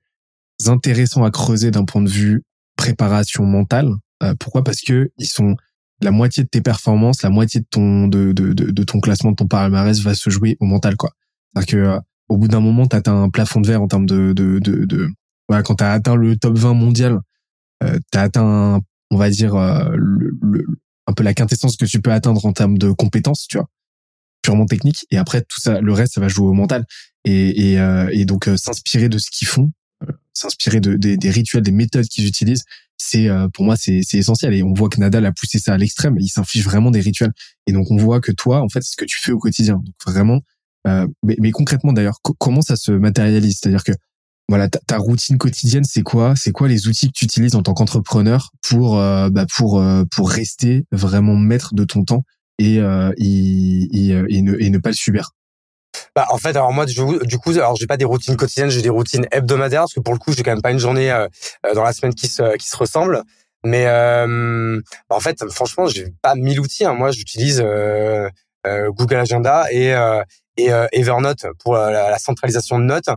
intéressants 0.67 1.25
à 1.25 1.31
creuser 1.31 1.71
d'un 1.71 1.85
point 1.85 2.03
de 2.03 2.09
vue 2.09 2.43
préparation 2.77 3.45
mentale. 3.45 3.93
Euh, 4.23 4.35
pourquoi? 4.39 4.65
Parce 4.65 4.81
que 4.81 5.11
ils 5.19 5.27
sont 5.27 5.57
la 6.01 6.11
moitié 6.11 6.45
de 6.45 6.49
tes 6.49 6.61
performances, 6.61 7.23
la 7.23 7.31
moitié 7.31 7.61
de 7.61 7.67
ton 7.71 8.09
de, 8.09 8.33
de, 8.33 8.85
ton 8.85 9.01
classement, 9.01 9.31
de 9.31 9.37
ton 9.37 9.47
palmarès 9.47 10.01
va 10.01 10.15
se 10.15 10.31
jouer 10.31 10.57
au 10.61 10.67
mental, 10.67 10.97
quoi. 10.97 11.11
C'est-à-dire 11.55 11.73
que 11.73 12.01
au 12.29 12.37
bout 12.37 12.49
d'un 12.49 12.61
moment, 12.61 12.87
tu 12.87 12.97
atteint 12.97 13.23
un 13.23 13.31
plafond 13.31 13.61
de 13.61 13.69
verre 13.69 13.83
en 13.83 13.89
termes 13.89 14.07
de 14.07 14.33
de 14.33 14.59
de, 14.59 14.85
de 14.85 15.09
voilà, 15.49 15.63
quand 15.63 15.77
tu 15.77 15.85
as 15.85 15.93
atteint 15.93 16.17
le 16.17 16.37
top 16.37 16.57
20 16.57 16.75
mondial, 16.75 17.21
euh, 17.83 17.99
tu 18.11 18.19
as 18.19 18.23
atteint 18.23 18.81
on 19.13 19.17
va 19.17 19.29
dire, 19.29 19.55
euh, 19.55 19.95
un 21.07 21.13
peu 21.13 21.23
la 21.23 21.35
quintessence 21.35 21.77
que 21.77 21.85
tu 21.85 22.01
peux 22.01 22.11
atteindre 22.11 22.45
en 22.47 22.53
termes 22.53 22.79
de 22.79 22.91
compétences, 22.93 23.47
tu 23.47 23.59
vois, 23.59 23.69
purement 24.41 24.65
technique. 24.65 25.07
Et 25.11 25.19
après, 25.19 25.43
tout 25.43 25.61
ça, 25.61 25.83
le 25.83 25.93
reste, 25.93 26.15
ça 26.15 26.21
va 26.23 26.29
jouer 26.29 26.47
au 26.47 26.55
mental. 26.55 26.87
Et, 27.25 27.73
et, 27.73 27.81
euh, 27.81 28.09
et 28.13 28.25
donc, 28.25 28.49
euh, 28.49 28.57
s'inspirer 28.57 29.09
de 29.09 29.19
ce 29.19 29.31
qu'ils 29.31 29.49
font, 29.49 29.71
s'inspirer 30.33 30.81
de, 30.81 30.95
des 30.97 31.31
rituels, 31.31 31.63
des 31.63 31.73
méthodes 31.73 32.07
qu'ils 32.07 32.27
utilisent, 32.27 32.65
c'est 32.97 33.29
pour 33.53 33.65
moi 33.65 33.77
c'est 33.77 34.03
essentiel. 34.15 34.55
Et 34.55 34.63
on 34.63 34.73
voit 34.75 34.89
que 34.89 34.99
Nadal 35.01 35.27
a 35.27 35.33
poussé 35.33 35.59
ça 35.59 35.75
à 35.75 35.77
l'extrême. 35.77 36.17
Il 36.21 36.29
s'inflige 36.29 36.65
vraiment 36.65 36.91
des 36.91 37.01
rituels. 37.01 37.33
Et 37.67 37.73
donc 37.73 37.91
on 37.91 37.97
voit 37.97 38.21
que 38.21 38.33
toi 38.33 38.63
en 38.63 38.69
fait 38.69 38.81
c'est 38.83 38.93
ce 38.93 38.97
que 38.97 39.05
tu 39.05 39.19
fais 39.21 39.33
au 39.33 39.39
quotidien. 39.39 39.75
Donc 39.75 39.95
vraiment 40.07 40.41
mais, 40.87 41.37
mais 41.41 41.51
concrètement 41.51 41.93
d'ailleurs 41.93 42.19
comment 42.39 42.63
ça 42.63 42.77
se 42.77 42.93
matérialise? 42.93 43.59
C'est-à-dire 43.61 43.83
que 43.85 43.93
voilà 44.49 44.69
ta, 44.69 44.99
routine 44.99 45.39
quotidienne 45.39 45.85
c'est 45.85 46.03
quoi? 46.03 46.35
C'est 46.37 46.53
quoi 46.53 46.69
les 46.69 46.87
outils 46.87 47.07
que 47.07 47.13
tu 47.15 47.25
utilises 47.25 47.55
en 47.55 47.63
tant 47.63 47.75
qu'entrepreneur 47.75 48.51
pour 48.61 48.99
euh, 48.99 49.31
bah 49.31 49.47
pour 49.47 49.81
euh, 49.81 50.05
pour 50.11 50.31
rester 50.31 50.85
vraiment 50.93 51.37
maître 51.37 51.75
de 51.75 51.85
ton 51.85 52.05
temps 52.05 52.25
et 52.59 52.79
euh, 52.79 53.13
et, 53.17 54.11
et, 54.11 54.43
ne, 54.43 54.57
et 54.61 54.71
ne 54.71 54.79
pas 54.79 54.91
le 54.91 54.95
subir? 54.95 55.31
Bah 56.15 56.27
en 56.31 56.39
fait 56.39 56.51
alors 56.51 56.73
moi 56.73 56.87
du 56.87 57.39
coup 57.39 57.51
alors 57.51 57.77
j'ai 57.77 57.87
pas 57.87 57.97
des 57.97 58.05
routines 58.05 58.37
quotidiennes 58.37 58.71
j'ai 58.71 58.83
des 58.83 58.89
routines 58.89 59.27
hebdomadaires 59.31 59.83
parce 59.83 59.95
que 59.95 60.01
pour 60.01 60.15
le 60.15 60.19
coup 60.19 60.33
j'ai 60.33 60.43
quand 60.43 60.53
même 60.53 60.63
pas 60.63 60.73
une 60.73 60.79
journée 60.79 61.11
dans 61.75 61.83
la 61.83 61.93
semaine 61.93 62.15
qui 62.15 62.29
se 62.29 62.77
ressemble 62.77 63.23
mais 63.65 63.85
bah, 63.85 65.17
en 65.17 65.21
fait 65.21 65.39
franchement 65.51 65.87
j'ai 65.87 66.13
pas 66.23 66.35
mille 66.35 66.61
outils 66.61 66.85
hein. 66.85 66.95
moi 66.95 67.11
j'utilise 67.11 67.65
Google 68.65 69.17
Agenda 69.17 69.67
et 69.71 69.95
Evernote 70.57 71.47
pour 71.63 71.75
la, 71.75 72.19
centralisation 72.19 72.79
de 72.79 72.85
notes 72.85 73.11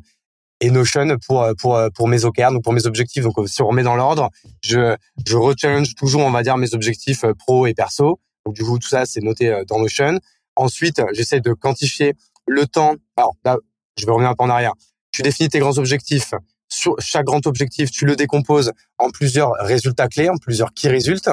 et 0.61 0.71
Notion 0.71 1.17
pour 1.19 2.07
mes 2.07 2.25
OKR, 2.25 2.51
donc 2.51 2.63
pour 2.63 2.73
mes 2.73 2.85
objectifs. 2.85 3.23
Donc 3.23 3.35
si 3.47 3.61
on 3.61 3.67
remet 3.67 3.83
dans 3.83 3.95
l'ordre, 3.95 4.29
je 4.61 4.95
je 5.25 5.37
rechallenge 5.37 5.95
toujours, 5.95 6.21
on 6.21 6.31
va 6.31 6.43
dire, 6.43 6.57
mes 6.57 6.73
objectifs 6.73 7.23
euh, 7.23 7.33
pro 7.33 7.67
et 7.67 7.73
perso. 7.73 8.19
Donc 8.45 8.55
du 8.55 8.63
coup 8.63 8.79
tout 8.79 8.87
ça 8.87 9.05
c'est 9.05 9.21
noté 9.21 9.49
euh, 9.49 9.63
dans 9.65 9.79
Notion. 9.79 10.19
Ensuite, 10.55 11.01
j'essaie 11.11 11.41
de 11.41 11.53
quantifier 11.53 12.13
le 12.47 12.65
temps. 12.65 12.95
Alors 13.17 13.35
là, 13.43 13.57
je 13.97 14.05
vais 14.05 14.11
revenir 14.11 14.29
un 14.29 14.35
peu 14.35 14.43
en 14.43 14.49
arrière. 14.49 14.73
Tu 15.11 15.21
définis 15.21 15.49
tes 15.49 15.59
grands 15.59 15.77
objectifs. 15.77 16.33
Sur 16.67 16.95
chaque 16.99 17.25
grand 17.25 17.45
objectif, 17.47 17.91
tu 17.91 18.05
le 18.05 18.15
décomposes 18.15 18.71
en 18.97 19.09
plusieurs 19.09 19.51
résultats 19.59 20.07
clés, 20.07 20.29
en 20.29 20.37
plusieurs 20.37 20.73
key 20.73 20.89
results. 20.89 21.29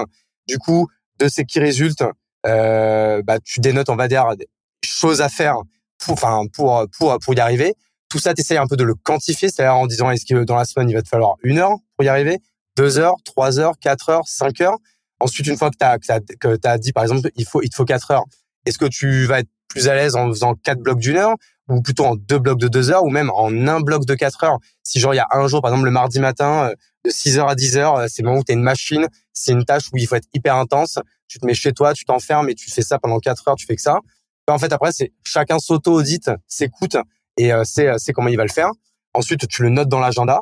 Du 0.47 0.59
coup, 0.59 0.89
de 1.19 1.29
ces 1.29 1.45
key 1.45 1.61
results, 1.61 2.05
euh, 2.47 3.23
bah, 3.23 3.39
tu 3.41 3.61
dénotes, 3.61 3.89
on 3.89 3.97
va 3.97 4.09
dire, 4.09 4.37
des 4.37 4.49
choses 4.85 5.21
à 5.21 5.29
faire 5.29 5.57
pour, 5.99 6.15
enfin, 6.15 6.45
pour, 6.53 6.87
pour, 6.99 7.19
pour 7.19 7.35
y 7.35 7.41
arriver. 7.41 7.75
Tout 8.09 8.19
ça, 8.19 8.35
tu 8.35 8.43
essayes 8.43 8.59
un 8.59 8.67
peu 8.67 8.77
de 8.77 8.85
le 8.85 8.95
quantifier, 8.95 9.49
c'est-à-dire 9.49 9.75
en 9.75 9.87
disant 9.87 10.11
est-ce 10.11 10.27
que 10.27 10.45
dans 10.45 10.57
la 10.57 10.65
semaine, 10.65 10.91
il 10.91 10.95
va 10.95 11.03
te 11.03 11.09
falloir 11.09 11.37
une 11.43 11.59
heure 11.59 11.77
pour 11.97 12.05
y 12.05 12.09
arriver, 12.09 12.41
deux 12.77 12.99
heures, 12.99 13.17
trois 13.25 13.59
heures, 13.59 13.79
quatre 13.81 14.11
heures, 14.11 14.27
cinq 14.27 14.61
heures? 14.61 14.77
Ensuite, 15.23 15.47
une 15.47 15.57
fois 15.57 15.71
que 15.71 15.77
tu 15.79 15.85
as, 15.85 16.21
que 16.41 16.57
tu 16.57 16.69
as 16.69 16.79
dit, 16.79 16.93
par 16.93 17.05
exemple, 17.05 17.31
il 17.37 17.47
faut, 17.47 17.63
il 17.63 17.71
te 17.71 17.77
faut 17.77 17.85
4 17.85 18.11
heures, 18.11 18.25
est-ce 18.67 18.77
que 18.77 18.87
tu 18.87 19.25
vas 19.27 19.39
être 19.39 19.49
plus 19.73 19.89
à 19.89 19.95
l'aise 19.95 20.15
en 20.15 20.29
faisant 20.29 20.55
quatre 20.55 20.81
blocs 20.81 20.99
d'une 20.99 21.17
heure 21.17 21.37
ou 21.69 21.81
plutôt 21.81 22.05
en 22.05 22.17
deux 22.17 22.39
blocs 22.39 22.59
de 22.59 22.69
deux 22.69 22.91
heures 22.91 23.05
ou 23.05 23.11
même 23.11 23.31
en 23.31 23.51
un 23.67 23.81
bloc 23.81 24.05
de 24.05 24.15
quatre 24.15 24.45
heures 24.45 24.59
Si 24.83 25.01
genre 25.01 25.15
il 25.15 25.17
y 25.17 25.21
a 25.21 25.29
un 25.31 25.47
jour, 25.47 25.63
par 25.63 25.71
exemple 25.71 25.87
le 25.87 25.91
mardi 25.91 26.21
matin, 26.21 26.69
euh, 26.71 26.75
de 27.05 27.11
6 27.11 27.39
heures 27.39 27.49
à 27.49 27.55
10 27.55 27.77
heures, 27.77 27.97
euh, 27.97 28.07
c'est 28.09 28.23
le 28.23 28.29
moment 28.29 28.41
où 28.41 28.45
tu 28.45 28.53
une 28.53 28.63
machine, 28.63 29.07
c'est 29.33 29.53
une 29.53 29.65
tâche 29.65 29.89
où 29.93 29.97
il 29.97 30.07
faut 30.07 30.17
être 30.17 30.29
hyper 30.35 30.57
intense, 30.57 30.99
tu 31.29 31.39
te 31.39 31.47
mets 31.47 31.55
chez 31.55 31.73
toi, 31.73 31.95
tu 31.95 32.05
t'enfermes 32.05 32.49
et 32.51 32.55
tu 32.55 32.71
fais 32.71 32.83
ça 32.83 32.99
pendant 32.99 33.19
quatre 33.19 33.49
heures, 33.49 33.57
tu 33.57 33.67
fais 33.67 33.77
que 33.77 33.83
ça. 33.83 34.01
En 34.49 34.59
fait, 34.59 34.73
après, 34.73 34.93
c'est 34.93 35.13
chacun 35.25 35.59
s'auto-audite, 35.59 36.31
s'écoute 36.47 36.97
et 37.39 37.53
euh, 37.53 37.63
c'est 37.65 38.13
comment 38.13 38.29
il 38.29 38.37
va 38.37 38.45
le 38.45 38.51
faire. 38.51 38.71
Ensuite, 39.15 39.49
tu 39.49 39.63
le 39.63 39.71
notes 39.71 39.89
dans 39.89 40.01
l'agenda. 40.01 40.41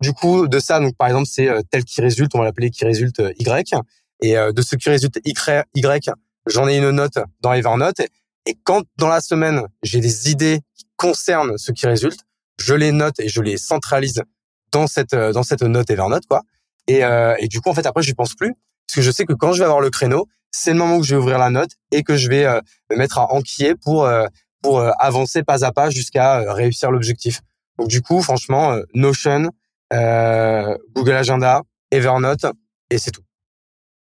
Du 0.00 0.12
coup, 0.12 0.48
de 0.48 0.58
ça, 0.58 0.80
donc 0.80 0.96
par 0.96 1.08
exemple, 1.08 1.28
c'est 1.30 1.48
tel 1.70 1.84
qui 1.84 2.00
résulte, 2.00 2.34
on 2.34 2.38
va 2.38 2.44
l'appeler 2.44 2.70
qui 2.70 2.84
résulte 2.84 3.22
Y. 3.38 3.74
Et 4.22 4.34
de 4.34 4.62
ce 4.62 4.76
qui 4.76 4.88
résulte 4.88 5.18
Y, 5.24 6.10
j'en 6.46 6.68
ai 6.68 6.78
une 6.78 6.90
note 6.90 7.18
dans 7.40 7.52
Evernote. 7.52 8.00
Et 8.46 8.58
quand 8.62 8.84
dans 8.96 9.08
la 9.08 9.20
semaine, 9.20 9.62
j'ai 9.82 10.00
des 10.00 10.30
idées 10.30 10.60
qui 10.74 10.84
concernent 10.96 11.56
ce 11.56 11.72
qui 11.72 11.86
résulte, 11.86 12.20
je 12.60 12.74
les 12.74 12.92
note 12.92 13.18
et 13.18 13.28
je 13.28 13.40
les 13.40 13.56
centralise 13.56 14.22
dans 14.70 14.86
cette 14.86 15.14
dans 15.14 15.42
cette 15.42 15.62
note 15.62 15.90
Evernote 15.90 16.26
quoi. 16.28 16.42
Et, 16.86 17.04
euh, 17.04 17.34
et 17.38 17.48
du 17.48 17.60
coup 17.60 17.70
en 17.70 17.74
fait 17.74 17.86
après 17.86 18.02
je 18.02 18.12
pense 18.12 18.34
plus 18.34 18.54
parce 18.86 18.96
que 18.96 19.02
je 19.02 19.10
sais 19.10 19.24
que 19.24 19.32
quand 19.32 19.52
je 19.52 19.58
vais 19.58 19.64
avoir 19.64 19.80
le 19.80 19.90
créneau, 19.90 20.28
c'est 20.50 20.70
le 20.70 20.76
moment 20.76 20.96
où 20.96 21.02
je 21.02 21.14
vais 21.14 21.20
ouvrir 21.20 21.38
la 21.38 21.50
note 21.50 21.70
et 21.90 22.02
que 22.02 22.16
je 22.16 22.28
vais 22.28 22.44
euh, 22.44 22.60
me 22.90 22.96
mettre 22.96 23.18
à 23.18 23.32
enquiller 23.32 23.74
pour 23.74 24.04
euh, 24.04 24.26
pour 24.62 24.78
euh, 24.78 24.90
avancer 24.98 25.42
pas 25.42 25.64
à 25.64 25.72
pas 25.72 25.90
jusqu'à 25.90 26.52
réussir 26.52 26.90
l'objectif. 26.90 27.40
Donc 27.78 27.88
du 27.88 28.02
coup 28.02 28.22
franchement 28.22 28.78
Notion, 28.94 29.50
Google 29.90 31.12
Agenda, 31.12 31.62
Evernote 31.90 32.46
et 32.90 32.98
c'est 32.98 33.10
tout. 33.10 33.24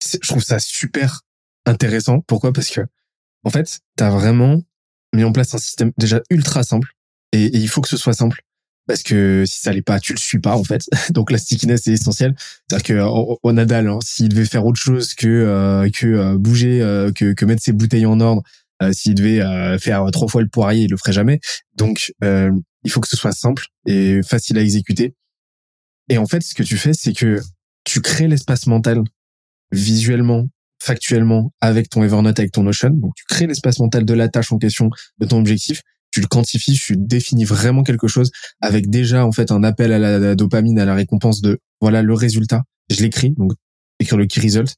Je 0.05 0.29
trouve 0.29 0.43
ça 0.43 0.59
super 0.59 1.23
intéressant. 1.65 2.21
Pourquoi? 2.21 2.53
Parce 2.53 2.69
que 2.69 2.83
en 3.47 3.51
fait, 3.51 3.79
tu 3.97 4.03
as 4.03 4.11
vraiment 4.11 4.61
mis 5.15 5.23
en 5.23 5.31
place 5.31 5.55
un 5.55 5.59
système 5.59 5.93
déjà 5.99 6.21
ultra 6.31 6.65
simple 6.65 6.91
et, 7.33 7.57
il 7.57 7.69
faut 7.69 7.81
que 7.81 7.89
ce 7.89 7.97
soit 7.97 8.13
simple 8.13 8.43
parce 8.89 9.05
que 9.05 9.45
si 9.47 9.61
ça 9.61 9.73
l'est 9.73 9.83
pas, 9.83 10.01
tu 10.01 10.13
le 10.13 10.19
suis 10.19 10.41
pas 10.41 10.57
en 10.57 10.65
fait. 10.65 10.83
Donc 11.11 11.31
la 11.31 11.39
stickiness 11.39 11.87
est 11.87 11.93
essentielle. 11.93 12.35
C'est-à-dire 12.39 12.87
que 12.87 13.39
au, 13.43 13.53
Nadal, 13.53 13.89
hein, 13.89 13.99
s'il 14.05 14.29
devait 14.29 14.45
faire 14.45 14.67
autre 14.67 14.81
chose 14.81 15.15
que 15.15 15.29
euh, 15.29 15.89
que 15.91 16.07
euh, 16.07 16.39
bouger, 16.39 16.83
euh, 16.83 17.13
que, 17.13 17.35
que 17.35 17.45
mettre 17.45 17.63
ses 17.63 17.73
bouteilles 17.73 18.07
en 18.07 18.19
ordre, 18.19 18.43
s'il 18.93 19.15
devait 19.15 19.41
faire 19.79 20.05
trois 20.13 20.29
fois 20.29 20.43
le 20.43 20.49
poirier, 20.49 20.83
il 20.83 20.91
le 20.91 20.97
ferait 20.99 21.13
jamais. 21.13 21.41
Donc 21.77 22.13
il 22.23 22.91
faut 22.91 23.01
que 23.01 23.09
ce 23.09 23.17
soit 23.17 23.33
simple 23.33 23.67
et 23.87 24.21
facile 24.23 24.59
à 24.59 24.61
exécuter. 24.61 25.15
Et 26.11 26.19
en 26.19 26.27
fait, 26.27 26.43
ce 26.43 26.55
que 26.55 26.63
tu 26.63 26.77
fais, 26.77 26.93
c'est 26.93 27.15
que 27.15 27.41
tu 27.85 28.03
crées 28.03 28.29
l'espace 28.29 28.67
mental 28.67 29.03
visuellement 29.73 30.47
factuellement 30.79 31.53
avec 31.61 31.89
ton 31.89 32.03
Evernote, 32.03 32.39
avec 32.39 32.53
ton 32.53 32.63
Notion. 32.63 32.91
Donc, 32.91 33.15
tu 33.17 33.25
crées 33.25 33.47
l'espace 33.47 33.79
mental 33.79 34.05
de 34.05 34.15
la 34.15 34.29
tâche 34.29 34.53
en 34.53 34.59
question, 34.59 34.91
de 35.19 35.27
ton 35.27 35.39
objectif. 35.39 35.83
Tu 36.11 36.21
le 36.21 36.27
quantifies, 36.27 36.79
tu 36.79 36.97
définis 36.97 37.45
vraiment 37.45 37.83
quelque 37.83 38.09
chose 38.09 38.31
avec 38.61 38.89
déjà, 38.89 39.27
en 39.27 39.33
fait, 39.33 39.51
un 39.51 39.63
appel 39.65 39.93
à 39.93 39.99
la, 39.99 40.35
dopamine, 40.35 40.79
à 40.79 40.85
la 40.85 40.95
récompense 40.95 41.41
de, 41.41 41.59
voilà, 41.81 42.03
le 42.03 42.15
résultat. 42.15 42.63
Je 42.91 43.03
l'écris, 43.03 43.35
donc, 43.37 43.53
écrire 43.99 44.19
le 44.19 44.27
key 44.27 44.41
result. 44.41 44.75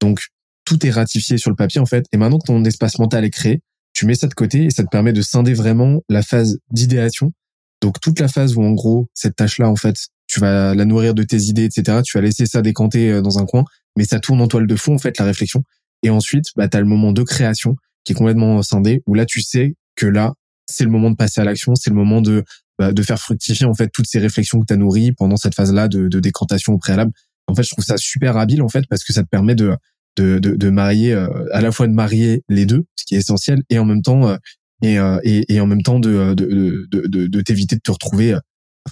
Donc, 0.00 0.26
tout 0.64 0.84
est 0.86 0.90
ratifié 0.90 1.38
sur 1.38 1.50
le 1.50 1.56
papier, 1.56 1.80
en 1.80 1.86
fait. 1.86 2.06
Et 2.12 2.16
maintenant 2.16 2.38
que 2.38 2.46
ton 2.46 2.64
espace 2.64 2.98
mental 2.98 3.24
est 3.24 3.30
créé, 3.30 3.60
tu 3.94 4.06
mets 4.06 4.14
ça 4.14 4.26
de 4.26 4.34
côté 4.34 4.64
et 4.64 4.70
ça 4.70 4.82
te 4.82 4.88
permet 4.88 5.12
de 5.12 5.22
scinder 5.22 5.54
vraiment 5.54 6.00
la 6.08 6.22
phase 6.22 6.58
d'idéation. 6.70 7.32
Donc, 7.80 8.00
toute 8.00 8.20
la 8.20 8.28
phase 8.28 8.56
où, 8.56 8.62
en 8.62 8.72
gros, 8.72 9.08
cette 9.14 9.36
tâche-là, 9.36 9.68
en 9.68 9.76
fait, 9.76 9.96
tu 10.26 10.40
vas 10.40 10.74
la 10.74 10.84
nourrir 10.84 11.14
de 11.14 11.22
tes 11.22 11.42
idées, 11.42 11.64
etc. 11.64 12.00
Tu 12.04 12.16
vas 12.16 12.22
laisser 12.22 12.46
ça 12.46 12.62
décanter 12.62 13.10
euh, 13.10 13.22
dans 13.22 13.38
un 13.38 13.44
coin 13.44 13.64
mais 13.96 14.04
ça 14.04 14.20
tourne 14.20 14.40
en 14.40 14.48
toile 14.48 14.66
de 14.66 14.76
fond 14.76 14.94
en 14.94 14.98
fait 14.98 15.18
la 15.18 15.24
réflexion. 15.24 15.64
Et 16.02 16.10
ensuite, 16.10 16.46
bah, 16.56 16.68
tu 16.68 16.76
as 16.76 16.80
le 16.80 16.86
moment 16.86 17.12
de 17.12 17.22
création 17.22 17.76
qui 18.04 18.12
est 18.12 18.16
complètement 18.16 18.62
scindé, 18.62 19.02
où 19.06 19.14
là 19.14 19.26
tu 19.26 19.42
sais 19.42 19.74
que 19.94 20.06
là, 20.06 20.34
c'est 20.66 20.84
le 20.84 20.90
moment 20.90 21.10
de 21.10 21.16
passer 21.16 21.40
à 21.40 21.44
l'action, 21.44 21.74
c'est 21.74 21.90
le 21.90 21.96
moment 21.96 22.20
de, 22.20 22.44
bah, 22.78 22.92
de 22.92 23.02
faire 23.02 23.20
fructifier 23.20 23.66
en 23.66 23.74
fait 23.74 23.90
toutes 23.92 24.06
ces 24.08 24.18
réflexions 24.18 24.60
que 24.60 24.66
tu 24.66 24.72
as 24.72 24.76
nourries 24.76 25.12
pendant 25.12 25.36
cette 25.36 25.54
phase-là 25.54 25.88
de, 25.88 26.08
de 26.08 26.20
décantation 26.20 26.72
au 26.72 26.78
préalable. 26.78 27.12
En 27.46 27.54
fait, 27.54 27.62
je 27.62 27.70
trouve 27.70 27.84
ça 27.84 27.96
super 27.96 28.36
habile 28.36 28.62
en 28.62 28.68
fait 28.68 28.84
parce 28.88 29.04
que 29.04 29.12
ça 29.12 29.22
te 29.22 29.28
permet 29.28 29.54
de 29.54 29.76
de, 30.18 30.38
de, 30.38 30.56
de 30.56 30.68
marier 30.68 31.14
euh, 31.14 31.26
à 31.52 31.62
la 31.62 31.72
fois 31.72 31.86
de 31.86 31.92
marier 31.94 32.42
les 32.50 32.66
deux, 32.66 32.84
ce 32.96 33.04
qui 33.06 33.14
est 33.14 33.18
essentiel, 33.18 33.62
et 33.70 33.78
en 33.78 33.86
même 33.86 34.02
temps 34.02 34.28
euh, 34.28 34.36
et, 34.82 34.98
euh, 34.98 35.18
et, 35.24 35.54
et 35.54 35.58
en 35.58 35.66
même 35.66 35.82
temps 35.82 36.00
de 36.00 36.34
de, 36.34 36.86
de, 36.90 37.06
de, 37.06 37.26
de 37.28 37.40
t'éviter 37.40 37.76
de 37.76 37.80
te 37.80 37.90
retrouver 37.90 38.36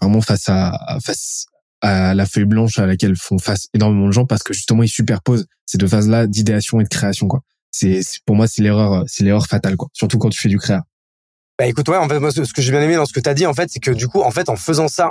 vraiment 0.00 0.20
face 0.20 0.48
à 0.48 0.98
face 1.04 1.46
à 1.80 2.14
la 2.14 2.26
feuille 2.26 2.44
blanche 2.44 2.78
à 2.78 2.86
laquelle 2.86 3.16
font 3.16 3.38
face 3.38 3.68
énormément 3.74 4.06
de 4.06 4.12
gens 4.12 4.26
parce 4.26 4.42
que 4.42 4.52
justement 4.52 4.82
ils 4.82 4.88
superposent 4.88 5.46
ces 5.66 5.78
deux 5.78 5.86
phases-là 5.86 6.26
d'idéation 6.26 6.80
et 6.80 6.84
de 6.84 6.88
création 6.88 7.26
quoi. 7.26 7.40
C'est 7.70 8.00
pour 8.26 8.36
moi 8.36 8.46
c'est 8.46 8.62
l'erreur 8.62 9.04
c'est 9.06 9.24
l'erreur 9.24 9.46
fatale 9.46 9.76
quoi, 9.76 9.88
surtout 9.92 10.18
quand 10.18 10.28
tu 10.28 10.40
fais 10.40 10.48
du 10.48 10.58
créa. 10.58 10.82
Bah 11.58 11.66
écoute 11.66 11.88
ouais 11.88 11.96
en 11.96 12.08
fait 12.08 12.18
moi 12.18 12.30
ce 12.30 12.52
que 12.52 12.62
j'ai 12.62 12.72
bien 12.72 12.82
aimé 12.82 12.96
dans 12.96 13.06
ce 13.06 13.12
que 13.12 13.20
tu 13.20 13.28
as 13.28 13.34
dit 13.34 13.46
en 13.46 13.54
fait 13.54 13.70
c'est 13.70 13.80
que 13.80 13.90
du 13.90 14.08
coup 14.08 14.20
en 14.20 14.30
fait 14.30 14.48
en 14.48 14.56
faisant 14.56 14.88
ça, 14.88 15.10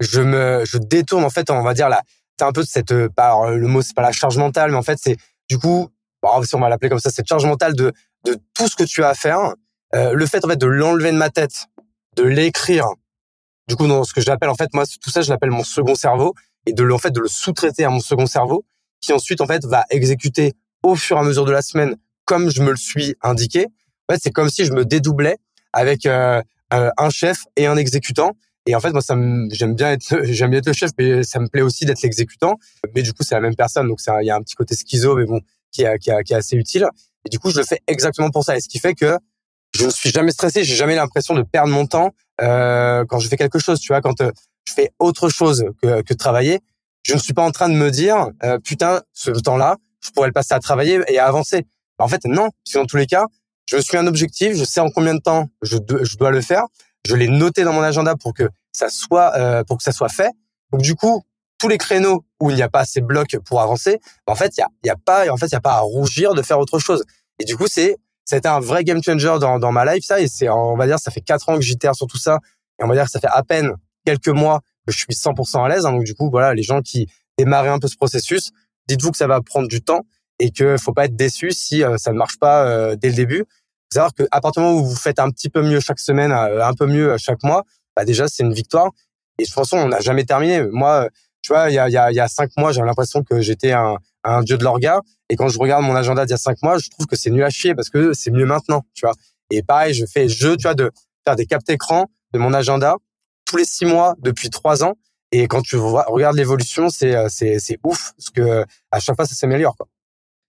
je 0.00 0.20
me 0.20 0.64
je 0.66 0.78
détourne 0.78 1.24
en 1.24 1.30
fait 1.30 1.50
on 1.50 1.62
va 1.62 1.74
dire 1.74 1.88
là 1.88 2.02
c'est 2.38 2.44
un 2.44 2.52
peu 2.52 2.64
cette 2.64 3.08
pas 3.08 3.50
le 3.50 3.66
mot 3.66 3.82
c'est 3.82 3.94
pas 3.94 4.02
la 4.02 4.12
charge 4.12 4.36
mentale 4.36 4.70
mais 4.70 4.76
en 4.76 4.82
fait 4.82 4.98
c'est 5.00 5.16
du 5.48 5.58
coup 5.58 5.88
bon, 6.22 6.42
si 6.42 6.54
on 6.54 6.60
va 6.60 6.68
l'appeler 6.68 6.90
comme 6.90 7.00
ça 7.00 7.10
cette 7.10 7.26
charge 7.26 7.46
mentale 7.46 7.74
de 7.74 7.92
de 8.24 8.36
tout 8.54 8.68
ce 8.68 8.76
que 8.76 8.84
tu 8.84 9.02
as 9.02 9.08
à 9.08 9.14
faire, 9.14 9.54
euh, 9.94 10.12
le 10.12 10.26
fait 10.26 10.44
en 10.44 10.48
fait 10.48 10.56
de 10.56 10.66
l'enlever 10.66 11.12
de 11.12 11.16
ma 11.16 11.30
tête, 11.30 11.66
de 12.16 12.22
l'écrire, 12.22 12.86
du 13.70 13.76
coup, 13.76 13.86
dans 13.86 14.02
ce 14.02 14.12
que 14.12 14.20
j'appelle 14.20 14.48
en 14.48 14.56
fait, 14.56 14.68
moi, 14.74 14.84
tout 15.00 15.10
ça, 15.10 15.22
je 15.22 15.30
l'appelle 15.30 15.52
mon 15.52 15.62
second 15.62 15.94
cerveau 15.94 16.34
et 16.66 16.72
de 16.72 16.82
le, 16.82 16.92
en 16.92 16.98
fait, 16.98 17.12
de 17.12 17.20
le 17.20 17.28
sous-traiter 17.28 17.84
à 17.84 17.90
mon 17.90 18.00
second 18.00 18.26
cerveau 18.26 18.66
qui 19.00 19.12
ensuite, 19.12 19.40
en 19.40 19.46
fait, 19.46 19.64
va 19.64 19.84
exécuter 19.90 20.54
au 20.82 20.96
fur 20.96 21.16
et 21.16 21.20
à 21.20 21.22
mesure 21.22 21.44
de 21.44 21.52
la 21.52 21.62
semaine 21.62 21.94
comme 22.24 22.50
je 22.50 22.62
me 22.62 22.70
le 22.70 22.76
suis 22.76 23.14
indiqué. 23.22 23.66
En 24.08 24.14
fait, 24.14 24.20
c'est 24.20 24.32
comme 24.32 24.50
si 24.50 24.64
je 24.64 24.72
me 24.72 24.84
dédoublais 24.84 25.36
avec 25.72 26.04
euh, 26.04 26.42
euh, 26.72 26.90
un 26.98 27.10
chef 27.10 27.44
et 27.56 27.66
un 27.66 27.76
exécutant. 27.76 28.32
Et 28.66 28.74
en 28.74 28.80
fait, 28.80 28.90
moi, 28.90 29.02
ça 29.02 29.14
j'aime 29.52 29.76
bien 29.76 29.92
être, 29.92 30.18
j'aime 30.24 30.50
bien 30.50 30.58
être 30.58 30.66
le 30.66 30.72
chef, 30.72 30.90
mais 30.98 31.22
ça 31.22 31.38
me 31.38 31.46
plaît 31.46 31.62
aussi 31.62 31.84
d'être 31.84 32.02
l'exécutant. 32.02 32.56
Mais 32.92 33.02
du 33.02 33.12
coup, 33.12 33.22
c'est 33.22 33.36
la 33.36 33.40
même 33.40 33.54
personne, 33.54 33.86
donc 33.86 34.00
il 34.20 34.26
y 34.26 34.30
a 34.30 34.34
un 34.34 34.42
petit 34.42 34.56
côté 34.56 34.74
schizo, 34.74 35.14
mais 35.14 35.26
bon, 35.26 35.40
qui 35.70 35.82
est, 35.82 35.98
qui, 35.98 36.10
est, 36.10 36.24
qui 36.24 36.32
est 36.32 36.36
assez 36.36 36.56
utile. 36.56 36.88
Et 37.24 37.28
du 37.28 37.38
coup, 37.38 37.50
je 37.50 37.58
le 37.58 37.64
fais 37.64 37.78
exactement 37.86 38.30
pour 38.30 38.42
ça. 38.42 38.56
Et 38.56 38.60
ce 38.60 38.68
qui 38.68 38.80
fait 38.80 38.94
que 38.94 39.16
je 39.76 39.84
ne 39.84 39.90
suis 39.90 40.10
jamais 40.10 40.32
stressé, 40.32 40.64
j'ai 40.64 40.74
jamais 40.74 40.96
l'impression 40.96 41.34
de 41.34 41.42
perdre 41.42 41.72
mon 41.72 41.86
temps 41.86 42.10
euh, 42.42 43.04
quand 43.08 43.18
je 43.18 43.28
fais 43.28 43.36
quelque 43.36 43.58
chose. 43.58 43.80
Tu 43.80 43.88
vois, 43.92 44.00
quand 44.00 44.20
euh, 44.20 44.30
je 44.66 44.72
fais 44.72 44.92
autre 44.98 45.28
chose 45.28 45.64
que, 45.82 46.02
que 46.02 46.14
travailler, 46.14 46.60
je 47.02 47.14
ne 47.14 47.18
suis 47.18 47.32
pas 47.32 47.42
en 47.42 47.50
train 47.50 47.68
de 47.68 47.74
me 47.74 47.90
dire 47.90 48.28
euh, 48.42 48.58
putain, 48.58 49.02
ce 49.12 49.30
temps-là, 49.30 49.76
je 50.00 50.10
pourrais 50.10 50.28
le 50.28 50.32
passer 50.32 50.54
à 50.54 50.60
travailler 50.60 51.00
et 51.08 51.18
à 51.18 51.26
avancer. 51.26 51.66
en 51.98 52.08
fait, 52.08 52.24
non. 52.24 52.50
Parce 52.64 52.74
que 52.74 52.78
dans 52.78 52.86
tous 52.86 52.96
les 52.96 53.06
cas, 53.06 53.26
je 53.66 53.76
suis 53.78 53.96
un 53.96 54.06
objectif, 54.06 54.56
je 54.56 54.64
sais 54.64 54.80
en 54.80 54.90
combien 54.90 55.14
de 55.14 55.20
temps 55.20 55.48
je, 55.62 55.76
je 56.02 56.16
dois 56.16 56.30
le 56.30 56.40
faire. 56.40 56.64
Je 57.06 57.14
l'ai 57.14 57.28
noté 57.28 57.64
dans 57.64 57.72
mon 57.72 57.82
agenda 57.82 58.14
pour 58.16 58.34
que 58.34 58.48
ça 58.72 58.88
soit 58.88 59.32
euh, 59.36 59.64
pour 59.64 59.78
que 59.78 59.82
ça 59.82 59.92
soit 59.92 60.08
fait. 60.08 60.30
Donc 60.72 60.82
du 60.82 60.94
coup, 60.94 61.24
tous 61.58 61.68
les 61.68 61.78
créneaux 61.78 62.24
où 62.40 62.50
il 62.50 62.56
n'y 62.56 62.62
a 62.62 62.68
pas 62.68 62.80
assez 62.80 63.00
de 63.00 63.06
blocs 63.06 63.38
pour 63.44 63.60
avancer, 63.60 64.00
en 64.26 64.34
fait, 64.34 64.56
il 64.56 64.64
y 64.86 64.90
a 64.90 64.96
pas 64.96 65.30
en 65.30 65.36
fait 65.36 65.46
il 65.46 65.52
y 65.52 65.56
a 65.56 65.60
pas 65.60 65.74
à 65.74 65.80
rougir 65.80 66.34
de 66.34 66.42
faire 66.42 66.58
autre 66.58 66.78
chose. 66.78 67.04
Et 67.38 67.44
du 67.44 67.56
coup, 67.56 67.66
c'est 67.68 67.96
c'était 68.30 68.48
un 68.48 68.60
vrai 68.60 68.84
game 68.84 69.02
changer 69.02 69.38
dans, 69.40 69.72
ma 69.72 69.92
life, 69.92 70.04
ça. 70.04 70.20
Et 70.20 70.28
c'est, 70.28 70.48
on 70.48 70.76
va 70.76 70.86
dire, 70.86 70.98
ça 71.00 71.10
fait 71.10 71.20
quatre 71.20 71.48
ans 71.48 71.56
que 71.56 71.62
j'itère 71.62 71.96
sur 71.96 72.06
tout 72.06 72.16
ça. 72.16 72.38
Et 72.80 72.84
on 72.84 72.86
va 72.86 72.94
dire 72.94 73.04
que 73.04 73.10
ça 73.10 73.18
fait 73.18 73.28
à 73.30 73.42
peine 73.42 73.72
quelques 74.06 74.28
mois 74.28 74.60
que 74.86 74.92
je 74.92 74.98
suis 74.98 75.14
100% 75.14 75.64
à 75.64 75.68
l'aise. 75.68 75.84
Hein. 75.84 75.92
donc, 75.92 76.04
du 76.04 76.14
coup, 76.14 76.30
voilà, 76.30 76.54
les 76.54 76.62
gens 76.62 76.80
qui 76.80 77.08
démarrent 77.38 77.72
un 77.72 77.80
peu 77.80 77.88
ce 77.88 77.96
processus, 77.96 78.52
dites-vous 78.86 79.10
que 79.10 79.16
ça 79.16 79.26
va 79.26 79.40
prendre 79.40 79.66
du 79.66 79.82
temps 79.82 80.02
et 80.38 80.52
que 80.52 80.76
faut 80.78 80.92
pas 80.92 81.06
être 81.06 81.16
déçu 81.16 81.50
si 81.50 81.82
euh, 81.82 81.96
ça 81.98 82.12
ne 82.12 82.18
marche 82.18 82.38
pas 82.38 82.66
euh, 82.66 82.94
dès 82.96 83.08
le 83.08 83.14
début. 83.16 83.40
Faut 83.40 83.94
savoir 83.94 84.14
que 84.14 84.22
à 84.30 84.40
partir 84.40 84.62
du 84.62 84.68
moment 84.68 84.80
où 84.80 84.86
vous 84.86 84.96
faites 84.96 85.18
un 85.18 85.30
petit 85.30 85.48
peu 85.48 85.62
mieux 85.62 85.80
chaque 85.80 85.98
semaine, 85.98 86.30
euh, 86.30 86.64
un 86.64 86.74
peu 86.74 86.86
mieux 86.86 87.16
chaque 87.18 87.42
mois, 87.42 87.64
bah 87.96 88.04
déjà 88.04 88.28
c'est 88.28 88.44
une 88.44 88.54
victoire. 88.54 88.90
Et 89.38 89.42
de 89.42 89.46
toute 89.48 89.54
façon, 89.54 89.76
on 89.76 89.88
n'a 89.88 90.00
jamais 90.00 90.24
terminé. 90.24 90.62
Moi, 90.70 91.08
tu 91.42 91.52
vois, 91.52 91.70
il 91.70 91.74
y 91.74 91.78
a, 91.78 91.88
il 91.88 91.92
y 91.92 91.96
a, 91.96 92.10
il 92.10 92.14
y 92.14 92.20
a 92.20 92.28
cinq 92.28 92.50
mois, 92.56 92.72
j'avais 92.72 92.86
l'impression 92.86 93.22
que 93.22 93.40
j'étais 93.40 93.72
un, 93.72 93.96
un 94.24 94.42
dieu 94.42 94.58
de 94.58 94.64
l'orga. 94.64 95.00
Et 95.28 95.36
quand 95.36 95.48
je 95.48 95.58
regarde 95.58 95.84
mon 95.84 95.94
agenda 95.94 96.24
d'il 96.24 96.32
y 96.32 96.34
a 96.34 96.38
cinq 96.38 96.62
mois, 96.62 96.78
je 96.78 96.88
trouve 96.90 97.06
que 97.06 97.16
c'est 97.16 97.30
nul 97.30 97.42
à 97.42 97.50
chier 97.50 97.74
parce 97.74 97.88
que 97.88 98.12
c'est 98.12 98.30
mieux 98.30 98.46
maintenant, 98.46 98.84
tu 98.94 99.06
vois. 99.06 99.14
Et 99.50 99.62
pareil, 99.62 99.94
je 99.94 100.04
fais 100.06 100.28
jeu, 100.28 100.56
tu 100.56 100.62
vois, 100.62 100.74
de 100.74 100.90
faire 101.24 101.36
des 101.36 101.46
captes 101.46 101.70
écran 101.70 102.06
de 102.32 102.38
mon 102.38 102.52
agenda 102.52 102.96
tous 103.46 103.56
les 103.56 103.64
six 103.64 103.84
mois 103.84 104.14
depuis 104.20 104.50
trois 104.50 104.84
ans. 104.84 104.94
Et 105.32 105.46
quand 105.48 105.62
tu 105.62 105.76
regardes 105.76 106.36
l'évolution, 106.36 106.88
c'est 106.88 107.14
euh, 107.14 107.28
c'est 107.28 107.58
c'est 107.58 107.78
ouf 107.84 108.12
parce 108.16 108.30
que 108.30 108.64
à 108.90 109.00
chaque 109.00 109.16
fois 109.16 109.26
ça 109.26 109.34
s'améliore 109.34 109.76
quoi. 109.76 109.88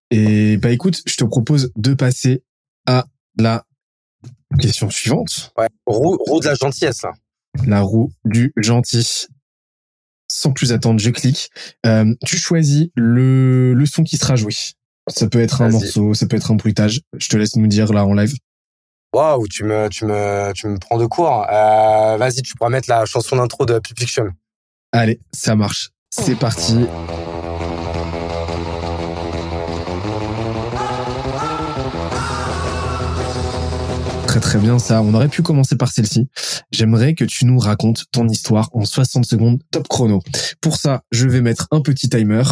Et 0.09 0.57
bah 0.57 0.71
écoute, 0.71 1.01
je 1.05 1.15
te 1.15 1.23
propose 1.23 1.71
de 1.75 1.93
passer 1.93 2.43
à 2.85 3.05
la 3.37 3.63
question 4.59 4.89
suivante. 4.89 5.53
Ouais, 5.57 5.69
roue, 5.85 6.17
roue 6.27 6.39
de 6.39 6.45
la 6.45 6.55
gentillesse. 6.55 7.03
Là. 7.03 7.11
La 7.65 7.81
roue 7.81 8.11
du 8.25 8.53
gentil 8.57 9.27
sans 10.31 10.51
plus 10.51 10.71
attendre, 10.71 10.99
je 10.99 11.09
clique. 11.09 11.49
Euh, 11.85 12.13
tu 12.25 12.37
choisis 12.37 12.87
le, 12.95 13.73
le 13.73 13.85
son 13.85 14.03
qui 14.03 14.17
sera 14.17 14.35
joué. 14.35 14.53
Ça 15.09 15.27
peut 15.27 15.41
être 15.41 15.61
un 15.61 15.69
morceau, 15.69 16.13
ça 16.13 16.25
peut 16.27 16.37
être 16.37 16.51
un 16.51 16.55
bruitage. 16.55 17.01
Je 17.17 17.27
te 17.27 17.37
laisse 17.37 17.55
nous 17.55 17.67
dire 17.67 17.91
là 17.91 18.05
en 18.05 18.13
live. 18.13 18.33
Waouh, 19.13 19.47
tu 19.47 19.65
me, 19.65 19.89
tu 19.89 20.05
me, 20.05 20.53
tu 20.53 20.67
me 20.67 20.77
prends 20.77 20.97
de 20.97 21.05
court. 21.05 21.45
Euh, 21.51 22.17
Vas-y, 22.17 22.41
tu 22.41 22.53
pourras 22.55 22.69
mettre 22.69 22.89
la 22.89 23.05
chanson 23.05 23.35
d'intro 23.35 23.65
de 23.65 23.79
Pulp 23.79 23.99
Fiction. 23.99 24.29
Allez, 24.93 25.19
ça 25.33 25.55
marche. 25.55 25.89
C'est 26.11 26.35
parti. 26.35 26.85
Très 34.31 34.39
très 34.39 34.59
bien 34.59 34.79
ça. 34.79 35.01
On 35.01 35.13
aurait 35.13 35.27
pu 35.27 35.41
commencer 35.41 35.75
par 35.75 35.91
celle-ci. 35.91 36.29
J'aimerais 36.71 37.15
que 37.15 37.25
tu 37.25 37.43
nous 37.43 37.59
racontes 37.59 38.05
ton 38.13 38.29
histoire 38.29 38.69
en 38.71 38.85
60 38.85 39.25
secondes 39.25 39.61
top 39.71 39.89
chrono. 39.89 40.21
Pour 40.61 40.77
ça, 40.77 41.03
je 41.11 41.27
vais 41.27 41.41
mettre 41.41 41.67
un 41.71 41.81
petit 41.81 42.07
timer. 42.07 42.43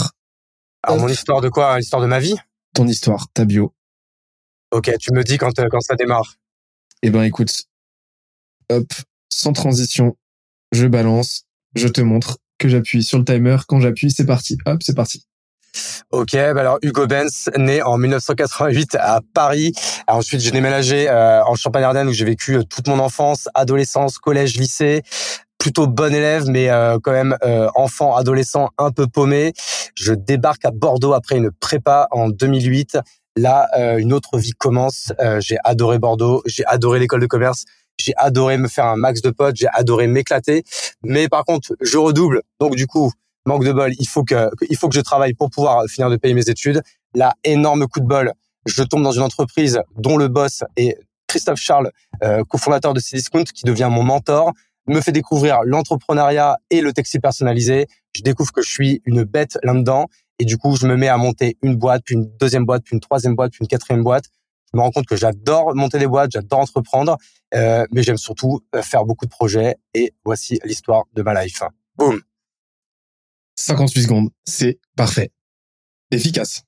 Alors 0.84 1.00
mon 1.00 1.08
histoire 1.08 1.40
de 1.40 1.48
quoi? 1.48 1.78
L'histoire 1.80 2.02
de 2.02 2.08
ma 2.08 2.20
vie? 2.20 2.36
Ton 2.74 2.86
histoire, 2.86 3.28
ta 3.34 3.46
bio. 3.46 3.74
Ok, 4.72 4.92
tu 5.00 5.14
me 5.14 5.24
dis 5.24 5.38
quand, 5.38 5.58
euh, 5.58 5.68
quand 5.72 5.80
ça 5.80 5.96
démarre. 5.96 6.36
Eh 7.02 7.12
ben 7.12 7.24
écoute, 7.24 7.64
hop, 8.70 8.92
sans 9.30 9.54
transition, 9.54 10.18
je 10.74 10.86
balance, 10.86 11.46
je 11.76 11.88
te 11.88 12.02
montre 12.02 12.40
que 12.58 12.68
j'appuie 12.68 13.06
sur 13.06 13.20
le 13.20 13.24
timer. 13.24 13.56
Quand 13.70 13.80
j'appuie, 13.80 14.12
c'est 14.12 14.26
parti. 14.26 14.58
Hop, 14.66 14.84
c'est 14.84 14.96
parti. 14.96 15.26
Ok, 16.12 16.32
bah 16.34 16.62
alors 16.62 16.80
Hugo 16.82 17.06
Benz, 17.06 17.52
né 17.58 17.84
en 17.84 17.98
1988 17.98 18.96
à 19.00 19.20
Paris. 19.34 19.74
ensuite, 20.08 20.42
j'ai 20.42 20.50
déménagé 20.50 21.08
euh, 21.08 21.44
en 21.44 21.54
Champagne-Ardenne 21.54 22.08
où 22.08 22.14
j'ai 22.14 22.26
vécu 22.26 22.56
euh, 22.56 22.64
toute 22.64 22.88
mon 22.88 22.98
enfance, 22.98 23.48
adolescence, 23.54 24.18
collège, 24.18 24.58
lycée. 24.58 25.04
Plutôt 25.60 25.88
bon 25.88 26.14
élève, 26.14 26.46
mais 26.48 26.70
euh, 26.70 26.98
quand 27.04 27.12
même 27.12 27.38
enfant, 27.76 28.16
adolescent, 28.16 28.70
un 28.78 28.92
peu 28.92 29.08
paumé. 29.08 29.54
Je 29.94 30.14
débarque 30.14 30.66
à 30.66 30.72
Bordeaux 30.72 31.14
après 31.14 31.36
une 31.36 31.52
prépa 31.52 32.08
en 32.12 32.30
2008. 32.30 32.98
Là, 33.36 33.68
une 33.98 34.14
autre 34.14 34.38
vie 34.38 34.54
commence. 34.58 35.12
j'ai 35.40 35.58
adoré 35.64 36.00
Bordeaux, 36.00 36.42
j'ai 36.46 36.66
adoré 36.66 37.00
l'école 37.00 37.22
de 37.22 37.28
commerce, 37.28 37.66
j'ai 37.98 38.14
adoré 38.16 38.58
me 38.58 38.68
faire 38.68 38.86
un 38.86 38.96
max 38.96 39.22
de 39.22 39.30
potes, 39.30 39.58
j'ai 39.58 39.68
adoré 39.74 40.08
m'éclater. 40.08 40.64
Mais 41.04 41.28
par 41.28 41.44
contre, 41.44 41.76
je 41.82 41.98
redouble. 41.98 42.42
Donc 42.60 42.76
du 42.76 42.88
coup, 42.88 43.12
manque 43.50 43.66
de 43.66 43.74
bol, 43.74 43.92
il 44.00 44.08
faut 44.08 44.24
que 44.24 44.50
il 44.70 44.78
faut 44.78 44.88
que 44.88 44.96
je 44.96 45.02
travaille 45.02 45.34
pour 45.34 45.50
pouvoir 45.50 45.86
finir 45.88 46.10
de 46.10 46.18
payer 46.18 46.34
mes 46.34 46.50
études. 46.50 46.82
Là, 47.16 47.34
énorme 47.44 47.88
coup 47.88 48.00
de 48.00 48.06
bol, 48.06 48.34
je 48.66 48.84
tombe 48.84 49.04
dans 49.04 49.12
une 49.12 49.24
entreprise 49.24 49.82
dont 49.98 50.18
le 50.18 50.28
boss 50.28 50.64
est 50.78 50.98
Christophe 51.28 51.60
Charles, 51.60 51.92
euh, 52.24 52.44
cofondateur 52.44 52.94
de 52.94 53.00
Cdiscount, 53.00 53.44
qui 53.44 53.66
devient 53.66 53.90
mon 53.92 54.04
mentor, 54.04 54.54
me 54.88 55.02
fait 55.02 55.12
découvrir 55.12 55.60
l'entrepreneuriat 55.64 56.58
et 56.70 56.82
le 56.82 56.94
textile 56.94 57.22
personnalisé. 57.22 57.88
Je 58.16 58.22
découvre 58.22 58.52
que 58.52 58.62
je 58.62 58.70
suis 58.70 59.02
une 59.06 59.24
bête 59.24 59.58
là-dedans 59.64 60.08
et 60.40 60.46
du 60.46 60.58
coup, 60.58 60.76
je 60.76 60.88
me 60.88 60.96
mets 60.96 61.10
à 61.10 61.18
monter 61.18 61.58
une 61.62 61.76
boîte, 61.76 62.04
puis 62.06 62.16
une 62.16 62.30
deuxième 62.40 62.66
boîte, 62.66 62.84
puis 62.84 62.94
une 62.94 63.02
troisième 63.02 63.36
boîte, 63.36 63.52
puis 63.52 63.60
une 63.62 63.68
quatrième 63.68 64.04
boîte. 64.04 64.26
Je 64.72 64.78
me 64.78 64.84
rends 64.84 64.92
compte 64.92 65.06
que 65.06 65.16
j'adore 65.16 65.76
monter 65.76 66.00
des 66.00 66.08
boîtes, 66.08 66.32
j'adore 66.32 66.60
entreprendre, 66.60 67.18
euh, 67.56 67.86
mais 67.92 68.04
j'aime 68.04 68.18
surtout 68.18 68.62
euh, 68.76 68.82
faire 68.82 69.04
beaucoup 69.04 69.26
de 69.26 69.32
projets. 69.32 69.76
Et 69.94 70.14
voici 70.24 70.60
l'histoire 70.64 71.04
de 71.14 71.22
ma 71.24 71.44
life. 71.44 71.64
Boum 71.98 72.22
58 73.60 74.04
secondes, 74.04 74.30
c'est 74.46 74.80
parfait. 74.96 75.32
Efficace. 76.12 76.64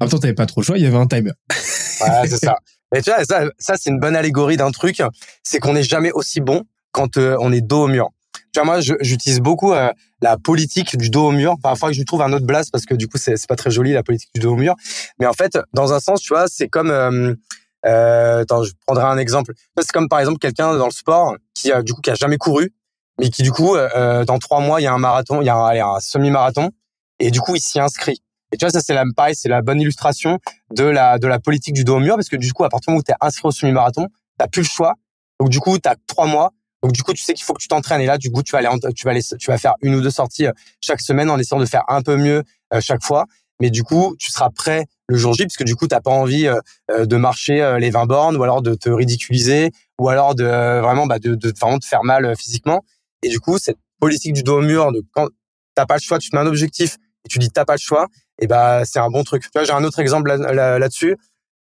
En 0.00 0.04
même 0.04 0.10
temps, 0.10 0.18
t'avais 0.18 0.34
pas 0.34 0.46
trop 0.46 0.60
le 0.60 0.66
choix, 0.66 0.76
il 0.76 0.82
y 0.82 0.86
avait 0.86 0.96
un 0.96 1.06
timer. 1.06 1.30
ouais, 1.50 2.28
c'est 2.28 2.44
ça. 2.44 2.56
Mais 2.92 3.00
tu 3.00 3.10
vois, 3.10 3.24
ça, 3.24 3.44
ça 3.58 3.74
c'est 3.78 3.90
une 3.90 4.00
bonne 4.00 4.16
allégorie 4.16 4.56
d'un 4.56 4.70
truc, 4.70 5.02
c'est 5.42 5.60
qu'on 5.60 5.72
n'est 5.72 5.84
jamais 5.84 6.10
aussi 6.12 6.40
bon 6.40 6.64
quand 6.90 7.16
euh, 7.16 7.36
on 7.40 7.52
est 7.52 7.60
dos 7.60 7.84
au 7.84 7.88
mur. 7.88 8.08
Tu 8.52 8.60
vois, 8.60 8.64
moi, 8.64 8.80
j'utilise 8.80 9.40
beaucoup 9.40 9.72
euh, 9.72 9.90
la 10.20 10.36
politique 10.36 10.96
du 10.98 11.08
dos 11.08 11.28
au 11.28 11.30
mur. 11.30 11.54
Parfois, 11.62 11.92
je 11.92 12.02
trouve 12.02 12.20
un 12.22 12.32
autre 12.32 12.44
blast 12.44 12.70
parce 12.70 12.84
que 12.84 12.94
du 12.94 13.06
coup, 13.06 13.18
c'est 13.18 13.46
pas 13.46 13.56
très 13.56 13.70
joli 13.70 13.92
la 13.92 14.02
politique 14.02 14.30
du 14.34 14.40
dos 14.40 14.52
au 14.52 14.56
mur. 14.56 14.74
Mais 15.18 15.26
en 15.26 15.32
fait, 15.32 15.58
dans 15.72 15.92
un 15.92 16.00
sens, 16.00 16.20
tu 16.20 16.34
vois, 16.34 16.46
c'est 16.48 16.68
comme. 16.68 16.90
Euh, 16.90 18.42
attends, 18.42 18.62
je 18.62 18.72
prendrai 18.86 19.04
un 19.04 19.16
exemple. 19.16 19.54
C'est 19.78 19.92
comme 19.92 20.08
par 20.08 20.20
exemple 20.20 20.38
quelqu'un 20.38 20.76
dans 20.76 20.86
le 20.86 20.92
sport 20.92 21.36
qui 21.54 21.70
du 21.82 21.94
coup 21.94 22.00
qui 22.00 22.10
a 22.10 22.14
jamais 22.14 22.36
couru 22.36 22.72
mais 23.18 23.30
qui 23.30 23.42
du 23.42 23.52
coup, 23.52 23.76
euh, 23.76 24.24
dans 24.24 24.38
trois 24.38 24.60
mois, 24.60 24.80
il 24.80 24.84
y 24.84 24.86
a 24.86 24.92
un 24.92 24.98
marathon, 24.98 25.40
il 25.40 25.46
y 25.46 25.50
a 25.50 25.56
un, 25.56 26.00
semi-marathon, 26.00 26.70
et 27.18 27.30
du 27.30 27.40
coup, 27.40 27.54
il 27.54 27.60
s'y 27.60 27.78
inscrit. 27.78 28.22
Et 28.52 28.56
tu 28.56 28.64
vois, 28.64 28.70
ça 28.70 28.80
c'est 28.80 28.94
la 28.94 29.04
pareil, 29.16 29.34
c'est 29.34 29.48
la 29.48 29.62
bonne 29.62 29.80
illustration 29.80 30.38
de 30.74 30.84
la 30.84 31.18
de 31.18 31.26
la 31.26 31.38
politique 31.38 31.74
du 31.74 31.84
dos 31.84 31.96
au 31.96 32.00
mur, 32.00 32.16
parce 32.16 32.28
que 32.28 32.36
du 32.36 32.52
coup, 32.52 32.64
à 32.64 32.68
partir 32.68 32.88
du 32.88 32.92
moment 32.92 33.00
où 33.00 33.02
tu 33.02 33.12
es 33.12 33.16
inscrit 33.20 33.48
au 33.48 33.50
semi-marathon, 33.50 34.08
t'as 34.38 34.46
plus 34.46 34.62
le 34.62 34.68
choix. 34.68 34.94
Donc 35.40 35.48
du 35.48 35.58
coup, 35.58 35.78
tu 35.78 35.88
as 35.88 35.96
trois 36.06 36.26
mois. 36.26 36.50
Donc 36.82 36.92
du 36.92 37.02
coup, 37.02 37.12
tu 37.12 37.22
sais 37.22 37.32
qu'il 37.32 37.44
faut 37.44 37.54
que 37.54 37.62
tu 37.62 37.68
t'entraînes. 37.68 38.00
Et 38.00 38.06
là, 38.06 38.18
du 38.18 38.30
coup, 38.30 38.42
tu 38.42 38.52
vas 38.52 38.58
aller, 38.58 38.68
tu 38.94 39.04
vas 39.04 39.12
aller, 39.12 39.22
tu 39.22 39.50
vas 39.50 39.58
faire 39.58 39.74
une 39.82 39.94
ou 39.94 40.00
deux 40.00 40.10
sorties 40.10 40.46
euh, 40.46 40.52
chaque 40.80 41.00
semaine 41.00 41.30
en 41.30 41.38
essayant 41.38 41.60
de 41.60 41.66
faire 41.66 41.84
un 41.88 42.02
peu 42.02 42.16
mieux 42.16 42.42
euh, 42.74 42.80
chaque 42.80 43.02
fois. 43.02 43.24
Mais 43.60 43.70
du 43.70 43.84
coup, 43.84 44.16
tu 44.18 44.30
seras 44.30 44.50
prêt 44.50 44.86
le 45.06 45.16
jour 45.16 45.34
J, 45.34 45.44
puisque 45.44 45.62
du 45.62 45.76
coup, 45.76 45.86
t'as 45.86 46.00
pas 46.00 46.10
envie 46.10 46.48
de 46.88 47.16
marcher 47.16 47.76
les 47.78 47.90
20 47.90 48.06
bornes, 48.06 48.36
ou 48.36 48.42
alors 48.42 48.60
de 48.60 48.74
te 48.74 48.88
ridiculiser, 48.88 49.70
ou 50.00 50.08
alors 50.08 50.34
de 50.34 50.44
vraiment, 50.44 51.06
bah, 51.06 51.20
de, 51.20 51.36
de 51.36 51.52
vraiment 51.60 51.78
te 51.78 51.84
faire 51.84 52.02
mal 52.02 52.34
physiquement. 52.36 52.82
Et 53.22 53.28
du 53.28 53.40
coup, 53.40 53.58
cette 53.58 53.78
politique 54.00 54.32
du 54.32 54.42
dos 54.42 54.58
au 54.58 54.62
mur, 54.62 54.92
de 54.92 55.02
quand 55.12 55.28
t'as 55.74 55.86
pas 55.86 55.96
le 55.96 56.00
choix, 56.00 56.18
tu 56.18 56.30
te 56.30 56.36
mets 56.36 56.42
un 56.42 56.46
objectif 56.46 56.96
et 57.24 57.28
tu 57.28 57.38
dis 57.38 57.50
t'as 57.50 57.64
pas 57.64 57.74
le 57.74 57.80
choix, 57.80 58.08
et 58.40 58.46
ben 58.46 58.84
c'est 58.84 58.98
un 58.98 59.10
bon 59.10 59.22
truc. 59.24 59.42
Tu 59.42 59.50
vois, 59.54 59.64
j'ai 59.64 59.72
un 59.72 59.84
autre 59.84 60.00
exemple 60.00 60.32
là-dessus. 60.34 61.16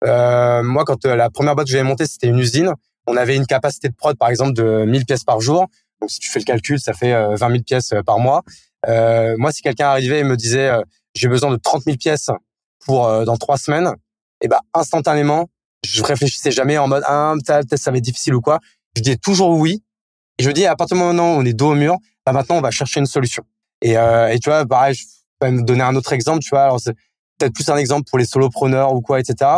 euh, 0.05 0.64
moi, 0.64 0.86
quand 0.86 1.05
euh, 1.05 1.16
la 1.16 1.30
première 1.30 1.55
boîte 1.55 1.68
que 1.68 1.72
j'avais 1.72 1.84
montée, 1.84 2.05
c'était 2.05 2.28
une 2.28 2.39
usine. 2.39 2.74
On 3.07 3.18
avait 3.18 3.36
une 3.36 3.45
capacité 3.45 3.89
de 3.89 3.95
prod, 3.95 4.18
par 4.18 4.30
exemple, 4.30 4.53
de 4.53 4.86
1000 4.86 5.05
pièces 5.05 5.24
par 5.24 5.41
jour. 5.41 5.68
Donc, 5.99 6.10
si 6.10 6.20
tu 6.20 6.30
fais 6.30 6.39
le 6.39 6.45
calcul, 6.45 6.80
ça 6.80 6.93
fait 6.93 7.12
20 7.12 7.34
euh, 7.34 7.38
000 7.38 7.64
pièces 7.64 7.93
euh, 7.93 8.01
par 8.03 8.20
mois. 8.20 8.43
Euh, 8.88 9.36
moi, 9.38 9.51
si 9.51 9.62
quelqu'un 9.62 9.88
arrivait 9.88 10.20
et 10.20 10.24
me 10.24 10.38
disait 10.38 10.72
j'ai 11.16 11.28
besoin 11.28 11.51
de 11.51 11.57
30 11.57 11.84
000 11.84 11.97
pièces 11.97 12.30
pour 12.86 13.07
dans 13.26 13.36
trois 13.36 13.57
semaines, 13.57 13.93
et 14.41 14.47
ben 14.47 14.60
instantanément, 14.74 15.49
je 15.86 16.01
réfléchissais 16.01 16.51
jamais 16.51 16.78
en 16.78 16.88
mode 16.88 17.03
ah 17.05 17.34
peut-être 17.45 17.78
ça 17.78 17.91
va 17.91 17.97
être 17.97 18.03
difficile 18.03 18.36
ou 18.36 18.41
quoi. 18.41 18.60
Je 18.95 19.01
disais 19.01 19.18
toujours 19.18 19.49
oui 19.49 19.84
et 20.39 20.43
je 20.43 20.49
dis, 20.51 20.65
à 20.65 20.75
partir 20.77 20.95
du 20.95 21.03
moment 21.03 21.35
où 21.35 21.39
on 21.39 21.45
est 21.45 21.53
dos 21.53 21.71
au 21.71 21.75
mur, 21.75 21.97
bah 22.25 22.31
maintenant, 22.31 22.55
on 22.55 22.61
va 22.61 22.71
chercher 22.71 23.01
une 23.01 23.05
solution. 23.05 23.43
Et, 23.81 23.97
euh, 23.97 24.29
et 24.29 24.39
tu 24.39 24.49
vois, 24.49 24.65
pareil, 24.65 24.95
je 24.95 25.03
peux 25.37 25.51
me 25.51 25.63
donner 25.63 25.81
un 25.81 25.95
autre 25.97 26.13
exemple, 26.13 26.39
tu 26.39 26.51
vois. 26.51 26.63
Alors, 26.63 26.79
c'est 26.79 26.93
peut-être 27.37 27.53
plus 27.53 27.67
un 27.67 27.75
exemple 27.75 28.09
pour 28.09 28.17
les 28.17 28.25
solopreneurs 28.25 28.93
ou 28.93 29.01
quoi, 29.01 29.19
etc. 29.19 29.51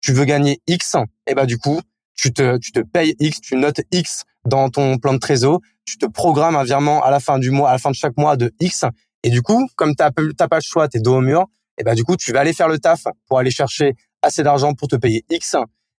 Tu 0.00 0.12
veux 0.12 0.24
gagner 0.24 0.60
X, 0.68 0.94
et 1.26 1.34
bah, 1.34 1.44
du 1.44 1.58
coup, 1.58 1.80
tu 2.14 2.32
te, 2.32 2.56
tu 2.58 2.70
te 2.70 2.78
payes 2.78 3.16
X, 3.18 3.40
tu 3.40 3.56
notes 3.56 3.80
X 3.90 4.22
dans 4.44 4.70
ton 4.70 4.98
plan 4.98 5.12
de 5.12 5.18
trésor, 5.18 5.60
tu 5.84 5.98
te 5.98 6.06
programmes 6.06 6.54
un 6.54 6.62
virement 6.62 7.02
à 7.02 7.10
la 7.10 7.18
fin 7.18 7.40
du 7.40 7.50
mois, 7.50 7.70
à 7.70 7.72
la 7.72 7.78
fin 7.78 7.90
de 7.90 7.96
chaque 7.96 8.16
mois 8.16 8.36
de 8.36 8.52
X. 8.60 8.84
Et 9.24 9.30
du 9.30 9.42
coup, 9.42 9.68
comme 9.74 9.96
t'as 9.96 10.12
pas 10.12 10.22
le 10.22 10.60
choix, 10.60 10.86
t'es 10.86 11.00
dos 11.00 11.16
au 11.16 11.20
mur, 11.20 11.46
et 11.78 11.82
bah, 11.82 11.96
du 11.96 12.04
coup, 12.04 12.16
tu 12.16 12.32
vas 12.32 12.40
aller 12.40 12.52
faire 12.52 12.68
le 12.68 12.78
taf 12.78 13.08
pour 13.26 13.40
aller 13.40 13.50
chercher 13.50 13.94
assez 14.22 14.44
d'argent 14.44 14.74
pour 14.74 14.86
te 14.86 14.94
payer 14.94 15.24
X. 15.30 15.56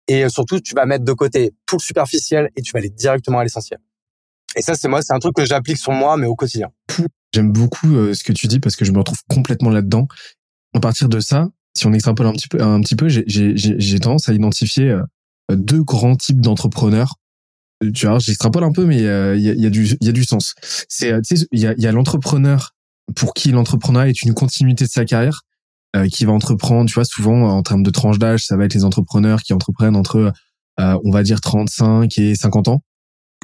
Et 0.06 0.28
surtout, 0.28 0.60
tu 0.60 0.74
vas 0.74 0.86
mettre 0.86 1.04
de 1.04 1.12
côté 1.12 1.54
tout 1.66 1.76
le 1.76 1.82
superficiel 1.82 2.50
et 2.54 2.62
tu 2.62 2.70
vas 2.72 2.78
aller 2.78 2.90
directement 2.90 3.40
à 3.40 3.42
l'essentiel. 3.42 3.80
Et 4.56 4.62
ça, 4.62 4.74
c'est 4.74 4.88
moi, 4.88 5.02
c'est 5.02 5.12
un 5.12 5.18
truc 5.18 5.34
que 5.34 5.44
j'applique 5.44 5.78
sur 5.78 5.92
moi, 5.92 6.16
mais 6.16 6.26
au 6.26 6.34
quotidien. 6.34 6.68
J'aime 7.34 7.52
beaucoup 7.52 7.94
euh, 7.94 8.14
ce 8.14 8.24
que 8.24 8.32
tu 8.32 8.46
dis 8.46 8.60
parce 8.60 8.76
que 8.76 8.84
je 8.84 8.92
me 8.92 8.98
retrouve 8.98 9.20
complètement 9.28 9.70
là-dedans. 9.70 10.08
À 10.74 10.80
partir 10.80 11.08
de 11.08 11.20
ça, 11.20 11.48
si 11.76 11.86
on 11.86 11.92
extrapole 11.92 12.26
un 12.26 12.32
petit 12.32 12.48
peu, 12.48 12.60
un 12.62 12.80
petit 12.80 12.96
peu, 12.96 13.08
j'ai 13.08 14.00
tendance 14.00 14.28
à 14.28 14.32
identifier 14.32 14.90
euh, 14.90 15.02
deux 15.50 15.82
grands 15.82 16.16
types 16.16 16.40
d'entrepreneurs. 16.40 17.16
Euh, 17.84 17.92
tu 17.92 18.06
vois, 18.06 18.18
j'extrapole 18.18 18.64
un 18.64 18.72
peu, 18.72 18.86
mais 18.86 18.96
il 18.96 19.42
y, 19.42 19.66
a, 19.66 19.70
du, 19.70 19.96
y 20.00 20.08
a 20.08 20.12
du 20.12 20.24
sens. 20.24 20.54
C'est, 20.88 21.12
il 21.52 21.60
y 21.60 21.66
a, 21.66 21.74
y 21.76 21.86
a 21.86 21.92
l'entrepreneur 21.92 22.74
pour 23.14 23.34
qui 23.34 23.50
l'entrepreneuriat 23.52 24.08
est 24.08 24.22
une 24.22 24.34
continuité 24.34 24.84
de 24.84 24.90
sa 24.90 25.04
carrière, 25.04 25.42
qui 26.12 26.26
va 26.26 26.32
entreprendre, 26.32 26.88
tu 26.88 26.94
vois, 26.94 27.06
souvent 27.06 27.48
en 27.48 27.62
termes 27.62 27.82
de 27.82 27.90
tranche 27.90 28.18
d'âge, 28.18 28.44
ça 28.44 28.56
va 28.56 28.66
être 28.66 28.74
les 28.74 28.84
entrepreneurs 28.84 29.42
qui 29.42 29.54
entreprennent 29.54 29.96
entre, 29.96 30.32
on 30.78 31.10
va 31.10 31.22
dire, 31.22 31.40
35 31.40 32.18
et 32.18 32.34
50 32.34 32.68
ans 32.68 32.82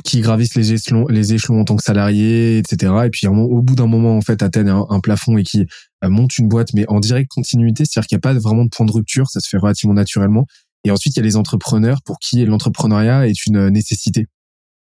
qui 0.02 0.20
gravissent 0.20 0.56
les 0.56 0.72
échelons, 0.72 1.06
les 1.06 1.34
échelons 1.34 1.60
en 1.60 1.64
tant 1.64 1.76
que 1.76 1.82
salariés, 1.82 2.58
etc. 2.58 2.92
Et 3.06 3.10
puis 3.10 3.26
au 3.28 3.62
bout 3.62 3.76
d'un 3.76 3.86
moment, 3.86 4.16
en 4.16 4.20
fait, 4.20 4.42
atteignent 4.42 4.84
un, 4.88 5.00
plafond 5.00 5.38
et 5.38 5.44
qui 5.44 5.66
euh, 6.04 6.08
montent 6.08 6.36
une 6.36 6.48
boîte, 6.48 6.72
mais 6.74 6.84
en 6.88 6.98
direct 6.98 7.30
continuité, 7.30 7.84
c'est-à-dire 7.84 8.08
qu'il 8.08 8.16
n'y 8.16 8.20
a 8.20 8.22
pas 8.22 8.34
vraiment 8.34 8.64
de 8.64 8.70
point 8.70 8.86
de 8.86 8.92
rupture, 8.92 9.30
ça 9.30 9.38
se 9.40 9.48
fait 9.48 9.58
relativement 9.58 9.94
naturellement. 9.94 10.46
Et 10.84 10.90
ensuite, 10.90 11.14
il 11.16 11.20
y 11.20 11.22
a 11.22 11.24
les 11.24 11.36
entrepreneurs 11.36 12.02
pour 12.04 12.18
qui 12.18 12.44
l'entrepreneuriat 12.44 13.28
est 13.28 13.46
une 13.46 13.68
nécessité. 13.68 14.26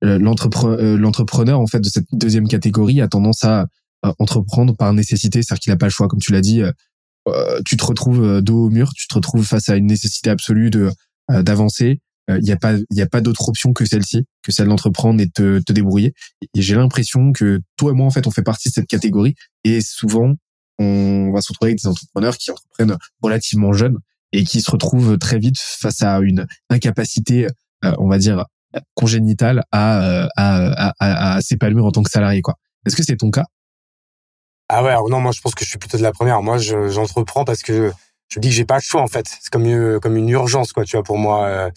Euh, 0.03 0.17
euh, 0.17 0.97
l'entrepreneur, 0.97 1.59
en 1.59 1.67
fait, 1.67 1.81
de 1.81 1.89
cette 1.89 2.07
deuxième 2.13 2.47
catégorie 2.47 3.01
a 3.01 3.07
tendance 3.07 3.43
à 3.43 3.67
entreprendre 4.17 4.75
par 4.75 4.93
nécessité, 4.93 5.43
c'est-à-dire 5.43 5.59
qu'il 5.59 5.73
n'a 5.73 5.77
pas 5.77 5.85
le 5.85 5.91
choix, 5.91 6.07
comme 6.07 6.19
tu 6.19 6.31
l'as 6.31 6.41
dit. 6.41 6.63
tu 7.65 7.77
te 7.77 7.85
retrouves 7.85 8.41
dos 8.41 8.65
au 8.65 8.69
mur, 8.71 8.93
tu 8.95 9.07
te 9.07 9.13
retrouves 9.13 9.45
face 9.45 9.69
à 9.69 9.75
une 9.75 9.85
nécessité 9.85 10.31
absolue 10.31 10.71
de 10.71 10.89
d'avancer, 11.29 12.01
il 12.27 12.35
euh, 12.35 12.39
n'y 12.39 12.51
a 12.51 12.57
pas 12.57 12.73
il 12.73 12.97
y 12.97 13.01
a 13.01 13.07
pas 13.07 13.21
d'autre 13.21 13.49
option 13.49 13.73
que 13.73 13.85
celle-ci, 13.85 14.25
que 14.43 14.51
celle 14.51 14.67
d'entreprendre 14.67 15.21
et 15.21 15.25
de 15.25 15.61
te, 15.65 15.73
débrouiller. 15.73 16.13
Et 16.53 16.61
j'ai 16.61 16.75
l'impression 16.75 17.31
que 17.31 17.59
toi 17.77 17.91
et 17.91 17.93
moi 17.93 18.05
en 18.05 18.11
fait 18.11 18.27
on 18.27 18.31
fait 18.31 18.43
partie 18.43 18.69
de 18.69 18.73
cette 18.73 18.87
catégorie 18.87 19.35
et 19.63 19.81
souvent 19.81 20.33
on 20.79 21.31
va 21.33 21.41
se 21.41 21.49
retrouver 21.49 21.71
avec 21.71 21.81
des 21.81 21.87
entrepreneurs 21.87 22.37
qui 22.37 22.51
entreprennent 22.51 22.97
relativement 23.21 23.73
jeunes 23.73 23.97
et 24.31 24.43
qui 24.43 24.61
se 24.61 24.71
retrouvent 24.71 25.17
très 25.17 25.39
vite 25.39 25.59
face 25.59 26.01
à 26.01 26.19
une 26.19 26.47
incapacité, 26.69 27.47
euh, 27.83 27.93
on 27.99 28.07
va 28.07 28.17
dire 28.17 28.45
congénitale 28.93 29.63
à, 29.71 30.27
à, 30.37 30.93
à, 30.99 31.35
à 31.35 31.41
s'épanouir 31.41 31.85
en 31.85 31.91
tant 31.91 32.03
que 32.03 32.09
salarié 32.09 32.41
quoi. 32.41 32.55
Est-ce 32.85 32.95
que 32.95 33.03
c'est 33.03 33.17
ton 33.17 33.29
cas? 33.29 33.45
Ah 34.69 34.83
ouais, 34.83 34.95
non, 35.09 35.19
moi 35.19 35.33
je 35.33 35.41
pense 35.41 35.53
que 35.53 35.65
je 35.65 35.69
suis 35.69 35.77
plutôt 35.77 35.97
de 35.97 36.03
la 36.03 36.13
première. 36.13 36.41
Moi 36.41 36.57
j'entreprends 36.57 37.43
parce 37.43 37.61
que 37.61 37.91
je 38.29 38.39
dis 38.39 38.47
que 38.47 38.55
j'ai 38.55 38.65
pas 38.65 38.75
le 38.75 38.81
choix 38.81 39.01
en 39.01 39.07
fait. 39.07 39.27
C'est 39.27 39.49
comme 39.51 39.99
comme 39.99 40.15
une 40.15 40.29
urgence 40.29 40.71
quoi, 40.71 40.85
tu 40.85 40.95
vois 40.95 41.03
pour 41.03 41.17
moi. 41.17 41.45
Euh, 41.45 41.71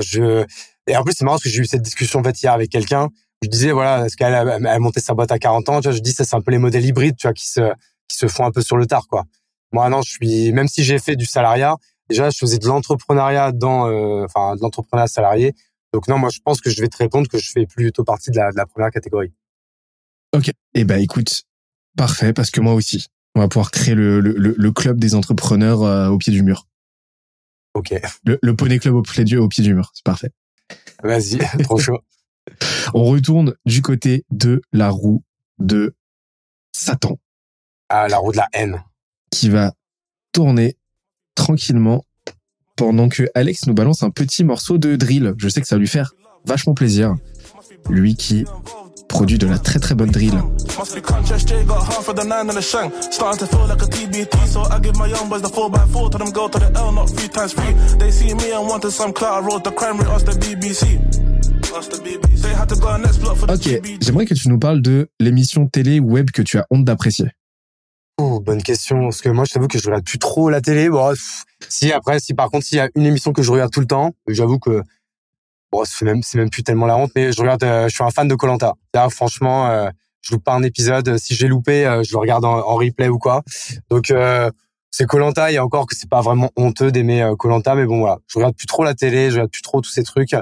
je 0.00 0.44
et 0.86 0.96
en 0.96 1.02
plus 1.02 1.14
c'est 1.16 1.24
marrant 1.24 1.36
parce 1.36 1.44
que 1.44 1.50
j'ai 1.50 1.60
eu 1.60 1.66
cette 1.66 1.82
discussion 1.82 2.20
en 2.20 2.24
fait 2.24 2.40
hier 2.42 2.52
avec 2.52 2.70
quelqu'un. 2.70 3.08
Je 3.42 3.48
disais 3.48 3.72
voilà, 3.72 4.06
est-ce 4.06 4.16
qu'elle 4.16 4.34
a, 4.34 4.78
monté 4.78 5.00
sa 5.00 5.14
boîte 5.14 5.32
à 5.32 5.38
40 5.38 5.68
ans, 5.70 5.80
je 5.80 5.98
dis 5.98 6.12
ça 6.12 6.24
c'est 6.24 6.36
un 6.36 6.40
peu 6.42 6.50
les 6.50 6.58
modèles 6.58 6.84
hybrides, 6.84 7.16
tu 7.16 7.26
vois, 7.26 7.34
qui 7.34 7.48
se 7.48 7.72
qui 8.08 8.16
se 8.16 8.26
font 8.28 8.44
un 8.44 8.50
peu 8.50 8.62
sur 8.62 8.76
le 8.76 8.86
tard 8.86 9.06
quoi. 9.08 9.24
Moi 9.72 9.88
non, 9.88 10.02
je 10.02 10.10
suis 10.10 10.52
même 10.52 10.68
si 10.68 10.84
j'ai 10.84 10.98
fait 10.98 11.16
du 11.16 11.26
salariat, 11.26 11.76
déjà 12.08 12.30
je 12.30 12.38
faisais 12.38 12.58
de 12.58 12.66
l'entrepreneuriat 12.66 13.52
dans 13.52 13.88
euh, 13.88 14.24
enfin 14.24 14.56
de 14.56 14.60
l'entrepreneuriat 14.60 15.08
salarié, 15.08 15.54
Donc 15.92 16.06
non, 16.08 16.18
moi 16.18 16.28
je 16.30 16.40
pense 16.44 16.60
que 16.60 16.70
je 16.70 16.80
vais 16.80 16.88
te 16.88 16.98
répondre 16.98 17.28
que 17.28 17.38
je 17.38 17.50
fais 17.50 17.66
plutôt 17.66 18.04
partie 18.04 18.30
de 18.30 18.36
la, 18.36 18.66
première 18.66 18.90
catégorie. 18.90 19.32
Ok. 20.36 20.50
Eh 20.74 20.84
ben 20.84 21.00
écoute, 21.00 21.44
parfait 21.96 22.32
parce 22.32 22.50
que 22.50 22.60
moi 22.60 22.74
aussi, 22.74 23.06
on 23.34 23.40
va 23.40 23.48
pouvoir 23.48 23.70
créer 23.70 23.94
le, 23.94 24.20
le, 24.20 24.54
le 24.56 24.72
club 24.72 25.00
des 25.00 25.14
entrepreneurs 25.14 25.82
euh, 25.82 26.08
au 26.08 26.18
pied 26.18 26.32
du 26.32 26.42
mur. 26.42 26.66
Ok. 27.74 27.94
Le, 28.24 28.38
le 28.42 28.56
poney 28.56 28.78
club 28.78 28.94
au 28.94 29.02
pied 29.02 29.24
du, 29.24 29.36
au 29.36 29.48
pied 29.48 29.62
du 29.62 29.74
mur, 29.74 29.90
c'est 29.94 30.04
parfait. 30.04 30.30
Vas-y, 31.02 31.38
trop 31.62 31.78
chaud. 31.78 31.98
On 32.94 33.04
retourne 33.04 33.54
du 33.66 33.82
côté 33.82 34.24
de 34.30 34.62
la 34.72 34.90
roue 34.90 35.22
de 35.58 35.94
Satan. 36.72 37.18
Ah, 37.88 38.08
la 38.08 38.18
roue 38.18 38.32
de 38.32 38.36
la 38.38 38.48
haine. 38.52 38.84
Qui 39.30 39.48
va 39.48 39.72
tourner 40.32 40.76
tranquillement 41.34 42.04
pendant 42.76 43.08
que 43.08 43.28
Alex 43.34 43.66
nous 43.66 43.74
balance 43.74 44.02
un 44.02 44.10
petit 44.10 44.44
morceau 44.44 44.78
de 44.78 44.96
drill. 44.96 45.34
Je 45.38 45.48
sais 45.48 45.60
que 45.60 45.66
ça 45.66 45.76
va 45.76 45.80
lui 45.80 45.88
faire 45.88 46.14
vachement 46.44 46.74
plaisir. 46.74 47.14
Lui 47.88 48.14
qui 48.14 48.44
produit 49.10 49.38
de 49.38 49.46
la 49.46 49.58
très 49.58 49.78
très 49.78 49.94
bonne 49.94 50.10
drill. 50.10 50.34
Ok, 63.48 63.80
j'aimerais 64.00 64.26
que 64.26 64.34
tu 64.34 64.48
nous 64.48 64.58
parles 64.58 64.80
de 64.80 65.10
l'émission 65.20 65.66
télé 65.66 66.00
ou 66.00 66.12
web 66.12 66.30
que 66.30 66.42
tu 66.42 66.58
as 66.58 66.66
honte 66.70 66.84
d'apprécier. 66.84 67.26
Oh, 68.18 68.40
bonne 68.40 68.62
question. 68.62 69.02
Parce 69.04 69.22
que 69.22 69.28
moi, 69.30 69.44
je 69.44 69.52
t'avoue 69.52 69.68
que 69.68 69.78
je 69.78 69.86
regarde 69.86 70.04
plus 70.04 70.18
trop 70.18 70.50
la 70.50 70.60
télé. 70.60 70.88
Si 71.68 71.92
après, 71.92 72.20
si 72.20 72.34
par 72.34 72.50
contre, 72.50 72.66
s'il 72.66 72.78
y 72.78 72.80
a 72.80 72.88
une 72.94 73.06
émission 73.06 73.32
que 73.32 73.42
je 73.42 73.50
regarde 73.50 73.70
tout 73.70 73.80
le 73.80 73.86
temps, 73.86 74.12
j'avoue 74.28 74.58
que 74.58 74.82
bon, 75.72 75.82
c'est 75.84 76.04
même, 76.04 76.22
c'est 76.22 76.38
même 76.38 76.50
plus 76.50 76.62
tellement 76.62 76.86
la 76.86 76.96
honte, 76.96 77.12
mais 77.14 77.32
je 77.32 77.40
regarde, 77.40 77.62
euh, 77.64 77.88
je 77.88 77.94
suis 77.94 78.04
un 78.04 78.10
fan 78.10 78.28
de 78.28 78.34
Colanta. 78.34 78.74
Franchement, 79.10 79.68
euh, 79.68 79.88
je 80.22 80.34
loupe 80.34 80.44
pas 80.44 80.54
un 80.54 80.62
épisode. 80.62 81.16
Si 81.18 81.34
j'ai 81.34 81.48
loupé, 81.48 81.86
euh, 81.86 82.02
je 82.02 82.12
le 82.12 82.18
regarde 82.18 82.44
en, 82.44 82.74
replay 82.74 83.08
ou 83.08 83.18
quoi. 83.18 83.42
Donc, 83.90 84.12
c'est 84.92 85.06
Colanta. 85.06 85.50
Il 85.50 85.54
y 85.54 85.56
a 85.56 85.64
encore 85.64 85.86
que 85.86 85.94
c'est 85.94 86.10
pas 86.10 86.20
vraiment 86.20 86.50
honteux 86.56 86.90
d'aimer 86.90 87.32
Colanta, 87.38 87.74
mais 87.74 87.86
bon 87.86 88.00
voilà, 88.00 88.18
je 88.26 88.38
regarde 88.38 88.56
plus 88.56 88.66
trop 88.66 88.82
la 88.82 88.94
télé, 88.94 89.30
je 89.30 89.36
regarde 89.36 89.50
plus 89.50 89.62
trop 89.62 89.80
tous 89.80 89.90
ces 89.90 90.02
trucs. 90.02 90.34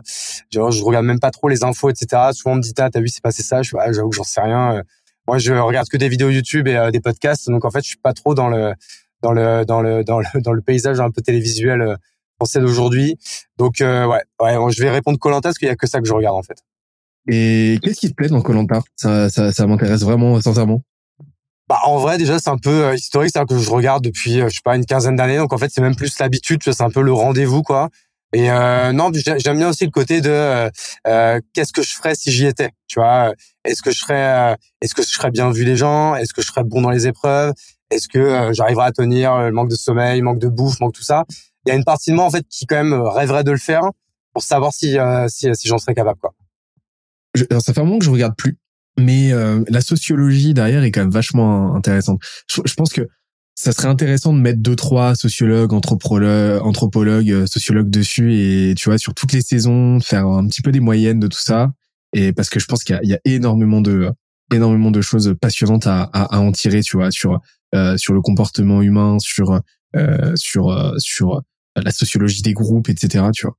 Genre, 0.50 0.70
je 0.70 0.82
regarde 0.82 1.04
même 1.04 1.20
pas 1.20 1.30
trop 1.30 1.48
les 1.48 1.64
infos, 1.64 1.90
etc. 1.90 2.30
Souvent 2.32 2.52
on 2.52 2.56
me 2.56 2.62
dit 2.62 2.72
t'as 2.72 2.88
vu 2.96 3.08
c'est 3.08 3.22
passé 3.22 3.42
ça? 3.42 3.62
Je 3.62 3.76
ah, 3.78 3.92
j'avoue 3.92 4.08
que 4.10 4.16
j'en 4.16 4.24
sais 4.24 4.40
rien. 4.40 4.82
Moi, 5.26 5.36
je 5.36 5.52
regarde 5.52 5.88
que 5.88 5.98
des 5.98 6.08
vidéos 6.08 6.30
YouTube 6.30 6.66
et 6.66 6.88
des 6.90 7.00
podcasts, 7.00 7.50
donc 7.50 7.66
en 7.66 7.70
fait, 7.70 7.82
je 7.82 7.88
suis 7.88 7.98
pas 7.98 8.14
trop 8.14 8.34
dans 8.34 8.48
le 8.48 8.72
dans 9.20 9.32
le 9.32 9.66
dans 9.66 9.82
le 9.82 10.02
dans 10.02 10.20
le 10.20 10.26
dans 10.40 10.52
le 10.52 10.62
paysage 10.62 10.98
un 11.00 11.10
peu 11.10 11.20
télévisuel 11.20 11.98
français 12.39 12.61
d'aujourd'hui. 12.61 13.16
Donc 13.57 13.80
euh, 13.80 14.07
ouais, 14.07 14.22
ouais, 14.41 14.72
je 14.72 14.82
vais 14.82 14.91
répondre 14.91 15.18
Colanta 15.18 15.49
parce 15.49 15.59
qu'il 15.59 15.68
y 15.68 15.70
a 15.70 15.76
que 15.76 15.86
ça 15.86 16.01
que 16.01 16.07
je 16.07 16.14
regarde 16.14 16.36
en 16.36 16.43
fait. 16.43 16.59
Et 17.30 17.78
qu'est-ce 17.82 18.01
qui 18.01 18.09
te 18.09 18.14
plaît 18.14 18.28
dans 18.28 18.41
Colanta? 18.41 18.80
Ça, 18.97 19.28
ça, 19.28 19.53
ça 19.53 19.66
m'intéresse 19.66 20.03
vraiment 20.03 20.41
sincèrement. 20.41 20.82
Bah 21.68 21.80
en 21.84 21.99
vrai 21.99 22.16
déjà 22.16 22.39
c'est 22.39 22.49
un 22.49 22.57
peu 22.57 22.86
euh, 22.86 22.95
historique, 22.95 23.32
c'est 23.34 23.45
que 23.45 23.59
je 23.59 23.70
regarde 23.70 24.03
depuis 24.03 24.41
euh, 24.41 24.49
je 24.49 24.55
sais 24.55 24.62
pas 24.64 24.74
une 24.74 24.86
quinzaine 24.86 25.16
d'années, 25.16 25.36
donc 25.36 25.53
en 25.53 25.59
fait 25.59 25.70
c'est 25.70 25.82
même 25.82 25.97
plus 25.97 26.18
l'habitude, 26.18 26.62
c'est 26.64 26.82
un 26.82 26.89
peu 26.89 27.03
le 27.03 27.12
rendez-vous 27.12 27.62
quoi. 27.62 27.91
Et 28.32 28.51
euh, 28.51 28.93
non, 28.93 29.11
j'aime 29.12 29.57
bien 29.59 29.68
aussi 29.68 29.84
le 29.84 29.91
côté 29.91 30.20
de 30.22 30.70
euh, 31.07 31.41
qu'est-ce 31.53 31.72
que 31.72 31.82
je 31.82 31.95
ferais 31.95 32.14
si 32.14 32.30
j'y 32.30 32.47
étais, 32.47 32.70
tu 32.86 33.01
vois 33.01 33.32
Est-ce 33.64 33.82
que 33.82 33.91
je 33.91 33.99
serais, 33.99 34.57
est-ce 34.80 34.95
que 34.95 35.03
je 35.03 35.09
serais 35.09 35.30
bien 35.30 35.51
vu 35.51 35.64
les 35.64 35.76
gens? 35.76 36.14
Est-ce 36.14 36.34
que 36.34 36.43
je 36.43 36.47
serais 36.47 36.64
bon 36.64 36.82
dans 36.82 36.91
les 36.91 37.07
épreuves? 37.07 37.53
Est-ce 37.91 38.07
que 38.07 38.51
j'arriverais 38.53 38.86
à 38.86 38.93
tenir 38.93 39.39
le 39.39 39.51
manque 39.51 39.70
de 39.70 39.76
sommeil, 39.76 40.20
manque 40.20 40.39
de 40.39 40.49
bouffe, 40.49 40.78
manque 40.80 40.93
tout 40.93 41.03
ça? 41.03 41.24
Il 41.68 41.72
y 41.72 41.74
a 41.74 41.76
une 41.76 41.84
partie 41.84 42.10
de 42.10 42.16
moi 42.16 42.24
en 42.24 42.30
fait 42.30 42.46
qui 42.48 42.64
quand 42.66 42.82
même 42.82 42.94
rêverait 42.94 43.44
de 43.44 43.50
le 43.50 43.58
faire 43.58 43.82
pour 44.32 44.42
savoir 44.42 44.72
si 44.72 44.98
euh, 44.98 45.26
si, 45.28 45.48
si 45.54 45.68
j'en 45.68 45.78
serais 45.78 45.94
capable 45.94 46.18
quoi. 46.18 46.34
ça 47.60 47.74
fait 47.74 47.80
un 47.80 47.84
moment 47.84 47.98
que 47.98 48.04
je 48.06 48.10
regarde 48.10 48.34
plus, 48.36 48.56
mais 48.98 49.32
euh, 49.32 49.62
la 49.68 49.80
sociologie 49.80 50.54
derrière 50.54 50.82
est 50.82 50.90
quand 50.90 51.00
même 51.00 51.10
vachement 51.10 51.74
intéressante. 51.74 52.20
Je, 52.50 52.74
pense 52.74 52.90
que 52.90 53.08
ça 53.54 53.72
serait 53.72 53.88
intéressant 53.88 54.32
de 54.32 54.38
mettre 54.38 54.60
deux 54.60 54.76
trois 54.76 55.14
sociologues, 55.14 55.72
anthropologues, 55.72 56.62
anthropologues, 56.62 57.30
euh, 57.30 57.46
sociologues 57.46 57.90
dessus 57.90 58.34
et 58.34 58.74
tu 58.76 58.88
vois 58.88 58.98
sur 58.98 59.14
toutes 59.14 59.32
les 59.32 59.42
saisons 59.42 60.00
faire 60.00 60.26
un 60.26 60.46
petit 60.46 60.62
peu 60.62 60.72
des 60.72 60.80
moyennes 60.80 61.20
de 61.20 61.26
tout 61.26 61.40
ça 61.40 61.70
et 62.14 62.32
parce 62.32 62.48
que 62.48 62.58
je 62.60 62.66
pense 62.66 62.84
qu'il 62.84 62.98
y, 63.02 63.14
a, 63.14 63.18
énormément 63.26 63.82
de 63.82 64.10
énormément 64.54 64.90
de 64.90 65.02
choses 65.02 65.34
passionnantes 65.38 65.86
à, 65.86 66.04
à, 66.04 66.36
à 66.36 66.38
en 66.38 66.52
tirer 66.52 66.80
tu 66.80 66.96
vois 66.96 67.10
sur 67.10 67.38
euh, 67.74 67.98
sur 67.98 68.14
le 68.14 68.22
comportement 68.22 68.80
humain 68.80 69.18
sur 69.18 69.60
euh, 69.96 70.32
sur 70.36 70.94
sur 70.98 71.42
la 71.82 71.90
sociologie 71.90 72.42
des 72.42 72.52
groupes, 72.52 72.88
etc. 72.88 73.24
Tu 73.34 73.46
vois. 73.46 73.56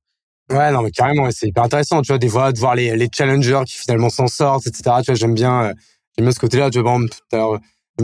Ouais, 0.50 0.72
non, 0.72 0.82
mais 0.82 0.90
carrément, 0.90 1.28
c'est 1.30 1.46
hyper 1.46 1.62
intéressant, 1.62 2.02
tu 2.02 2.08
vois, 2.08 2.18
des 2.18 2.28
fois, 2.28 2.52
de 2.52 2.58
voir 2.58 2.74
les, 2.74 2.96
les 2.96 3.08
challengers 3.14 3.62
qui 3.66 3.76
finalement 3.76 4.10
s'en 4.10 4.26
sortent, 4.26 4.66
etc. 4.66 4.82
Tu 4.98 5.06
vois, 5.06 5.14
j'aime 5.14 5.34
bien, 5.34 5.62
euh, 5.62 5.74
j'aime 6.16 6.26
bien 6.26 6.32
ce 6.32 6.40
côté-là, 6.40 6.70
tu 6.70 6.80
vois, 6.80 6.98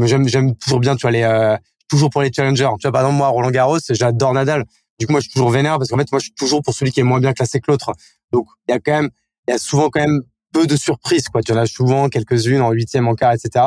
j'aime, 0.04 0.28
j'aime 0.28 0.54
toujours 0.56 0.78
bien, 0.78 0.94
tu 0.94 1.02
vois, 1.02 1.10
les, 1.10 1.22
euh, 1.22 1.56
toujours 1.88 2.10
pour 2.10 2.22
les 2.22 2.32
challengers. 2.32 2.68
Tu 2.78 2.86
vois, 2.86 2.92
par 2.92 3.02
exemple, 3.02 3.18
moi, 3.18 3.28
Roland 3.28 3.50
Garros, 3.50 3.78
j'adore 3.90 4.32
Nadal. 4.32 4.64
Du 4.98 5.06
coup, 5.06 5.12
moi, 5.12 5.20
je 5.20 5.24
suis 5.24 5.32
toujours 5.32 5.50
vénère 5.50 5.78
parce 5.78 5.90
qu'en 5.90 5.98
fait, 5.98 6.10
moi, 6.12 6.20
je 6.20 6.26
suis 6.26 6.34
toujours 6.34 6.62
pour 6.62 6.72
celui 6.72 6.92
qui 6.92 7.00
est 7.00 7.04
moins 7.04 7.20
bien 7.20 7.32
classé 7.32 7.60
que 7.60 7.70
l'autre. 7.70 7.92
Donc, 8.32 8.46
il 8.68 8.72
y 8.72 8.74
a 8.74 8.78
quand 8.78 8.92
même, 8.92 9.10
il 9.48 9.50
y 9.50 9.54
a 9.54 9.58
souvent 9.58 9.90
quand 9.90 10.00
même 10.00 10.22
peu 10.52 10.66
de 10.66 10.76
surprises, 10.76 11.28
quoi. 11.28 11.42
Tu 11.42 11.52
en 11.52 11.56
as 11.56 11.66
souvent 11.66 12.08
quelques-unes 12.08 12.62
en 12.62 12.70
huitième, 12.70 13.08
en 13.08 13.14
quart, 13.14 13.32
etc. 13.32 13.66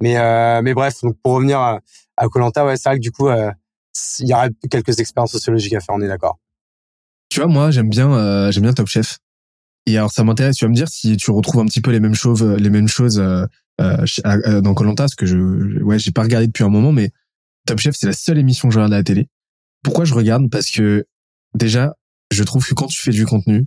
Mais, 0.00 0.16
euh, 0.16 0.62
mais 0.62 0.74
bref, 0.74 1.00
donc 1.02 1.16
pour 1.22 1.34
revenir 1.34 1.58
à 1.60 2.28
Colanta, 2.28 2.64
ouais, 2.64 2.76
c'est 2.76 2.88
vrai 2.88 2.96
que 2.96 3.02
du 3.02 3.12
coup, 3.12 3.28
euh, 3.28 3.50
il 4.18 4.28
y 4.28 4.34
aurait 4.34 4.50
quelques 4.70 4.98
expériences 4.98 5.32
sociologiques 5.32 5.74
à 5.74 5.80
faire, 5.80 5.94
on 5.94 6.00
est 6.00 6.08
d'accord. 6.08 6.38
Tu 7.28 7.40
vois, 7.40 7.48
moi, 7.48 7.70
j'aime 7.70 7.88
bien, 7.88 8.12
euh, 8.12 8.50
j'aime 8.50 8.62
bien 8.64 8.72
Top 8.72 8.86
Chef. 8.86 9.18
Et 9.86 9.96
alors, 9.96 10.10
ça 10.10 10.24
m'intéresse. 10.24 10.56
Tu 10.56 10.64
vas 10.64 10.68
me 10.68 10.74
dire 10.74 10.88
si 10.88 11.16
tu 11.16 11.30
retrouves 11.30 11.60
un 11.60 11.66
petit 11.66 11.80
peu 11.80 11.90
les 11.90 12.00
mêmes 12.00 12.14
choses, 12.14 12.42
les 12.42 12.70
mêmes 12.70 12.88
choses 12.88 13.18
euh, 13.18 13.46
euh, 13.80 14.60
dans 14.60 14.74
Colanta, 14.74 15.04
parce 15.04 15.14
que 15.14 15.26
je, 15.26 15.82
ouais, 15.82 15.98
j'ai 15.98 16.12
pas 16.12 16.22
regardé 16.22 16.46
depuis 16.46 16.64
un 16.64 16.68
moment, 16.68 16.92
mais 16.92 17.10
Top 17.66 17.78
Chef, 17.78 17.94
c'est 17.96 18.06
la 18.06 18.12
seule 18.12 18.38
émission 18.38 18.68
que 18.68 18.74
je 18.74 18.78
regarde 18.78 18.92
à 18.92 18.98
la 18.98 19.02
télé. 19.02 19.28
Pourquoi 19.82 20.04
je 20.04 20.14
regarde? 20.14 20.48
Parce 20.50 20.70
que 20.70 21.06
déjà, 21.54 21.94
je 22.30 22.42
trouve 22.44 22.66
que 22.66 22.74
quand 22.74 22.86
tu 22.86 23.00
fais 23.00 23.10
du 23.10 23.26
contenu, 23.26 23.66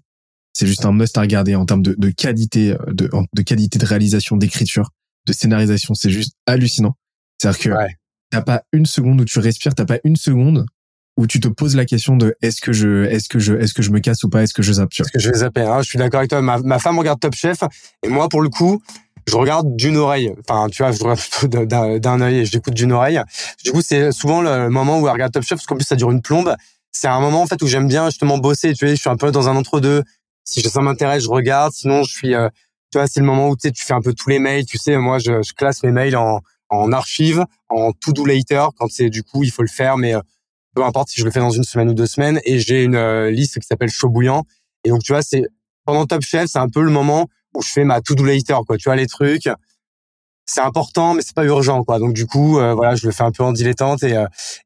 c'est 0.54 0.66
juste 0.66 0.86
un 0.86 0.92
must 0.92 1.18
à 1.18 1.22
regarder 1.22 1.56
en 1.56 1.66
termes 1.66 1.84
de, 1.84 1.94
de 1.96 2.10
qualité, 2.10 2.76
de, 2.88 3.10
de 3.34 3.42
qualité 3.44 3.78
de 3.78 3.86
réalisation, 3.86 4.38
d'écriture, 4.38 4.90
de 5.28 5.34
scénarisation. 5.34 5.94
C'est 5.94 6.10
juste 6.10 6.34
hallucinant. 6.48 6.96
C'est-à-dire 7.38 7.60
que 7.60 7.70
t'as 8.30 8.42
pas 8.42 8.64
une 8.74 8.86
seconde 8.86 9.22
où 9.22 9.26
tu 9.26 9.40
respires, 9.40 9.76
t'as 9.76 9.86
pas 9.86 10.00
une 10.04 10.16
seconde 10.16 10.66
où 11.18 11.26
tu 11.26 11.40
te 11.40 11.48
poses 11.48 11.76
la 11.76 11.86
question 11.86 12.16
de 12.16 12.36
est-ce 12.42 12.62
que 12.62 12.72
je 12.72 13.06
est-ce 13.06 13.28
que 13.28 13.40
je 13.40 13.56
est-ce 13.56 13.74
que 13.74 13.82
je 13.82 13.90
me 13.92 14.00
casse 14.00 14.24
ou 14.24 14.30
pas, 14.30 14.44
est-ce 14.44 14.54
que 14.54 14.62
je 14.62 14.74
zappe. 14.74 14.92
Est-ce 14.98 15.12
que 15.12 15.20
je 15.20 15.30
vais 15.30 15.40
zapper 15.40 15.62
hein 15.62 15.82
Je 15.82 15.90
suis 15.90 15.98
d'accord 15.98 16.20
avec 16.20 16.30
toi. 16.30 16.42
Ma, 16.42 16.60
ma, 16.60 16.80
femme 16.80 17.00
regarde 17.00 17.20
Top 17.20 17.34
Chef 17.34 17.64
et 18.04 18.08
moi 18.08 18.30
pour 18.30 18.42
le 18.42 18.50
coup, 18.50 18.82
je 19.28 19.36
regarde 19.36 19.76
d'une 19.76 19.98
oreille. 19.98 20.32
Enfin, 20.48 20.68
tu 20.70 20.84
vois, 20.84 20.92
je 20.92 21.00
regarde 21.00 21.20
plutôt 21.32 21.66
d'un 21.66 22.22
œil 22.22 22.40
et 22.40 22.46
j'écoute 22.46 22.76
d'une 22.76 22.92
oreille. 22.92 23.20
Du 23.64 23.72
coup, 23.72 23.82
c'est 23.82 24.12
souvent 24.12 24.42
le 24.42 24.70
moment 24.70 25.00
où 25.00 25.08
elle 25.08 25.14
regarde 25.14 25.34
Top 25.34 25.44
Chef 25.44 25.58
parce 25.58 25.66
qu'en 25.66 25.76
plus 25.76 25.86
ça 25.86 25.96
dure 25.96 26.12
une 26.12 26.22
plombe. 26.22 26.56
C'est 26.92 27.08
un 27.08 27.20
moment 27.20 27.42
en 27.42 27.48
fait 27.48 27.62
où 27.64 27.68
j'aime 27.68 27.88
bien 27.88 28.06
justement 28.06 28.38
bosser. 28.38 28.74
Tu 28.74 28.86
vois, 28.86 28.94
je 28.94 29.00
suis 29.00 29.10
un 29.10 29.18
peu 29.18 29.32
dans 29.32 29.50
un 29.50 29.56
entre 29.56 29.80
deux. 29.80 30.04
Si 30.44 30.62
ça 30.62 30.82
m'intéresse, 30.82 31.24
je 31.24 31.30
regarde. 31.30 31.74
Sinon, 31.74 32.04
je 32.04 32.12
suis. 32.12 32.36
Euh, 32.36 32.48
tu 32.92 33.00
vois, 33.00 33.08
c'est 33.08 33.20
le 33.20 33.26
moment 33.26 33.50
où 33.50 33.56
tu 33.56 33.68
sais, 33.68 33.72
tu 33.72 33.84
fais 33.84 33.94
un 33.94 34.02
peu 34.02 34.14
tous 34.14 34.30
les 34.30 34.40
mails. 34.40 34.66
Tu 34.66 34.78
sais, 34.78 34.98
moi, 34.98 35.20
je, 35.20 35.42
je 35.42 35.54
classe 35.54 35.84
mes 35.84 35.92
mails 35.92 36.16
en 36.16 36.42
en 36.70 36.92
archive, 36.92 37.46
en 37.70 37.92
to-do 37.92 38.26
later, 38.26 38.70
quand 38.78 38.88
c'est 38.90 39.10
du 39.10 39.24
coup, 39.24 39.44
il 39.44 39.52
faut 39.52 39.62
le 39.62 39.68
faire, 39.68 39.98
mais 39.98 40.16
euh, 40.16 40.22
peu 40.76 40.84
importe 40.84 41.10
si 41.10 41.20
je 41.20 41.26
le 41.26 41.32
fais 41.32 41.40
dans 41.40 41.50
une 41.50 41.64
semaine 41.64 41.90
ou 41.90 41.94
deux 41.94 42.06
semaines. 42.06 42.40
Et 42.46 42.60
j'ai 42.60 42.84
une 42.84 42.96
euh, 42.96 43.32
liste 43.32 43.60
qui 43.60 43.66
s'appelle 43.66 43.90
chaud 43.90 44.10
bouillant. 44.10 44.44
Et 44.84 44.90
donc, 44.90 45.02
tu 45.04 45.12
vois, 45.12 45.22
c'est 45.22 45.44
pendant 45.86 46.06
Top 46.06 46.22
Chef, 46.22 46.50
c'est 46.50 46.60
un 46.60 46.70
peu 46.70 46.82
le 46.82 46.92
moment 46.92 47.28
où 47.56 47.62
je 47.62 47.70
fais 47.70 47.84
ma 47.84 48.02
to-do 48.02 48.26
later, 48.26 48.62
quoi. 48.66 48.78
Tu 48.78 48.90
vois, 48.90 48.96
les 48.96 49.08
trucs, 49.08 49.50
c'est 50.46 50.62
important, 50.62 51.14
mais 51.14 51.22
c'est 51.22 51.36
pas 51.36 51.46
urgent, 51.46 51.84
quoi. 51.84 52.00
Donc, 52.00 52.14
du 52.14 52.26
coup, 52.26 52.60
euh, 52.60 52.74
voilà, 52.74 52.96
je 52.96 53.06
le 53.06 53.12
fais 53.12 53.24
un 53.24 53.32
peu 53.32 53.44
en 53.44 53.54
dilettante. 53.54 54.04
Et, 54.04 54.16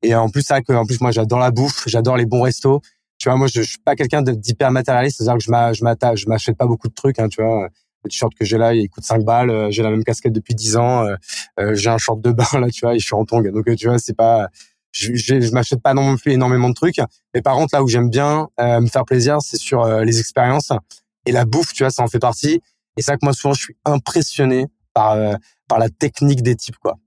et 0.02 0.16
en 0.16 0.30
plus, 0.30 0.41
ça, 0.41 0.62
que, 0.62 0.74
en 0.74 0.86
plus, 0.86 0.99
moi, 1.02 1.12
j'adore 1.12 1.39
la 1.39 1.52
bouffe, 1.52 1.84
j'adore 1.88 2.18
les 2.18 2.26
bons 2.26 2.41
restos. 2.41 2.82
Tu 3.18 3.30
vois, 3.30 3.38
moi, 3.38 3.47
je, 3.47 3.62
je 3.62 3.70
suis 3.70 3.80
pas 3.80 3.95
quelqu'un 3.95 4.24
d'hyper 4.24 4.72
matérialiste, 4.72 5.18
c'est-à-dire 5.18 5.38
que 5.38 6.16
je 6.16 6.28
m'achète 6.28 6.58
pas 6.58 6.66
beaucoup 6.66 6.88
de 6.88 6.93
trucs, 6.93 7.20
hein, 7.20 7.30
tu 7.30 7.41
vois 7.41 7.70
le 8.04 8.10
t-shirt 8.10 8.34
que 8.34 8.45
j'ai 8.45 8.58
là, 8.58 8.74
il 8.74 8.89
coûte 8.89 9.04
5 9.04 9.24
balles. 9.24 9.49
Euh, 9.49 9.72
j'ai 9.72 9.84
la 9.84 9.89
même 9.89 10.04
casquette 10.04 10.34
depuis 10.34 10.56
10 10.56 10.78
ans. 10.78 11.04
Euh, 11.04 11.16
euh, 11.60 11.76
j'ai 11.76 11.89
un 11.89 11.97
short 11.97 12.22
de 12.22 12.32
bain 12.32 12.45
là, 12.54 12.70
tu 12.70 12.82
vois, 12.82 12.95
et 12.95 12.99
je 12.99 13.06
suis 13.06 13.16
en 13.16 13.26
tongue. 13.26 13.52
Donc 13.52 13.74
tu 13.76 13.88
vois, 13.88 13.99
c'est 13.99 14.16
pas, 14.16 14.49
je, 14.91 15.14
je, 15.16 15.52
m'achète 15.52 15.82
pas 15.82 15.93
non 15.93 16.18
plus 16.18 16.34
énormément 16.34 16.70
de 16.70 16.74
trucs. 16.74 16.99
Mais 17.34 17.41
par 17.41 17.56
contre, 17.56 17.76
là 17.76 17.84
où 17.84 17.88
j'aime 17.88 18.10
bien 18.10 18.47
me 18.60 18.88
faire 18.88 19.06
plaisir, 19.06 19.38
c'est 19.41 19.58
sur 19.58 19.86
les 19.86 20.20
expériences 20.20 20.72
et 21.26 21.32
la 21.32 21.45
bouffe. 21.45 21.74
Tu 21.74 21.84
vois, 21.84 21.91
ça 21.91 22.04
en 22.04 22.08
fait 22.08 22.20
partie. 22.20 22.62
Et 22.97 23.02
ça 23.02 23.14
que 23.16 23.20
moi 23.24 23.34
souvent, 23.34 23.54
je 23.54 23.62
suis 23.62 23.76
impressionné 23.86 24.68
par 24.93 25.18
par 25.68 25.80
la 25.80 25.89
technique 25.89 26.43
des 26.43 26.56
types, 26.56 26.78
quoi. 26.78 26.97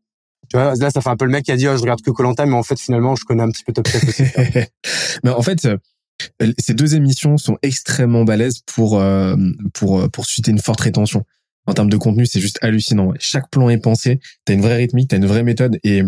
Tu 0.50 0.56
vois, 0.58 0.74
là, 0.74 0.90
ça 0.90 1.00
fait 1.00 1.08
un 1.08 1.16
peu 1.16 1.24
le 1.24 1.30
mec 1.30 1.44
qui 1.44 1.52
a 1.52 1.56
dit, 1.56 1.66
oh, 1.68 1.76
je 1.76 1.80
regarde 1.80 2.02
que 2.02 2.10
Colanta, 2.10 2.44
mais 2.46 2.54
en 2.54 2.62
fait, 2.62 2.78
finalement, 2.78 3.16
je 3.16 3.24
connais 3.24 3.42
un 3.42 3.50
petit 3.50 3.64
peu 3.64 3.72
Top 3.72 3.88
Chef 3.88 4.06
aussi. 4.06 4.24
mais 5.24 5.30
en 5.30 5.42
fait, 5.42 5.66
ces 6.58 6.74
deux 6.74 6.94
émissions 6.94 7.36
sont 7.36 7.58
extrêmement 7.62 8.24
balèzes 8.24 8.60
pour 8.66 9.00
euh, 9.00 9.36
pour 9.72 10.00
euh, 10.00 10.08
pour 10.08 10.26
susciter 10.26 10.50
une 10.50 10.60
forte 10.60 10.80
rétention. 10.80 11.24
En 11.66 11.72
termes 11.72 11.90
de 11.90 11.96
contenu, 11.96 12.26
c'est 12.26 12.40
juste 12.40 12.58
hallucinant. 12.62 13.12
Chaque 13.18 13.50
plan 13.50 13.68
est 13.70 13.78
pensé. 13.78 14.20
T'as 14.44 14.54
une 14.54 14.60
vraie 14.60 14.76
rythmique, 14.76 15.08
t'as 15.08 15.16
une 15.16 15.26
vraie 15.26 15.42
méthode. 15.42 15.78
Et 15.82 16.02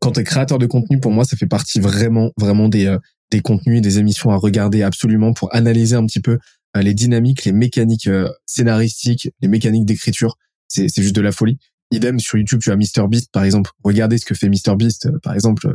quand 0.00 0.12
t'es 0.12 0.24
créateur 0.24 0.58
de 0.58 0.66
contenu, 0.66 0.98
pour 0.98 1.12
moi, 1.12 1.24
ça 1.24 1.36
fait 1.36 1.46
partie 1.46 1.80
vraiment 1.80 2.32
vraiment 2.36 2.68
des 2.68 2.96
des 3.30 3.40
contenus 3.40 3.80
des 3.80 3.98
émissions 3.98 4.30
à 4.30 4.36
regarder 4.36 4.82
absolument 4.82 5.32
pour 5.32 5.54
analyser 5.54 5.94
un 5.94 6.04
petit 6.06 6.20
peu 6.20 6.38
les 6.74 6.94
dynamiques, 6.94 7.44
les 7.44 7.52
mécaniques 7.52 8.08
scénaristiques, 8.46 9.30
les 9.40 9.48
mécaniques 9.48 9.84
d'écriture, 9.84 10.36
c'est 10.66 10.88
c'est 10.88 11.02
juste 11.02 11.16
de 11.16 11.20
la 11.20 11.32
folie. 11.32 11.58
Idem 11.92 12.20
sur 12.20 12.38
YouTube, 12.38 12.60
tu 12.62 12.70
as 12.70 12.76
MrBeast 12.76 13.30
par 13.32 13.44
exemple. 13.44 13.70
Regardez 13.82 14.18
ce 14.18 14.24
que 14.24 14.34
fait 14.34 14.48
MrBeast 14.48 15.08
par 15.22 15.34
exemple. 15.34 15.72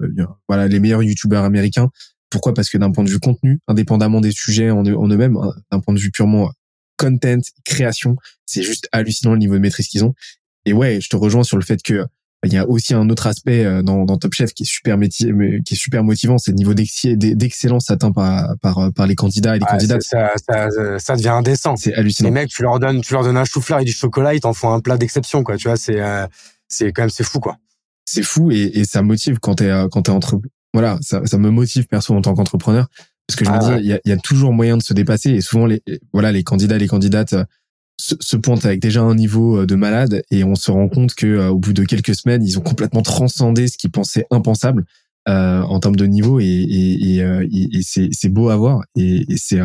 voilà 0.48 0.68
les 0.68 0.80
meilleurs 0.80 1.04
YouTubeurs 1.04 1.44
américains. 1.44 1.90
Pourquoi? 2.30 2.54
Parce 2.54 2.70
que 2.70 2.78
d'un 2.78 2.92
point 2.92 3.04
de 3.04 3.10
vue 3.10 3.20
contenu, 3.20 3.60
indépendamment 3.68 4.22
des 4.22 4.32
sujets 4.32 4.72
en, 4.72 4.86
en 4.86 5.08
eux-mêmes, 5.08 5.38
hein, 5.38 5.54
d'un 5.72 5.80
point 5.80 5.94
de 5.94 6.00
vue 6.00 6.12
purement 6.12 6.52
content, 6.98 7.42
création, 7.64 8.16
c'est 8.46 8.64
juste 8.64 8.88
hallucinant 8.92 9.34
le 9.34 9.40
niveau 9.40 9.56
de 9.56 9.60
maîtrise 9.60 9.88
qu'ils 9.88 10.04
ont. 10.04 10.14
Et 10.66 10.74
ouais, 10.74 11.00
je 11.02 11.10
te 11.10 11.16
rejoins 11.16 11.44
sur 11.44 11.58
le 11.58 11.64
fait 11.64 11.82
que 11.82 12.06
il 12.44 12.54
y 12.54 12.58
a 12.58 12.68
aussi 12.68 12.94
un 12.94 13.10
autre 13.10 13.28
aspect 13.28 13.66
euh, 13.66 13.82
dans, 13.82 14.06
dans 14.06 14.18
Top 14.18 14.34
Chef 14.34 14.54
qui 14.54 14.64
est 14.64 14.68
super 14.68 14.98
métier, 14.98 15.34
qui 15.66 15.74
est 15.74 15.78
super 15.78 16.04
motivant, 16.04 16.38
c'est 16.38 16.52
le 16.52 16.58
niveau 16.58 16.74
d'excellence 16.74 17.90
atteint 17.90 18.12
par, 18.12 18.56
par, 18.62 18.94
par 18.94 19.08
les 19.08 19.16
candidats 19.16 19.56
et 19.56 19.60
les 19.60 19.66
candidates. 19.66 20.04
Ça, 20.04 20.32
ça, 20.38 20.70
ça, 21.00 21.16
devient 21.16 21.30
indécent. 21.30 21.76
C'est 21.76 21.94
hallucinant. 21.96 22.30
Les 22.30 22.34
mecs, 22.34 22.50
tu 22.50 22.62
leur 22.62 22.80
donnes, 22.80 23.02
tu 23.02 23.14
leur 23.14 23.24
donnes 23.24 23.38
un 23.38 23.46
chou-fleur 23.46 23.80
et 23.80 23.86
du 23.86 23.94
chocolat, 23.94 24.36
ils 24.36 24.42
t'en 24.42 24.54
font 24.54 24.72
un 24.72 24.80
plat 24.80 24.98
d'exception, 24.98 25.44
quoi. 25.44 25.58
Tu 25.58 25.68
vois, 25.68 25.78
c'est, 25.78 26.00
euh, 26.00 26.28
c'est 26.68 26.92
quand 26.92 27.04
même, 27.04 27.10
c'est 27.10 27.24
fou, 27.24 27.40
quoi. 27.40 27.58
C'est 28.06 28.24
fou 28.24 28.52
et, 28.52 28.70
et 28.76 28.86
ça 28.86 29.02
motive 29.02 29.40
quand 29.40 29.56
t'es, 29.56 29.70
euh, 29.70 29.88
quand 29.88 30.04
t'es 30.04 30.12
entre, 30.12 30.40
voilà, 30.76 30.98
ça, 31.00 31.26
ça 31.26 31.38
me 31.38 31.50
motive 31.52 31.88
perso 31.88 32.14
en 32.14 32.22
tant 32.22 32.34
qu'entrepreneur 32.34 32.88
parce 33.26 33.40
que 33.40 33.46
je 33.46 33.50
me 33.50 33.56
ah 33.56 33.60
dis, 33.60 33.86
il 33.86 33.86
y, 33.86 33.94
a, 33.94 34.00
y 34.04 34.12
a 34.12 34.18
toujours 34.18 34.52
moyen 34.52 34.76
de 34.76 34.84
se 34.84 34.94
dépasser 34.94 35.30
et 35.30 35.40
souvent 35.40 35.68
les, 35.68 35.82
voilà, 36.12 36.34
les 36.34 36.44
candidats, 36.44 36.78
les 36.78 36.90
candidates 36.90 37.34
se, 37.98 38.16
se 38.20 38.36
pointent 38.36 38.66
avec 38.66 38.82
déjà 38.82 39.02
un 39.02 39.16
niveau 39.16 39.62
euh, 39.62 39.66
de 39.66 39.76
malade 39.76 40.22
et 40.32 40.44
on 40.44 40.56
se 40.56 40.70
rend 40.70 40.90
compte 40.90 41.16
que 41.16 41.28
euh, 41.28 41.50
au 41.50 41.58
bout 41.58 41.72
de 41.72 41.86
quelques 41.86 42.14
semaines, 42.14 42.44
ils 42.44 42.60
ont 42.60 42.62
complètement 42.62 43.04
transcendé 43.04 43.70
ce 43.70 43.78
qu'ils 43.78 43.90
pensaient 43.90 44.26
impensable 44.32 44.84
euh, 45.30 45.62
en 45.62 45.80
termes 45.80 45.96
de 45.96 46.06
niveau 46.06 46.42
et, 46.42 46.44
et, 46.44 47.16
et, 47.16 47.24
euh, 47.24 47.48
et 47.50 47.82
c'est 47.82 48.30
beau 48.30 48.50
à 48.50 48.58
voir 48.58 48.84
et, 48.98 49.24
et 49.32 49.38
c'est 49.38 49.62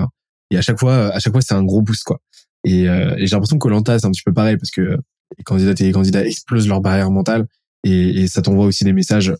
et 0.52 0.56
à 0.56 0.62
chaque 0.62 0.78
fois 0.78 1.12
à 1.12 1.18
chaque 1.18 1.32
fois 1.32 1.42
c'est 1.42 1.54
un 1.54 1.64
gros 1.64 1.82
boost 1.82 2.04
quoi. 2.04 2.20
Et, 2.64 2.84
j'ai 2.84 3.26
l'impression 3.26 3.58
que 3.58 3.62
Colanta 3.62 3.98
c'est 3.98 4.06
un 4.06 4.12
petit 4.12 4.22
peu 4.22 4.32
pareil 4.32 4.56
parce 4.56 4.70
que 4.70 4.96
les 5.36 5.44
candidats 5.44 5.72
et 5.72 5.84
les 5.84 5.92
candidats 5.92 6.24
explosent 6.24 6.68
leur 6.68 6.80
barrière 6.80 7.10
mentale 7.10 7.46
et, 7.84 8.26
ça 8.28 8.42
t'envoie 8.42 8.66
aussi 8.66 8.84
des 8.84 8.92
messages 8.92 9.34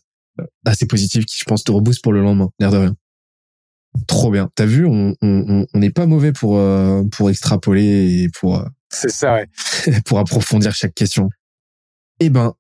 assez 0.65 0.87
positifs 0.87 1.27
qui 1.27 1.37
je 1.39 1.45
pense 1.45 1.65
te 1.65 1.73
reboostent 1.73 2.03
pour 2.03 2.13
le 2.13 2.23
lendemain, 2.23 2.51
l'air 2.59 2.71
de 2.71 2.77
rien. 2.79 2.97
Trop 4.07 4.31
bien. 4.31 4.51
T'as 4.55 4.67
vu, 4.67 4.87
on 4.87 5.17
n'est 5.23 5.67
on, 5.75 5.91
pas 5.91 6.07
mauvais 6.07 6.33
pour 6.33 6.61
pour 7.11 7.31
extrapoler 7.31 8.23
et 8.23 8.29
pour 8.29 8.65
c'est 8.91 9.11
ça, 9.11 9.35
ouais. 9.35 9.49
pour 10.05 10.19
approfondir 10.19 10.75
chaque 10.75 10.95
question. 10.95 11.31
Eh 12.19 12.29
ben, 12.29 12.55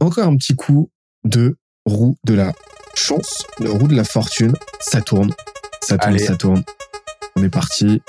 encore 0.00 0.26
un 0.26 0.36
petit 0.36 0.54
coup 0.54 0.90
de 1.24 1.56
roue 1.86 2.16
de 2.24 2.34
la 2.34 2.52
chance, 2.94 3.44
de 3.58 3.68
roue 3.68 3.88
de 3.88 3.96
la 3.96 4.04
fortune. 4.04 4.54
Ça 4.80 5.00
tourne, 5.00 5.32
ça 5.80 5.98
tourne, 5.98 6.18
ça 6.18 6.36
tourne. 6.36 6.62
On 7.36 7.42
est 7.42 7.48
parti. 7.48 8.02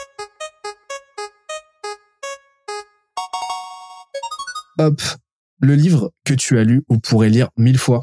Hop, 4.80 5.02
le 5.60 5.76
livre 5.76 6.12
que 6.26 6.34
tu 6.34 6.60
as 6.60 6.64
lu 6.64 6.84
ou 6.90 7.00
pourrais 7.00 7.30
lire 7.30 7.50
mille 7.58 7.78
fois. 7.78 8.02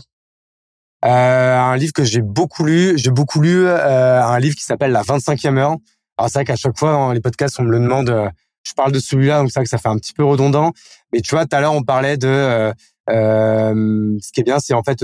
Euh, 1.05 1.59
un 1.59 1.77
livre 1.77 1.93
que 1.93 2.05
j'ai 2.05 2.21
beaucoup 2.21 2.65
lu. 2.65 2.99
J'ai 2.99 3.11
beaucoup 3.11 3.41
lu 3.41 3.65
euh, 3.67 4.23
un 4.23 4.39
livre 4.39 4.57
qui 4.57 4.65
s'appelle 4.65 4.93
La 4.93 5.03
25e 5.03 5.57
heure. 5.57 5.77
Alors 6.19 6.29
c'est 6.31 6.39
vrai 6.39 6.45
qu'à 6.45 6.57
chaque 6.57 6.79
fois 6.79 6.93
dans 6.93 7.13
les 7.13 7.21
podcasts, 7.21 7.59
on 7.59 7.65
me 7.65 7.71
le 7.71 7.81
demande 7.81 8.11
euh, 8.11 8.29
je 8.63 8.75
parle 8.75 8.93
de 8.93 8.99
celui-là, 8.99 9.41
donc 9.41 9.51
ça 9.51 9.63
que 9.63 9.69
ça 9.71 9.79
fait 9.79 9.89
un 9.89 9.97
petit 9.97 10.13
peu 10.13 10.25
redondant. 10.25 10.73
Mais 11.13 11.21
tu 11.23 11.35
vois, 11.35 11.47
tout 11.47 11.57
à 11.57 11.61
l'heure, 11.61 11.73
on 11.73 11.83
parlait 11.83 12.19
de 12.19 12.73
ce 13.09 14.33
qui 14.33 14.41
est 14.41 14.45
bien, 14.45 14.59
c'est 14.61 14.75
en 14.75 14.83
fait 14.83 15.03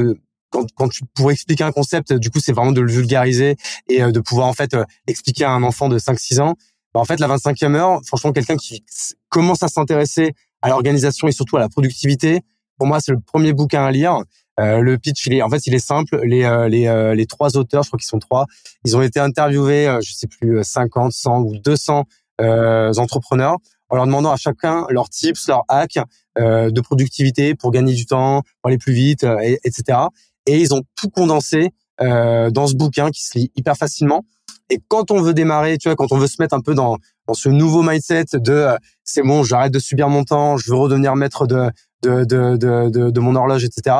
quand, 0.51 0.67
quand 0.75 0.89
tu 0.89 1.05
pour 1.15 1.31
expliquer 1.31 1.65
un 1.65 1.73
concept, 1.73 2.13
du 2.13 2.31
coup, 2.31 2.39
c'est 2.39 2.53
vraiment 2.53 2.73
de 2.73 2.83
le 2.83 2.93
vulgariser 2.93 3.57
et 3.89 4.03
de 4.03 4.21
pouvoir 4.21 4.47
en 4.47 4.53
fait 4.53 4.77
expliquer 5.07 5.45
à 5.45 5.53
un 5.53 5.63
enfant 5.63 5.89
de 5.89 5.99
5-6 5.99 6.41
ans. 6.41 6.55
Bah, 6.93 7.01
en 7.01 7.05
fait, 7.07 7.19
la 7.19 7.29
25e 7.29 7.75
heure, 7.75 8.01
franchement, 8.07 8.33
quelqu'un 8.33 8.57
qui 8.57 8.85
commence 9.31 9.63
à 9.63 9.69
s'intéresser 9.69 10.35
à 10.61 10.69
l'organisation 10.69 11.29
et 11.29 11.33
surtout 11.33 11.57
à 11.57 11.61
la 11.61 11.69
productivité, 11.69 12.43
pour 12.79 12.87
moi, 12.87 13.01
c'est 13.01 13.13
le 13.13 13.21
premier 13.21 13.53
bouquin 13.53 13.85
à 13.85 13.91
lire. 13.91 14.21
Euh, 14.59 14.81
le 14.81 14.99
pitch, 14.99 15.27
il 15.27 15.35
est, 15.35 15.43
en 15.43 15.51
fait, 15.51 15.67
il 15.67 15.75
est 15.75 15.85
simple. 15.85 16.21
Les, 16.25 16.43
les, 16.69 17.15
les 17.15 17.27
trois 17.27 17.57
auteurs, 17.57 17.83
je 17.83 17.91
crois 17.91 17.99
qu'ils 17.99 18.07
sont 18.07 18.19
trois, 18.19 18.47
ils 18.85 18.97
ont 18.97 19.03
été 19.03 19.21
interviewés, 19.21 19.99
je 20.03 20.13
sais 20.13 20.27
plus, 20.27 20.63
50, 20.63 21.13
100 21.13 21.41
ou 21.41 21.59
200 21.59 22.05
euh, 22.41 22.93
entrepreneurs 22.97 23.57
en 23.89 23.97
leur 23.97 24.07
demandant 24.07 24.33
à 24.33 24.37
chacun 24.37 24.87
leurs 24.91 25.09
tips, 25.09 25.49
leurs 25.49 25.63
hacks 25.69 25.99
euh, 26.39 26.71
de 26.71 26.81
productivité 26.81 27.55
pour 27.55 27.71
gagner 27.71 27.95
du 27.95 28.07
temps, 28.07 28.43
pour 28.61 28.69
aller 28.69 28.79
plus 28.79 28.93
vite, 28.93 29.25
euh, 29.25 29.39
et, 29.41 29.59
etc. 29.65 29.99
Et 30.47 30.59
ils 30.61 30.75
ont 30.75 30.83
tout 30.97 31.09
condensé 31.09 31.71
euh, 32.01 32.51
dans 32.51 32.67
ce 32.67 32.75
bouquin 32.75 33.11
qui 33.11 33.25
se 33.25 33.39
lit 33.39 33.51
hyper 33.57 33.77
facilement. 33.77 34.25
Et 34.69 34.81
quand 34.89 35.11
on 35.13 35.21
veut 35.23 35.35
démarrer, 35.35 35.79
tu 35.79 35.89
vois, 35.89 35.97
quand 35.97 36.11
on 36.11 36.19
veut 36.19 36.27
se 36.27 36.37
mettre 36.41 36.55
un 36.55 36.61
peu 36.61 36.75
dans, 36.75 36.97
dans 37.29 37.35
ce 37.35 37.49
nouveau 37.49 37.83
mindset 37.83 38.25
de 38.35 38.53
euh, 38.53 38.77
c'est 39.05 39.23
bon, 39.23 39.45
j'arrête 39.45 39.73
de 39.73 39.79
subir 39.79 40.09
mon 40.09 40.25
temps, 40.25 40.57
je 40.57 40.71
veux 40.71 40.77
redevenir 40.77 41.15
maître 41.15 41.47
de 41.47 41.71
de 42.03 42.25
de, 42.25 42.57
de, 42.57 43.11
de 43.11 43.21
mon 43.21 43.35
horloge, 43.37 43.65
etc. 43.65 43.97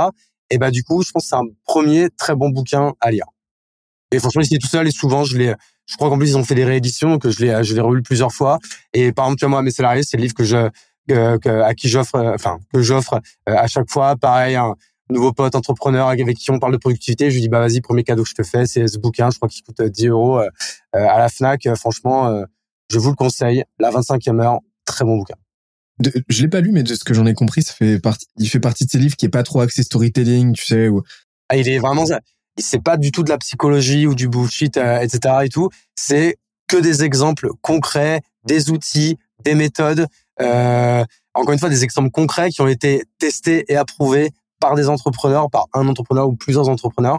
Et 0.51 0.59
bah 0.59 0.71
du 0.71 0.85
coup, 0.85 1.03
je 1.03 1.11
pense 1.11 1.25
que 1.25 1.29
c'est 1.29 1.37
un 1.37 1.49
premier 1.65 2.09
très 2.11 2.35
bon 2.35 2.51
bouquin 2.51 2.93
à 3.01 3.11
lire. 3.11 3.27
Et 4.13 4.19
franchement, 4.19 4.43
il 4.49 4.59
tout 4.59 4.69
seul 4.69 4.87
et 4.87 4.93
souvent 4.93 5.25
je 5.25 5.37
l'ai 5.37 5.55
je 5.87 5.97
crois 5.97 6.09
qu'en 6.09 6.19
plus 6.19 6.31
ils 6.31 6.37
ont 6.37 6.45
fait 6.45 6.55
des 6.55 6.65
rééditions 6.65 7.19
que 7.19 7.31
je 7.31 7.45
l'ai 7.45 7.65
je 7.65 7.75
l'ai 7.75 7.81
relu 7.81 8.03
plusieurs 8.03 8.33
fois. 8.33 8.59
Et 8.93 9.13
par 9.13 9.27
exemple, 9.27 9.39
tu 9.41 9.45
vois, 9.45 9.51
moi, 9.51 9.63
mes 9.63 9.71
salariés, 9.71 10.03
c'est 10.03 10.17
le 10.17 10.23
livre 10.23 10.35
que 10.35 10.45
je 10.45 10.71
que, 11.09 11.63
à 11.63 11.75
qui 11.75 11.89
j'offre, 11.89 12.17
enfin 12.35 12.59
que 12.73 12.83
j'offre 12.83 13.21
euh, 13.49 13.57
à 13.57 13.67
chaque 13.67 13.91
fois. 13.91 14.17
Pareil, 14.17 14.57
un 14.57 14.75
nouveau 15.11 15.33
pote 15.33 15.55
entrepreneur 15.55 16.09
avec 16.09 16.37
qui 16.37 16.51
on 16.51 16.59
parle 16.59 16.73
de 16.73 16.79
productivité, 16.79 17.31
je 17.31 17.37
lui 17.37 17.43
dis 17.43 17.49
bah 17.49 17.61
vas-y, 17.61 17.81
premier 17.81 18.03
cadeau 18.03 18.25
que 18.25 18.29
je 18.29 18.35
te 18.35 18.43
fais, 18.43 18.67
c'est 18.67 18.87
ce 18.89 18.99
bouquin. 18.99 19.31
Je 19.31 19.37
crois 19.37 19.49
qu'il 19.49 19.63
coûte 19.63 19.81
10 19.83 20.09
euros 20.09 20.39
euh, 20.39 20.49
euh, 20.95 21.09
à 21.09 21.19
la 21.19 21.29
Fnac. 21.29 21.69
Franchement, 21.77 22.45
je 22.91 22.99
vous 22.99 23.11
le 23.11 23.17
conseille. 23.17 23.65
La 23.79 23.91
25e 23.91 24.41
heure, 24.41 24.61
très 24.85 25.05
bon 25.05 25.17
bouquin. 25.17 25.37
De, 25.99 26.13
je 26.29 26.43
l'ai 26.43 26.49
pas 26.49 26.61
lu, 26.61 26.73
mais 26.73 26.83
de 26.83 26.95
ce 26.95 27.05
que 27.05 27.15
j'en 27.15 27.27
ai 27.27 27.35
compris, 27.35 27.65
il 27.81 28.49
fait 28.49 28.61
partie 28.61 28.85
de 28.85 28.91
ces 28.91 28.99
livres 28.99 29.17
qui 29.17 29.27
est 29.27 29.31
pas 29.31 29.43
trop 29.43 29.61
axé 29.61 29.83
storytelling, 29.83 30.53
tu 30.53 30.65
sais. 30.65 30.89
Ah, 31.49 31.57
il 31.57 31.69
est 31.69 31.79
vraiment 31.79 32.05
c'est 32.59 32.83
pas 32.83 32.97
du 32.97 33.13
tout 33.13 33.23
de 33.23 33.29
la 33.29 33.39
psychologie 33.39 34.07
ou 34.07 34.15
du 34.15 34.29
bullshit, 34.29 34.77
euh, 34.77 35.01
etc. 35.01 35.35
et 35.45 35.49
tout. 35.49 35.69
C'est 35.95 36.37
que 36.69 36.77
des 36.77 37.05
exemples 37.05 37.51
concrets, 37.61 38.23
des 38.45 38.71
outils, 38.71 39.19
des 39.45 39.55
méthodes. 39.55 40.07
Euh, 40.41 41.05
encore 41.35 41.53
une 41.53 41.59
fois, 41.59 41.69
des 41.69 41.85
exemples 41.85 42.11
concrets 42.11 42.51
qui 42.51 42.61
ont 42.63 42.69
été 42.69 43.05
testés 43.19 43.65
et 43.69 43.77
approuvés 43.77 44.31
par 44.61 44.75
des 44.75 44.89
entrepreneurs, 44.89 45.51
par 45.51 45.67
un 45.75 45.87
entrepreneur 45.87 46.29
ou 46.29 46.35
plusieurs 46.35 46.69
entrepreneurs. 46.69 47.19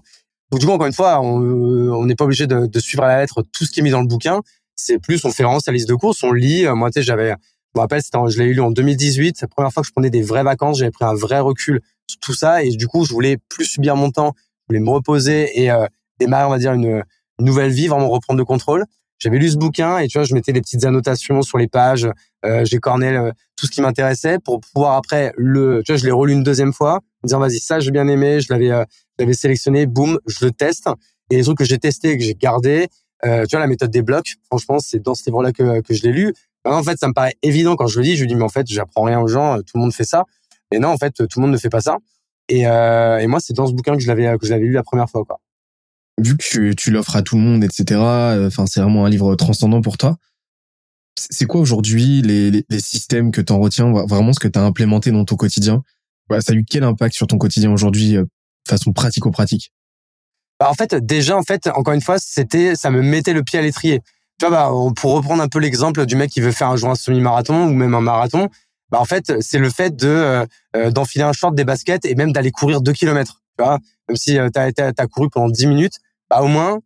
Donc 0.51 0.59
du 0.59 0.65
coup, 0.65 0.71
encore 0.71 0.87
une 0.87 0.93
fois, 0.93 1.21
on 1.21 2.05
n'est 2.05 2.15
pas 2.15 2.23
obligé 2.23 2.47
de, 2.47 2.65
de, 2.65 2.79
suivre 2.79 3.03
à 3.03 3.07
la 3.07 3.19
lettre 3.19 3.43
tout 3.53 3.65
ce 3.65 3.71
qui 3.71 3.81
est 3.81 3.83
mis 3.83 3.91
dans 3.91 4.01
le 4.01 4.07
bouquin. 4.07 4.41
C'est 4.75 4.99
plus, 4.99 5.23
on 5.25 5.31
fait 5.31 5.43
vraiment 5.43 5.59
sa 5.59 5.71
liste 5.71 5.89
de 5.89 5.95
courses, 5.95 6.23
on 6.23 6.31
lit. 6.31 6.65
Euh, 6.65 6.75
moi, 6.75 6.89
tu 6.89 6.99
sais, 6.99 7.03
j'avais, 7.03 7.33
je 7.77 7.79
me 7.79 7.83
rappelle, 7.83 8.01
je 8.31 8.39
l'ai 8.39 8.53
lu 8.53 8.61
en 8.61 8.71
2018. 8.71 9.37
C'est 9.37 9.45
la 9.45 9.49
première 9.49 9.71
fois 9.71 9.83
que 9.83 9.87
je 9.87 9.91
prenais 9.91 10.09
des 10.09 10.23
vraies 10.23 10.43
vacances. 10.43 10.79
J'avais 10.79 10.89
pris 10.89 11.05
un 11.05 11.13
vrai 11.13 11.39
recul 11.39 11.81
sur 12.07 12.19
tout 12.19 12.33
ça 12.33 12.63
et 12.63 12.71
du 12.71 12.87
coup, 12.87 13.05
je 13.05 13.13
voulais 13.13 13.37
plus 13.49 13.65
subir 13.65 13.95
mon 13.95 14.09
temps 14.09 14.33
voulais 14.67 14.79
me 14.79 14.89
reposer 14.89 15.61
et 15.61 15.69
euh, 15.69 15.85
démarrer, 16.19 16.45
on 16.45 16.49
va 16.49 16.57
dire, 16.57 16.73
une, 16.73 17.03
nouvelle 17.39 17.69
vie, 17.69 17.87
vraiment 17.87 18.09
reprendre 18.09 18.39
le 18.39 18.45
contrôle. 18.45 18.83
J'avais 19.19 19.37
lu 19.37 19.47
ce 19.47 19.57
bouquin 19.57 19.99
et 19.99 20.07
tu 20.07 20.17
vois, 20.17 20.25
je 20.25 20.33
mettais 20.33 20.53
des 20.53 20.61
petites 20.61 20.85
annotations 20.85 21.43
sur 21.43 21.59
les 21.59 21.67
pages. 21.67 22.09
Euh, 22.43 22.65
j'ai 22.65 22.79
corné 22.79 23.15
tout 23.55 23.67
ce 23.67 23.71
qui 23.71 23.81
m'intéressait 23.81 24.39
pour 24.43 24.59
pouvoir 24.59 24.95
après 24.95 25.33
le. 25.37 25.83
Tu 25.85 25.91
vois, 25.91 25.99
je 25.99 26.05
l'ai 26.05 26.11
relu 26.11 26.33
une 26.33 26.43
deuxième 26.43 26.73
fois, 26.73 27.01
me 27.23 27.27
dire 27.27 27.37
vas-y 27.37 27.59
ça 27.59 27.79
j'ai 27.79 27.91
bien 27.91 28.07
aimé, 28.07 28.41
je 28.41 28.51
l'avais, 28.51 28.71
euh, 28.71 29.33
sélectionné, 29.33 29.85
boum, 29.85 30.19
je 30.25 30.45
le 30.45 30.51
teste. 30.51 30.89
Et 31.29 31.37
les 31.37 31.43
trucs 31.43 31.59
que 31.59 31.63
j'ai 31.63 31.77
testés 31.77 32.17
que 32.17 32.23
j'ai 32.23 32.33
gardés, 32.33 32.87
euh, 33.23 33.45
tu 33.45 33.51
vois, 33.51 33.59
la 33.59 33.67
méthode 33.67 33.91
des 33.91 34.01
blocs. 34.01 34.33
Franchement, 34.47 34.79
c'est 34.79 34.99
dans 34.99 35.13
ce 35.13 35.23
livre-là 35.27 35.51
que, 35.51 35.81
que 35.81 35.93
je 35.93 36.01
l'ai 36.01 36.11
lu. 36.11 36.33
En 36.75 36.83
fait, 36.83 36.97
ça 36.97 37.07
me 37.07 37.13
paraît 37.13 37.35
évident 37.43 37.75
quand 37.75 37.87
je 37.87 37.99
le 37.99 38.05
lis. 38.05 38.15
Je 38.15 38.21
lui 38.21 38.27
dis 38.27 38.35
mais 38.35 38.43
en 38.43 38.49
fait, 38.49 38.67
j'apprends 38.67 39.03
rien 39.03 39.19
aux 39.19 39.27
gens. 39.27 39.57
Tout 39.57 39.75
le 39.75 39.81
monde 39.81 39.93
fait 39.93 40.03
ça. 40.03 40.25
Mais 40.71 40.79
non, 40.79 40.89
en 40.89 40.97
fait, 40.97 41.11
tout 41.11 41.39
le 41.39 41.41
monde 41.41 41.51
ne 41.51 41.57
fait 41.57 41.69
pas 41.69 41.81
ça. 41.81 41.97
Et, 42.49 42.67
euh, 42.67 43.19
et 43.19 43.27
moi, 43.27 43.39
c'est 43.39 43.53
dans 43.53 43.67
ce 43.67 43.73
bouquin 43.73 43.93
que 43.93 44.01
je 44.01 44.07
l'avais 44.07 44.37
que 44.37 44.45
je 44.45 44.51
l'avais 44.51 44.65
lu 44.65 44.73
la 44.73 44.83
première 44.83 45.09
fois. 45.09 45.23
Quoi. 45.25 45.39
Vu 46.19 46.35
que 46.35 46.43
tu, 46.43 46.75
tu 46.75 46.91
l'offres 46.91 47.15
à 47.15 47.21
tout 47.21 47.35
le 47.35 47.41
monde, 47.41 47.63
etc. 47.63 47.99
Euh, 47.99 48.47
enfin, 48.47 48.65
c'est 48.65 48.81
vraiment 48.81 49.05
un 49.05 49.09
livre 49.09 49.35
transcendant 49.35 49.81
pour 49.81 49.97
toi. 49.97 50.17
C'est 51.15 51.45
quoi 51.45 51.61
aujourd'hui 51.61 52.21
les, 52.21 52.51
les, 52.51 52.65
les, 52.69 52.79
systèmes 52.79 53.31
que 53.31 53.41
tu 53.41 53.51
en 53.51 53.59
retiens, 53.59 53.91
vraiment 53.91 54.33
ce 54.33 54.39
que 54.39 54.47
tu 54.47 54.59
as 54.59 54.63
implémenté 54.63 55.11
dans 55.11 55.25
ton 55.25 55.35
quotidien? 55.35 55.83
Bah, 56.29 56.41
Ça 56.41 56.53
a 56.53 56.55
eu 56.55 56.63
quel 56.63 56.83
impact 56.83 57.15
sur 57.15 57.27
ton 57.27 57.37
quotidien 57.37 57.71
aujourd'hui, 57.71 58.17
euh, 58.17 58.25
façon 58.67 58.93
pratico-pratique 58.93 59.71
bah, 60.59 60.69
En 60.69 60.73
fait, 60.73 60.93
déjà, 60.95 61.37
en 61.37 61.43
fait, 61.43 61.67
encore 61.67 61.93
une 61.93 62.01
fois, 62.01 62.17
c'était, 62.19 62.75
ça 62.75 62.91
me 62.91 63.01
mettait 63.01 63.33
le 63.33 63.43
pied 63.43 63.59
à 63.59 63.61
l'étrier. 63.61 64.01
Tu 64.39 64.45
vois, 64.45 64.51
bah, 64.51 64.71
pour 64.95 65.13
reprendre 65.13 65.41
un 65.41 65.47
peu 65.47 65.59
l'exemple 65.59 66.05
du 66.05 66.15
mec 66.15 66.29
qui 66.29 66.41
veut 66.41 66.51
faire 66.51 66.69
un 66.69 66.75
joint 66.75 66.93
semi-marathon 66.93 67.65
ou 67.67 67.73
même 67.73 67.95
un 67.95 68.01
marathon, 68.01 68.49
bah 68.91 68.99
en 69.01 69.05
fait 69.05 69.41
c'est 69.41 69.57
le 69.57 69.69
fait 69.69 69.95
de 69.95 70.07
euh, 70.07 70.45
euh, 70.75 70.91
d'enfiler 70.91 71.23
un 71.23 71.33
short, 71.33 71.55
des 71.55 71.65
baskets 71.65 72.05
et 72.05 72.15
même 72.15 72.31
d'aller 72.31 72.51
courir 72.51 72.81
2 72.81 72.93
kilomètres. 72.93 73.41
Tu 73.57 73.63
vois, 73.63 73.79
même 74.07 74.15
si 74.15 74.37
euh, 74.37 74.49
tu 74.53 74.59
as, 74.59 75.07
couru 75.07 75.29
pendant 75.29 75.49
10 75.49 75.67
minutes, 75.67 75.95
bah 76.29 76.41
au 76.41 76.47
moins 76.47 76.79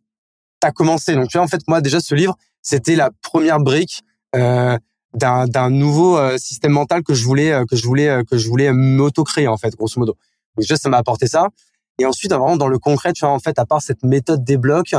tu 0.60 0.66
as 0.66 0.72
commencé. 0.72 1.14
Donc 1.14 1.28
tu 1.28 1.36
vois 1.36 1.44
en 1.44 1.48
fait 1.48 1.60
moi 1.68 1.80
déjà 1.82 2.00
ce 2.00 2.14
livre, 2.14 2.36
c'était 2.62 2.96
la 2.96 3.10
première 3.22 3.60
brique 3.60 4.02
euh, 4.34 4.78
d'un 5.14 5.68
nouveau 5.68 6.18
système 6.38 6.72
mental 6.72 7.02
que 7.02 7.12
je 7.12 7.24
voulais 7.24 7.52
que 7.68 7.76
je 7.76 7.84
voulais 7.84 8.24
que 8.30 8.38
je 8.38 8.48
voulais 8.48 8.72
m'auto-créer 8.72 9.46
en 9.46 9.58
fait 9.58 9.76
grosso 9.76 10.00
modo. 10.00 10.16
Donc 10.56 10.62
déjà 10.62 10.76
ça 10.76 10.88
m'a 10.88 10.96
apporté 10.96 11.26
ça 11.26 11.48
et 11.98 12.06
ensuite 12.06 12.32
vraiment 12.32 12.56
dans 12.56 12.68
le 12.68 12.78
concret, 12.78 13.12
tu 13.12 13.26
vois 13.26 13.34
en 13.34 13.38
fait 13.38 13.58
à 13.58 13.66
part 13.66 13.82
cette 13.82 14.04
méthode 14.04 14.42
des 14.42 14.56
blocs 14.56 14.94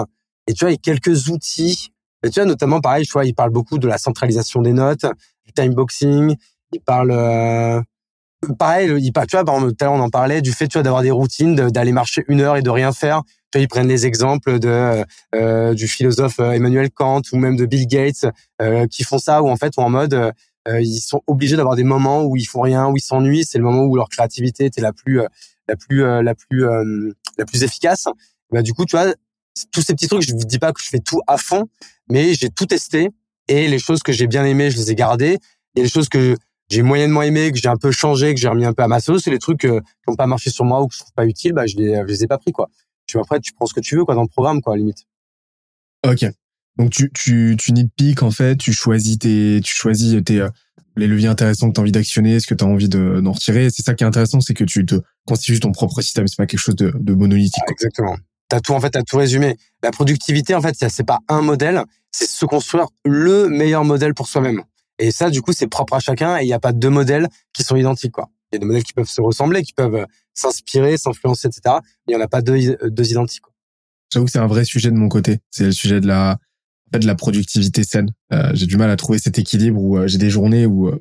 et 0.46 0.54
tu 0.54 0.66
vois 0.66 0.74
a 0.74 0.78
quelques 0.78 1.30
outils 1.30 1.93
Mais 2.24 2.30
tu 2.30 2.40
vois, 2.40 2.46
notamment, 2.46 2.80
pareil, 2.80 3.04
je 3.06 3.12
vois, 3.12 3.26
il 3.26 3.36
parle 3.36 3.52
beaucoup 3.52 3.78
de 3.78 3.88
la 3.88 3.98
centralisation 3.98 4.62
des 4.62 4.74
notes, 4.74 5.06
du 5.46 5.52
time 5.54 5.74
boxing. 5.74 6.36
Il 6.72 6.80
parle, 6.80 7.12
euh, 7.12 7.82
pareil, 8.58 8.92
il 9.00 9.12
parle, 9.12 9.28
tu 9.28 9.36
vois, 9.36 9.42
à 9.42 9.60
l'heure, 9.60 9.94
on 9.94 10.00
en 10.00 10.10
parlait 10.10 10.42
du 10.42 10.54
fait, 10.54 10.68
tu 10.68 10.78
vois, 10.78 10.84
d'avoir 10.84 11.02
des 11.02 11.12
routines, 11.12 11.56
d'aller 11.56 11.92
marcher 11.92 12.24
une 12.30 12.42
heure 12.42 12.56
et 12.56 12.62
de 12.62 12.70
rien 12.70 12.94
faire. 12.94 13.22
Tu 13.52 13.60
vois, 13.60 13.64
ils 13.64 13.68
prennent 13.68 13.88
les 13.88 14.06
exemples 14.06 14.58
de 14.58 15.04
euh, 15.36 15.74
du 15.74 15.88
philosophe 15.88 16.40
euh, 16.40 16.52
Emmanuel 16.52 16.90
Kant 16.90 17.22
ou 17.32 17.38
même 17.38 17.56
de 17.56 17.66
Bill 17.66 17.88
Gates 17.88 18.26
euh, 18.62 18.88
qui 18.88 19.04
font 19.04 19.20
ça, 19.20 19.44
ou 19.44 19.50
en 19.50 19.58
fait, 19.58 19.74
ou 19.78 19.82
en 19.82 19.90
mode, 19.90 20.14
euh, 20.16 20.82
ils 20.82 21.02
sont 21.02 21.22
obligés 21.28 21.58
d'avoir 21.58 21.76
des 21.76 21.84
moments 21.84 22.24
où 22.24 22.36
ils 22.38 22.46
font 22.46 22.62
rien, 22.62 22.88
où 22.88 22.96
ils 22.98 23.02
s'ennuient. 23.04 23.46
C'est 23.46 23.58
le 23.58 23.66
moment 23.66 23.84
où 23.84 23.96
leur 23.96 24.10
créativité 24.10 24.66
était 24.66 24.82
la 24.82 24.94
plus, 24.94 25.22
la 25.68 25.76
plus, 25.76 26.04
la 26.24 26.36
plus, 26.36 26.66
la 27.38 27.46
plus 27.46 27.64
efficace. 27.64 28.08
Bah, 28.52 28.62
du 28.62 28.74
coup, 28.74 28.86
tu 28.86 28.96
vois, 28.96 29.14
tous 29.72 29.82
ces 29.82 29.94
petits 29.94 30.08
trucs, 30.08 30.24
je 30.24 30.34
ne 30.34 30.44
dis 30.44 30.60
pas 30.60 30.72
que 30.72 30.82
je 30.82 30.90
fais 30.90 31.00
tout 31.00 31.22
à 31.28 31.38
fond, 31.38 31.68
mais 32.10 32.34
j'ai 32.34 32.50
tout 32.50 32.66
testé 32.66 33.10
et 33.48 33.68
les 33.68 33.80
choses 33.80 34.02
que 34.02 34.12
j'ai 34.12 34.28
bien 34.28 34.46
aimées, 34.46 34.72
je 34.72 34.78
les 34.78 34.92
ai 34.92 34.96
gardées. 34.96 35.38
Et 35.76 35.82
les 35.82 35.90
choses 35.90 36.10
que 36.10 36.36
j'ai 36.70 36.82
moyennement 36.82 37.24
aimées, 37.24 37.52
que 37.52 37.58
j'ai 37.58 37.68
un 37.68 37.78
peu 37.78 37.92
changé, 37.92 38.34
que 38.34 38.40
j'ai 38.40 38.48
remis 38.48 38.66
un 38.66 38.74
peu 38.74 38.84
à 38.84 38.88
ma 38.88 39.00
sauce, 39.00 39.24
c'est 39.24 39.32
les 39.32 39.40
trucs 39.40 39.66
euh, 39.66 39.80
qui 39.80 40.10
n'ont 40.10 40.16
pas 40.16 40.28
marché 40.28 40.50
sur 40.50 40.66
moi 40.66 40.82
ou 40.82 40.88
que 40.88 40.96
je 40.96 41.00
trouve 41.00 41.14
pas 41.14 41.26
utiles, 41.26 41.54
bah 41.54 41.68
je 41.68 41.76
les, 41.76 41.96
je 41.96 42.06
les 42.06 42.24
ai 42.24 42.28
pas 42.28 42.38
pris 42.38 42.52
quoi. 42.52 42.70
Tu 43.06 43.20
après, 43.20 43.40
tu 43.40 43.54
prends 43.54 43.66
ce 43.66 43.74
que 43.74 43.80
tu 43.80 43.96
veux 43.96 44.06
quoi 44.06 44.16
dans 44.16 44.22
le 44.22 44.28
programme 44.28 44.62
quoi, 44.62 44.78
limite. 44.78 45.06
Ok. 46.08 46.26
Donc 46.78 46.90
tu 46.90 47.12
tu 47.14 47.56
tu 47.60 47.72
nitpick 47.72 48.24
en 48.24 48.32
fait, 48.32 48.56
tu 48.56 48.74
choisis 48.74 49.20
tes 49.20 49.60
tu 49.64 49.76
choisis 49.76 50.24
tes 50.24 50.42
euh, 50.42 50.50
les 50.96 51.08
leviers 51.08 51.28
intéressants 51.28 51.70
que 51.70 51.74
tu 51.74 51.80
as 51.80 51.84
envie 51.84 51.92
d'actionner, 51.92 52.40
ce 52.40 52.48
que 52.48 52.56
tu 52.56 52.64
as 52.64 52.68
envie 52.68 52.90
de 52.90 53.20
d'en 53.22 53.32
retirer. 53.34 53.70
C'est 53.70 53.84
ça 53.84 53.94
qui 53.94 54.04
est 54.04 54.08
intéressant, 54.08 54.40
c'est 54.42 54.54
que 54.54 54.64
tu 54.64 54.86
te 54.86 54.96
constitues 55.26 55.60
ton 55.60 55.72
propre 55.72 56.02
système, 56.02 56.28
c'est 56.28 56.38
pas 56.38 56.46
quelque 56.46 56.60
chose 56.60 56.76
de, 56.76 56.94
de 56.96 57.14
monolithique. 57.14 57.64
exactement. 57.70 58.16
T'as 58.54 58.60
tout 58.60 58.74
en 58.74 58.80
fait, 58.80 58.92
t'as 58.92 59.02
tout 59.02 59.18
résumé. 59.18 59.58
La 59.82 59.90
productivité 59.90 60.54
en 60.54 60.62
fait, 60.62 60.76
c'est 60.88 61.04
pas 61.04 61.18
un 61.28 61.42
modèle, 61.42 61.82
c'est 62.12 62.30
se 62.30 62.46
construire 62.46 62.86
le 63.04 63.50
meilleur 63.50 63.84
modèle 63.84 64.14
pour 64.14 64.28
soi-même. 64.28 64.62
Et 65.00 65.10
ça, 65.10 65.32
du 65.32 65.42
coup, 65.42 65.54
c'est 65.54 65.66
propre 65.66 65.96
à 65.96 66.00
chacun 66.00 66.38
et 66.38 66.44
il 66.44 66.46
n'y 66.46 66.54
a 66.54 66.60
pas 66.60 66.72
deux 66.72 66.92
modèles 66.92 67.30
qui 67.52 67.64
sont 67.64 67.76
identiques, 67.76 68.12
quoi. 68.12 68.30
Il 68.52 68.56
y 68.56 68.58
a 68.58 68.60
des 68.60 68.68
modèles 68.68 68.84
qui 68.84 68.94
peuvent 68.94 69.10
se 69.10 69.22
ressembler, 69.22 69.64
qui 69.64 69.74
peuvent 69.74 69.96
euh, 69.96 70.06
s'inspirer, 70.36 70.98
s'influencer, 70.98 71.48
etc. 71.48 71.78
Mais 72.06 72.14
il 72.14 72.16
n'y 72.16 72.22
en 72.22 72.24
a 72.24 72.28
pas 72.28 72.44
deux, 72.44 72.78
deux 72.92 73.10
identiques. 73.10 73.42
J'avoue 74.12 74.26
que 74.28 74.32
c'est 74.32 74.38
un 74.38 74.46
vrai 74.46 74.66
sujet 74.66 74.92
de 74.92 74.98
mon 74.98 75.10
côté. 75.10 75.40
C'est 75.50 75.64
le 75.64 75.72
sujet 75.72 76.00
de 76.00 76.06
la, 76.06 76.38
de 76.92 77.08
la 77.08 77.16
productivité 77.16 77.84
saine. 77.84 78.12
Euh, 78.34 78.52
j'ai 78.54 78.68
du 78.68 78.78
mal 78.78 78.92
à 78.92 78.96
trouver 78.98 79.18
cet 79.18 79.40
équilibre 79.40 79.82
où 79.82 79.98
euh, 79.98 80.06
j'ai 80.06 80.20
des 80.20 80.30
journées 80.30 80.68
où, 80.68 80.92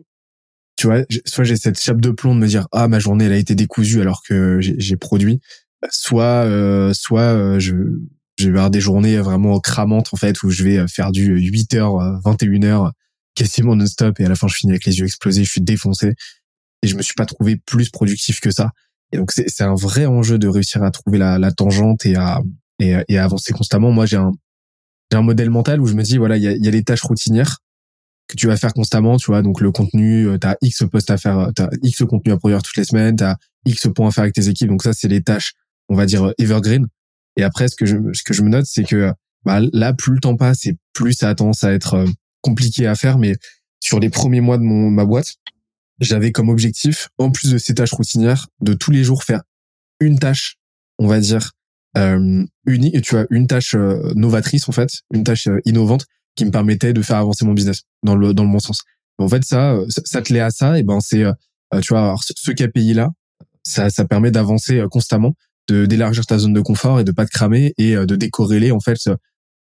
tu 0.77 0.87
vois, 0.87 1.03
soit 1.27 1.45
j'ai 1.45 1.57
cette 1.57 1.79
chape 1.79 2.01
de 2.01 2.13
plomb 2.13 2.35
de 2.35 2.41
me 2.41 2.47
dire 2.47 2.67
ah 2.73 2.89
ma 2.89 2.99
journée 2.99 3.27
elle 3.27 3.33
a 3.33 3.37
été 3.37 3.55
décousue 3.55 4.01
alors 4.01 4.23
que 4.27 4.59
j'ai 4.61 4.97
produit, 4.97 5.43
soit 5.91 6.49
soit 6.95 7.59
je 7.59 7.75
je 8.39 8.47
vais 8.47 8.57
avoir 8.57 8.71
des 8.71 8.81
journées 8.81 9.19
vraiment 9.19 9.61
cramantes 9.61 10.09
en 10.13 10.17
fait 10.17 10.43
où 10.43 10.51
je 10.51 10.65
vais 10.65 10.89
faire 10.89 11.13
du 11.13 11.37
8h 11.37 12.23
21h 12.23 12.93
quasiment 13.35 13.77
non-stop 13.77 14.21
et 14.21 14.25
à 14.25 14.29
la 14.29 14.35
fin 14.35 14.49
je 14.49 14.55
finis 14.55 14.73
avec 14.73 14.85
les 14.85 14.99
yeux 14.99 15.05
explosés, 15.07 15.45
je 15.45 15.51
suis 15.51 15.61
défoncé 15.61 16.15
et 16.83 16.87
je 16.87 16.97
me 16.97 17.03
suis 17.03 17.15
pas 17.15 17.27
trouvé 17.27 17.57
plus 17.57 17.91
productif 17.91 18.41
que 18.41 18.51
ça. 18.51 18.71
Et 19.13 19.19
donc 19.19 19.33
c'est 19.33 19.49
c'est 19.49 19.65
un 19.65 19.75
vrai 19.75 20.07
enjeu 20.07 20.39
de 20.39 20.49
réussir 20.49 20.83
à 20.83 20.91
trouver 20.91 21.19
la, 21.19 21.39
la 21.39 21.53
tangente 21.53 22.07
et 22.07 22.17
à 22.17 22.41
et, 22.79 22.97
et 23.09 23.19
à 23.19 23.25
avancer 23.25 23.53
constamment. 23.53 23.93
Moi 23.93 24.07
j'ai 24.07 24.17
un 24.17 24.33
j'ai 25.11 25.19
un 25.19 25.23
modèle 25.23 25.51
mental 25.51 25.81
où 25.81 25.87
je 25.87 25.95
me 25.95 26.03
dis 26.03 26.19
voilà 26.19 26.37
il 26.37 26.43
y 26.43 26.49
a, 26.49 26.53
y 26.53 26.69
a 26.69 26.71
les 26.71 26.83
tâches 26.85 27.03
routinières 27.03 27.59
que 28.29 28.37
tu 28.37 28.47
vas 28.47 28.57
faire 28.57 28.73
constamment, 28.73 29.17
tu 29.19 29.27
vois 29.27 29.43
donc 29.43 29.61
le 29.61 29.71
contenu, 29.73 30.29
euh, 30.29 30.39
tu 30.39 30.47
as 30.47 30.57
X 30.63 30.85
posts 30.91 31.11
à 31.11 31.19
faire, 31.19 31.51
tu 31.55 31.63
as 31.63 31.71
X 31.83 32.05
contenu 32.09 32.33
à 32.33 32.39
produire 32.39 32.63
toutes 32.63 32.77
les 32.77 32.85
semaines, 32.85 33.17
tu 33.17 33.25
as 33.25 33.37
X 33.67 33.89
points 33.95 34.09
à 34.09 34.11
faire 34.11 34.23
avec 34.23 34.35
tes 34.35 34.49
équipes. 34.49 34.69
Donc 34.69 34.83
ça 34.83 34.93
c'est 34.93 35.09
les 35.09 35.23
tâches 35.23 35.53
on 35.93 35.97
va 35.97 36.07
dire 36.07 36.33
evergreen. 36.39 36.87
Et 37.37 37.43
après 37.43 37.69
ce 37.69 37.77
que 37.77 37.87
je 37.87 37.97
ce 38.13 38.23
que 38.23 38.35
je 38.35 38.43
me 38.43 38.49
note 38.49 38.67
c'est 38.67 38.85
que 38.85 39.13
bah, 39.45 39.61
là 39.73 39.93
plus 39.93 40.15
le 40.15 40.21
temps 40.21 40.37
passe 40.37 40.67
et 40.67 40.77
plus 40.93 41.13
ça 41.13 41.29
a 41.29 41.35
tendance 41.35 41.65
à 41.65 41.73
être 41.73 41.95
euh, 41.95 42.07
compliqué 42.41 42.87
à 42.87 42.95
faire, 42.95 43.19
mais 43.19 43.37
sur 43.81 44.01
les 44.01 44.11
premiers 44.11 44.41
mois 44.41 44.59
de 44.59 44.63
mon 44.63 44.91
ma 44.91 45.05
boîte, 45.05 45.35
j'avais 46.01 46.33
comme 46.33 46.49
objectif, 46.49 47.09
en 47.19 47.31
plus 47.31 47.53
de 47.53 47.59
ces 47.59 47.75
tâches 47.75 47.93
routinières, 47.93 48.49
de 48.61 48.75
tous 48.75 48.91
les 48.91 49.05
jours 49.05 49.25
faire 49.25 49.43
une 50.01 50.19
tâche, 50.19 50.57
on 50.99 51.07
va 51.07 51.21
dire 51.21 51.53
euh, 51.97 52.45
unique, 52.67 53.03
tu 53.03 53.15
vois, 53.15 53.27
une 53.31 53.47
tâche 53.47 53.75
euh, 53.75 54.13
novatrice 54.15 54.69
en 54.69 54.73
fait, 54.73 54.89
une 55.13 55.25
tâche 55.25 55.47
euh, 55.47 55.61
innovante 55.65 56.07
qui 56.35 56.45
me 56.45 56.51
permettait 56.51 56.93
de 56.93 57.03
faire 57.03 57.17
avancer 57.17 57.45
mon 57.45 57.53
business 57.53 57.83
dans 58.03 58.17
le 58.17 58.33
dans 58.35 58.45
le 58.45 58.51
bon 58.51 58.59
sens. 58.59 58.83
En 59.19 59.29
fait, 59.29 59.45
ça, 59.45 59.75
euh, 59.75 59.87
ça 59.89 60.23
te 60.23 60.33
l'est 60.33 60.41
à 60.41 60.51
ça, 60.51 60.79
et 60.79 60.83
ben 60.83 61.01
c'est, 61.01 61.25
tu 61.83 61.93
vois, 61.93 62.15
ce 62.21 62.51
KPI 62.51 62.95
là, 62.95 63.11
ça, 63.63 63.91
ça 63.91 64.05
permet 64.05 64.31
d'avancer 64.31 64.83
constamment, 64.91 65.35
de 65.69 65.87
d'élargir 65.87 66.27
ta 66.27 66.39
zone 66.39 66.53
de 66.53 66.61
confort 66.61 67.01
et 67.01 67.05
de 67.05 67.13
pas 67.13 67.25
te 67.25 67.31
cramer 67.31 67.73
et 67.79 67.95
de 67.95 68.17
décorréler 68.17 68.73
en 68.73 68.81
fait 68.81 68.99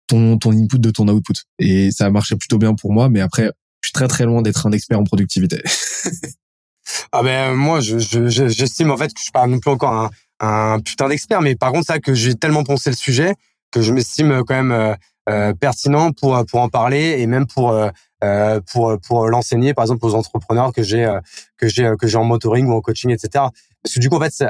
ton, 0.07 0.39
ton 0.39 0.53
input 0.53 0.79
de 0.79 0.91
ton 0.91 1.07
output. 1.09 1.35
Et 1.59 1.91
ça 1.91 2.07
a 2.07 2.11
marché 2.11 2.37
plutôt 2.37 2.59
bien 2.59 2.75
pour 2.75 2.93
moi, 2.93 3.09
mais 3.09 3.21
après, 3.21 3.51
je 3.81 3.89
suis 3.89 3.93
très 3.93 4.09
très 4.09 4.25
loin 4.25 4.43
d'être 4.43 4.67
un 4.67 4.73
expert 4.73 4.99
en 4.99 5.05
productivité. 5.05 5.63
ah 7.13 7.23
ben 7.23 7.55
moi, 7.55 7.81
je, 7.81 7.99
j'estime 7.99 8.91
en 8.91 8.97
fait 8.97 9.09
que 9.09 9.19
je 9.19 9.25
suis 9.25 9.33
pas 9.33 9.47
non 9.47 9.61
plus 9.61 9.71
encore 9.71 9.93
un, 9.93 10.11
un 10.41 10.81
putain 10.81 11.09
d'expert, 11.09 11.41
mais 11.41 11.55
par 11.55 11.73
contre 11.73 11.87
ça 11.87 11.99
que 11.99 12.15
j'ai 12.15 12.35
tellement 12.35 12.65
pensé 12.65 12.91
le 12.91 12.97
sujet 12.97 13.35
que 13.71 13.83
je 13.83 13.93
m'estime 13.93 14.43
quand 14.47 14.55
même 14.55 14.73
euh, 14.73 14.95
euh 15.29 15.53
pertinent 15.53 16.13
pour 16.13 16.43
pour 16.47 16.61
en 16.61 16.69
parler 16.69 17.17
et 17.19 17.27
même 17.27 17.47
pour 17.47 17.71
euh, 17.71 17.91
euh 18.25 18.61
pour 18.73 18.99
pour 19.07 19.29
l'enseigner 19.29 19.75
par 19.75 19.85
exemple 19.85 20.07
aux 20.07 20.15
entrepreneurs 20.15 20.73
que 20.73 20.83
j'ai 20.83 21.05
euh, 21.05 21.21
que 21.59 21.69
j'ai 21.69 21.93
que 21.99 22.07
j'ai 22.07 22.17
en 22.17 22.25
motoring 22.25 22.67
ou 22.67 22.73
en 22.73 22.81
coaching 22.81 23.11
etc. 23.11 23.45
Parce 23.83 23.95
que 23.95 24.01
du 24.01 24.09
coup 24.09 24.17
en 24.17 24.21
fait 24.21 24.45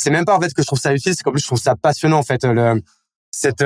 c'est 0.00 0.10
même 0.10 0.24
pas 0.24 0.36
en 0.36 0.40
fait 0.40 0.52
que 0.54 0.62
je 0.62 0.66
trouve 0.66 0.80
ça 0.80 0.94
utile, 0.94 1.14
c'est 1.14 1.22
qu'en 1.22 1.32
plus 1.32 1.40
je 1.40 1.46
trouve 1.46 1.60
ça 1.60 1.76
passionnant 1.76 2.18
en 2.18 2.22
fait 2.22 2.46
cette 3.30 3.62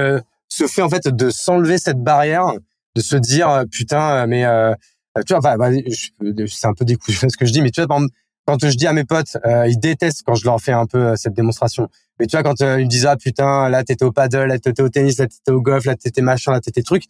ce 0.48 0.66
fait 0.66 0.82
en 0.82 0.88
fait 0.88 1.08
de 1.08 1.30
s'enlever 1.30 1.78
cette 1.78 2.02
barrière, 2.02 2.46
de 2.94 3.00
se 3.00 3.16
dire 3.16 3.48
euh, 3.48 3.64
putain, 3.70 4.22
euh, 4.22 4.26
mais 4.26 4.44
euh, 4.44 4.74
tu 5.26 5.34
vois, 5.34 5.56
bah, 5.56 5.70
c'est 6.46 6.66
un 6.66 6.74
peu 6.74 6.84
décousu 6.84 7.18
ce 7.28 7.36
que 7.36 7.46
je 7.46 7.52
dis, 7.52 7.60
mais 7.60 7.70
tu 7.70 7.82
vois, 7.82 7.98
quand 8.46 8.64
je 8.64 8.76
dis 8.76 8.86
à 8.86 8.92
mes 8.92 9.04
potes, 9.04 9.36
ils 9.44 9.78
détestent 9.78 10.22
quand 10.26 10.34
je 10.34 10.44
leur 10.44 10.60
fais 10.60 10.72
un 10.72 10.86
peu 10.86 11.16
cette 11.16 11.34
démonstration. 11.34 11.88
Mais 12.18 12.26
tu 12.26 12.36
vois, 12.36 12.42
quand 12.42 12.60
ils 12.60 12.84
me 12.84 12.86
disent 12.86 13.06
ah 13.06 13.16
putain, 13.16 13.68
là 13.68 13.82
t'étais 13.84 14.04
au 14.04 14.12
paddle, 14.12 14.46
là 14.46 14.58
t'étais 14.58 14.82
au 14.82 14.88
tennis, 14.88 15.18
là 15.18 15.26
t'étais 15.26 15.50
au 15.50 15.62
golf, 15.62 15.86
là 15.86 15.96
t'étais 15.96 16.20
machin, 16.20 16.52
là 16.52 16.60
t'étais 16.60 16.82
truc. 16.82 17.04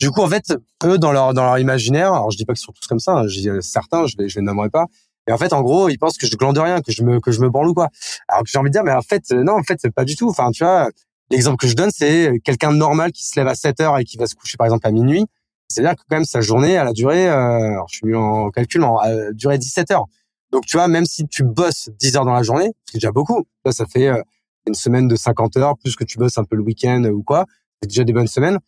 Du 0.00 0.10
coup, 0.10 0.22
en 0.22 0.28
fait, 0.28 0.52
eux 0.84 0.98
dans 0.98 1.12
leur 1.12 1.34
dans 1.34 1.44
leur 1.44 1.58
imaginaire, 1.58 2.12
alors 2.12 2.30
je 2.30 2.36
dis 2.36 2.44
pas 2.44 2.54
qu'ils 2.54 2.64
sont 2.64 2.72
tous 2.72 2.86
comme 2.88 2.98
ça, 2.98 3.12
hein, 3.12 3.26
certains, 3.60 4.06
je 4.06 4.16
les 4.18 4.28
je 4.28 4.40
les 4.40 4.44
nommerai 4.44 4.70
pas. 4.70 4.86
Mais 5.26 5.32
en 5.32 5.38
fait, 5.38 5.52
en 5.52 5.62
gros, 5.62 5.88
ils 5.88 5.98
pensent 5.98 6.18
que 6.18 6.26
je 6.26 6.36
glande 6.36 6.58
rien, 6.58 6.80
que 6.80 6.90
je 6.92 7.02
me 7.02 7.20
que 7.20 7.30
je 7.30 7.40
me 7.40 7.48
branle 7.48 7.68
ou 7.68 7.74
quoi. 7.74 7.88
Alors 8.28 8.42
que 8.42 8.50
j'ai 8.50 8.58
envie 8.58 8.70
de 8.70 8.72
dire, 8.72 8.84
mais 8.84 8.92
en 8.92 9.02
fait, 9.02 9.30
non, 9.30 9.54
en 9.54 9.62
fait, 9.62 9.78
c'est 9.80 9.94
pas 9.94 10.04
du 10.04 10.16
tout. 10.16 10.28
Enfin, 10.28 10.50
tu 10.50 10.64
vois, 10.64 10.88
L'exemple 11.32 11.56
que 11.56 11.66
je 11.66 11.74
donne, 11.74 11.90
c'est 11.90 12.40
quelqu'un 12.44 12.72
de 12.72 12.76
normal 12.76 13.10
qui 13.10 13.24
se 13.24 13.40
lève 13.40 13.48
à 13.48 13.54
7 13.54 13.80
heures 13.80 13.98
et 13.98 14.04
qui 14.04 14.18
va 14.18 14.26
se 14.26 14.34
coucher 14.34 14.58
par 14.58 14.66
exemple 14.66 14.86
à 14.86 14.90
minuit. 14.90 15.24
C'est-à-dire 15.66 15.96
que 15.96 16.02
quand 16.06 16.16
même 16.16 16.26
sa 16.26 16.42
journée, 16.42 16.72
elle 16.72 16.86
a 16.86 16.92
duré, 16.92 17.26
euh, 17.26 17.80
je 17.88 17.96
suis 17.96 18.06
mis 18.06 18.14
en 18.14 18.50
calcul, 18.50 18.84
en, 18.84 18.98
a 18.98 19.32
duré 19.32 19.56
17 19.56 19.92
heures. 19.92 20.04
Donc 20.50 20.66
tu 20.66 20.76
vois, 20.76 20.88
même 20.88 21.06
si 21.06 21.26
tu 21.26 21.42
bosses 21.42 21.88
10 21.98 22.16
heures 22.16 22.26
dans 22.26 22.34
la 22.34 22.42
journée, 22.42 22.72
c'est 22.84 22.98
déjà 22.98 23.12
beaucoup. 23.12 23.46
Ça 23.70 23.86
fait 23.86 24.08
euh, 24.08 24.20
une 24.66 24.74
semaine 24.74 25.08
de 25.08 25.16
50 25.16 25.56
heures, 25.56 25.78
plus 25.78 25.96
que 25.96 26.04
tu 26.04 26.18
bosses 26.18 26.36
un 26.36 26.44
peu 26.44 26.54
le 26.54 26.62
week-end 26.62 27.02
ou 27.04 27.22
quoi. 27.22 27.46
C'est 27.80 27.88
déjà 27.88 28.04
des 28.04 28.12
bonnes 28.12 28.26
semaines. 28.26 28.58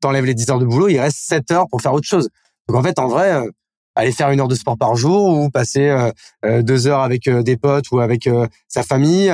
T'enlèves 0.00 0.24
les 0.24 0.34
10 0.34 0.50
heures 0.50 0.58
de 0.58 0.66
boulot, 0.66 0.88
il 0.88 0.98
reste 0.98 1.18
7 1.18 1.52
heures 1.52 1.68
pour 1.68 1.80
faire 1.80 1.94
autre 1.94 2.08
chose. 2.08 2.28
Donc 2.66 2.76
en 2.76 2.82
fait, 2.82 2.98
en 2.98 3.06
vrai, 3.06 3.34
euh, 3.34 3.48
aller 3.94 4.12
faire 4.12 4.30
une 4.30 4.40
heure 4.40 4.48
de 4.48 4.54
sport 4.54 4.76
par 4.76 4.96
jour 4.96 5.38
ou 5.38 5.50
passer 5.50 5.88
euh, 5.88 6.10
euh 6.44 6.62
deux 6.62 6.86
heures 6.86 7.00
avec 7.00 7.28
des 7.28 7.56
potes 7.56 7.90
ou 7.90 8.00
avec 8.00 8.28
sa 8.68 8.82
famille, 8.82 9.30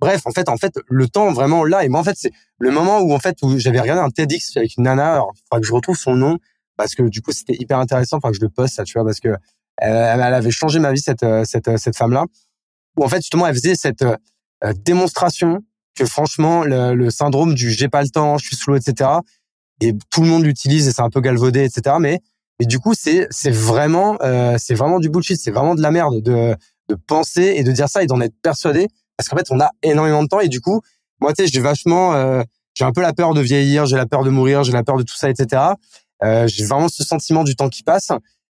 Bref, 0.00 0.26
en 0.26 0.32
fait, 0.32 0.48
en 0.48 0.56
fait, 0.56 0.74
le 0.88 1.08
temps 1.08 1.32
vraiment 1.32 1.64
là. 1.64 1.84
Et 1.84 1.88
moi, 1.88 2.00
en 2.00 2.04
fait, 2.04 2.16
c'est 2.18 2.32
le 2.58 2.70
moment 2.70 3.00
où 3.00 3.14
en 3.14 3.18
fait 3.18 3.38
où 3.42 3.58
j'avais 3.58 3.80
regardé 3.80 4.02
un 4.02 4.10
TEDx 4.10 4.56
avec 4.56 4.76
une 4.76 4.84
nana. 4.84 5.14
Alors, 5.14 5.32
faudra 5.48 5.60
que 5.60 5.66
je 5.66 5.72
retrouve 5.72 5.96
son 5.96 6.14
nom 6.14 6.38
parce 6.76 6.94
que 6.94 7.02
du 7.04 7.22
coup, 7.22 7.32
c'était 7.32 7.54
hyper 7.54 7.78
intéressant. 7.78 8.18
Enfin, 8.18 8.30
que 8.30 8.36
je 8.36 8.42
le 8.42 8.48
poste, 8.48 8.74
ça, 8.74 8.84
tu 8.84 8.94
vois, 8.94 9.04
parce 9.04 9.20
que 9.20 9.34
elle, 9.78 10.20
avait 10.20 10.50
changé 10.50 10.78
ma 10.78 10.92
vie 10.92 11.00
cette 11.00 11.22
euh, 11.22 11.44
cette 11.44 11.68
euh, 11.68 11.76
cette 11.76 11.96
femme-là. 11.96 12.26
Où 12.96 13.04
en 13.04 13.08
fait, 13.08 13.16
justement, 13.16 13.46
elle 13.46 13.54
faisait 13.54 13.76
cette 13.76 14.02
euh, 14.02 14.72
démonstration 14.84 15.60
que 15.94 16.04
franchement, 16.04 16.64
le, 16.64 16.94
le 16.94 17.10
syndrome 17.10 17.54
du 17.54 17.70
j'ai 17.70 17.88
pas 17.88 18.02
le 18.02 18.08
temps, 18.08 18.36
je 18.36 18.46
suis 18.46 18.56
sous 18.56 18.70
l'eau, 18.70 18.76
etc. 18.76 19.10
Et 19.80 19.94
tout 20.10 20.22
le 20.22 20.28
monde 20.28 20.44
l'utilise 20.44 20.86
et 20.88 20.92
c'est 20.92 21.02
un 21.02 21.10
peu 21.10 21.20
galvaudé, 21.20 21.64
etc. 21.64 21.96
Mais 22.00 22.20
mais 22.60 22.66
du 22.66 22.78
coup, 22.78 22.94
c'est 22.94 23.26
c'est 23.30 23.50
vraiment 23.50 24.18
c'est 24.58 24.74
vraiment 24.74 25.00
du 25.00 25.08
bullshit, 25.08 25.40
c'est 25.40 25.50
vraiment 25.50 25.74
de 25.74 25.82
la 25.82 25.90
merde 25.90 26.22
de 26.22 26.56
de 26.88 26.94
penser 26.94 27.54
et 27.56 27.64
de 27.64 27.72
dire 27.72 27.88
ça 27.88 28.02
et 28.02 28.06
d'en 28.06 28.20
être 28.20 28.34
persuadé 28.42 28.88
parce 29.16 29.28
qu'en 29.28 29.36
fait, 29.36 29.46
on 29.50 29.60
a 29.60 29.70
énormément 29.82 30.22
de 30.22 30.28
temps 30.28 30.40
et 30.40 30.48
du 30.48 30.60
coup, 30.60 30.80
moi, 31.20 31.32
tu 31.32 31.44
sais, 31.44 31.50
j'ai 31.52 31.60
vachement, 31.60 32.14
euh, 32.14 32.42
j'ai 32.74 32.84
un 32.84 32.92
peu 32.92 33.00
la 33.00 33.12
peur 33.12 33.34
de 33.34 33.40
vieillir, 33.40 33.86
j'ai 33.86 33.96
la 33.96 34.06
peur 34.06 34.24
de 34.24 34.30
mourir, 34.30 34.64
j'ai 34.64 34.72
la 34.72 34.82
peur 34.82 34.96
de 34.96 35.02
tout 35.02 35.16
ça, 35.16 35.30
etc. 35.30 35.62
Euh, 36.22 36.46
j'ai 36.48 36.64
vraiment 36.64 36.88
ce 36.88 37.04
sentiment 37.04 37.44
du 37.44 37.56
temps 37.56 37.68
qui 37.68 37.82
passe. 37.82 38.10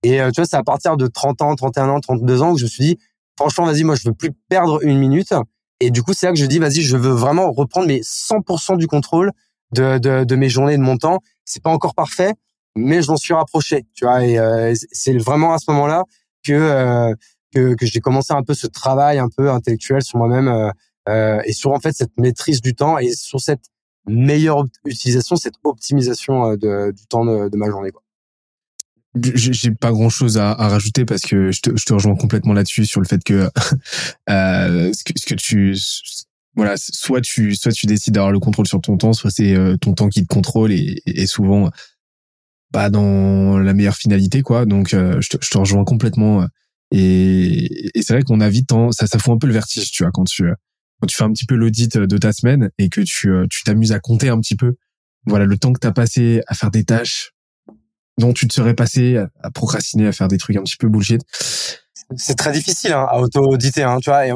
Et 0.03 0.21
euh, 0.21 0.31
tu 0.31 0.41
vois, 0.41 0.45
c'est 0.45 0.57
à 0.57 0.63
partir 0.63 0.97
de 0.97 1.07
30 1.07 1.41
ans, 1.41 1.55
31 1.55 1.89
ans, 1.89 1.99
32 1.99 2.41
ans 2.41 2.53
que 2.53 2.59
je 2.59 2.65
me 2.65 2.69
suis 2.69 2.83
dit, 2.83 2.97
franchement, 3.37 3.65
vas-y, 3.65 3.83
moi, 3.83 3.95
je 3.95 4.07
veux 4.07 4.13
plus 4.13 4.31
perdre 4.49 4.83
une 4.83 4.97
minute. 4.97 5.33
Et 5.79 5.91
du 5.91 6.01
coup, 6.01 6.13
c'est 6.13 6.25
là 6.25 6.33
que 6.33 6.39
je 6.39 6.45
dis, 6.45 6.59
vas-y, 6.59 6.81
je 6.81 6.97
veux 6.97 7.11
vraiment 7.11 7.51
reprendre 7.51 7.87
mes 7.87 8.01
100% 8.01 8.77
du 8.77 8.87
contrôle 8.87 9.31
de, 9.73 9.99
de, 9.99 10.23
de 10.23 10.35
mes 10.35 10.49
journées, 10.49 10.77
de 10.77 10.81
mon 10.81 10.97
temps. 10.97 11.19
C'est 11.45 11.61
pas 11.61 11.69
encore 11.69 11.93
parfait, 11.93 12.33
mais 12.77 13.01
je 13.01 13.09
m'en 13.09 13.17
suis 13.17 13.33
rapproché, 13.33 13.85
tu 13.93 14.05
vois. 14.05 14.23
Et 14.23 14.37
euh, 14.37 14.73
c'est 14.91 15.17
vraiment 15.17 15.53
à 15.53 15.57
ce 15.59 15.69
moment-là 15.71 16.03
que 16.45 16.53
euh, 16.53 17.13
que, 17.53 17.75
que 17.75 17.85
j'ai 17.85 17.99
commencé 17.99 18.33
un 18.33 18.43
peu 18.43 18.53
ce 18.53 18.67
travail 18.67 19.19
un 19.19 19.29
peu 19.35 19.49
intellectuel 19.49 20.01
sur 20.03 20.17
moi-même 20.19 20.71
euh, 21.09 21.41
et 21.45 21.53
sur 21.53 21.71
en 21.71 21.79
fait 21.79 21.93
cette 21.93 22.17
maîtrise 22.17 22.61
du 22.61 22.75
temps 22.75 22.97
et 22.97 23.11
sur 23.13 23.39
cette 23.39 23.65
meilleure 24.07 24.63
utilisation, 24.85 25.35
cette 25.35 25.55
optimisation 25.63 26.55
du 26.55 27.07
temps 27.09 27.25
de, 27.25 27.57
ma 27.57 27.69
journée. 27.69 27.91
Quoi 27.91 28.03
j'ai 29.33 29.71
pas 29.71 29.91
grand 29.91 30.09
chose 30.09 30.37
à, 30.37 30.53
rajouter 30.53 31.03
parce 31.03 31.23
que 31.23 31.51
je 31.51 31.61
te, 31.61 31.93
rejoins 31.93 32.15
complètement 32.15 32.53
là-dessus 32.53 32.85
sur 32.85 33.01
le 33.01 33.07
fait 33.07 33.23
que, 33.25 33.49
ce 34.27 35.25
que 35.25 35.33
tu 35.33 35.75
voilà 36.55 36.75
soit 36.77 37.21
tu 37.21 37.55
soit 37.55 37.71
tu 37.71 37.87
décides 37.87 38.13
d'avoir 38.13 38.31
le 38.31 38.39
contrôle 38.39 38.67
sur 38.67 38.79
ton 38.79 38.95
temps 38.95 39.13
soit 39.13 39.31
c'est 39.31 39.55
ton 39.81 39.93
temps 39.93 40.07
qui 40.07 40.21
te 40.21 40.31
contrôle 40.31 40.71
et, 40.71 41.25
souvent 41.25 41.71
pas 42.71 42.89
dans 42.89 43.57
la 43.57 43.73
meilleure 43.73 43.95
finalité 43.95 44.41
quoi 44.41 44.65
donc 44.65 44.93
euh, 44.93 45.19
je, 45.21 45.29
te, 45.29 45.37
je 45.41 45.49
te 45.49 45.57
rejoins 45.57 45.83
complètement 45.83 46.45
et, 46.91 47.97
et 47.97 48.01
c'est 48.01 48.13
vrai 48.13 48.23
qu'on 48.23 48.41
a 48.41 48.49
vite 48.49 48.71
ça 48.91 49.07
ça 49.07 49.19
fout 49.19 49.33
un 49.33 49.37
peu 49.37 49.47
le 49.47 49.53
vertige 49.53 49.91
tu 49.91 50.03
vois 50.03 50.11
quand 50.11 50.25
tu 50.25 50.45
quand 50.99 51.07
tu 51.07 51.15
fais 51.15 51.23
un 51.23 51.31
petit 51.31 51.45
peu 51.45 51.55
l'audit 51.55 51.97
de 51.97 52.17
ta 52.17 52.33
semaine 52.33 52.69
et 52.77 52.89
que 52.89 53.01
tu 53.01 53.31
tu 53.49 53.63
t'amuses 53.63 53.91
à 53.91 53.99
compter 53.99 54.29
un 54.29 54.39
petit 54.39 54.55
peu 54.55 54.75
voilà 55.25 55.45
le 55.45 55.57
temps 55.57 55.73
que 55.73 55.79
tu 55.79 55.87
as 55.87 55.91
passé 55.91 56.41
à 56.47 56.55
faire 56.55 56.71
des 56.71 56.83
tâches 56.83 57.33
dont 58.17 58.33
tu 58.33 58.47
te 58.47 58.53
serais 58.53 58.73
passé 58.73 59.17
à, 59.43 59.51
procrastiner, 59.51 60.07
à 60.07 60.11
faire 60.11 60.27
des 60.27 60.37
trucs 60.37 60.55
un 60.57 60.63
petit 60.63 60.77
peu 60.77 60.89
bullshit 60.89 61.21
c'est 62.15 62.35
très 62.35 62.51
difficile 62.51 62.93
hein, 62.93 63.05
à 63.09 63.19
auto-auditer, 63.19 63.83
hein, 63.83 63.99
tu 64.01 64.09
vois. 64.09 64.25
Et, 64.27 64.31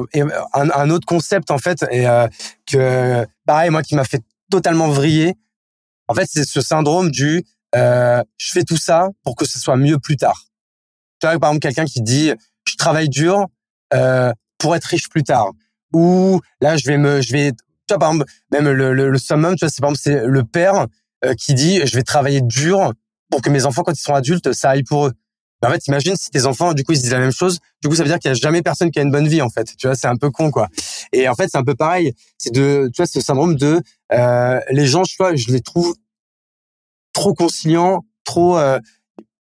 un, 0.53 0.89
autre 0.89 1.05
concept 1.05 1.51
en 1.51 1.57
fait, 1.57 1.85
et 1.89 2.07
euh, 2.07 2.27
que 2.69 3.25
pareil, 3.45 3.69
moi 3.69 3.81
qui 3.81 3.95
m'a 3.95 4.03
fait 4.03 4.21
totalement 4.49 4.89
vriller. 4.89 5.35
En 6.07 6.13
fait, 6.13 6.27
c'est 6.29 6.43
ce 6.43 6.59
syndrome 6.59 7.09
du 7.09 7.43
euh, 7.75 8.23
je 8.37 8.51
fais 8.51 8.63
tout 8.63 8.77
ça 8.77 9.09
pour 9.23 9.35
que 9.35 9.45
ce 9.45 9.59
soit 9.59 9.77
mieux 9.77 9.97
plus 9.97 10.17
tard. 10.17 10.45
Tu 11.19 11.27
vois, 11.27 11.39
par 11.39 11.51
exemple, 11.51 11.61
quelqu'un 11.61 11.85
qui 11.85 12.01
dit 12.01 12.31
je 12.67 12.75
travaille 12.75 13.09
dur 13.09 13.47
euh, 13.93 14.31
pour 14.57 14.75
être 14.75 14.85
riche 14.85 15.09
plus 15.09 15.23
tard. 15.23 15.51
Ou 15.93 16.39
là, 16.61 16.77
je 16.77 16.85
vais 16.85 16.97
me, 16.97 17.21
je 17.21 17.31
vais, 17.31 17.51
tu 17.51 17.57
vois, 17.89 17.99
par 17.99 18.11
exemple, 18.11 18.31
même 18.51 18.69
le, 18.69 18.93
le, 18.93 19.09
le 19.09 19.17
summum, 19.17 19.55
tu 19.55 19.65
vois, 19.65 19.69
c'est 19.69 19.81
par 19.81 19.91
exemple 19.91 20.01
c'est 20.03 20.25
le 20.25 20.43
père 20.43 20.87
euh, 21.25 21.33
qui 21.35 21.53
dit 21.53 21.85
je 21.85 21.95
vais 21.95 22.03
travailler 22.03 22.41
dur 22.41 22.93
pour 23.29 23.41
que 23.41 23.49
mes 23.49 23.65
enfants, 23.65 23.83
quand 23.83 23.93
ils 23.93 24.01
sont 24.01 24.13
adultes, 24.13 24.53
ça 24.53 24.71
aille 24.71 24.83
pour 24.83 25.07
eux. 25.07 25.13
en 25.63 25.69
fait, 25.69 25.87
imagine 25.87 26.15
si 26.15 26.29
tes 26.29 26.45
enfants, 26.45 26.73
du 26.73 26.83
coup, 26.83 26.91
ils 26.91 26.97
se 26.97 27.01
disent 27.01 27.11
la 27.11 27.19
même 27.19 27.31
chose. 27.31 27.59
Du 27.81 27.89
coup, 27.89 27.95
ça 27.95 28.03
veut 28.03 28.09
dire 28.09 28.19
qu'il 28.19 28.29
y 28.29 28.31
a 28.31 28.35
jamais 28.35 28.61
personne 28.61 28.91
qui 28.91 28.99
a 28.99 29.01
une 29.01 29.11
bonne 29.11 29.27
vie, 29.27 29.41
en 29.41 29.49
fait. 29.49 29.75
Tu 29.77 29.87
vois, 29.87 29.95
c'est 29.95 30.07
un 30.07 30.17
peu 30.17 30.29
con, 30.29 30.51
quoi. 30.51 30.67
Et 31.13 31.29
en 31.29 31.35
fait, 31.35 31.47
c'est 31.49 31.57
un 31.57 31.63
peu 31.63 31.75
pareil. 31.75 32.13
C'est 32.37 32.53
de, 32.53 32.89
tu 32.93 32.97
vois, 32.97 33.05
ce 33.05 33.21
syndrome 33.21 33.55
de 33.55 33.81
euh, 34.13 34.59
les 34.69 34.85
gens, 34.85 35.03
tu 35.03 35.15
vois, 35.17 35.35
je 35.35 35.51
les 35.51 35.61
trouve 35.61 35.95
trop 37.13 37.33
conciliants, 37.33 38.05
trop, 38.23 38.57
euh, 38.57 38.79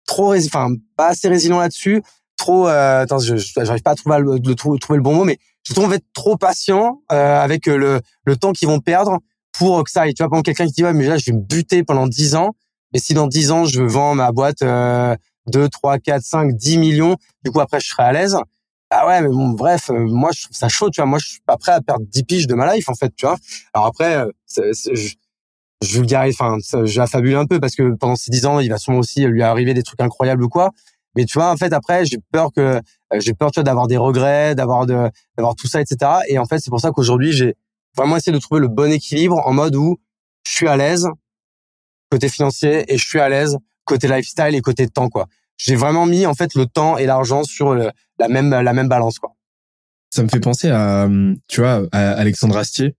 trop, 0.06 0.36
enfin, 0.36 0.70
pas 0.96 1.08
assez 1.08 1.28
résilients 1.28 1.60
là-dessus. 1.60 2.02
Trop, 2.38 2.68
euh, 2.68 3.02
attends, 3.02 3.20
je 3.20 3.36
j'arrive 3.36 3.84
pas 3.84 3.92
à 3.92 3.96
trouver 3.96 4.20
le, 4.20 4.56
trouver 4.56 4.98
le 4.98 5.04
bon 5.04 5.14
mot, 5.14 5.26
mais 5.26 5.38
je 5.64 5.74
trouve 5.74 5.92
fait 5.92 6.04
trop 6.14 6.38
patients 6.38 7.02
euh, 7.12 7.42
avec 7.42 7.66
le, 7.66 8.02
le 8.26 8.36
temps 8.38 8.54
qu'ils 8.54 8.68
vont 8.68 8.80
perdre 8.80 9.20
pour 9.52 9.84
que 9.84 9.92
ça 9.92 10.04
aille. 10.04 10.14
Tu 10.14 10.24
vois, 10.24 10.30
par 10.30 10.42
quelqu'un 10.42 10.66
qui 10.66 10.72
dit 10.72 10.84
ouais, 10.84 10.94
mais 10.94 11.06
là, 11.06 11.18
je 11.18 11.26
vais 11.26 11.38
me 11.38 11.42
buter 11.42 11.84
pendant 11.84 12.08
dix 12.08 12.36
ans 12.36 12.56
et 12.94 13.00
si 13.00 13.14
dans 13.14 13.28
10 13.28 13.52
ans, 13.52 13.66
je 13.66 13.82
vends 13.82 14.16
ma 14.16 14.32
boîte 14.32 14.62
euh, 14.62 15.16
2, 15.48 15.70
3, 15.70 16.00
4, 16.00 16.24
5, 16.24 16.56
10 16.56 16.78
millions, 16.78 17.16
du 17.44 17.52
coup, 17.52 17.60
après, 17.60 17.80
je 17.80 17.88
serai 17.88 18.04
à 18.04 18.12
l'aise. 18.12 18.38
Ah 18.90 19.06
ouais, 19.08 19.22
mais 19.22 19.28
bon, 19.28 19.50
bref, 19.50 19.92
euh, 19.92 20.08
moi, 20.08 20.32
je 20.34 20.44
trouve 20.44 20.58
ça 20.58 20.68
chaud, 20.70 20.90
tu 20.90 21.00
vois. 21.00 21.06
Moi, 21.06 21.20
je 21.20 21.28
suis 21.28 21.42
pas 21.42 21.58
prêt 21.58 21.74
à 21.74 21.82
perdre 21.82 22.06
10 22.08 22.24
piges 22.24 22.48
de 22.48 22.56
ma 22.56 22.76
life, 22.76 22.90
en 22.90 22.96
fait, 22.96 23.14
tu 23.16 23.28
vois. 23.28 23.38
Alors 23.74 23.88
après, 23.88 24.16
euh, 24.16 24.32
je, 24.58 25.14
je 25.82 25.98
vulgarise, 25.98 26.36
enfin, 26.40 26.58
j'affabule 26.84 27.36
un 27.36 27.46
peu 27.46 27.60
parce 27.60 27.76
que 27.76 27.96
pendant 27.96 28.16
ces 28.16 28.32
10 28.32 28.46
ans, 28.46 28.60
il 28.60 28.70
va 28.70 28.78
sûrement 28.78 29.00
aussi 29.00 29.26
lui 29.26 29.44
arriver 29.44 29.74
des 29.74 29.84
trucs 29.84 30.02
incroyables 30.02 30.44
ou 30.44 30.50
quoi. 30.50 30.72
Mais 31.16 31.26
tu 31.26 31.40
vois, 31.40 31.52
en 31.52 31.58
fait, 31.58 31.74
après, 31.74 32.06
j'ai 32.06 32.18
peur 32.32 32.52
que, 32.54 32.62
euh, 32.62 32.82
j'ai 33.20 33.34
peur, 33.34 33.52
tu 33.52 33.60
vois, 33.60 33.64
d'avoir 33.64 33.88
des 33.88 33.98
regrets, 33.98 34.56
d'avoir 34.56 34.86
de, 34.86 35.10
d'avoir 35.38 35.56
tout 35.56 35.68
ça, 35.68 35.82
etc. 35.82 36.12
Et 36.28 36.38
en 36.38 36.46
fait, 36.46 36.60
c'est 36.60 36.70
pour 36.70 36.82
ça 36.82 36.92
qu'aujourd'hui, 36.92 37.32
j'ai 37.32 37.56
vraiment 37.96 38.18
essayé 38.18 38.34
de 38.34 38.42
trouver 38.42 38.62
le 38.62 38.68
bon 38.68 38.92
équilibre 38.92 39.42
en 39.46 39.54
mode 39.54 39.76
où 39.76 39.98
je 40.46 40.52
suis 40.52 40.68
à 40.68 40.78
l'aise, 40.78 41.08
côté 42.12 42.30
financier 42.30 42.92
et 42.92 42.98
je 42.98 43.06
suis 43.06 43.20
à 43.20 43.30
l'aise 43.30 43.58
côté 43.86 44.08
lifestyle 44.08 44.56
et 44.56 44.62
côté 44.62 44.88
temps 44.88 45.10
quoi. 45.10 45.28
J'ai 45.58 45.76
vraiment 45.76 46.06
mis 46.06 46.26
en 46.26 46.34
fait 46.34 46.54
le 46.56 46.66
temps 46.68 46.98
et 46.98 47.06
l'argent 47.06 47.44
sur 47.44 47.74
la 47.74 47.94
même 48.30 48.52
la 48.52 48.74
même 48.74 48.88
balance 48.88 49.20
quoi. 49.20 49.32
Ça 50.12 50.24
me 50.24 50.30
fait 50.30 50.40
penser 50.40 50.70
à 50.70 51.08
tu 51.48 51.62
vois 51.62 51.88
à 51.92 52.12
Alexandre 52.12 52.58
Astier 52.58 52.96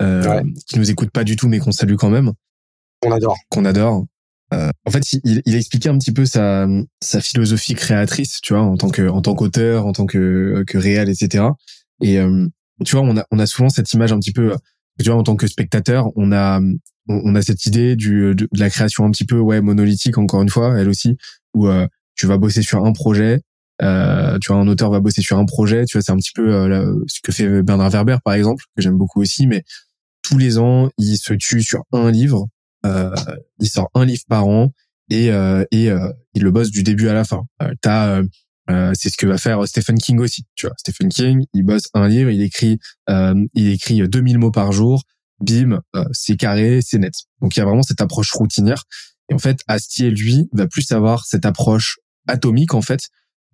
euh, 0.00 0.42
qui 0.66 0.78
nous 0.78 0.90
écoute 0.90 1.10
pas 1.10 1.24
du 1.24 1.36
tout 1.36 1.48
mais 1.48 1.58
qu'on 1.58 1.72
salue 1.72 1.96
quand 1.96 2.10
même. 2.10 2.32
Qu'on 3.00 3.12
adore. 3.12 3.36
Qu'on 3.50 3.64
adore. 3.64 4.06
Euh, 4.52 4.70
en 4.84 4.90
fait, 4.90 5.12
il, 5.12 5.42
il 5.46 5.54
a 5.54 5.58
expliqué 5.58 5.88
un 5.88 5.98
petit 5.98 6.12
peu 6.12 6.26
sa, 6.26 6.66
sa 7.00 7.20
philosophie 7.20 7.74
créatrice, 7.74 8.40
tu 8.40 8.52
vois, 8.52 8.62
en 8.62 8.76
tant 8.76 8.88
que 8.88 9.08
en 9.08 9.22
tant 9.22 9.34
qu'auteur, 9.34 9.86
en 9.86 9.92
tant 9.92 10.06
que 10.06 10.64
que 10.66 10.76
réel, 10.76 11.08
etc. 11.08 11.44
Et 12.02 12.18
euh, 12.18 12.46
tu 12.84 12.96
vois, 12.96 13.04
on 13.04 13.16
a 13.16 13.24
on 13.30 13.38
a 13.38 13.46
souvent 13.46 13.68
cette 13.68 13.92
image 13.92 14.12
un 14.12 14.18
petit 14.18 14.32
peu, 14.32 14.52
tu 14.98 15.10
vois, 15.10 15.18
en 15.18 15.22
tant 15.22 15.36
que 15.36 15.46
spectateur, 15.46 16.08
on 16.16 16.32
a 16.32 16.60
on, 17.08 17.34
a 17.34 17.42
cette 17.42 17.66
idée 17.66 17.96
du, 17.96 18.34
de, 18.34 18.48
la 18.52 18.70
création 18.70 19.04
un 19.04 19.10
petit 19.10 19.24
peu 19.24 19.38
ouais 19.38 19.60
monolithique 19.60 20.18
encore 20.18 20.42
une 20.42 20.48
fois, 20.48 20.78
elle 20.78 20.88
aussi, 20.88 21.16
où 21.54 21.66
euh, 21.68 21.86
tu 22.14 22.26
vas 22.26 22.38
bosser 22.38 22.62
sur 22.62 22.84
un 22.84 22.92
projet, 22.92 23.40
euh, 23.82 24.38
tu 24.40 24.52
vois 24.52 24.60
un 24.60 24.68
auteur 24.68 24.90
va 24.90 25.00
bosser 25.00 25.22
sur 25.22 25.38
un 25.38 25.44
projet, 25.44 25.84
tu 25.84 25.96
vois 25.96 26.02
c'est 26.02 26.12
un 26.12 26.16
petit 26.16 26.32
peu 26.34 26.54
euh, 26.54 26.94
ce 27.08 27.20
que 27.22 27.32
fait 27.32 27.62
Bernard 27.62 27.90
Werber 27.90 28.18
par 28.24 28.34
exemple 28.34 28.64
que 28.76 28.82
j'aime 28.82 28.96
beaucoup 28.96 29.20
aussi, 29.20 29.46
mais 29.46 29.64
tous 30.22 30.38
les 30.38 30.58
ans 30.58 30.90
il 30.98 31.16
se 31.16 31.34
tue 31.34 31.62
sur 31.62 31.82
un 31.92 32.10
livre, 32.10 32.48
euh, 32.86 33.14
il 33.58 33.68
sort 33.68 33.90
un 33.94 34.04
livre 34.04 34.22
par 34.28 34.46
an 34.46 34.72
et 35.10 35.26
et 35.26 35.90
il 36.34 36.42
le 36.42 36.50
bosse 36.50 36.70
du 36.70 36.82
début 36.82 37.08
à 37.08 37.14
la 37.14 37.24
fin. 37.24 37.44
T'as 37.80 38.22
c'est 38.94 39.10
ce 39.10 39.16
que 39.16 39.26
va 39.26 39.38
faire 39.38 39.66
Stephen 39.66 39.98
King 39.98 40.20
aussi. 40.20 40.44
Tu 40.54 40.66
vois, 40.66 40.74
Stephen 40.78 41.08
King, 41.08 41.44
il 41.52 41.64
bosse 41.64 41.88
un 41.94 42.06
livre, 42.06 42.30
il 42.30 42.42
écrit, 42.42 42.78
il 43.08 43.68
écrit 43.68 44.08
2000 44.08 44.38
mots 44.38 44.52
par 44.52 44.70
jour 44.70 45.02
bim, 45.40 45.80
euh, 45.96 46.04
c'est 46.12 46.36
carré, 46.36 46.80
c'est 46.82 46.98
net. 46.98 47.14
Donc 47.40 47.56
il 47.56 47.58
y 47.58 47.62
a 47.62 47.64
vraiment 47.64 47.82
cette 47.82 48.00
approche 48.00 48.30
routinière. 48.32 48.84
Et 49.28 49.34
en 49.34 49.38
fait, 49.38 49.60
Astier, 49.66 50.10
lui, 50.10 50.48
va 50.52 50.66
plus 50.66 50.90
avoir 50.92 51.24
cette 51.24 51.46
approche 51.46 51.98
atomique, 52.26 52.74
en 52.74 52.82
fait, 52.82 53.00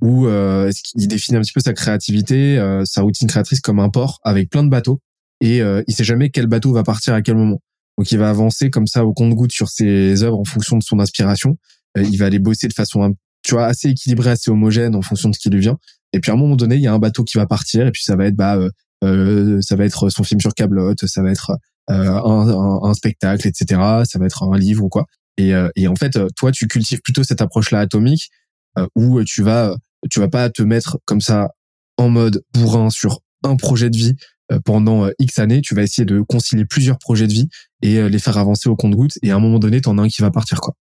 où 0.01 0.27
euh, 0.27 0.71
il 0.95 1.09
définit 1.09 1.39
un 1.39 1.43
petit 1.43 1.53
peu 1.53 1.61
sa 1.61 1.73
créativité, 1.73 2.59
euh, 2.59 2.85
sa 2.85 3.03
routine 3.03 3.29
créatrice 3.29 3.61
comme 3.61 3.79
un 3.79 3.89
port 3.89 4.19
avec 4.25 4.51
plein 4.51 4.65
de 4.65 4.71
bateaux. 4.71 5.01
Et 5.41 5.61
euh, 5.61 5.83
il 5.87 5.95
sait 5.95 6.05
jamais 6.05 6.31
quel 6.31 6.47
bateau 6.47 6.73
va 6.73 6.83
partir 6.83 7.15
à 7.15 7.23
quel 7.23 7.37
moment. 7.37 7.61
Donc 7.99 8.11
il 8.13 8.19
va 8.19 8.29
avancer 8.29 8.71
comme 8.71 8.87
ça 8.87 9.05
au 9.05 9.13
compte-goutte 9.13 9.53
sur 9.53 9.69
ses 9.69 10.23
œuvres 10.23 10.39
en 10.39 10.45
fonction 10.45 10.77
de 10.77 10.83
son 10.83 10.99
inspiration. 11.01 11.57
il 11.97 12.17
va 12.19 12.27
aller 12.27 12.39
bosser 12.39 12.69
de 12.69 12.75
façon 12.75 13.15
tu 13.43 13.55
vois 13.55 13.67
assez 13.67 13.89
équilibrée, 13.89 14.31
assez 14.31 14.51
homogène 14.51 14.97
en 14.97 15.03
fonction 15.03 15.29
de 15.29 15.35
ce 15.35 15.39
qui 15.39 15.51
lui 15.51 15.61
vient. 15.61 15.79
Et 16.13 16.21
puis 16.21 16.31
à 16.31 16.35
un 16.35 16.37
moment 16.37 16.57
donné, 16.57 16.77
il 16.77 16.83
y 16.83 16.87
a 16.89 16.93
un 16.93 16.99
bateau 16.99 17.23
qui 17.25 17.39
va 17.39 17.47
partir 17.47 17.87
et 17.87 17.93
puis 17.93 18.03
ça 18.03 18.17
va 18.17 18.27
être 18.27 18.35
bah 18.35 18.59
ça 19.03 19.77
va 19.77 19.85
être 19.85 20.09
son 20.11 20.25
film 20.25 20.41
sur 20.41 20.53
Cablotte, 20.53 21.07
ça 21.07 21.23
va 21.23 21.31
être 21.31 21.53
euh, 21.89 21.95
un, 21.95 22.81
un, 22.83 22.95
spectacle, 22.95 23.47
etc. 23.47 23.81
Ça 24.05 24.19
va 24.19 24.27
être 24.27 24.43
un 24.43 24.59
livre 24.59 24.83
ou 24.85 24.89
quoi. 24.89 25.07
Et, 25.37 25.55
euh, 25.55 25.69
et 25.77 25.87
en 25.87 25.95
fait, 25.95 26.19
toi, 26.35 26.51
tu 26.51 26.67
cultives 26.67 27.01
plutôt 27.01 27.23
cette 27.23 27.41
approche-là 27.41 27.79
atomique 27.79 28.31
euh, 28.77 28.89
où 28.97 29.23
tu 29.23 29.43
vas, 29.43 29.77
tu 30.11 30.19
vas 30.19 30.29
pas 30.29 30.51
te 30.51 30.63
mettre 30.63 30.99
comme 31.05 31.21
ça 31.21 31.51
en 31.97 32.09
mode 32.09 32.43
bourrin 32.53 32.91
sur 32.91 33.21
un 33.45 33.55
projet 33.55 33.89
de 33.89 33.97
vie 33.97 34.17
pendant 34.65 35.09
X 35.19 35.39
années. 35.39 35.61
Tu 35.61 35.75
vas 35.75 35.83
essayer 35.83 36.05
de 36.05 36.21
concilier 36.21 36.65
plusieurs 36.65 36.99
projets 36.99 37.27
de 37.27 37.33
vie 37.33 37.49
et 37.83 38.09
les 38.09 38.19
faire 38.19 38.39
avancer 38.39 38.69
au 38.69 38.77
compte-gouttes. 38.77 39.19
Et 39.23 39.31
à 39.31 39.37
un 39.37 39.41
moment 39.41 39.59
donné, 39.59 39.81
t'en 39.81 39.99
as 39.99 40.03
un 40.03 40.09
qui 40.09 40.23
va 40.23 40.31
partir, 40.31 40.61
quoi. 40.61 40.75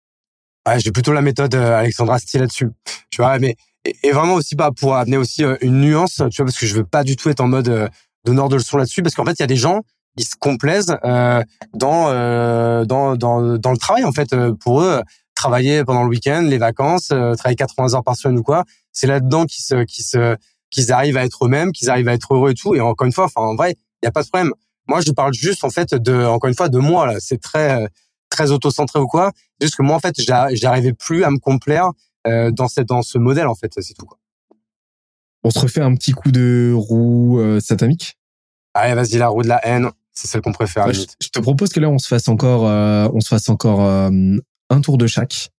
Ouais, 0.68 0.78
j'ai 0.78 0.92
plutôt 0.92 1.12
la 1.12 1.22
méthode 1.22 1.54
Alexandra 1.54 2.16
Astier 2.16 2.40
là-dessus. 2.40 2.68
Tu 3.10 3.22
vois, 3.22 3.38
mais 3.38 3.56
et, 3.84 4.12
vraiment 4.12 4.34
aussi 4.34 4.54
pas 4.54 4.70
pour 4.70 4.94
amener 4.94 5.16
aussi 5.16 5.44
une 5.60 5.80
nuance, 5.80 6.22
tu 6.30 6.36
vois, 6.36 6.46
parce 6.46 6.58
que 6.58 6.66
je 6.66 6.74
veux 6.74 6.84
pas 6.84 7.04
du 7.04 7.16
tout 7.16 7.28
être 7.30 7.40
en 7.40 7.48
mode 7.48 7.90
donneur 8.24 8.48
de 8.48 8.56
leçons 8.56 8.76
là-dessus, 8.76 9.02
parce 9.02 9.14
qu'en 9.14 9.24
fait, 9.24 9.32
il 9.32 9.40
y 9.40 9.44
a 9.44 9.48
des 9.48 9.56
gens 9.56 9.82
ils 10.16 10.24
se 10.24 10.36
complaisent 10.38 10.96
euh, 11.04 11.42
dans, 11.74 12.08
euh, 12.08 12.84
dans, 12.84 13.16
dans 13.16 13.40
le 13.40 13.76
travail 13.78 14.04
en 14.04 14.12
fait 14.12 14.32
euh, 14.32 14.52
pour 14.54 14.82
eux 14.82 15.02
travailler 15.34 15.84
pendant 15.84 16.02
le 16.02 16.10
week-end 16.10 16.42
les 16.42 16.58
vacances 16.58 17.10
euh, 17.12 17.34
travailler 17.34 17.56
80 17.56 17.94
heures 17.94 18.04
par 18.04 18.16
semaine 18.16 18.38
ou 18.38 18.42
quoi 18.42 18.64
c'est 18.92 19.06
là-dedans 19.06 19.46
qu'ils 19.46 19.64
se 19.64 19.84
qu'ils 19.84 20.04
se 20.04 20.36
qu'ils 20.72 20.90
arrivent 20.90 21.16
à 21.16 21.24
être 21.24 21.44
eux-mêmes 21.44 21.70
qu'ils 21.70 21.90
arrivent 21.90 22.08
à 22.08 22.14
être 22.14 22.34
heureux 22.34 22.50
et 22.50 22.54
tout 22.54 22.74
et 22.74 22.80
encore 22.80 23.06
une 23.06 23.12
fois 23.12 23.26
enfin 23.26 23.42
en 23.42 23.54
vrai 23.54 23.76
il 24.02 24.06
y 24.06 24.08
a 24.08 24.12
pas 24.12 24.22
de 24.22 24.28
problème 24.28 24.52
moi 24.88 25.00
je 25.00 25.12
parle 25.12 25.32
juste 25.32 25.62
en 25.62 25.70
fait 25.70 25.94
de 25.94 26.24
encore 26.24 26.48
une 26.48 26.56
fois 26.56 26.68
de 26.68 26.78
moi 26.78 27.06
là 27.06 27.20
c'est 27.20 27.40
très 27.40 27.86
très 28.28 28.50
auto-centré 28.50 28.98
ou 28.98 29.06
quoi 29.06 29.30
juste 29.60 29.76
que 29.76 29.82
moi 29.82 29.94
en 29.94 30.00
fait 30.00 30.14
j'arrivais 30.18 30.92
plus 30.92 31.22
à 31.22 31.30
me 31.30 31.38
complaire 31.38 31.90
euh, 32.26 32.50
dans 32.50 32.66
cette 32.66 32.88
dans 32.88 33.02
ce 33.02 33.18
modèle 33.18 33.46
en 33.46 33.54
fait 33.54 33.72
c'est 33.78 33.94
tout 33.94 34.06
quoi 34.06 34.18
on 35.44 35.50
se 35.50 35.58
refait 35.58 35.80
un 35.80 35.94
petit 35.96 36.12
coup 36.12 36.30
de 36.30 36.72
roue 36.72 37.40
satanique? 37.58 38.16
Allez, 38.74 38.94
vas-y, 38.94 39.18
la 39.18 39.28
roue 39.28 39.42
de 39.42 39.48
la 39.48 39.64
haine. 39.66 39.90
C'est 40.12 40.28
celle 40.28 40.42
qu'on 40.42 40.52
préfère. 40.52 40.92
je, 40.92 41.04
te 41.04 41.40
propose 41.40 41.70
que 41.70 41.80
là, 41.80 41.88
on 41.88 41.98
se 41.98 42.06
fasse 42.06 42.28
encore, 42.28 42.66
euh, 42.66 43.08
on 43.14 43.20
se 43.20 43.28
fasse 43.28 43.48
encore 43.48 43.82
euh, 43.82 44.10
un 44.70 44.80
tour 44.80 44.98
de 44.98 45.06
chaque. 45.06 45.50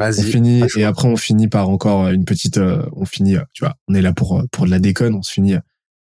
Vas-y. 0.00 0.20
On 0.20 0.22
finit 0.22 0.62
et 0.76 0.84
après 0.84 1.06
on 1.06 1.16
finit 1.16 1.46
par 1.46 1.68
encore 1.68 2.08
une 2.08 2.24
petite. 2.24 2.56
Euh, 2.56 2.84
on 2.96 3.04
finit, 3.04 3.36
tu 3.52 3.64
vois, 3.64 3.76
on 3.86 3.94
est 3.94 4.02
là 4.02 4.12
pour 4.12 4.42
pour 4.50 4.64
de 4.64 4.70
la 4.70 4.78
déconne. 4.78 5.14
On 5.14 5.22
se 5.22 5.30
finit. 5.30 5.54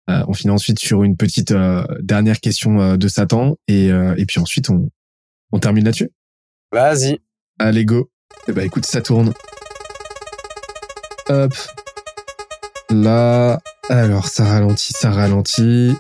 on 0.07 0.33
finit 0.33 0.53
ensuite 0.53 0.79
sur 0.79 1.03
une 1.03 1.17
petite 1.17 1.53
dernière 2.01 2.39
question 2.41 2.97
de 2.97 3.09
Satan 3.09 3.57
et 3.67 3.89
et 3.89 4.25
puis 4.27 4.41
ensuite 4.41 4.71
on 4.71 4.89
on 5.51 5.59
termine 5.59 5.85
là-dessus. 5.85 6.11
Vas-y. 6.73 7.19
Allez 7.59 7.85
go. 7.85 8.11
Eh 8.49 8.53
ben 8.53 8.65
écoute, 8.65 8.87
ça 8.87 9.03
tourne. 9.03 9.35
Hop. 11.29 11.55
Là, 12.91 13.61
alors 13.89 14.29
ça 14.29 14.45
ralentit, 14.45 14.93
ça 14.93 15.11
ralentit. 15.11 15.93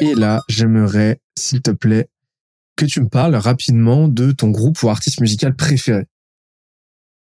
Et 0.00 0.14
là, 0.14 0.42
j'aimerais 0.48 1.20
s'il 1.36 1.62
te 1.62 1.70
plaît, 1.70 2.08
que 2.80 2.86
tu 2.86 3.02
me 3.02 3.08
parles 3.08 3.36
rapidement 3.36 4.08
de 4.08 4.32
ton 4.32 4.48
groupe 4.48 4.82
ou 4.82 4.88
artiste 4.88 5.20
musical 5.20 5.54
préféré. 5.54 6.06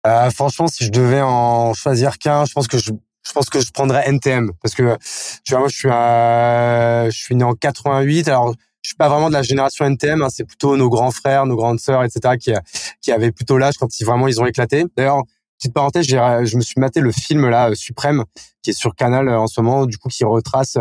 Euh, 0.07 0.31
franchement, 0.31 0.67
si 0.67 0.85
je 0.85 0.91
devais 0.91 1.21
en 1.21 1.75
choisir 1.75 2.19
qu'un, 2.19 2.47
je 2.47 2.53
pense 2.55 2.67
que 2.67 2.79
je, 2.79 2.91
je 3.27 3.33
pense 3.33 3.51
que 3.51 3.61
je 3.61 3.71
prendrais 3.71 4.09
NTM 4.09 4.51
parce 4.63 4.75
que 4.75 4.97
tu 5.45 5.53
vois 5.53 5.61
moi 5.61 5.69
je 5.69 5.77
suis 5.77 5.89
euh, 5.89 7.11
je 7.11 7.19
suis 7.19 7.37
né 7.37 7.45
en 7.45 7.55
88 7.55 8.29
alors 8.29 8.55
je 8.83 8.89
suis 8.89 8.97
pas 8.97 9.09
vraiment 9.09 9.29
de 9.29 9.35
la 9.35 9.43
génération 9.43 9.85
NTM 9.85 10.23
hein, 10.23 10.29
c'est 10.29 10.45
plutôt 10.45 10.77
nos 10.77 10.89
grands 10.89 11.13
frères 11.13 11.47
nos 11.47 11.55
grandes 11.55 11.79
sœurs 11.79 12.03
etc 12.03 12.37
qui 12.41 12.53
qui 13.01 13.13
avaient 13.13 13.31
plutôt 13.31 13.59
l'âge 13.59 13.75
quand 13.79 14.01
ils 14.01 14.05
vraiment 14.05 14.27
ils 14.27 14.41
ont 14.41 14.47
éclaté. 14.47 14.87
D'ailleurs 14.97 15.23
petite 15.59 15.75
parenthèse 15.75 16.07
je 16.07 16.57
me 16.57 16.63
suis 16.63 16.81
maté 16.81 17.01
le 17.01 17.13
film 17.13 17.49
là 17.49 17.71
euh, 17.71 17.75
Suprême 17.75 18.25
qui 18.63 18.71
est 18.71 18.73
sur 18.73 18.97
Canal 18.97 19.29
euh, 19.29 19.39
en 19.39 19.47
ce 19.47 19.61
moment 19.61 19.87
du 19.87 19.99
coup 19.99 20.09
qui 20.09 20.25
retrace 20.25 20.79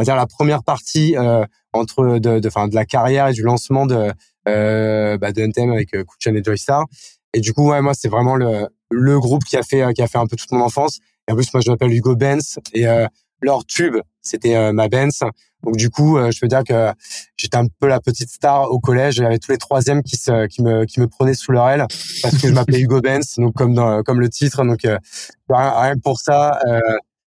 on 0.00 0.02
va 0.02 0.04
dire 0.04 0.16
la 0.16 0.26
première 0.26 0.64
partie 0.64 1.16
euh, 1.16 1.44
entre 1.72 2.18
de 2.18 2.50
fin, 2.50 2.68
de 2.68 2.74
la 2.74 2.84
carrière 2.84 3.28
et 3.28 3.32
du 3.32 3.42
lancement 3.42 3.86
de 3.86 4.12
euh, 4.48 5.18
bah, 5.18 5.32
de 5.32 5.70
avec 5.72 5.94
euh, 5.94 6.04
et 6.26 6.44
Joystar 6.44 6.86
et 7.34 7.40
du 7.40 7.52
coup 7.52 7.72
moi 7.80 7.92
c'est 7.94 8.08
vraiment 8.08 8.36
le 8.36 8.68
le 8.90 9.20
groupe 9.20 9.44
qui 9.44 9.56
a 9.56 9.62
fait 9.62 9.92
qui 9.94 10.02
a 10.02 10.08
fait 10.08 10.18
un 10.18 10.26
peu 10.26 10.36
toute 10.36 10.50
mon 10.52 10.62
enfance 10.62 11.00
et 11.30 11.32
en 11.32 11.36
plus, 11.36 11.52
moi, 11.54 11.60
je 11.64 11.70
m'appelle 11.70 11.92
Hugo 11.92 12.16
Benz 12.16 12.58
et 12.72 12.88
euh, 12.88 13.06
leur 13.40 13.64
tube, 13.64 13.96
c'était 14.20 14.56
euh, 14.56 14.72
ma 14.72 14.88
Benz. 14.88 15.22
Donc 15.62 15.76
du 15.76 15.88
coup, 15.88 16.18
euh, 16.18 16.32
je 16.32 16.40
peux 16.40 16.48
dire 16.48 16.64
que 16.64 16.92
j'étais 17.36 17.56
un 17.56 17.66
peu 17.78 17.86
la 17.86 18.00
petite 18.00 18.30
star 18.30 18.70
au 18.72 18.80
collège. 18.80 19.20
Avait 19.20 19.38
tous 19.38 19.52
les 19.52 19.58
troisièmes 19.58 20.02
qui, 20.02 20.16
se, 20.16 20.46
qui 20.46 20.62
me 20.62 20.86
qui 20.86 20.98
me 20.98 21.06
prenaient 21.06 21.34
sous 21.34 21.52
leur 21.52 21.68
aile 21.68 21.86
parce 22.22 22.36
que 22.36 22.48
je 22.48 22.52
m'appelais 22.52 22.80
Hugo 22.80 23.00
Benz, 23.00 23.34
donc 23.36 23.54
comme 23.54 24.02
comme 24.04 24.20
le 24.20 24.28
titre. 24.28 24.64
Donc 24.64 24.80
rien, 24.82 25.00
rien 25.48 25.94
pour 26.02 26.18
ça, 26.18 26.58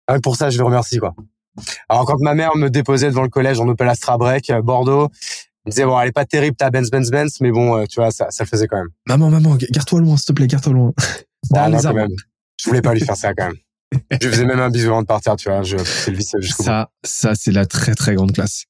rien 0.08 0.20
pour 0.20 0.36
ça, 0.36 0.52
je 0.52 0.60
le 0.60 0.64
remercie 0.64 1.00
quoi. 1.00 1.14
Alors 1.90 2.06
quand 2.06 2.20
ma 2.20 2.34
mère 2.34 2.56
me 2.56 2.70
déposait 2.70 3.10
devant 3.10 3.24
le 3.24 3.30
collège 3.30 3.60
en 3.60 3.68
Opel 3.68 3.90
Astra 3.90 4.18
Break 4.18 4.52
Bordeaux, 4.64 5.10
elle 5.12 5.70
me 5.70 5.72
disait 5.72 5.86
bon, 5.86 6.00
elle 6.00 6.10
est 6.10 6.14
pas 6.14 6.26
terrible 6.26 6.56
ta 6.56 6.70
Benz 6.70 6.90
Benz 6.90 7.12
Benz, 7.12 7.38
mais 7.42 7.52
bon, 7.52 7.86
tu 7.88 8.00
vois, 8.00 8.12
ça 8.12 8.28
ça 8.30 8.44
le 8.44 8.50
faisait 8.50 8.68
quand 8.68 8.78
même. 8.78 8.90
Maman, 9.08 9.30
maman, 9.30 9.56
garde-toi 9.56 10.00
loin, 10.02 10.18
s'il 10.18 10.28
te 10.28 10.34
plaît, 10.34 10.48
garde-toi 10.48 10.74
loin. 10.74 10.94
Bon, 11.50 11.70
non, 11.70 11.80
quand 11.82 11.94
même. 11.94 12.12
Je 12.64 12.70
voulais 12.70 12.84
pas 12.84 12.94
lui 12.94 13.02
faire 13.02 13.18
ça 13.18 13.34
quand 13.34 13.48
même 13.48 13.58
je 14.22 14.30
faisais 14.30 14.46
même 14.46 14.60
un 14.60 14.70
bisou 14.70 14.90
avant 14.90 15.02
de 15.02 15.08
partir, 15.08 15.36
tu 15.36 15.50
vois. 15.50 15.64
Je 15.64 15.78
le 15.78 16.18
vis 16.18 16.34
jusqu'au 16.40 16.64
Ça, 16.64 16.90
ça, 17.04 17.36
c'est 17.36 17.52
la 17.52 17.66
très, 17.66 17.94
très 17.96 18.16
grande 18.16 18.34
classe. 18.34 18.66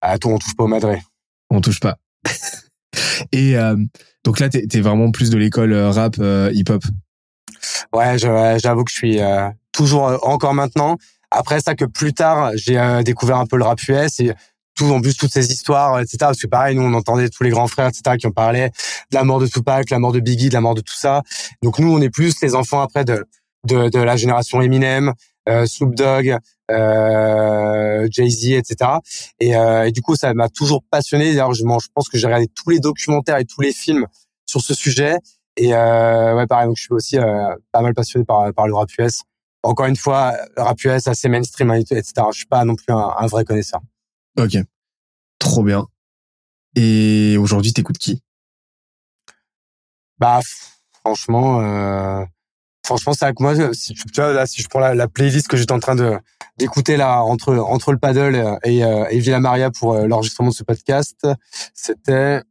Ah, 0.00 0.18
toi, 0.18 0.32
on 0.32 0.38
touche 0.38 0.56
pas 0.56 0.64
au 0.64 0.68
madré. 0.68 1.02
On 1.50 1.60
touche 1.60 1.80
pas. 1.80 1.96
Et 3.32 3.56
euh, 3.56 3.76
donc 4.24 4.40
là, 4.40 4.48
t'es 4.48 4.66
es 4.72 4.80
vraiment 4.80 5.10
plus 5.10 5.30
de 5.30 5.38
l'école 5.38 5.72
euh, 5.72 5.90
rap, 5.90 6.16
euh, 6.18 6.50
hip-hop? 6.52 6.82
Ouais, 7.92 8.18
j'avoue 8.18 8.84
que 8.84 8.90
je 8.90 8.96
suis 8.96 9.20
toujours 9.72 10.18
encore 10.28 10.54
maintenant. 10.54 10.96
Après 11.30 11.60
ça, 11.60 11.74
que 11.74 11.84
plus 11.84 12.12
tard, 12.14 12.52
j'ai 12.54 12.78
découvert 13.04 13.36
un 13.38 13.46
peu 13.46 13.56
le 13.56 13.64
rap 13.64 13.80
US 13.88 14.20
et 14.20 14.32
tout 14.76 14.86
en 14.86 15.00
plus 15.00 15.16
toutes 15.16 15.32
ces 15.32 15.52
histoires, 15.52 16.00
etc. 16.00 16.16
Parce 16.20 16.40
que 16.40 16.46
pareil, 16.46 16.76
nous 16.76 16.82
on 16.82 16.94
entendait 16.94 17.28
tous 17.28 17.44
les 17.44 17.50
grands 17.50 17.68
frères, 17.68 17.88
etc. 17.88 18.16
qui 18.18 18.26
ont 18.26 18.32
parlé 18.32 18.68
de 19.10 19.16
la 19.16 19.24
mort 19.24 19.38
de 19.38 19.46
Tupac, 19.46 19.90
la 19.90 19.98
mort 19.98 20.12
de 20.12 20.20
Biggie, 20.20 20.48
de 20.48 20.54
la 20.54 20.60
mort 20.60 20.74
de 20.74 20.80
tout 20.80 20.96
ça. 20.96 21.22
Donc 21.62 21.78
nous, 21.78 21.92
on 21.92 22.00
est 22.00 22.10
plus 22.10 22.34
les 22.42 22.54
enfants 22.54 22.80
après 22.80 23.04
de 23.04 23.24
de, 23.64 23.88
de 23.88 23.98
la 23.98 24.16
génération 24.16 24.60
Eminem, 24.60 25.12
euh, 25.48 25.66
Snoop 25.66 25.94
Dogg, 25.94 26.36
euh, 26.70 28.08
Jay-Z, 28.10 28.52
etc. 28.52 28.90
Et, 29.40 29.56
euh, 29.56 29.90
du 29.90 30.00
coup, 30.02 30.16
ça 30.16 30.32
m'a 30.34 30.48
toujours 30.48 30.82
passionné. 30.90 31.30
D'ailleurs, 31.30 31.54
je, 31.54 31.62
je 31.62 31.88
pense 31.94 32.08
que 32.08 32.18
j'ai 32.18 32.26
regardé 32.26 32.48
tous 32.48 32.70
les 32.70 32.78
documentaires 32.78 33.38
et 33.38 33.44
tous 33.44 33.60
les 33.60 33.72
films 33.72 34.06
sur 34.46 34.60
ce 34.60 34.74
sujet. 34.74 35.16
Et 35.56 35.74
euh, 35.74 36.34
ouais, 36.34 36.46
pareil, 36.46 36.66
donc 36.66 36.76
je 36.76 36.82
suis 36.82 36.92
aussi 36.92 37.18
euh, 37.18 37.54
pas 37.72 37.80
mal 37.80 37.94
passionné 37.94 38.24
par, 38.24 38.52
par 38.54 38.66
le 38.66 38.74
rap 38.74 38.88
US. 38.98 39.22
Encore 39.64 39.86
une 39.86 39.96
fois, 39.96 40.34
rap 40.56 40.82
US 40.84 41.08
assez 41.08 41.28
mainstream, 41.28 41.72
etc. 41.72 42.02
Je 42.30 42.36
suis 42.36 42.46
pas 42.46 42.64
non 42.64 42.76
plus 42.76 42.92
un, 42.92 43.14
un 43.18 43.26
vrai 43.26 43.44
connaisseur. 43.44 43.80
Ok, 44.38 44.56
trop 45.38 45.62
bien. 45.62 45.86
Et 46.76 47.36
aujourd'hui, 47.38 47.72
t'écoutes 47.72 47.98
qui? 47.98 48.20
Bah, 50.18 50.40
franchement, 51.00 51.60
euh, 51.60 52.24
franchement, 52.84 53.12
c'est 53.12 53.24
avec 53.24 53.40
moi. 53.40 53.54
Si 53.74 53.94
tu 53.94 54.04
vois, 54.16 54.32
là, 54.32 54.46
si 54.46 54.62
je 54.62 54.68
prends 54.68 54.80
la, 54.80 55.08
playlist 55.08 55.48
que 55.48 55.56
j'étais 55.56 55.72
en 55.72 55.80
train 55.80 55.94
de 55.94 56.18
d'écouter 56.56 56.96
là 56.96 57.22
entre 57.22 57.56
entre 57.56 57.92
le 57.92 57.98
paddle 57.98 58.58
et, 58.62 58.84
euh, 58.84 59.06
et 59.10 59.18
Villa 59.18 59.40
Maria 59.40 59.70
pour 59.70 59.94
euh, 59.94 60.06
l'enregistrement 60.06 60.50
de 60.50 60.54
ce 60.54 60.64
podcast, 60.64 61.26
c'était 61.74 62.42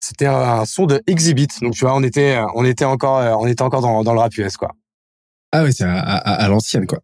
c'était 0.00 0.26
un 0.26 0.64
son 0.66 0.86
de 0.86 1.02
Exhibit. 1.06 1.48
Donc 1.62 1.74
tu 1.74 1.84
vois, 1.84 1.94
on 1.94 2.02
était 2.02 2.38
on 2.54 2.64
était 2.64 2.84
encore 2.84 3.40
on 3.40 3.46
était 3.46 3.62
encore 3.62 3.80
dans 3.82 4.04
dans 4.04 4.14
le 4.14 4.20
rap 4.20 4.36
US 4.36 4.56
quoi. 4.56 4.72
Ah 5.52 5.64
oui, 5.64 5.72
c'est 5.72 5.84
à, 5.84 5.98
à 5.98 6.48
l'ancienne 6.48 6.86
quoi 6.86 7.00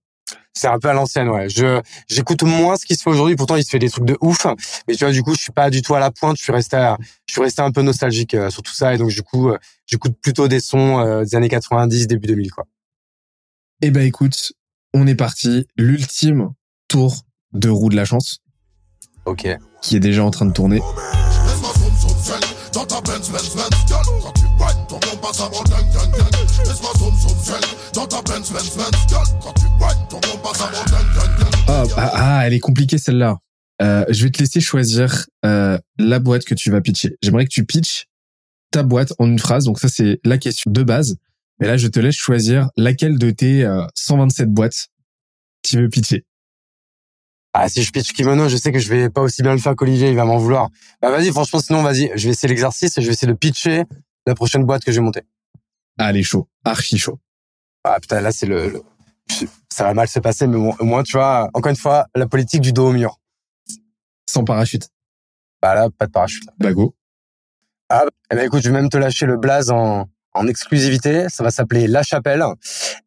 c'est 0.57 0.68
un 0.68 0.78
peu 0.78 0.88
à 0.88 0.94
l'ancienne, 0.94 1.28
ouais. 1.28 1.49
Je 1.51 1.80
j'écoute 2.09 2.42
moins 2.42 2.76
ce 2.76 2.86
qui 2.86 2.97
se 2.97 3.03
fait 3.03 3.11
aujourd'hui. 3.11 3.36
Pourtant, 3.36 3.57
il 3.57 3.64
se 3.64 3.68
fait 3.68 3.78
des 3.78 3.90
trucs 3.90 4.07
de 4.07 4.16
ouf. 4.22 4.47
Mais 4.88 4.94
tu 4.94 5.05
vois, 5.05 5.12
du 5.12 5.22
coup, 5.22 5.34
je 5.34 5.40
suis 5.40 5.53
pas 5.53 5.68
du 5.70 5.82
tout 5.82 5.94
à 5.94 6.01
la 6.01 6.11
pointe. 6.11 6.38
Je 6.38 6.42
suis 6.42 6.53
resté, 6.53 6.94
je 7.26 7.32
suis 7.32 7.42
resté 7.42 7.61
un 7.61 7.70
peu 7.70 7.82
nostalgique 7.82 8.34
euh, 8.34 8.49
sur 8.49 8.62
tout 8.62 8.72
ça. 8.72 8.94
Et 8.94 8.99
donc, 8.99 9.11
du 9.11 9.22
coup, 9.22 9.51
euh, 9.51 9.59
j'écoute 9.84 10.14
plutôt 10.20 10.49
des 10.49 10.61
sons 10.61 10.99
euh, 11.01 11.24
des 11.24 11.34
années 11.34 11.51
90, 11.51 12.07
début 12.07 12.26
2000, 12.26 12.51
quoi. 12.51 12.64
Eh 13.82 13.90
ben, 13.90 14.03
écoute, 14.03 14.53
on 14.94 15.07
est 15.07 15.14
parti. 15.14 15.66
L'ultime 15.76 16.53
tour 16.88 17.22
de 17.53 17.68
roue 17.68 17.90
de 17.90 17.97
la 17.97 18.07
chance. 18.07 18.38
Ok. 19.26 19.47
Qui 19.82 19.97
est 19.97 20.01
déjà 20.01 20.24
en 20.24 20.30
train 20.30 20.47
de 20.47 20.53
tourner. 20.53 20.80
Ah, 31.66 31.84
ah, 31.97 32.11
ah, 32.12 32.47
elle 32.47 32.53
est 32.53 32.61
compliquée 32.61 32.99
celle-là. 32.99 33.38
Euh, 33.80 34.05
je 34.11 34.24
vais 34.24 34.30
te 34.30 34.38
laisser 34.38 34.61
choisir 34.61 35.24
euh, 35.47 35.78
la 35.99 36.18
boîte 36.18 36.44
que 36.44 36.55
tu 36.55 36.70
vas 36.70 36.82
pitcher. 36.82 37.16
J'aimerais 37.22 37.44
que 37.44 37.51
tu 37.51 37.64
pitches 37.64 38.05
ta 38.70 38.82
boîte 38.82 39.14
en 39.18 39.26
une 39.26 39.38
phrase. 39.38 39.64
Donc 39.64 39.78
ça, 39.78 39.88
c'est 39.88 40.20
la 40.24 40.36
question 40.36 40.70
de 40.70 40.82
base. 40.82 41.16
Mais 41.59 41.66
là, 41.68 41.78
je 41.78 41.88
te 41.88 41.99
laisse 41.99 42.16
choisir 42.16 42.68
laquelle 42.76 43.16
de 43.16 43.30
tes 43.30 43.66
127 43.94 44.47
euh, 44.47 44.51
boîtes 44.51 44.88
tu 45.62 45.78
veux 45.78 45.88
pitcher. 45.88 46.26
Ah, 47.55 47.70
si 47.70 47.82
je 47.82 47.90
pitch 47.90 48.12
Kimono, 48.12 48.51
je 48.51 48.59
sais 48.59 48.72
que 48.72 48.78
je 48.78 48.90
vais 48.90 49.09
pas 49.09 49.22
aussi 49.22 49.40
bien 49.42 49.53
le 49.53 49.59
faire 49.59 49.74
qu'Olivier, 49.74 50.11
il 50.11 50.16
va 50.16 50.26
m'en 50.26 50.36
vouloir. 50.36 50.68
Bah 51.01 51.11
vas-y, 51.11 51.30
franchement, 51.30 51.61
sinon, 51.61 51.82
vas-y, 51.82 52.11
je 52.14 52.26
vais 52.26 52.32
essayer 52.32 52.49
l'exercice 52.49 52.99
et 52.99 53.01
je 53.01 53.07
vais 53.07 53.14
essayer 53.14 53.32
de 53.32 53.38
pitcher 53.38 53.84
la 54.26 54.34
prochaine 54.34 54.64
boîte 54.64 54.84
que 54.84 54.92
je 54.92 55.01
vais 55.01 55.05
monter. 55.05 55.22
Allez, 55.97 56.22
chaud, 56.22 56.47
archi 56.62 56.99
chaud. 56.99 57.18
Ah 57.89 58.01
putain, 58.01 58.20
là, 58.20 58.32
c'est 58.32 58.47
le, 58.47 58.82
Ça 59.70 59.84
va 59.84 59.95
mal 59.95 60.09
se 60.09 60.18
passer, 60.18 60.49
mais 60.49 60.57
au 60.57 60.84
moins, 60.84 61.05
tu 61.05 61.12
vois, 61.16 61.49
encore 61.55 61.70
une 61.70 61.76
fois, 61.76 62.07
la 62.16 62.26
politique 62.26 62.61
du 62.61 62.72
dos 62.72 62.89
au 62.89 62.93
mur. 62.93 63.20
Sans 64.28 64.43
parachute. 64.43 64.89
Bah 65.62 65.74
là, 65.74 65.89
pas 65.97 66.07
de 66.07 66.11
parachute. 66.11 66.43
Bah 66.59 66.72
go. 66.72 66.95
Ah, 67.89 68.05
ben 68.30 68.45
écoute, 68.45 68.62
je 68.62 68.70
vais 68.70 68.74
même 68.74 68.89
te 68.89 68.97
lâcher 68.97 69.24
le 69.26 69.37
blaze 69.37 69.70
en, 69.70 70.09
en 70.34 70.47
exclusivité. 70.49 71.28
Ça 71.28 71.45
va 71.45 71.53
s'appeler 71.53 71.87
La 71.87 72.03
Chapelle. 72.03 72.45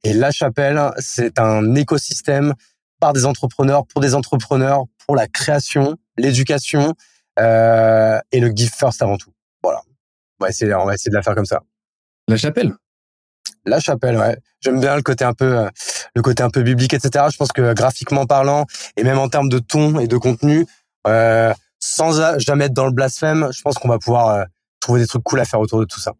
Et 0.05 0.13
La 0.13 0.31
Chapelle, 0.31 0.79
c'est 0.97 1.39
un 1.39 1.75
écosystème 1.75 2.53
par 3.01 3.11
des 3.11 3.25
entrepreneurs, 3.25 3.85
pour 3.85 4.01
des 4.01 4.15
entrepreneurs, 4.15 4.85
pour 5.05 5.17
la 5.17 5.27
création, 5.27 5.97
l'éducation 6.17 6.95
euh, 7.37 8.17
et 8.31 8.39
le 8.39 8.49
give 8.49 8.71
first 8.73 9.01
avant 9.01 9.17
tout. 9.17 9.33
Voilà. 9.61 9.81
On 10.39 10.45
va 10.45 10.49
essayer, 10.49 10.73
on 10.73 10.85
va 10.85 10.93
essayer 10.93 11.11
de 11.11 11.15
la 11.15 11.21
faire 11.21 11.35
comme 11.35 11.45
ça. 11.45 11.63
La 12.29 12.37
chapelle. 12.37 12.73
La 13.65 13.79
chapelle, 13.79 14.17
ouais. 14.17 14.37
J'aime 14.61 14.79
bien 14.79 14.95
le 14.95 15.01
côté 15.01 15.23
un 15.23 15.33
peu, 15.33 15.59
euh, 15.59 15.69
le 16.15 16.21
côté 16.21 16.43
un 16.43 16.49
peu 16.49 16.61
biblique, 16.63 16.93
etc. 16.93 17.25
Je 17.31 17.37
pense 17.37 17.51
que 17.51 17.73
graphiquement 17.73 18.25
parlant 18.25 18.65
et 18.97 19.03
même 19.03 19.19
en 19.19 19.29
termes 19.29 19.49
de 19.49 19.59
ton 19.59 19.99
et 19.99 20.07
de 20.07 20.17
contenu, 20.17 20.65
euh, 21.07 21.53
sans 21.79 22.39
jamais 22.39 22.65
être 22.65 22.73
dans 22.73 22.85
le 22.85 22.91
blasphème, 22.91 23.49
je 23.51 23.61
pense 23.61 23.75
qu'on 23.75 23.87
va 23.87 23.99
pouvoir 23.99 24.29
euh, 24.29 24.43
trouver 24.79 25.01
des 25.01 25.07
trucs 25.07 25.23
cool 25.23 25.39
à 25.39 25.45
faire 25.45 25.59
autour 25.59 25.79
de 25.79 25.85
tout 25.85 25.99
ça. 25.99 26.13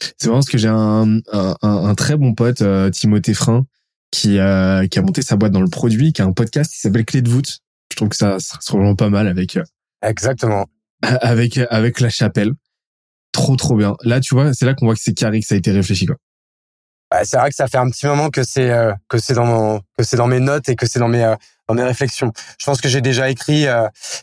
C'est 0.00 0.24
vraiment 0.24 0.38
parce 0.38 0.48
que 0.48 0.58
j'ai 0.58 0.68
un, 0.68 1.18
un, 1.32 1.56
un, 1.62 1.94
très 1.94 2.16
bon 2.16 2.34
pote, 2.34 2.62
euh, 2.62 2.90
Timothée 2.90 3.34
Frein, 3.34 3.66
qui, 4.10 4.38
euh, 4.38 4.86
qui 4.86 4.98
a 4.98 5.02
monté 5.02 5.22
sa 5.22 5.36
boîte 5.36 5.52
dans 5.52 5.60
le 5.60 5.68
produit, 5.68 6.12
qui 6.12 6.22
a 6.22 6.24
un 6.24 6.32
podcast 6.32 6.72
qui 6.72 6.78
s'appelle 6.78 7.04
Clé 7.04 7.20
de 7.20 7.28
voûte. 7.28 7.58
Je 7.92 7.96
trouve 7.96 8.08
que 8.08 8.16
ça, 8.16 8.38
ça 8.40 8.56
se 8.60 8.72
vraiment 8.72 8.94
pas 8.94 9.10
mal 9.10 9.28
avec. 9.28 9.56
Euh, 9.56 9.64
Exactement. 10.02 10.66
Avec 11.02 11.58
avec 11.70 12.00
la 12.00 12.08
chapelle. 12.08 12.52
Trop 13.32 13.56
trop 13.56 13.76
bien. 13.76 13.96
Là, 14.02 14.20
tu 14.20 14.34
vois, 14.34 14.52
c'est 14.54 14.64
là 14.66 14.74
qu'on 14.74 14.86
voit 14.86 14.94
que 14.94 15.00
c'est 15.02 15.14
carré, 15.14 15.40
que 15.40 15.46
ça 15.46 15.54
a 15.54 15.58
été 15.58 15.70
réfléchi 15.70 16.06
quoi. 16.06 16.16
Ouais, 17.12 17.24
c'est 17.24 17.38
vrai 17.38 17.50
que 17.50 17.56
ça 17.56 17.66
fait 17.66 17.78
un 17.78 17.90
petit 17.90 18.06
moment 18.06 18.30
que 18.30 18.42
c'est 18.44 18.70
euh, 18.70 18.92
que 19.08 19.18
c'est 19.18 19.34
dans 19.34 19.46
mon, 19.46 19.80
que 19.98 20.04
c'est 20.04 20.16
dans 20.16 20.28
mes 20.28 20.40
notes 20.40 20.68
et 20.68 20.76
que 20.76 20.86
c'est 20.86 21.00
dans 21.00 21.08
mes 21.08 21.24
euh, 21.24 21.34
dans 21.68 21.74
mes 21.74 21.82
réflexions. 21.82 22.32
Je 22.58 22.66
pense 22.66 22.80
que 22.80 22.88
j'ai 22.88 23.00
déjà 23.00 23.30
écrit 23.30 23.66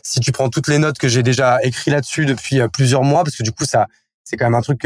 si 0.02 0.20
tu 0.20 0.32
prends 0.32 0.50
toutes 0.50 0.68
les 0.68 0.76
notes 0.76 0.98
que 0.98 1.08
j'ai 1.08 1.22
déjà 1.22 1.58
écrit 1.62 1.90
là-dessus 1.90 2.26
depuis 2.26 2.60
plusieurs 2.70 3.04
mois 3.04 3.24
parce 3.24 3.36
que 3.36 3.42
du 3.42 3.52
coup 3.52 3.64
ça 3.64 3.86
c'est 4.22 4.36
quand 4.36 4.44
même 4.44 4.54
un 4.54 4.60
truc 4.60 4.84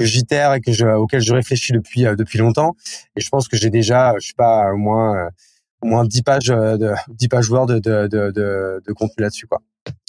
que 0.00 0.06
j'itère 0.06 0.54
et 0.54 0.60
que 0.60 0.72
je, 0.72 0.86
auquel 0.86 1.20
je 1.20 1.32
réfléchis 1.34 1.72
depuis 1.72 2.06
euh, 2.06 2.16
depuis 2.16 2.38
longtemps. 2.38 2.74
Et 3.16 3.20
je 3.20 3.28
pense 3.28 3.48
que 3.48 3.56
j'ai 3.56 3.70
déjà, 3.70 4.14
je 4.18 4.28
sais 4.28 4.34
pas, 4.36 4.72
au 4.72 4.76
moins 4.76 5.16
euh, 5.16 5.30
au 5.82 5.86
moins 5.86 6.04
10 6.04 6.22
pages 6.22 6.50
euh, 6.50 6.76
de 6.76 6.94
10 7.08 7.28
pages 7.28 7.50
Word 7.50 7.66
de 7.66 7.78
de 7.78 8.06
de, 8.08 8.82
de, 8.84 8.92
contenu 8.92 9.22
là-dessus 9.22 9.46
quoi. 9.46 9.60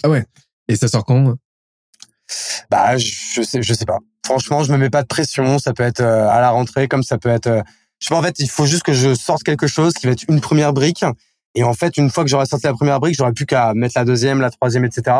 Ah 0.04 0.10
ouais. 0.10 0.26
Et 0.68 0.76
ça 0.76 0.88
sort 0.88 1.06
quand 1.06 1.36
Bah 2.70 2.98
je 2.98 3.42
sais 3.42 3.62
je 3.62 3.74
sais 3.74 3.86
pas. 3.86 4.00
Franchement, 4.26 4.64
je 4.64 4.72
me 4.72 4.78
mets 4.78 4.90
pas 4.90 5.02
de 5.02 5.08
pression, 5.08 5.60
ça 5.60 5.74
peut 5.74 5.84
être 5.84 6.02
à 6.02 6.40
la 6.42 6.52
rentrée 6.52 6.88
comme 6.88 7.04
ça 7.04 7.18
peut 7.18 7.30
être 7.30 7.64
je 8.02 8.08
sais 8.08 8.16
pas 8.16 8.20
en 8.20 8.24
fait, 8.24 8.40
il 8.40 8.50
faut 8.50 8.66
juste 8.66 8.84
que 8.84 8.94
je 8.94 9.14
sorte 9.14 9.44
quelque 9.44 9.68
chose 9.68 9.94
qui 9.94 10.08
va 10.08 10.14
être 10.14 10.26
une 10.28 10.42
première 10.42 10.74
brique 10.74 11.06
Et 11.54 11.64
en 11.64 11.74
fait, 11.74 11.98
une 11.98 12.10
fois 12.10 12.24
que 12.24 12.30
j'aurais 12.30 12.48
sorti 12.48 12.66
la 12.66 12.74
première 12.74 13.00
brique, 13.00 13.16
j'aurais 13.16 13.32
plus 13.32 13.46
qu'à 13.46 13.76
mettre 13.76 13.94
la 13.96 14.06
deuxième, 14.06 14.42
la 14.42 14.50
troisième, 14.50 14.84
etc. 14.86 15.18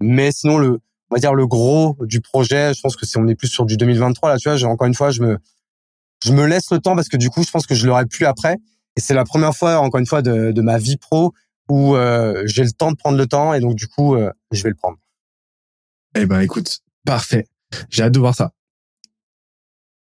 Mais 0.00 0.32
sinon, 0.32 0.56
le, 0.56 0.80
on 1.10 1.14
va 1.14 1.20
dire 1.20 1.34
le 1.34 1.46
gros 1.46 1.98
du 2.00 2.22
projet, 2.22 2.72
je 2.72 2.80
pense 2.80 2.96
que 2.96 3.04
si 3.04 3.18
on 3.18 3.28
est 3.28 3.34
plus 3.34 3.48
sur 3.48 3.66
du 3.66 3.76
2023 3.76 4.30
là, 4.30 4.38
tu 4.38 4.48
vois, 4.48 4.68
encore 4.70 4.86
une 4.86 4.94
fois, 4.94 5.10
je 5.10 5.20
me, 5.20 5.38
je 6.24 6.32
me 6.32 6.46
laisse 6.46 6.70
le 6.70 6.78
temps 6.78 6.96
parce 6.96 7.08
que 7.08 7.18
du 7.18 7.28
coup, 7.28 7.42
je 7.42 7.50
pense 7.50 7.66
que 7.66 7.74
je 7.74 7.86
l'aurais 7.86 8.06
plus 8.06 8.24
après. 8.24 8.56
Et 8.96 9.00
c'est 9.00 9.14
la 9.14 9.24
première 9.24 9.54
fois, 9.54 9.78
encore 9.80 10.00
une 10.00 10.06
fois, 10.06 10.22
de, 10.22 10.50
de 10.50 10.62
ma 10.62 10.78
vie 10.78 10.96
pro 10.96 11.34
où 11.68 11.94
euh, 11.94 12.42
j'ai 12.46 12.64
le 12.64 12.72
temps 12.72 12.90
de 12.90 12.96
prendre 12.96 13.18
le 13.18 13.26
temps 13.26 13.52
et 13.52 13.60
donc 13.60 13.74
du 13.74 13.86
coup, 13.86 14.14
euh, 14.14 14.30
je 14.50 14.62
vais 14.62 14.70
le 14.70 14.74
prendre. 14.76 14.96
Eh 16.14 16.26
ben, 16.26 16.40
écoute, 16.40 16.80
parfait. 17.04 17.46
J'ai 17.90 18.04
hâte 18.04 18.12
de 18.12 18.20
voir 18.20 18.34
ça. 18.34 18.52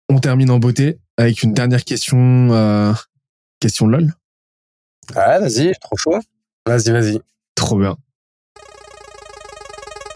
On 0.09 0.20
termine 0.20 0.51
en 0.51 0.59
beauté 0.59 0.99
avec 1.18 1.43
une 1.43 1.53
dernière 1.53 1.84
question, 1.84 2.51
euh, 2.51 2.93
question 3.59 3.88
lol. 3.88 4.14
Ouais, 5.16 5.39
vas-y, 5.39 5.74
trop 5.80 5.97
chaud. 5.97 6.20
Vas-y, 6.66 6.91
vas-y. 6.91 7.20
Trop 7.55 7.78
bien. 7.78 7.97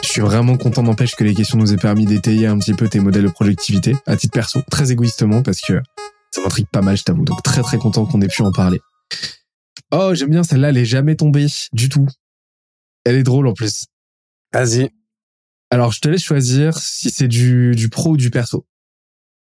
Je 0.03 0.07
suis 0.07 0.21
vraiment 0.21 0.57
content 0.57 0.83
n'empêche 0.83 1.15
que 1.15 1.23
les 1.23 1.33
questions 1.33 1.57
nous 1.57 1.73
aient 1.73 1.77
permis 1.77 2.05
d'étayer 2.05 2.47
un 2.47 2.57
petit 2.59 2.73
peu 2.73 2.87
tes 2.87 2.99
modèles 2.99 3.25
de 3.25 3.29
productivité 3.29 3.95
à 4.05 4.15
titre 4.15 4.33
perso, 4.33 4.61
très 4.69 4.91
égoïstement 4.91 5.43
parce 5.43 5.61
que 5.61 5.81
ça 6.31 6.41
m'intrigue 6.41 6.67
pas 6.71 6.81
mal, 6.81 6.97
je 6.97 7.03
t'avoue. 7.03 7.25
Donc 7.25 7.43
très 7.43 7.61
très 7.61 7.77
content 7.77 8.05
qu'on 8.05 8.21
ait 8.21 8.27
pu 8.27 8.41
en 8.43 8.51
parler. 8.51 8.79
Oh, 9.91 10.13
j'aime 10.13 10.29
bien 10.29 10.43
celle-là, 10.43 10.69
elle 10.69 10.77
est 10.77 10.85
jamais 10.85 11.15
tombée 11.15 11.47
du 11.73 11.89
tout. 11.89 12.07
Elle 13.03 13.15
est 13.15 13.23
drôle 13.23 13.47
en 13.47 13.53
plus. 13.53 13.85
Vas-y. 14.53 14.89
Alors, 15.69 15.91
je 15.91 15.99
te 15.99 16.07
laisse 16.07 16.23
choisir 16.23 16.77
si 16.77 17.09
c'est 17.09 17.27
du, 17.27 17.73
du 17.75 17.89
pro 17.89 18.11
ou 18.11 18.17
du 18.17 18.29
perso. 18.29 18.65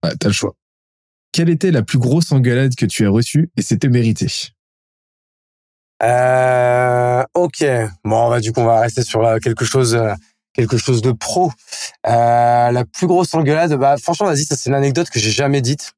Ouais, 0.03 0.11
t'as 0.19 0.29
le 0.29 0.33
choix. 0.33 0.55
Quelle 1.31 1.49
était 1.49 1.71
la 1.71 1.81
plus 1.81 1.97
grosse 1.97 2.31
engueulade 2.31 2.75
que 2.75 2.85
tu 2.85 3.05
as 3.05 3.09
reçue 3.09 3.49
et 3.57 3.61
c'était 3.61 3.89
mérité? 3.89 4.27
Euh, 6.01 7.23
Ok. 7.33 7.65
Bon, 8.03 8.29
bah, 8.29 8.39
du 8.39 8.51
coup, 8.51 8.61
on 8.61 8.65
va 8.65 8.81
rester 8.81 9.01
sur 9.03 9.25
euh, 9.25 9.39
quelque 9.39 9.65
chose, 9.65 9.95
euh, 9.95 10.13
quelque 10.53 10.77
chose 10.77 11.01
de 11.01 11.11
pro. 11.11 11.51
Euh, 12.05 12.71
la 12.71 12.85
plus 12.85 13.07
grosse 13.07 13.33
engueulade, 13.33 13.73
bah, 13.75 13.95
franchement, 13.97 14.27
vas-y, 14.27 14.45
ça 14.45 14.55
c'est 14.55 14.69
une 14.69 14.75
anecdote 14.75 15.09
que 15.09 15.19
j'ai 15.19 15.31
jamais 15.31 15.61
dite. 15.61 15.93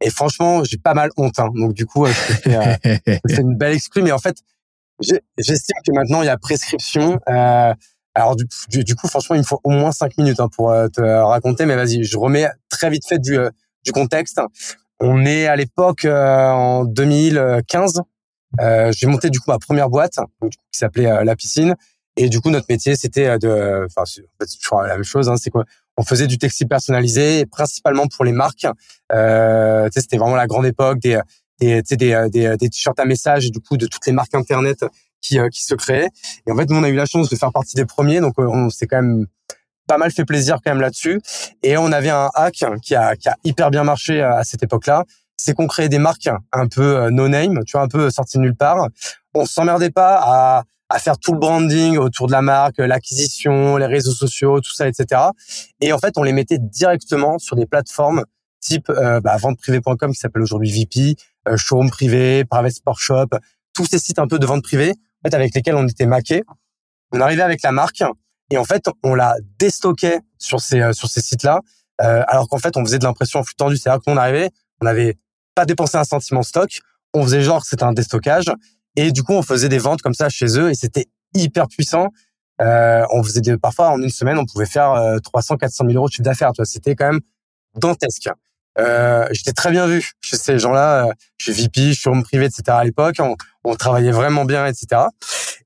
Et 0.00 0.10
franchement, 0.10 0.64
j'ai 0.64 0.78
pas 0.78 0.94
mal 0.94 1.10
honte. 1.16 1.38
Hein. 1.38 1.50
Donc 1.54 1.74
du 1.74 1.86
coup, 1.86 2.06
c'est 2.06 3.38
une 3.40 3.56
belle 3.56 3.74
exclue. 3.74 4.02
Mais 4.02 4.12
en 4.12 4.18
fait, 4.18 4.36
j'estime 5.00 5.76
que 5.86 5.92
maintenant 5.92 6.22
il 6.22 6.26
y 6.26 6.30
a 6.30 6.38
prescription. 6.38 7.20
Euh, 7.28 7.74
alors 8.14 8.36
du, 8.36 8.46
du, 8.68 8.94
coup, 8.94 9.08
franchement, 9.08 9.36
il 9.36 9.40
me 9.40 9.44
faut 9.44 9.60
au 9.64 9.70
moins 9.70 9.92
cinq 9.92 10.18
minutes 10.18 10.40
hein, 10.40 10.48
pour 10.54 10.70
te 10.92 11.00
raconter. 11.00 11.64
Mais 11.64 11.76
vas-y, 11.76 12.04
je 12.04 12.18
remets 12.18 12.48
très 12.68 12.90
vite 12.90 13.06
fait 13.06 13.18
du, 13.18 13.38
du 13.84 13.92
contexte. 13.92 14.40
On 15.00 15.24
est 15.24 15.46
à 15.46 15.56
l'époque 15.56 16.04
en 16.04 16.84
2015. 16.84 18.02
Euh, 18.60 18.92
j'ai 18.94 19.06
monté 19.06 19.30
du 19.30 19.40
coup 19.40 19.50
ma 19.50 19.58
première 19.58 19.88
boîte 19.88 20.18
qui 20.40 20.78
s'appelait 20.78 21.24
La 21.24 21.36
Piscine. 21.36 21.74
Et 22.16 22.28
du 22.28 22.40
coup, 22.40 22.50
notre 22.50 22.66
métier, 22.68 22.94
c'était 22.94 23.38
de, 23.38 23.86
enfin, 23.86 24.04
c'est 24.04 24.58
toujours 24.60 24.82
la 24.82 24.94
même 24.94 25.04
chose. 25.04 25.28
Hein, 25.28 25.36
c'est 25.38 25.50
quoi? 25.50 25.64
On 25.96 26.04
faisait 26.04 26.26
du 26.26 26.38
textile 26.38 26.68
personnalisé, 26.68 27.46
principalement 27.46 28.06
pour 28.06 28.24
les 28.24 28.32
marques. 28.32 28.66
Euh, 29.12 29.88
c'était 29.92 30.18
vraiment 30.18 30.36
la 30.36 30.46
grande 30.46 30.66
époque 30.66 30.98
des, 30.98 31.18
des, 31.58 31.82
des, 31.82 32.28
des, 32.30 32.56
des 32.56 32.68
t-shirts 32.68 32.98
à 32.98 33.04
message, 33.04 33.50
du 33.50 33.60
coup, 33.60 33.76
de 33.76 33.86
toutes 33.86 34.06
les 34.06 34.12
marques 34.12 34.34
internet 34.34 34.84
qui, 35.22 35.38
euh, 35.38 35.48
qui 35.48 35.64
se 35.64 35.74
créaient. 35.74 36.08
Et 36.46 36.52
en 36.52 36.56
fait, 36.56 36.68
nous, 36.68 36.76
on 36.76 36.82
a 36.82 36.88
eu 36.88 36.94
la 36.94 37.06
chance 37.06 37.30
de 37.30 37.36
faire 37.36 37.52
partie 37.52 37.76
des 37.76 37.86
premiers, 37.86 38.20
donc 38.20 38.34
euh, 38.38 38.46
on 38.46 38.68
s'est 38.68 38.86
quand 38.86 39.00
même 39.00 39.26
pas 39.88 39.98
mal 39.98 40.10
fait 40.10 40.24
plaisir 40.24 40.58
quand 40.64 40.72
même 40.72 40.80
là-dessus. 40.80 41.20
Et 41.62 41.76
on 41.76 41.90
avait 41.92 42.10
un 42.10 42.30
hack 42.34 42.64
qui 42.82 42.94
a, 42.94 43.16
qui 43.16 43.28
a 43.28 43.36
hyper 43.44 43.70
bien 43.70 43.84
marché 43.84 44.20
euh, 44.20 44.36
à 44.36 44.44
cette 44.44 44.62
époque-là. 44.62 45.04
C'est 45.36 45.54
qu'on 45.54 45.66
créait 45.66 45.88
des 45.88 45.98
marques 45.98 46.28
un 46.52 46.68
peu 46.68 47.08
no 47.10 47.26
name, 47.26 47.64
tu 47.64 47.72
vois, 47.72 47.80
un 47.80 47.88
peu 47.88 48.10
sorties 48.10 48.36
de 48.36 48.42
nulle 48.42 48.54
part. 48.54 48.88
On 49.34 49.44
s'emmerdait 49.44 49.90
pas 49.90 50.20
à 50.22 50.64
à 50.92 50.98
faire 50.98 51.18
tout 51.18 51.32
le 51.32 51.38
branding 51.38 51.96
autour 51.96 52.26
de 52.26 52.32
la 52.32 52.42
marque, 52.42 52.76
l'acquisition, 52.76 53.78
les 53.78 53.86
réseaux 53.86 54.12
sociaux, 54.12 54.60
tout 54.60 54.74
ça, 54.74 54.86
etc. 54.86 55.22
Et 55.80 55.92
en 55.92 55.98
fait, 55.98 56.18
on 56.18 56.22
les 56.22 56.32
mettait 56.32 56.58
directement 56.58 57.38
sur 57.38 57.56
des 57.56 57.64
plateformes 57.64 58.24
type 58.60 58.90
euh, 58.90 59.20
bah, 59.20 59.36
venteprivée.com 59.38 60.12
qui 60.12 60.18
s'appelle 60.18 60.42
aujourd'hui 60.42 60.70
VP, 60.70 61.16
euh, 61.48 61.56
showroom 61.56 61.90
privé, 61.90 62.44
private 62.44 62.72
sport 62.72 63.00
shop, 63.00 63.28
tous 63.74 63.86
ces 63.86 63.98
sites 63.98 64.18
un 64.18 64.28
peu 64.28 64.38
de 64.38 64.46
vente 64.46 64.62
privée, 64.62 64.94
fait, 65.24 65.34
avec 65.34 65.54
lesquels 65.54 65.76
on 65.76 65.86
était 65.86 66.06
maqués. 66.06 66.42
On 67.12 67.20
arrivait 67.20 67.42
avec 67.42 67.62
la 67.62 67.72
marque 67.72 68.02
et 68.50 68.58
en 68.58 68.64
fait, 68.64 68.84
on 69.02 69.14
la 69.14 69.36
déstockait 69.58 70.20
sur 70.38 70.60
ces 70.60 70.80
euh, 70.80 70.92
sur 70.92 71.08
ces 71.08 71.22
sites-là, 71.22 71.60
euh, 72.02 72.22
alors 72.28 72.48
qu'en 72.48 72.58
fait, 72.58 72.76
on 72.76 72.84
faisait 72.84 72.98
de 72.98 73.04
l'impression 73.04 73.40
en 73.40 73.42
flux 73.42 73.54
tendu. 73.54 73.76
C'est-à-dire 73.76 74.02
qu'on 74.02 74.16
arrivait, 74.16 74.50
on 74.80 74.84
n'avait 74.84 75.18
pas 75.54 75.64
dépensé 75.64 75.96
un 75.96 76.04
sentiment 76.04 76.42
stock, 76.42 76.80
on 77.14 77.22
faisait 77.22 77.42
genre 77.42 77.62
que 77.62 77.68
c'était 77.68 77.84
un 77.84 77.92
déstockage 77.92 78.52
et 78.96 79.10
du 79.10 79.22
coup, 79.22 79.32
on 79.32 79.42
faisait 79.42 79.68
des 79.68 79.78
ventes 79.78 80.02
comme 80.02 80.14
ça 80.14 80.28
chez 80.28 80.58
eux 80.58 80.70
et 80.70 80.74
c'était 80.74 81.06
hyper 81.34 81.66
puissant. 81.68 82.08
Euh, 82.60 83.06
on 83.10 83.22
faisait 83.22 83.40
des, 83.40 83.56
parfois 83.56 83.88
en 83.88 84.00
une 84.02 84.10
semaine, 84.10 84.38
on 84.38 84.44
pouvait 84.44 84.66
faire 84.66 84.94
300, 85.22 85.56
400 85.56 85.84
000 85.86 85.96
euros 85.96 86.08
de 86.08 86.12
chiffre 86.12 86.24
d'affaires. 86.24 86.52
C'était 86.64 86.94
quand 86.94 87.10
même 87.10 87.20
dantesque. 87.74 88.28
Euh, 88.78 89.26
j'étais 89.32 89.52
très 89.52 89.70
bien 89.70 89.86
vu 89.86 90.12
chez 90.20 90.36
ces 90.36 90.58
gens-là. 90.58 91.06
Euh, 91.06 91.12
je 91.36 91.52
suis 91.52 91.62
VP, 91.62 91.92
je 91.92 92.00
suis 92.00 92.08
homme 92.08 92.22
privé, 92.22 92.46
etc. 92.46 92.62
À 92.68 92.84
l'époque, 92.84 93.16
on, 93.18 93.36
on, 93.64 93.74
travaillait 93.76 94.12
vraiment 94.12 94.44
bien, 94.44 94.66
etc. 94.66 95.02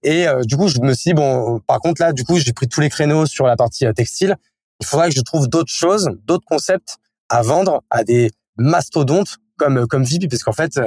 Et 0.03 0.27
euh, 0.27 0.43
du 0.43 0.57
coup, 0.57 0.69
je 0.69 0.81
me 0.81 0.93
suis 0.93 1.11
dit, 1.11 1.15
bon, 1.15 1.61
par 1.61 1.81
contre 1.81 2.03
là, 2.03 2.13
du 2.13 2.25
coup, 2.25 2.39
j'ai 2.39 2.53
pris 2.53 2.69
tous 2.69 2.81
les 2.81 2.91
créneaux 2.91 3.27
sur 3.27 3.47
la 3.47 3.57
partie 3.57 3.87
euh, 3.87 3.93
textile. 3.93 4.37
Il 4.81 4.87
faudrait 4.87 5.09
que 5.09 5.17
je 5.17 5.23
trouve 5.23 5.49
d'autres 5.49 5.73
choses, 5.73 6.11
d'autres 6.25 6.45
concepts 6.47 6.97
à 7.29 7.43
vendre 7.43 7.83
à 7.91 8.05
des 8.05 8.31
mastodontes 8.57 9.37
comme 9.57 9.87
comme 9.87 10.05
VP, 10.05 10.29
parce 10.29 10.43
qu'en 10.43 10.53
fait, 10.53 10.79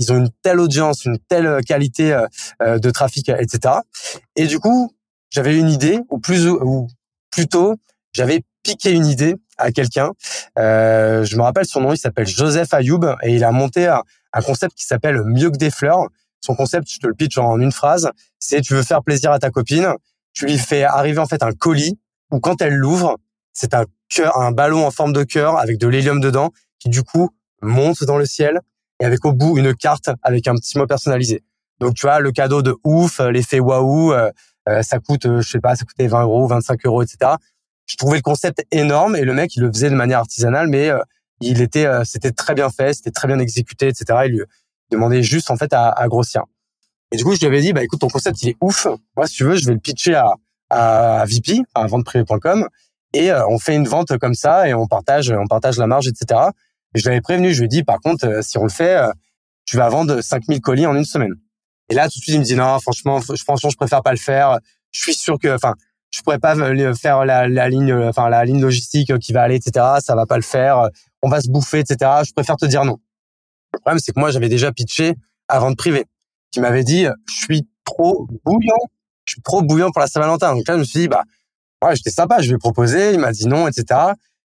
ils 0.00 0.12
ont 0.12 0.16
une 0.16 0.30
telle 0.42 0.60
audience, 0.60 1.04
une 1.04 1.18
telle 1.18 1.60
qualité 1.66 2.18
euh, 2.62 2.78
de 2.78 2.90
trafic, 2.90 3.28
etc. 3.28 3.74
Et 4.36 4.46
du 4.46 4.58
coup, 4.58 4.92
j'avais 5.30 5.58
une 5.58 5.68
idée, 5.68 6.00
ou 6.10 6.18
plus 6.18 6.48
ou 6.48 6.88
plutôt, 7.30 7.74
j'avais 8.12 8.42
piqué 8.62 8.90
une 8.90 9.06
idée 9.06 9.36
à 9.58 9.72
quelqu'un. 9.72 10.10
Euh, 10.58 11.24
je 11.24 11.36
me 11.36 11.42
rappelle 11.42 11.66
son 11.66 11.80
nom, 11.80 11.92
il 11.92 11.98
s'appelle 11.98 12.26
Joseph 12.26 12.72
Ayoub 12.72 13.16
et 13.22 13.34
il 13.34 13.44
a 13.44 13.50
monté 13.50 13.86
un, 13.86 14.02
un 14.32 14.40
concept 14.40 14.74
qui 14.76 14.84
s'appelle 14.84 15.22
Mieux 15.24 15.50
que 15.50 15.56
des 15.56 15.70
fleurs. 15.70 16.06
Son 16.40 16.54
concept, 16.54 16.88
je 16.90 16.98
te 16.98 17.06
le 17.06 17.14
pitch 17.14 17.38
en 17.38 17.58
une 17.58 17.72
phrase, 17.72 18.10
c'est 18.38 18.60
tu 18.60 18.74
veux 18.74 18.82
faire 18.82 19.02
plaisir 19.02 19.32
à 19.32 19.38
ta 19.38 19.50
copine, 19.50 19.94
tu 20.34 20.44
lui 20.44 20.58
fais 20.58 20.82
arriver 20.82 21.18
en 21.18 21.26
fait 21.26 21.42
un 21.42 21.52
colis 21.52 21.98
où 22.30 22.38
quand 22.38 22.60
elle 22.60 22.74
l'ouvre, 22.74 23.16
c'est 23.52 23.72
un 23.72 23.86
cœur, 24.08 24.36
un 24.38 24.52
ballon 24.52 24.86
en 24.86 24.90
forme 24.90 25.12
de 25.12 25.22
cœur 25.22 25.58
avec 25.58 25.78
de 25.78 25.88
l'hélium 25.88 26.20
dedans 26.20 26.50
qui 26.78 26.90
du 26.90 27.02
coup 27.02 27.30
monte 27.62 28.04
dans 28.04 28.18
le 28.18 28.26
ciel 28.26 28.60
et 29.00 29.06
avec 29.06 29.24
au 29.24 29.32
bout 29.32 29.56
une 29.56 29.74
carte 29.74 30.10
avec 30.22 30.46
un 30.46 30.54
petit 30.54 30.76
mot 30.76 30.86
personnalisé. 30.86 31.42
Donc 31.80 31.94
tu 31.94 32.06
vois 32.06 32.20
le 32.20 32.30
cadeau 32.30 32.62
de 32.62 32.76
ouf, 32.84 33.20
l'effet 33.20 33.60
waouh, 33.60 34.12
euh, 34.12 34.30
euh, 34.68 34.82
ça 34.82 34.98
coûte, 34.98 35.26
je 35.40 35.48
sais 35.48 35.60
pas, 35.60 35.76
ça 35.76 35.84
coûtait 35.84 36.06
20 36.06 36.22
euros, 36.22 36.46
25 36.46 36.84
euros, 36.86 37.02
etc. 37.02 37.32
Je 37.86 37.96
trouvais 37.96 38.16
le 38.16 38.22
concept 38.22 38.64
énorme 38.70 39.16
et 39.16 39.22
le 39.22 39.34
mec 39.34 39.54
il 39.56 39.62
le 39.62 39.72
faisait 39.72 39.90
de 39.90 39.94
manière 39.94 40.18
artisanale, 40.20 40.68
mais 40.68 40.88
euh, 40.90 40.98
il 41.40 41.60
était, 41.60 41.86
c'était 42.04 42.30
très 42.30 42.54
bien 42.54 42.70
fait, 42.70 42.94
c'était 42.94 43.10
très 43.10 43.28
bien 43.28 43.38
exécuté, 43.38 43.88
etc. 43.88 44.20
Il 44.26 44.32
lui 44.32 44.42
demandait 44.90 45.22
juste 45.22 45.50
en 45.50 45.56
fait 45.56 45.72
à, 45.72 45.90
à, 45.90 46.08
grossir. 46.08 46.44
Et 47.12 47.16
du 47.16 47.24
coup 47.24 47.34
je 47.34 47.40
lui 47.40 47.46
avais 47.46 47.60
dit 47.60 47.72
bah 47.72 47.82
écoute 47.82 48.00
ton 48.00 48.08
concept 48.08 48.42
il 48.42 48.50
est 48.50 48.56
ouf, 48.60 48.86
moi 49.16 49.26
si 49.26 49.34
tu 49.36 49.44
veux 49.44 49.56
je 49.56 49.66
vais 49.66 49.74
le 49.74 49.80
pitcher 49.80 50.14
à, 50.14 50.34
à 50.70 51.24
VP, 51.26 51.62
à 51.74 51.86
venteprivé.com 51.86 52.68
et 53.12 53.32
on 53.32 53.58
fait 53.58 53.74
une 53.74 53.86
vente 53.86 54.16
comme 54.18 54.34
ça 54.34 54.68
et 54.68 54.74
on 54.74 54.86
partage, 54.86 55.30
on 55.30 55.46
partage 55.46 55.78
la 55.78 55.86
marge, 55.86 56.08
etc. 56.08 56.40
Et 56.94 57.00
je 57.00 57.08
l'avais 57.08 57.20
prévenu, 57.20 57.52
je 57.52 57.60
lui 57.60 57.64
ai 57.66 57.68
dit, 57.68 57.84
par 57.84 58.00
contre, 58.00 58.26
euh, 58.26 58.42
si 58.42 58.56
on 58.58 58.64
le 58.64 58.70
fait, 58.70 58.96
euh, 58.96 59.12
tu 59.66 59.76
vas 59.76 59.88
vendre 59.88 60.20
5000 60.20 60.60
colis 60.60 60.86
en 60.86 60.94
une 60.94 61.04
semaine. 61.04 61.34
Et 61.88 61.94
là, 61.94 62.04
tout 62.04 62.18
de 62.18 62.22
suite, 62.22 62.34
il 62.34 62.38
me 62.38 62.44
dit, 62.44 62.56
non, 62.56 62.78
franchement, 62.80 63.20
franchement, 63.20 63.70
je 63.70 63.76
préfère 63.76 64.02
pas 64.02 64.12
le 64.12 64.18
faire. 64.18 64.58
Je 64.92 65.00
suis 65.00 65.14
sûr 65.14 65.38
que, 65.38 65.54
enfin, 65.54 65.74
je 66.14 66.22
pourrais 66.22 66.38
pas 66.38 66.54
faire 66.94 67.24
la, 67.24 67.68
ligne, 67.68 67.92
enfin, 67.92 68.28
la 68.28 68.44
ligne 68.44 68.60
logistique 68.60 69.18
qui 69.18 69.32
va 69.32 69.42
aller, 69.42 69.56
etc. 69.56 69.84
Ça 69.98 70.14
va 70.14 70.26
pas 70.26 70.36
le 70.36 70.42
faire. 70.42 70.88
On 71.22 71.28
va 71.28 71.40
se 71.40 71.50
bouffer, 71.50 71.80
etc. 71.80 72.10
Je 72.24 72.32
préfère 72.32 72.56
te 72.56 72.66
dire 72.66 72.84
non. 72.84 72.98
Le 73.72 73.80
problème, 73.80 73.98
c'est 73.98 74.12
que 74.12 74.20
moi, 74.20 74.30
j'avais 74.30 74.48
déjà 74.48 74.70
pitché 74.70 75.14
à 75.48 75.58
vente 75.58 75.76
privée, 75.76 76.04
qui 76.52 76.60
m'avait 76.60 76.84
dit, 76.84 77.06
je 77.28 77.34
suis 77.34 77.68
trop 77.84 78.28
bouillant, 78.44 78.78
je 79.24 79.32
suis 79.32 79.42
trop 79.42 79.62
bouillant 79.62 79.90
pour 79.90 80.00
la 80.00 80.06
Saint-Valentin. 80.06 80.54
Donc 80.54 80.68
là, 80.68 80.74
je 80.74 80.78
me 80.78 80.84
suis 80.84 81.00
dit, 81.00 81.08
bah, 81.08 81.24
ouais, 81.84 81.96
j'étais 81.96 82.10
sympa, 82.10 82.40
je 82.40 82.50
vais 82.52 82.58
proposer. 82.58 83.12
Il 83.12 83.18
m'a 83.18 83.32
dit 83.32 83.48
non, 83.48 83.66
etc. 83.66 84.12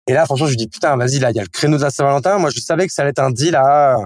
Et 0.07 0.13
là, 0.13 0.25
franchement, 0.27 0.47
je 0.47 0.53
lui 0.53 0.59
dis, 0.59 0.69
putain, 0.69 0.97
vas-y, 0.97 1.19
là, 1.19 1.33
il 1.33 1.37
y 1.37 1.41
a 1.41 1.43
le 1.43 1.49
créneau 1.49 1.77
de 1.77 1.83
la 1.83 1.91
Saint-Valentin. 1.91 2.39
Moi, 2.39 2.51
je 2.51 2.61
savais 2.61 2.87
que 2.87 2.93
ça 2.93 3.03
allait 3.03 3.11
être 3.11 3.19
un 3.19 3.31
deal 3.31 3.57
à 3.57 3.97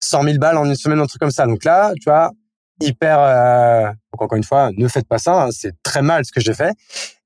100 0.00 0.24
000 0.24 0.38
balles 0.38 0.58
en 0.58 0.66
une 0.66 0.76
semaine, 0.76 1.00
un 1.00 1.06
truc 1.06 1.20
comme 1.20 1.30
ça. 1.30 1.46
Donc 1.46 1.64
là, 1.64 1.92
tu 1.94 2.04
vois, 2.04 2.32
hyper, 2.80 3.18
euh... 3.20 3.86
donc 4.12 4.22
encore 4.22 4.36
une 4.36 4.44
fois, 4.44 4.70
ne 4.76 4.88
faites 4.88 5.08
pas 5.08 5.18
ça. 5.18 5.44
Hein, 5.44 5.48
c'est 5.50 5.74
très 5.82 6.02
mal 6.02 6.24
ce 6.24 6.32
que 6.32 6.40
j'ai 6.40 6.54
fait. 6.54 6.72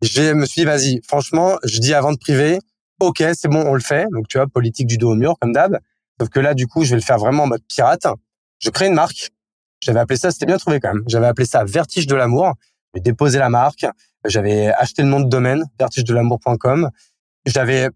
Je 0.03 0.33
me 0.33 0.47
suis 0.47 0.63
dit, 0.63 0.65
vas-y, 0.65 1.01
franchement, 1.07 1.57
je 1.65 1.79
dis 1.79 1.95
à 1.95 2.01
vente 2.01 2.21
privée, 2.21 2.59
ok, 3.01 3.23
c'est 3.35 3.49
bon, 3.49 3.65
on 3.67 3.75
le 3.75 3.81
fait. 3.81 4.07
Donc, 4.13 4.29
tu 4.29 4.39
vois, 4.39 4.47
politique 4.47 4.87
du 4.87 4.99
dos 4.99 5.13
au 5.13 5.17
mur, 5.17 5.35
comme 5.41 5.53
d'hab. 5.53 5.79
Sauf 6.21 6.29
que 6.29 6.41
là, 6.41 6.55
du 6.55 6.67
coup, 6.67 6.85
je 6.85 6.91
vais 6.91 6.97
le 6.97 7.03
faire 7.03 7.19
vraiment 7.19 7.45
en 7.45 7.47
mode 7.47 7.63
pirate. 7.69 8.07
Je 8.59 8.71
crée 8.71 8.87
une 8.87 8.95
marque. 8.95 9.31
J'avais 9.83 10.01
appelé 10.01 10.19
ça, 10.19 10.31
c'était 10.31 10.47
bien 10.47 10.59
trouvé 10.59 10.79
quand 10.81 10.93
même. 10.93 11.05
J'avais 11.07 11.27
appelé 11.27 11.47
ça 11.47 11.65
Vertige 11.65 12.07
de 12.07 12.15
l'amour. 12.15 12.55
J'ai 12.95 13.01
déposé 13.01 13.39
la 13.39 13.49
marque. 13.49 13.87
J'avais 14.27 14.67
acheté 14.67 15.03
le 15.03 15.09
nom 15.09 15.21
de 15.21 15.29
domaine, 15.29 15.65
vertige-de-l'amour.com 15.79 16.91
j'avais 17.47 17.89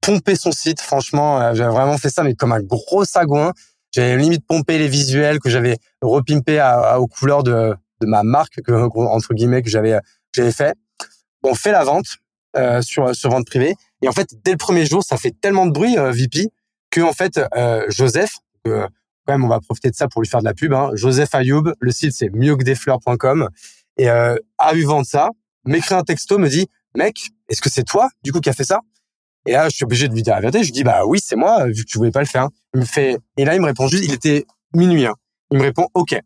pompé 0.00 0.34
son 0.34 0.52
site, 0.52 0.80
franchement, 0.80 1.40
euh, 1.40 1.54
j'avais 1.54 1.72
vraiment 1.72 1.98
fait 1.98 2.10
ça, 2.10 2.22
mais 2.22 2.34
comme 2.34 2.52
un 2.52 2.60
gros 2.60 3.04
sagouin. 3.04 3.52
J'avais 3.92 4.16
limite 4.16 4.46
pompé 4.46 4.78
les 4.78 4.88
visuels 4.88 5.38
que 5.38 5.50
j'avais 5.50 5.78
repimpé 6.00 6.58
à, 6.58 6.98
aux 7.00 7.06
couleurs 7.06 7.42
de, 7.42 7.74
de 8.00 8.06
ma 8.06 8.22
marque 8.22 8.60
que, 8.62 8.72
entre 8.72 9.34
guillemets 9.34 9.62
que 9.62 9.70
j'avais 9.70 9.98
j'avais 10.34 10.52
fait. 10.52 10.74
On 11.42 11.54
fait 11.54 11.72
la 11.72 11.84
vente 11.84 12.06
euh, 12.56 12.82
sur 12.82 13.14
sur 13.14 13.30
vente 13.30 13.46
privée 13.46 13.74
et 14.02 14.08
en 14.08 14.12
fait 14.12 14.28
dès 14.44 14.52
le 14.52 14.56
premier 14.56 14.86
jour 14.86 15.02
ça 15.02 15.16
fait 15.16 15.34
tellement 15.40 15.66
de 15.66 15.72
bruit 15.72 15.98
euh, 15.98 16.10
VP 16.10 16.48
que 16.90 17.00
en 17.00 17.12
fait 17.12 17.40
euh, 17.54 17.84
Joseph 17.88 18.32
quand 18.64 18.88
même 19.28 19.44
on 19.44 19.48
va 19.48 19.60
profiter 19.60 19.90
de 19.90 19.96
ça 19.96 20.08
pour 20.08 20.22
lui 20.22 20.28
faire 20.28 20.40
de 20.40 20.44
la 20.44 20.54
pub. 20.54 20.72
Hein, 20.72 20.90
Joseph 20.94 21.34
Ayoub, 21.34 21.72
le 21.78 21.90
site 21.90 22.12
c'est 22.12 22.30
mieuxquedesfleurs.com 22.30 23.48
et 23.98 24.08
euh, 24.08 24.36
a 24.58 24.74
eu 24.74 24.84
vendre 24.84 25.06
ça, 25.06 25.30
m'écrit 25.64 25.94
un 25.94 26.02
texto, 26.02 26.38
me 26.38 26.48
dit 26.48 26.68
mec 26.96 27.28
est-ce 27.48 27.60
que 27.60 27.70
c'est 27.70 27.84
toi 27.84 28.08
du 28.22 28.32
coup 28.32 28.40
qui 28.40 28.48
a 28.48 28.52
fait 28.52 28.64
ça? 28.64 28.80
Et 29.46 29.52
là, 29.52 29.68
je 29.68 29.76
suis 29.76 29.84
obligé 29.84 30.08
de 30.08 30.14
lui 30.14 30.22
dire 30.22 30.34
la 30.34 30.40
vérité. 30.40 30.60
Je 30.60 30.66
lui 30.66 30.72
dis, 30.72 30.84
bah 30.84 31.04
oui, 31.06 31.18
c'est 31.22 31.36
moi, 31.36 31.66
vu 31.66 31.84
que 31.84 31.90
tu 31.90 31.98
voulais 31.98 32.10
pas 32.10 32.20
le 32.20 32.26
faire. 32.26 32.48
Il 32.74 32.80
me 32.80 32.84
fait, 32.84 33.18
et 33.36 33.44
là, 33.44 33.54
il 33.54 33.60
me 33.60 33.66
répond 33.66 33.88
juste, 33.88 34.04
il 34.04 34.12
était 34.12 34.44
minuit. 34.74 35.06
Hein. 35.06 35.14
Il 35.50 35.58
me 35.58 35.62
répond, 35.62 35.88
OK. 35.94 36.16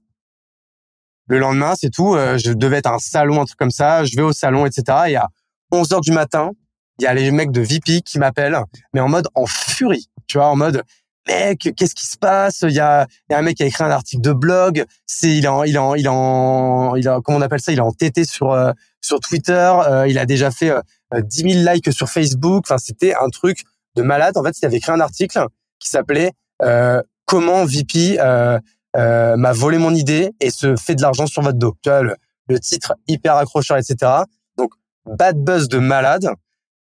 Le 1.29 1.39
lendemain, 1.39 1.75
c'est 1.75 1.91
tout. 1.91 2.15
Euh, 2.15 2.39
je 2.39 2.53
devais 2.53 2.77
être 2.77 2.87
à 2.87 2.95
un 2.95 2.99
salon, 2.99 3.41
un 3.41 3.45
truc 3.45 3.59
comme 3.59 3.71
ça. 3.71 4.05
Je 4.05 4.15
vais 4.17 4.23
au 4.23 4.33
salon, 4.33 4.67
etc. 4.67 4.85
Et 5.09 5.17
à 5.17 5.29
11 5.73 5.93
heures 5.93 6.01
du 6.01 6.13
matin, 6.13 6.53
il 6.99 7.05
y 7.05 7.07
a 7.07 7.15
les 7.15 7.31
mecs 7.31 7.51
de 7.51 7.61
VP 7.61 8.03
qui 8.03 8.19
m'appellent, 8.19 8.59
mais 8.95 9.01
en 9.01 9.09
mode 9.09 9.29
en 9.35 9.47
furie. 9.47 10.09
Tu 10.29 10.39
vois, 10.39 10.49
en 10.49 10.57
mode, 10.57 10.83
mec, 11.27 11.71
qu'est-ce 11.77 11.95
qui 11.95 12.07
se 12.07 12.17
passe? 12.17 12.63
Il 12.63 12.75
y 12.75 12.81
a, 12.81 13.07
y 13.29 13.35
a 13.35 13.39
un 13.39 13.43
mec 13.43 13.57
qui 13.57 13.65
a 13.65 13.67
écrit 13.67 13.83
un 13.83 13.91
article 13.91 14.23
de 14.23 14.33
blog. 14.33 14.85
C'est, 15.07 15.37
il 15.37 15.45
est 15.45 15.49
en, 15.49 15.65
il 15.65 15.79
en, 15.79 15.95
il 15.95 16.09
en, 16.09 16.95
il 16.97 17.09
a, 17.09 17.21
comment 17.25 17.39
on 17.39 17.43
appelle 17.43 17.61
ça? 17.61 17.73
Il 17.73 17.79
est 17.79 17.83
en 17.83 17.93
TT 17.93 18.25
sur 18.25 18.53
euh, 18.53 18.73
sur 19.01 19.19
Twitter. 19.21 19.73
Euh, 19.89 20.07
il 20.09 20.19
a 20.19 20.27
déjà 20.27 20.51
fait 20.51 20.73
10 21.15 21.63
000 21.63 21.73
likes 21.73 21.93
sur 21.93 22.09
Facebook. 22.09 22.65
Enfin, 22.67 22.79
c'était 22.79 23.15
un 23.15 23.29
truc 23.29 23.65
de 23.97 24.03
malade. 24.03 24.37
En 24.37 24.45
fait, 24.45 24.59
il 24.61 24.67
avait 24.67 24.77
écrit 24.77 24.93
un 24.93 25.01
article 25.01 25.47
qui 25.79 25.89
s'appelait 25.89 26.33
euh, 26.63 27.03
Comment 27.27 27.65
VP 27.65 28.19
euh, 28.21 28.59
euh, 28.97 29.37
m'a 29.37 29.53
volé 29.53 29.79
mon 29.79 29.95
idée 29.95 30.31
et 30.41 30.51
se 30.51 30.77
fait 30.77 30.95
de 30.95 31.03
l'argent 31.03 31.27
sur 31.27 31.43
votre 31.43 31.59
dos. 31.59 31.77
Tu 31.83 31.91
vois, 31.91 32.03
le, 32.03 32.15
le 32.49 32.61
titre 32.61 32.95
hyper 33.09 33.35
accrocheur, 33.37 33.77
etc. 33.77 34.13
Donc, 34.57 34.71
bad 35.05 35.37
buzz 35.37 35.69
de 35.69 35.79
malade. 35.79 36.29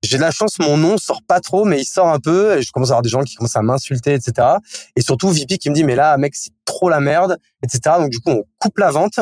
J'ai 0.02 0.16
de 0.16 0.22
la 0.22 0.32
chance, 0.32 0.60
mon 0.60 0.78
nom 0.78 0.98
sort 0.98 1.22
pas 1.28 1.42
trop, 1.42 1.66
mais 1.66 1.82
il 1.82 1.86
sort 1.86 2.08
un 2.08 2.20
peu. 2.20 2.58
Et 2.58 2.62
je 2.62 2.72
commence 2.72 2.90
à 2.90 2.94
avoir 2.94 3.02
des 3.02 3.10
gens 3.10 3.22
qui 3.24 3.36
commencent 3.36 3.58
à 3.58 3.62
m'insulter, 3.62 4.14
etc. 4.14 4.48
Et 4.96 5.02
surtout, 5.02 5.30
VP 5.30 5.58
qui 5.58 5.70
me 5.70 5.76
dit, 5.76 5.84
mais 5.84 5.96
là, 5.96 6.18
mec, 6.18 6.36
c'est 6.36 6.52
trop 6.64 6.90
la 6.90 7.02
merde, 7.02 7.38
etc. 7.64 7.98
Donc, 8.00 8.10
du 8.10 8.20
coup, 8.20 8.32
on 8.32 8.44
coupe 8.60 8.78
la 8.78 8.92
vente. 8.92 9.20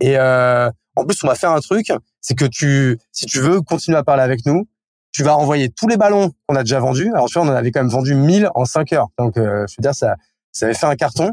Et 0.00 0.16
euh, 0.16 0.70
en 0.96 1.04
plus, 1.04 1.22
on 1.22 1.26
va 1.26 1.34
faire 1.34 1.50
un 1.50 1.60
truc, 1.60 1.92
c'est 2.24 2.34
que 2.34 2.46
tu, 2.46 2.98
si 3.12 3.26
tu 3.26 3.38
veux 3.38 3.60
continuer 3.60 3.98
à 3.98 4.02
parler 4.02 4.22
avec 4.22 4.46
nous, 4.46 4.66
tu 5.12 5.22
vas 5.22 5.36
envoyer 5.36 5.68
tous 5.68 5.86
les 5.86 5.98
ballons 5.98 6.32
qu'on 6.46 6.56
a 6.56 6.62
déjà 6.62 6.80
vendus. 6.80 7.10
Alors 7.12 7.26
tu 7.26 7.38
vois, 7.38 7.46
on 7.46 7.50
en 7.50 7.54
avait 7.54 7.70
quand 7.70 7.80
même 7.80 7.90
vendu 7.90 8.14
1000 8.14 8.48
en 8.54 8.64
5 8.64 8.94
heures. 8.94 9.08
Donc 9.18 9.36
euh, 9.36 9.66
je 9.68 9.74
veux 9.76 9.82
dire, 9.82 9.94
ça, 9.94 10.16
ça 10.50 10.64
avait 10.64 10.74
fait 10.74 10.86
un 10.86 10.96
carton. 10.96 11.32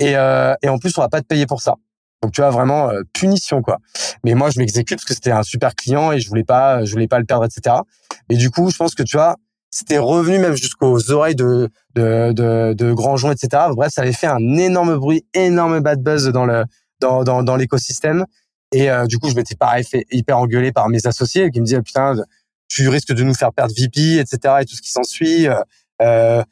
Et, 0.00 0.16
euh, 0.16 0.54
et 0.62 0.70
en 0.70 0.78
plus, 0.78 0.96
on 0.96 1.02
va 1.02 1.10
pas 1.10 1.20
te 1.20 1.26
payer 1.26 1.44
pour 1.44 1.60
ça. 1.60 1.74
Donc 2.22 2.32
tu 2.32 2.40
vois 2.40 2.48
vraiment 2.48 2.88
euh, 2.88 3.02
punition 3.12 3.60
quoi. 3.60 3.78
Mais 4.24 4.32
moi, 4.32 4.48
je 4.48 4.58
m'exécute 4.58 4.96
parce 4.96 5.04
que 5.04 5.14
c'était 5.14 5.30
un 5.30 5.42
super 5.42 5.74
client 5.74 6.10
et 6.10 6.20
je 6.20 6.28
voulais 6.30 6.44
pas, 6.44 6.86
je 6.86 6.92
voulais 6.92 7.08
pas 7.08 7.18
le 7.18 7.26
perdre, 7.26 7.44
etc. 7.44 7.76
Et 8.30 8.36
du 8.36 8.50
coup, 8.50 8.70
je 8.70 8.78
pense 8.78 8.94
que 8.94 9.02
tu 9.02 9.18
vois, 9.18 9.36
c'était 9.70 9.98
revenu 9.98 10.38
même 10.38 10.56
jusqu'aux 10.56 11.10
oreilles 11.10 11.36
de, 11.36 11.68
de, 11.94 12.32
de, 12.32 12.72
de 12.72 13.30
etc. 13.30 13.64
Bref, 13.76 13.92
ça 13.92 14.00
avait 14.00 14.14
fait 14.14 14.26
un 14.26 14.56
énorme 14.56 14.96
bruit, 14.96 15.26
énorme 15.34 15.80
bad 15.80 16.02
buzz 16.02 16.28
dans 16.28 16.46
le 16.46 16.64
dans, 17.00 17.24
dans 17.42 17.56
l'écosystème. 17.56 18.24
Et 18.72 18.90
euh, 18.90 19.06
du 19.06 19.18
coup, 19.18 19.28
je 19.28 19.34
m'étais 19.34 19.56
pareil 19.56 19.84
fait 19.84 20.06
hyper 20.10 20.38
engueuler 20.38 20.72
par 20.72 20.88
mes 20.88 21.06
associés 21.06 21.50
qui 21.50 21.60
me 21.60 21.64
disaient 21.64 21.82
putain, 21.82 22.14
tu 22.68 22.88
risques 22.88 23.12
de 23.12 23.22
nous 23.24 23.34
faire 23.34 23.52
perdre 23.52 23.74
VP, 23.76 24.18
etc. 24.18 24.38
et 24.60 24.64
tout 24.64 24.76
ce 24.76 24.82
qui 24.82 24.90
s'ensuit. 24.90 25.48
Euh, 25.48 25.62
euh 26.02 26.42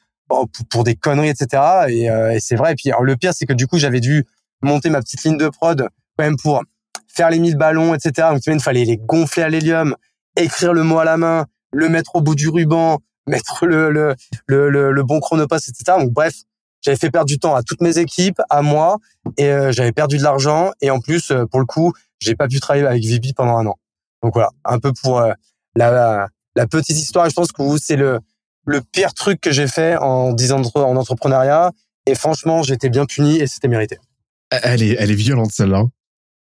pour, 0.68 0.84
des 0.84 0.94
conneries, 0.94 1.30
etc. 1.30 1.62
Et, 1.88 2.10
euh, 2.10 2.32
et 2.32 2.40
c'est 2.40 2.56
vrai. 2.56 2.72
Et 2.72 2.74
puis 2.74 2.90
alors, 2.90 3.02
le 3.02 3.16
pire, 3.16 3.32
c'est 3.32 3.46
que 3.46 3.54
du 3.54 3.66
coup, 3.66 3.78
j'avais 3.78 4.00
dû 4.00 4.26
monter 4.62 4.90
ma 4.90 5.00
petite 5.00 5.24
ligne 5.24 5.38
de 5.38 5.48
prod 5.48 5.88
quand 6.16 6.24
même 6.24 6.36
pour 6.36 6.62
faire 7.08 7.30
les 7.30 7.38
1000 7.38 7.56
ballons, 7.56 7.94
etc. 7.94 8.28
Donc 8.32 8.42
il 8.46 8.60
fallait 8.60 8.84
les 8.84 8.96
gonfler 8.96 9.42
à 9.42 9.48
l'hélium, 9.48 9.96
écrire 10.36 10.72
le 10.72 10.82
mot 10.82 10.98
à 10.98 11.04
la 11.04 11.16
main, 11.16 11.46
le 11.72 11.88
mettre 11.88 12.16
au 12.16 12.20
bout 12.20 12.34
du 12.34 12.48
ruban, 12.48 12.98
mettre 13.26 13.66
le 13.66 13.90
le 13.90 14.14
le, 14.46 14.92
le, 14.92 15.02
bon 15.02 15.20
chronopass, 15.20 15.68
etc. 15.68 15.98
Donc 15.98 16.12
bref, 16.12 16.34
j'avais 16.80 16.96
fait 16.96 17.10
perdre 17.10 17.26
du 17.26 17.38
temps 17.38 17.54
à 17.54 17.62
toutes 17.62 17.80
mes 17.80 17.98
équipes, 17.98 18.40
à 18.50 18.62
moi, 18.62 18.98
et 19.36 19.48
euh, 19.48 19.72
j'avais 19.72 19.92
perdu 19.92 20.18
de 20.18 20.22
l'argent. 20.22 20.70
Et 20.80 20.90
en 20.90 21.00
plus, 21.00 21.30
euh, 21.30 21.44
pour 21.46 21.60
le 21.60 21.66
coup, 21.66 21.92
j'ai 22.20 22.34
pas 22.34 22.48
pu 22.48 22.60
travailler 22.60 22.86
avec 22.86 23.04
VP 23.04 23.32
pendant 23.34 23.58
un 23.58 23.66
an. 23.66 23.78
Donc 24.22 24.34
voilà, 24.34 24.50
un 24.64 24.78
peu 24.78 24.92
pour 24.92 25.18
euh, 25.20 25.32
la, 25.76 26.28
la 26.56 26.66
petite 26.66 26.96
histoire. 26.96 27.28
Je 27.28 27.34
pense 27.34 27.52
que 27.52 27.62
c'est 27.78 27.96
le 27.96 28.20
le 28.68 28.82
pire 28.82 29.14
truc 29.14 29.40
que 29.40 29.50
j'ai 29.50 29.66
fait 29.66 29.96
en 29.96 30.32
10 30.32 30.52
ans 30.52 30.62
en 30.74 30.96
entrepreneuriat. 30.96 31.72
Et 32.06 32.14
franchement, 32.14 32.62
j'étais 32.62 32.90
bien 32.90 33.06
puni 33.06 33.38
et 33.38 33.46
c'était 33.46 33.68
mérité. 33.68 33.98
Elle 34.50 34.82
est, 34.82 34.96
elle 34.98 35.10
est 35.10 35.14
violente 35.14 35.50
celle-là. 35.52 35.84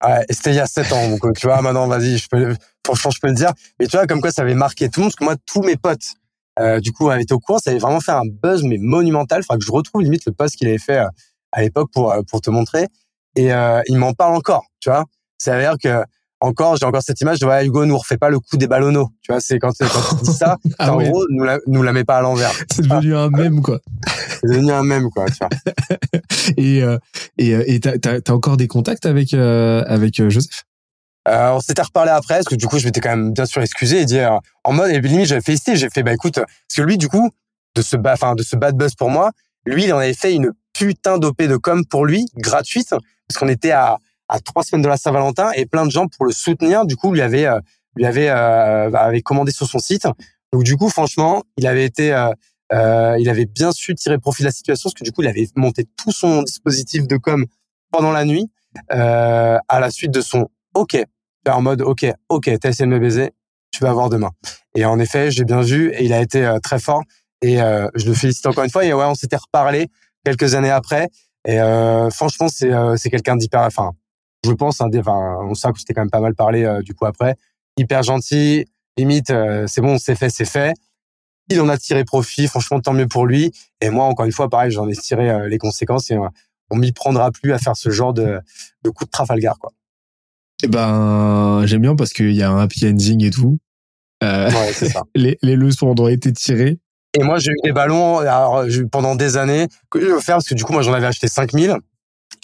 Ouais, 0.04 0.24
c'était 0.28 0.50
il 0.50 0.56
y 0.56 0.60
a 0.60 0.66
7 0.66 0.92
ans. 0.92 1.08
Donc, 1.10 1.20
tu 1.36 1.46
vois, 1.46 1.62
maintenant, 1.62 1.86
vas-y, 1.86 2.18
je 2.18 2.28
peux, 2.28 2.54
franchement, 2.84 3.10
je 3.12 3.20
peux 3.20 3.28
le 3.28 3.34
dire. 3.34 3.52
Mais 3.78 3.86
tu 3.86 3.96
vois, 3.96 4.06
comme 4.06 4.20
quoi 4.20 4.30
ça 4.30 4.42
avait 4.42 4.54
marqué 4.54 4.88
tout 4.88 5.00
le 5.00 5.04
monde. 5.04 5.12
Parce 5.12 5.16
que 5.16 5.24
moi, 5.24 5.36
tous 5.46 5.62
mes 5.62 5.76
potes, 5.76 6.14
euh, 6.58 6.80
du 6.80 6.92
coup, 6.92 7.10
avaient 7.10 7.22
été 7.22 7.32
au 7.32 7.38
courant. 7.38 7.58
Ça 7.58 7.70
avait 7.70 7.78
vraiment 7.78 8.00
fait 8.00 8.12
un 8.12 8.26
buzz, 8.26 8.62
mais 8.64 8.78
monumental. 8.78 9.40
Il 9.40 9.44
faudra 9.44 9.58
que 9.58 9.64
je 9.64 9.72
retrouve 9.72 10.02
limite 10.02 10.26
le 10.26 10.32
post 10.32 10.56
qu'il 10.56 10.68
avait 10.68 10.78
fait 10.78 10.98
euh, 10.98 11.08
à 11.52 11.62
l'époque 11.62 11.90
pour, 11.92 12.12
euh, 12.12 12.22
pour 12.28 12.40
te 12.40 12.50
montrer. 12.50 12.88
Et 13.36 13.52
euh, 13.52 13.82
il 13.86 13.98
m'en 13.98 14.12
parle 14.12 14.34
encore, 14.34 14.66
tu 14.80 14.90
vois. 14.90 15.04
C'est-à-dire 15.38 15.76
que 15.82 16.04
encore, 16.40 16.76
j'ai 16.76 16.84
encore 16.84 17.02
cette 17.02 17.20
image 17.20 17.38
de 17.38 17.46
ouais, 17.46 17.64
Hugo 17.64 17.86
nous 17.86 17.96
refait 17.96 18.18
pas 18.18 18.28
le 18.28 18.38
coup 18.38 18.56
des 18.56 18.66
ballonneaux. 18.66 19.08
Tu 19.22 19.32
vois, 19.32 19.40
c'est 19.40 19.58
quand, 19.58 19.72
quand 19.78 20.16
tu 20.18 20.24
dis 20.24 20.32
ça, 20.32 20.58
ah 20.78 20.94
en 20.94 21.02
gros, 21.02 21.24
nous 21.30 21.44
la, 21.44 21.58
nous 21.66 21.82
la 21.82 21.92
met 21.92 22.04
pas 22.04 22.18
à 22.18 22.20
l'envers. 22.20 22.52
C'est 22.70 22.82
devenu 22.82 23.16
un 23.16 23.30
mème, 23.30 23.62
quoi. 23.62 23.78
c'est 24.40 24.48
devenu 24.48 24.70
un 24.70 24.82
mème, 24.82 25.08
quoi. 25.10 25.24
Tu 25.26 25.38
vois. 25.40 25.48
et 26.56 26.82
euh, 26.82 26.98
et 27.38 27.54
euh, 27.54 27.64
et 27.66 27.80
t'as, 27.80 27.98
t'as, 27.98 28.32
encore 28.32 28.58
des 28.58 28.68
contacts 28.68 29.06
avec 29.06 29.32
euh, 29.32 29.82
avec 29.86 30.20
euh, 30.20 30.28
Joseph? 30.28 30.64
Euh, 31.26 31.52
on 31.52 31.60
s'était 31.60 31.82
reparlé 31.82 32.10
après, 32.10 32.34
parce 32.34 32.46
que 32.46 32.54
du 32.54 32.66
coup, 32.66 32.78
je 32.78 32.84
m'étais 32.84 33.00
quand 33.00 33.10
même 33.10 33.32
bien 33.32 33.46
sûr 33.46 33.62
excusé 33.62 34.00
et 34.00 34.04
dire 34.04 34.38
en 34.62 34.72
mode, 34.72 34.90
et 34.90 35.00
limite, 35.00 35.26
j'avais 35.26 35.40
félicité, 35.40 35.74
j'ai 35.74 35.88
fait, 35.88 36.02
bah 36.02 36.12
écoute, 36.12 36.34
parce 36.34 36.46
que 36.76 36.82
lui, 36.82 36.98
du 36.98 37.08
coup, 37.08 37.30
de 37.74 37.82
ce, 37.82 37.96
enfin, 38.06 38.34
de 38.34 38.42
ce 38.42 38.54
bad 38.54 38.76
buzz 38.76 38.94
pour 38.94 39.10
moi, 39.10 39.32
lui, 39.64 39.84
il 39.84 39.92
en 39.92 39.98
avait 39.98 40.14
fait 40.14 40.34
une 40.34 40.52
putain 40.72 41.18
d'OP 41.18 41.42
de 41.42 41.56
com 41.56 41.84
pour 41.84 42.06
lui, 42.06 42.26
gratuite, 42.36 42.90
parce 42.90 43.38
qu'on 43.38 43.48
était 43.48 43.72
à, 43.72 43.98
à 44.28 44.40
trois 44.40 44.62
semaines 44.62 44.82
de 44.82 44.88
la 44.88 44.96
Saint-Valentin 44.96 45.50
et 45.52 45.66
plein 45.66 45.86
de 45.86 45.90
gens 45.90 46.06
pour 46.08 46.26
le 46.26 46.32
soutenir, 46.32 46.84
du 46.84 46.96
coup, 46.96 47.12
lui 47.12 47.22
avait, 47.22 47.46
euh, 47.46 47.60
lui 47.94 48.06
avait, 48.06 48.28
euh, 48.28 48.90
avait 48.92 49.22
commandé 49.22 49.52
sur 49.52 49.66
son 49.66 49.78
site. 49.78 50.06
Donc, 50.52 50.62
du 50.62 50.76
coup, 50.76 50.88
franchement, 50.88 51.42
il 51.56 51.66
avait 51.66 51.84
été, 51.84 52.12
euh, 52.12 53.16
il 53.18 53.28
avait 53.28 53.46
bien 53.46 53.72
su 53.72 53.94
tirer 53.94 54.18
profit 54.18 54.42
de 54.42 54.48
la 54.48 54.52
situation, 54.52 54.88
parce 54.88 54.94
que 54.94 55.04
du 55.04 55.12
coup, 55.12 55.22
il 55.22 55.28
avait 55.28 55.48
monté 55.56 55.84
tout 55.96 56.12
son 56.12 56.42
dispositif 56.42 57.06
de 57.06 57.16
com 57.16 57.46
pendant 57.90 58.12
la 58.12 58.24
nuit, 58.24 58.50
à 58.88 59.80
la 59.80 59.90
suite 59.90 60.10
de 60.10 60.20
son 60.20 60.48
OK, 60.74 60.96
en 61.48 61.62
mode 61.62 61.82
OK, 61.82 62.04
OK, 62.28 62.50
t'as 62.60 62.68
essayé 62.68 62.86
de 62.86 62.90
me 62.90 62.98
baiser, 62.98 63.30
tu 63.70 63.84
vas 63.84 63.92
voir 63.92 64.08
demain. 64.08 64.30
Et 64.74 64.84
en 64.84 64.98
effet, 64.98 65.30
j'ai 65.30 65.44
bien 65.44 65.60
vu 65.60 65.92
et 65.92 66.04
il 66.04 66.12
a 66.12 66.20
été 66.20 66.44
euh, 66.44 66.58
très 66.58 66.78
fort 66.78 67.02
et 67.42 67.60
euh, 67.60 67.88
je 67.94 68.06
le 68.06 68.14
félicite 68.14 68.46
encore 68.46 68.64
une 68.64 68.70
fois. 68.70 68.84
Et 68.84 68.92
ouais, 68.92 69.04
on 69.04 69.14
s'était 69.14 69.36
reparlé 69.36 69.88
quelques 70.24 70.54
années 70.54 70.70
après. 70.70 71.08
Et 71.46 71.60
euh, 71.60 72.10
franchement, 72.10 72.48
c'est 72.48 72.70
c'est 72.96 73.10
quelqu'un 73.10 73.36
d'hyper, 73.36 73.60
enfin, 73.60 73.92
je 74.46 74.52
pense, 74.52 74.80
enfin, 74.80 75.38
on 75.42 75.54
sait 75.54 75.70
que 75.72 75.78
c'était 75.78 75.94
quand 75.94 76.02
même 76.02 76.10
pas 76.10 76.20
mal 76.20 76.34
parlé 76.34 76.64
euh, 76.64 76.82
du 76.82 76.94
coup 76.94 77.06
après. 77.06 77.36
Hyper 77.76 78.02
gentil, 78.02 78.64
limite, 78.96 79.32
c'est 79.66 79.80
bon, 79.82 79.98
c'est 79.98 80.14
fait, 80.14 80.30
c'est 80.30 80.46
fait. 80.46 80.72
Il 81.50 81.60
en 81.60 81.68
a 81.68 81.76
tiré 81.76 82.04
profit, 82.04 82.46
franchement, 82.48 82.80
tant 82.80 82.94
mieux 82.94 83.06
pour 83.06 83.26
lui. 83.26 83.52
Et 83.82 83.90
moi, 83.90 84.06
encore 84.06 84.24
une 84.24 84.32
fois, 84.32 84.48
pareil, 84.48 84.70
j'en 84.70 84.88
ai 84.88 84.96
tiré 84.96 85.46
les 85.48 85.58
conséquences 85.58 86.10
et 86.10 86.16
on 86.70 86.76
m'y 86.76 86.92
prendra 86.92 87.30
plus 87.30 87.52
à 87.52 87.58
faire 87.58 87.76
ce 87.76 87.90
genre 87.90 88.14
de, 88.14 88.40
de 88.82 88.90
coup 88.90 89.04
de 89.04 89.10
Trafalgar, 89.10 89.58
quoi. 89.58 89.72
Eh 90.62 90.68
ben, 90.68 91.62
j'aime 91.66 91.82
bien 91.82 91.96
parce 91.96 92.12
qu'il 92.12 92.32
y 92.32 92.42
a 92.42 92.50
un 92.50 92.60
happy 92.60 92.88
ending 92.88 93.24
et 93.24 93.30
tout. 93.30 93.58
Euh, 94.22 94.50
ouais, 94.50 94.72
c'est 94.72 94.88
ça. 94.88 95.02
les, 95.14 95.38
les 95.42 95.56
leçons 95.56 95.94
ont 95.98 96.08
été 96.08 96.32
tirées. 96.32 96.78
Et 97.18 97.22
moi, 97.22 97.38
j'ai 97.38 97.50
eu 97.50 97.56
des 97.64 97.72
ballons 97.72 98.18
alors, 98.18 98.64
pendant 98.90 99.16
des 99.16 99.36
années 99.36 99.68
que 99.90 100.00
j'ai 100.00 100.12
offert 100.12 100.36
parce 100.36 100.48
que 100.48 100.54
du 100.54 100.64
coup, 100.64 100.72
moi, 100.72 100.82
j'en 100.82 100.92
avais 100.92 101.06
acheté 101.06 101.28
5000. 101.28 101.76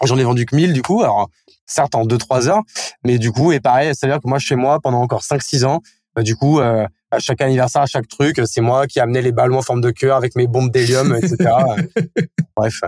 J'en 0.04 0.18
ai 0.18 0.24
vendu 0.24 0.46
que 0.46 0.56
1000 0.56 0.72
du 0.72 0.82
coup. 0.82 1.02
Alors, 1.02 1.30
certes, 1.72 1.94
en 1.94 2.04
2-3 2.04 2.48
heures. 2.48 2.62
Mais 3.04 3.18
du 3.18 3.32
coup, 3.32 3.52
et 3.52 3.60
pareil, 3.60 3.92
c'est-à-dire 3.94 4.20
que 4.20 4.28
moi, 4.28 4.38
chez 4.38 4.56
moi, 4.56 4.80
pendant 4.80 5.00
encore 5.00 5.22
5-6 5.22 5.64
ans, 5.64 5.80
bah, 6.14 6.22
du 6.22 6.36
coup, 6.36 6.60
euh, 6.60 6.86
à 7.10 7.18
chaque 7.18 7.40
anniversaire, 7.40 7.82
à 7.82 7.86
chaque 7.86 8.08
truc, 8.08 8.40
c'est 8.44 8.60
moi 8.60 8.86
qui 8.86 9.00
amenais 9.00 9.22
les 9.22 9.32
ballons 9.32 9.58
en 9.58 9.62
forme 9.62 9.80
de 9.80 9.90
cœur 9.90 10.16
avec 10.16 10.36
mes 10.36 10.46
bombes 10.46 10.70
d'hélium, 10.70 11.14
etc. 11.14 11.50
Bref. 12.56 12.80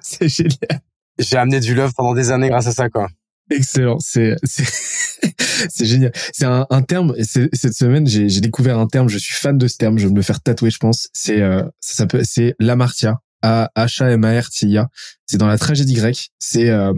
C'est 0.00 0.28
génial. 0.28 0.80
J'ai 1.18 1.36
amené 1.36 1.60
du 1.60 1.74
love 1.74 1.92
pendant 1.94 2.14
des 2.14 2.30
années 2.30 2.48
grâce 2.48 2.66
à 2.66 2.72
ça, 2.72 2.88
quoi. 2.88 3.08
Excellent, 3.50 3.96
c'est 3.98 4.36
c'est 4.42 5.84
génial. 5.84 6.12
C'est 6.32 6.44
un, 6.44 6.66
un 6.68 6.82
terme. 6.82 7.14
Cette 7.22 7.74
semaine, 7.74 8.06
j'ai 8.06 8.40
découvert 8.40 8.78
un 8.78 8.86
terme. 8.86 9.08
Je 9.08 9.18
suis 9.18 9.34
fan 9.34 9.56
de 9.56 9.66
ce 9.66 9.76
terme. 9.76 9.98
Je 9.98 10.04
vais 10.04 10.10
me 10.10 10.16
le 10.16 10.22
faire 10.22 10.40
tatouer, 10.40 10.70
je 10.70 10.78
pense. 10.78 11.08
C'est 11.12 11.40
euh, 11.40 11.62
ça 11.80 12.06
peut 12.06 12.22
c'est 12.24 12.54
l'amartia. 12.58 13.20
A 13.42 13.70
H 13.76 14.02
A 14.02 14.10
M 14.10 14.24
A 14.24 14.40
R 14.40 14.48
T 14.50 14.66
I 14.66 14.78
A. 14.78 14.88
C'est 15.26 15.38
dans 15.38 15.46
la 15.46 15.58
tragédie 15.58 15.94
grecque. 15.94 16.30
C'est 16.38 16.70
euh, 16.70 16.92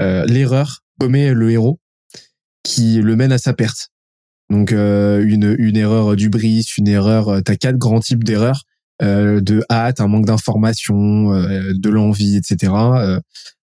euh, 0.00 0.24
l'erreur 0.26 0.80
commet 0.98 1.34
le 1.34 1.50
héros 1.50 1.80
qui 2.62 3.00
le 3.00 3.16
mène 3.16 3.32
à 3.32 3.38
sa 3.38 3.52
perte. 3.52 3.90
Donc 4.50 4.72
euh, 4.72 5.24
une 5.24 5.56
une 5.58 5.76
erreur 5.76 6.16
du 6.16 6.28
bris, 6.28 6.64
une 6.78 6.88
erreur. 6.88 7.42
T'as 7.44 7.56
quatre 7.56 7.78
grands 7.78 8.00
types 8.00 8.24
d'erreurs. 8.24 8.62
de 9.00 9.64
hâte, 9.70 10.00
un 10.00 10.08
manque 10.08 10.26
d'information, 10.26 11.30
de 11.30 11.88
l'envie, 11.88 12.36
etc. 12.36 12.72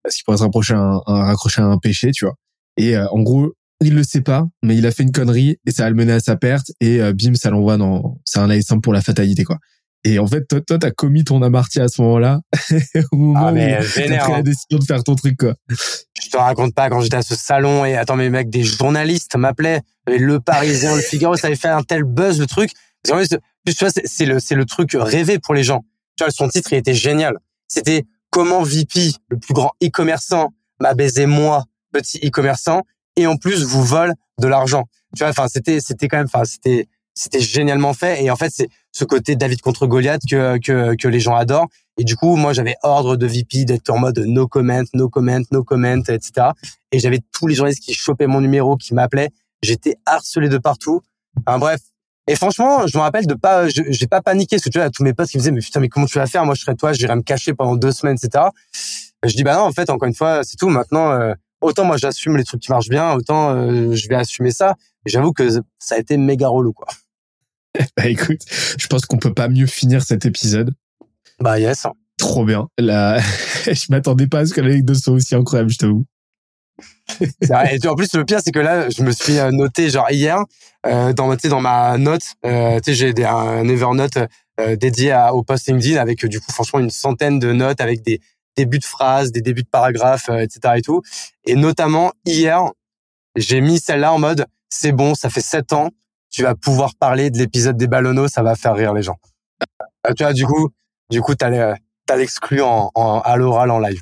parce 0.03 0.15
qu'il 0.15 0.23
pourrait 0.25 0.37
se 0.37 0.43
rapprocher 0.43 0.75
un, 0.75 1.01
un, 1.07 1.23
raccrocher 1.23 1.61
à 1.61 1.65
un 1.65 1.77
péché, 1.77 2.11
tu 2.11 2.25
vois. 2.25 2.35
Et 2.77 2.95
en 2.97 3.21
gros, 3.21 3.53
il 3.81 3.95
le 3.95 4.03
sait 4.03 4.21
pas, 4.21 4.45
mais 4.61 4.77
il 4.77 4.85
a 4.85 4.91
fait 4.91 5.03
une 5.03 5.11
connerie 5.11 5.57
et 5.65 5.71
ça 5.71 5.85
a 5.85 5.89
le 5.89 5.95
mené 5.95 6.13
à 6.13 6.19
sa 6.19 6.35
perte 6.35 6.71
et 6.79 6.99
bim, 7.13 7.33
ça 7.33 7.49
l'envoie 7.49 7.77
dans, 7.77 8.19
c'est 8.25 8.39
un 8.39 8.61
simple 8.61 8.81
pour 8.81 8.93
la 8.93 9.01
fatalité, 9.01 9.43
quoi. 9.43 9.57
Et 10.05 10.19
en 10.19 10.27
fait, 10.27 10.45
toi, 10.47 10.59
toi, 10.59 10.77
t'as 10.77 10.91
commis 10.91 11.23
ton 11.23 11.41
amartya 11.41 11.83
à 11.83 11.87
ce 11.87 12.01
moment-là, 12.01 12.41
au 13.11 13.15
moment 13.15 13.47
ah, 13.47 13.51
mais 13.53 13.77
où 13.79 13.81
t'as 13.81 13.89
pris 13.89 14.09
la 14.09 14.25
hein. 14.25 14.41
décision 14.41 14.77
de 14.77 14.83
faire 14.83 15.03
ton 15.03 15.15
truc, 15.15 15.37
quoi. 15.37 15.55
Je 15.69 16.29
te 16.29 16.35
raconte 16.35 16.73
pas 16.75 16.89
quand 16.89 16.99
j'étais 16.99 17.17
à 17.17 17.21
ce 17.21 17.35
salon 17.35 17.85
et 17.85 17.95
attends, 17.95 18.17
mes 18.17 18.29
mecs, 18.29 18.49
des 18.49 18.63
journalistes 18.63 19.35
m'appelaient, 19.37 19.81
le 20.07 20.39
Parisien, 20.39 20.95
le 20.95 21.01
Figaro, 21.01 21.37
ça 21.37 21.47
avait 21.47 21.55
fait 21.55 21.69
un 21.69 21.83
tel 21.83 22.03
buzz 22.03 22.39
le 22.39 22.47
truc. 22.47 22.71
Parce 23.07 23.27
que, 23.27 23.35
tu 23.65 23.75
vois, 23.79 23.89
c'est 24.03 24.25
le, 24.25 24.39
c'est 24.39 24.55
le 24.55 24.65
truc 24.65 24.91
rêvé 24.93 25.39
pour 25.39 25.53
les 25.53 25.63
gens. 25.63 25.85
Tu 26.17 26.23
vois, 26.23 26.31
son 26.31 26.49
titre, 26.49 26.73
il 26.73 26.77
était 26.77 26.93
génial. 26.93 27.37
C'était 27.67 28.03
comment 28.29 28.61
VP, 28.61 29.11
le 29.29 29.37
plus 29.37 29.53
grand 29.53 29.71
e-commerçant, 29.81 30.53
m'a 30.79 30.93
baisé 30.93 31.25
moi, 31.25 31.63
petit 31.93 32.19
e-commerçant, 32.25 32.81
et 33.15 33.27
en 33.27 33.37
plus 33.37 33.63
vous 33.63 33.83
vole 33.83 34.13
de 34.41 34.47
l'argent. 34.47 34.85
Tu 35.15 35.23
vois, 35.23 35.29
enfin, 35.29 35.47
c'était, 35.47 35.79
c'était 35.79 36.07
quand 36.07 36.17
même, 36.17 36.27
enfin, 36.33 36.43
c'était, 36.45 36.87
c'était 37.13 37.39
génialement 37.39 37.93
fait. 37.93 38.23
Et 38.23 38.31
en 38.31 38.35
fait, 38.35 38.51
c'est 38.53 38.69
ce 38.93 39.03
côté 39.03 39.35
David 39.35 39.59
contre 39.61 39.87
Goliath 39.87 40.21
que, 40.29 40.57
que, 40.59 40.95
que 40.95 41.07
les 41.07 41.19
gens 41.19 41.35
adorent. 41.35 41.67
Et 41.97 42.03
du 42.03 42.15
coup, 42.15 42.35
moi, 42.35 42.53
j'avais 42.53 42.75
ordre 42.83 43.17
de 43.17 43.27
VP 43.27 43.65
d'être 43.65 43.89
en 43.89 43.97
mode 43.97 44.19
no 44.19 44.47
comment, 44.47 44.83
no 44.93 45.09
comment, 45.09 45.41
no 45.51 45.63
comment, 45.63 46.01
etc. 46.07 46.51
Et 46.91 46.99
j'avais 46.99 47.19
tous 47.33 47.47
les 47.47 47.55
journalistes 47.55 47.83
qui 47.83 47.93
chopaient 47.93 48.27
mon 48.27 48.39
numéro, 48.39 48.77
qui 48.77 48.93
m'appelaient. 48.93 49.31
J'étais 49.61 49.97
harcelé 50.05 50.47
de 50.47 50.57
partout. 50.57 51.01
Enfin, 51.45 51.59
bref. 51.59 51.81
Et 52.27 52.35
franchement, 52.35 52.87
je 52.87 52.97
me 52.97 53.01
rappelle 53.01 53.27
de 53.27 53.33
pas, 53.33 53.67
j'ai 53.67 54.07
pas 54.07 54.21
paniqué 54.21 54.55
parce 54.55 54.63
que 54.63 54.69
tu 54.69 54.79
vois, 54.79 54.89
tous 54.89 55.03
mes 55.03 55.13
potes 55.13 55.27
qui 55.27 55.37
me 55.37 55.41
disaient, 55.41 55.51
mais 55.51 55.59
putain, 55.59 55.81
mais 55.81 55.89
comment 55.89 56.05
tu 56.05 56.19
vas 56.19 56.27
faire? 56.27 56.45
Moi, 56.45 56.55
je 56.55 56.61
serais 56.61 56.75
toi, 56.75 56.93
j'irais 56.93 57.15
me 57.15 57.21
cacher 57.21 57.53
pendant 57.53 57.75
deux 57.75 57.91
semaines, 57.91 58.15
etc. 58.21 58.45
Je 59.23 59.35
dis, 59.35 59.43
bah 59.43 59.55
non, 59.55 59.63
en 59.63 59.71
fait, 59.71 59.89
encore 59.89 60.07
une 60.07 60.15
fois, 60.15 60.43
c'est 60.43 60.55
tout. 60.55 60.69
Maintenant, 60.69 61.11
euh, 61.11 61.33
autant 61.59 61.83
moi, 61.83 61.97
j'assume 61.97 62.37
les 62.37 62.43
trucs 62.45 62.61
qui 62.61 62.71
marchent 62.71 62.89
bien, 62.89 63.13
autant 63.13 63.51
euh, 63.51 63.93
je 63.93 64.07
vais 64.07 64.15
assumer 64.15 64.51
ça. 64.51 64.75
J'avoue 65.05 65.33
que 65.33 65.49
ça 65.79 65.95
a 65.95 65.97
été 65.97 66.15
méga 66.15 66.47
relou, 66.47 66.71
quoi. 66.71 66.87
bah 67.97 68.07
écoute, 68.07 68.41
je 68.77 68.87
pense 68.87 69.05
qu'on 69.05 69.17
peut 69.17 69.33
pas 69.33 69.47
mieux 69.47 69.67
finir 69.67 70.03
cet 70.03 70.25
épisode. 70.25 70.73
Bah 71.39 71.59
yes. 71.59 71.87
Trop 72.17 72.45
bien. 72.45 72.67
Là, 72.77 73.19
je 73.65 73.85
m'attendais 73.89 74.27
pas 74.27 74.39
à 74.39 74.45
ce 74.45 74.53
que 74.53 74.61
l'anecdote 74.61 74.95
soit 74.95 75.13
aussi 75.13 75.35
incroyable, 75.35 75.71
je 75.71 75.77
t'avoue. 75.77 76.05
et 77.41 77.87
en 77.87 77.95
plus, 77.95 78.13
le 78.13 78.25
pire, 78.25 78.39
c'est 78.43 78.51
que 78.51 78.59
là, 78.59 78.89
je 78.89 79.03
me 79.03 79.11
suis 79.11 79.39
euh, 79.39 79.51
noté, 79.51 79.89
genre 79.89 80.09
hier, 80.11 80.43
euh, 80.85 81.13
dans, 81.13 81.35
dans 81.35 81.61
ma 81.61 81.97
note, 81.97 82.23
euh, 82.45 82.79
tu 82.79 82.95
sais, 82.95 83.13
j'ai 83.15 83.25
un 83.25 83.67
Evernote 83.67 84.17
euh, 84.59 84.75
dédié 84.75 85.11
à, 85.11 85.33
au 85.33 85.43
post 85.43 85.67
LinkedIn 85.67 85.99
avec, 85.99 86.25
du 86.25 86.39
coup, 86.39 86.51
franchement, 86.51 86.79
une 86.79 86.89
centaine 86.89 87.39
de 87.39 87.51
notes 87.51 87.81
avec 87.81 88.03
des 88.03 88.21
débuts 88.55 88.79
de 88.79 88.85
phrases, 88.85 89.31
des 89.31 89.41
débuts 89.41 89.63
de 89.63 89.69
paragraphes, 89.69 90.29
etc. 90.29 90.75
et 90.77 90.81
tout. 90.81 91.01
Et 91.45 91.55
notamment, 91.55 92.11
hier, 92.25 92.61
j'ai 93.35 93.61
mis 93.61 93.79
celle-là 93.79 94.13
en 94.13 94.19
mode, 94.19 94.45
c'est 94.69 94.91
bon, 94.91 95.15
ça 95.15 95.29
fait 95.29 95.41
sept 95.41 95.73
ans, 95.73 95.89
tu 96.33 96.41
vas 96.41 96.55
pouvoir 96.55 96.95
parler 96.95 97.29
de 97.29 97.37
l'épisode 97.37 97.77
des 97.77 97.87
ballonneaux, 97.87 98.27
ça 98.27 98.41
va 98.41 98.55
faire 98.55 98.75
rire 98.75 98.93
les 98.93 99.03
gens. 99.03 99.17
Euh, 100.07 100.13
tu 100.17 100.23
vois, 100.23 100.33
du 100.33 100.45
coup, 100.45 100.69
du 101.09 101.21
coup, 101.21 101.35
t'as 101.35 101.77
l'exclu 102.17 102.61
en, 102.61 102.89
en, 102.95 103.19
à 103.19 103.37
l'oral 103.37 103.71
en 103.71 103.79
live. 103.79 104.01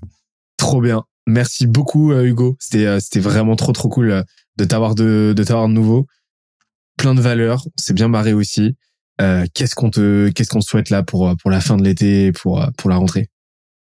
Trop 0.57 0.81
bien. 0.81 1.03
Merci 1.27 1.67
beaucoup 1.67 2.11
euh, 2.11 2.23
Hugo. 2.23 2.55
C'était 2.59 2.85
euh, 2.85 2.99
c'était 2.99 3.19
vraiment 3.19 3.55
trop 3.55 3.73
trop 3.73 3.89
cool 3.89 4.23
de 4.57 4.65
t'avoir 4.65 4.95
de 4.95 5.35
t'avoir 5.45 5.67
de 5.67 5.73
nouveau. 5.73 6.07
Plein 6.97 7.13
de 7.13 7.21
valeurs. 7.21 7.63
C'est 7.75 7.93
bien 7.93 8.07
marré 8.07 8.33
aussi. 8.33 8.75
qu'est-ce 9.53 9.75
qu'on 9.75 9.91
te 9.91 10.29
qu'est-ce 10.29 10.49
qu'on 10.49 10.61
souhaite 10.61 10.89
là 10.89 11.03
pour 11.03 11.35
pour 11.37 11.51
la 11.51 11.59
fin 11.61 11.77
de 11.77 11.83
l'été 11.83 12.31
pour 12.31 12.65
pour 12.77 12.89
la 12.89 12.95
rentrée? 12.95 13.27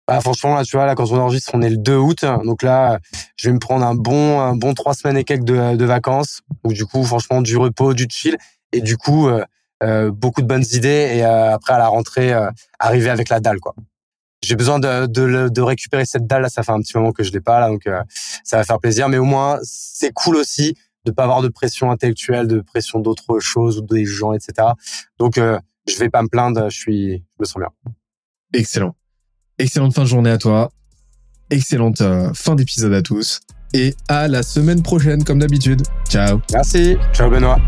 Bah, 0.09 0.20
franchement, 0.20 0.57
là, 0.57 0.65
tu 0.65 0.77
vois, 0.77 0.87
là, 0.87 0.95
quand 0.95 1.11
on 1.12 1.19
enregistre, 1.19 1.53
on 1.55 1.62
est 1.62 1.70
le 1.70 1.77
2 1.77 1.97
août. 1.97 2.24
Donc 2.45 2.62
là, 2.62 2.99
je 3.37 3.49
vais 3.49 3.53
me 3.53 3.61
prendre 3.61 3.87
un 3.87 3.95
bon, 3.95 4.41
un 4.41 4.57
bon 4.57 4.74
trois 4.74 4.95
semaines 4.95 5.16
et 5.16 5.24
quelques 5.24 5.45
de, 5.45 5.85
vacances. 5.85 6.41
Ou 6.65 6.73
du 6.73 6.85
coup, 6.87 7.05
franchement, 7.05 7.41
du 7.41 7.57
repos, 7.57 7.95
du 7.95 8.07
chill. 8.11 8.37
Et 8.73 8.81
du 8.81 8.97
coup, 8.97 9.29
euh, 9.29 9.45
euh 9.83 10.11
beaucoup 10.11 10.43
de 10.43 10.47
bonnes 10.47 10.65
idées. 10.73 11.12
Et 11.15 11.24
euh, 11.24 11.55
après, 11.55 11.74
à 11.74 11.79
la 11.79 11.89
rentrée, 11.89 12.33
euh, 12.33 12.51
arriver 12.79 13.11
avec 13.11 13.29
la 13.29 13.41
dalle, 13.41 13.61
quoi. 13.61 13.74
J'ai 14.43 14.57
besoin 14.57 14.81
de, 14.81 15.07
de, 15.07 15.49
de, 15.49 15.61
récupérer 15.62 16.05
cette 16.05 16.27
dalle. 16.27 16.51
Ça 16.51 16.65
fait 16.65 16.73
un 16.73 16.81
petit 16.81 16.97
moment 16.97 17.12
que 17.12 17.23
je 17.23 17.31
l'ai 17.31 17.41
pas, 17.41 17.61
là. 17.61 17.69
Donc, 17.69 17.89
ça 18.43 18.57
va 18.57 18.65
faire 18.65 18.81
plaisir. 18.81 19.09
Mais 19.09 19.19
au 19.19 19.24
moins, 19.24 19.61
c'est 19.62 20.12
cool 20.12 20.35
aussi 20.35 20.74
de 21.05 21.12
pas 21.12 21.23
avoir 21.23 21.43
de 21.43 21.49
pression 21.49 21.93
intellectuelle, 21.93 22.49
de 22.49 22.61
pression 22.61 22.99
d'autres 22.99 23.39
choses 23.39 23.79
ou 23.79 23.83
des 23.83 24.05
gens, 24.05 24.33
etc. 24.33 24.70
Donc, 25.20 25.37
je 25.37 25.97
vais 25.97 26.11
pas 26.11 26.23
me 26.23 26.29
plaindre. 26.29 26.69
Je 26.70 26.77
suis, 26.77 27.19
je 27.19 27.37
me 27.39 27.45
sens 27.45 27.59
bien. 27.59 27.70
Excellent. 28.53 28.97
Excellente 29.59 29.95
fin 29.95 30.03
de 30.03 30.09
journée 30.09 30.31
à 30.31 30.39
toi. 30.39 30.70
Excellente 31.51 32.01
euh, 32.01 32.31
fin 32.35 32.55
d'épisode 32.55 32.93
à 32.93 33.03
tous. 33.03 33.41
Et 33.74 33.95
à 34.09 34.29
la 34.29 34.43
semaine 34.43 34.83
prochaine, 34.83 35.24
comme 35.24 35.39
d'habitude. 35.39 35.83
Ciao. 36.09 36.41
Merci. 36.53 36.97
Ciao, 37.15 37.31
Benoît. 37.31 37.59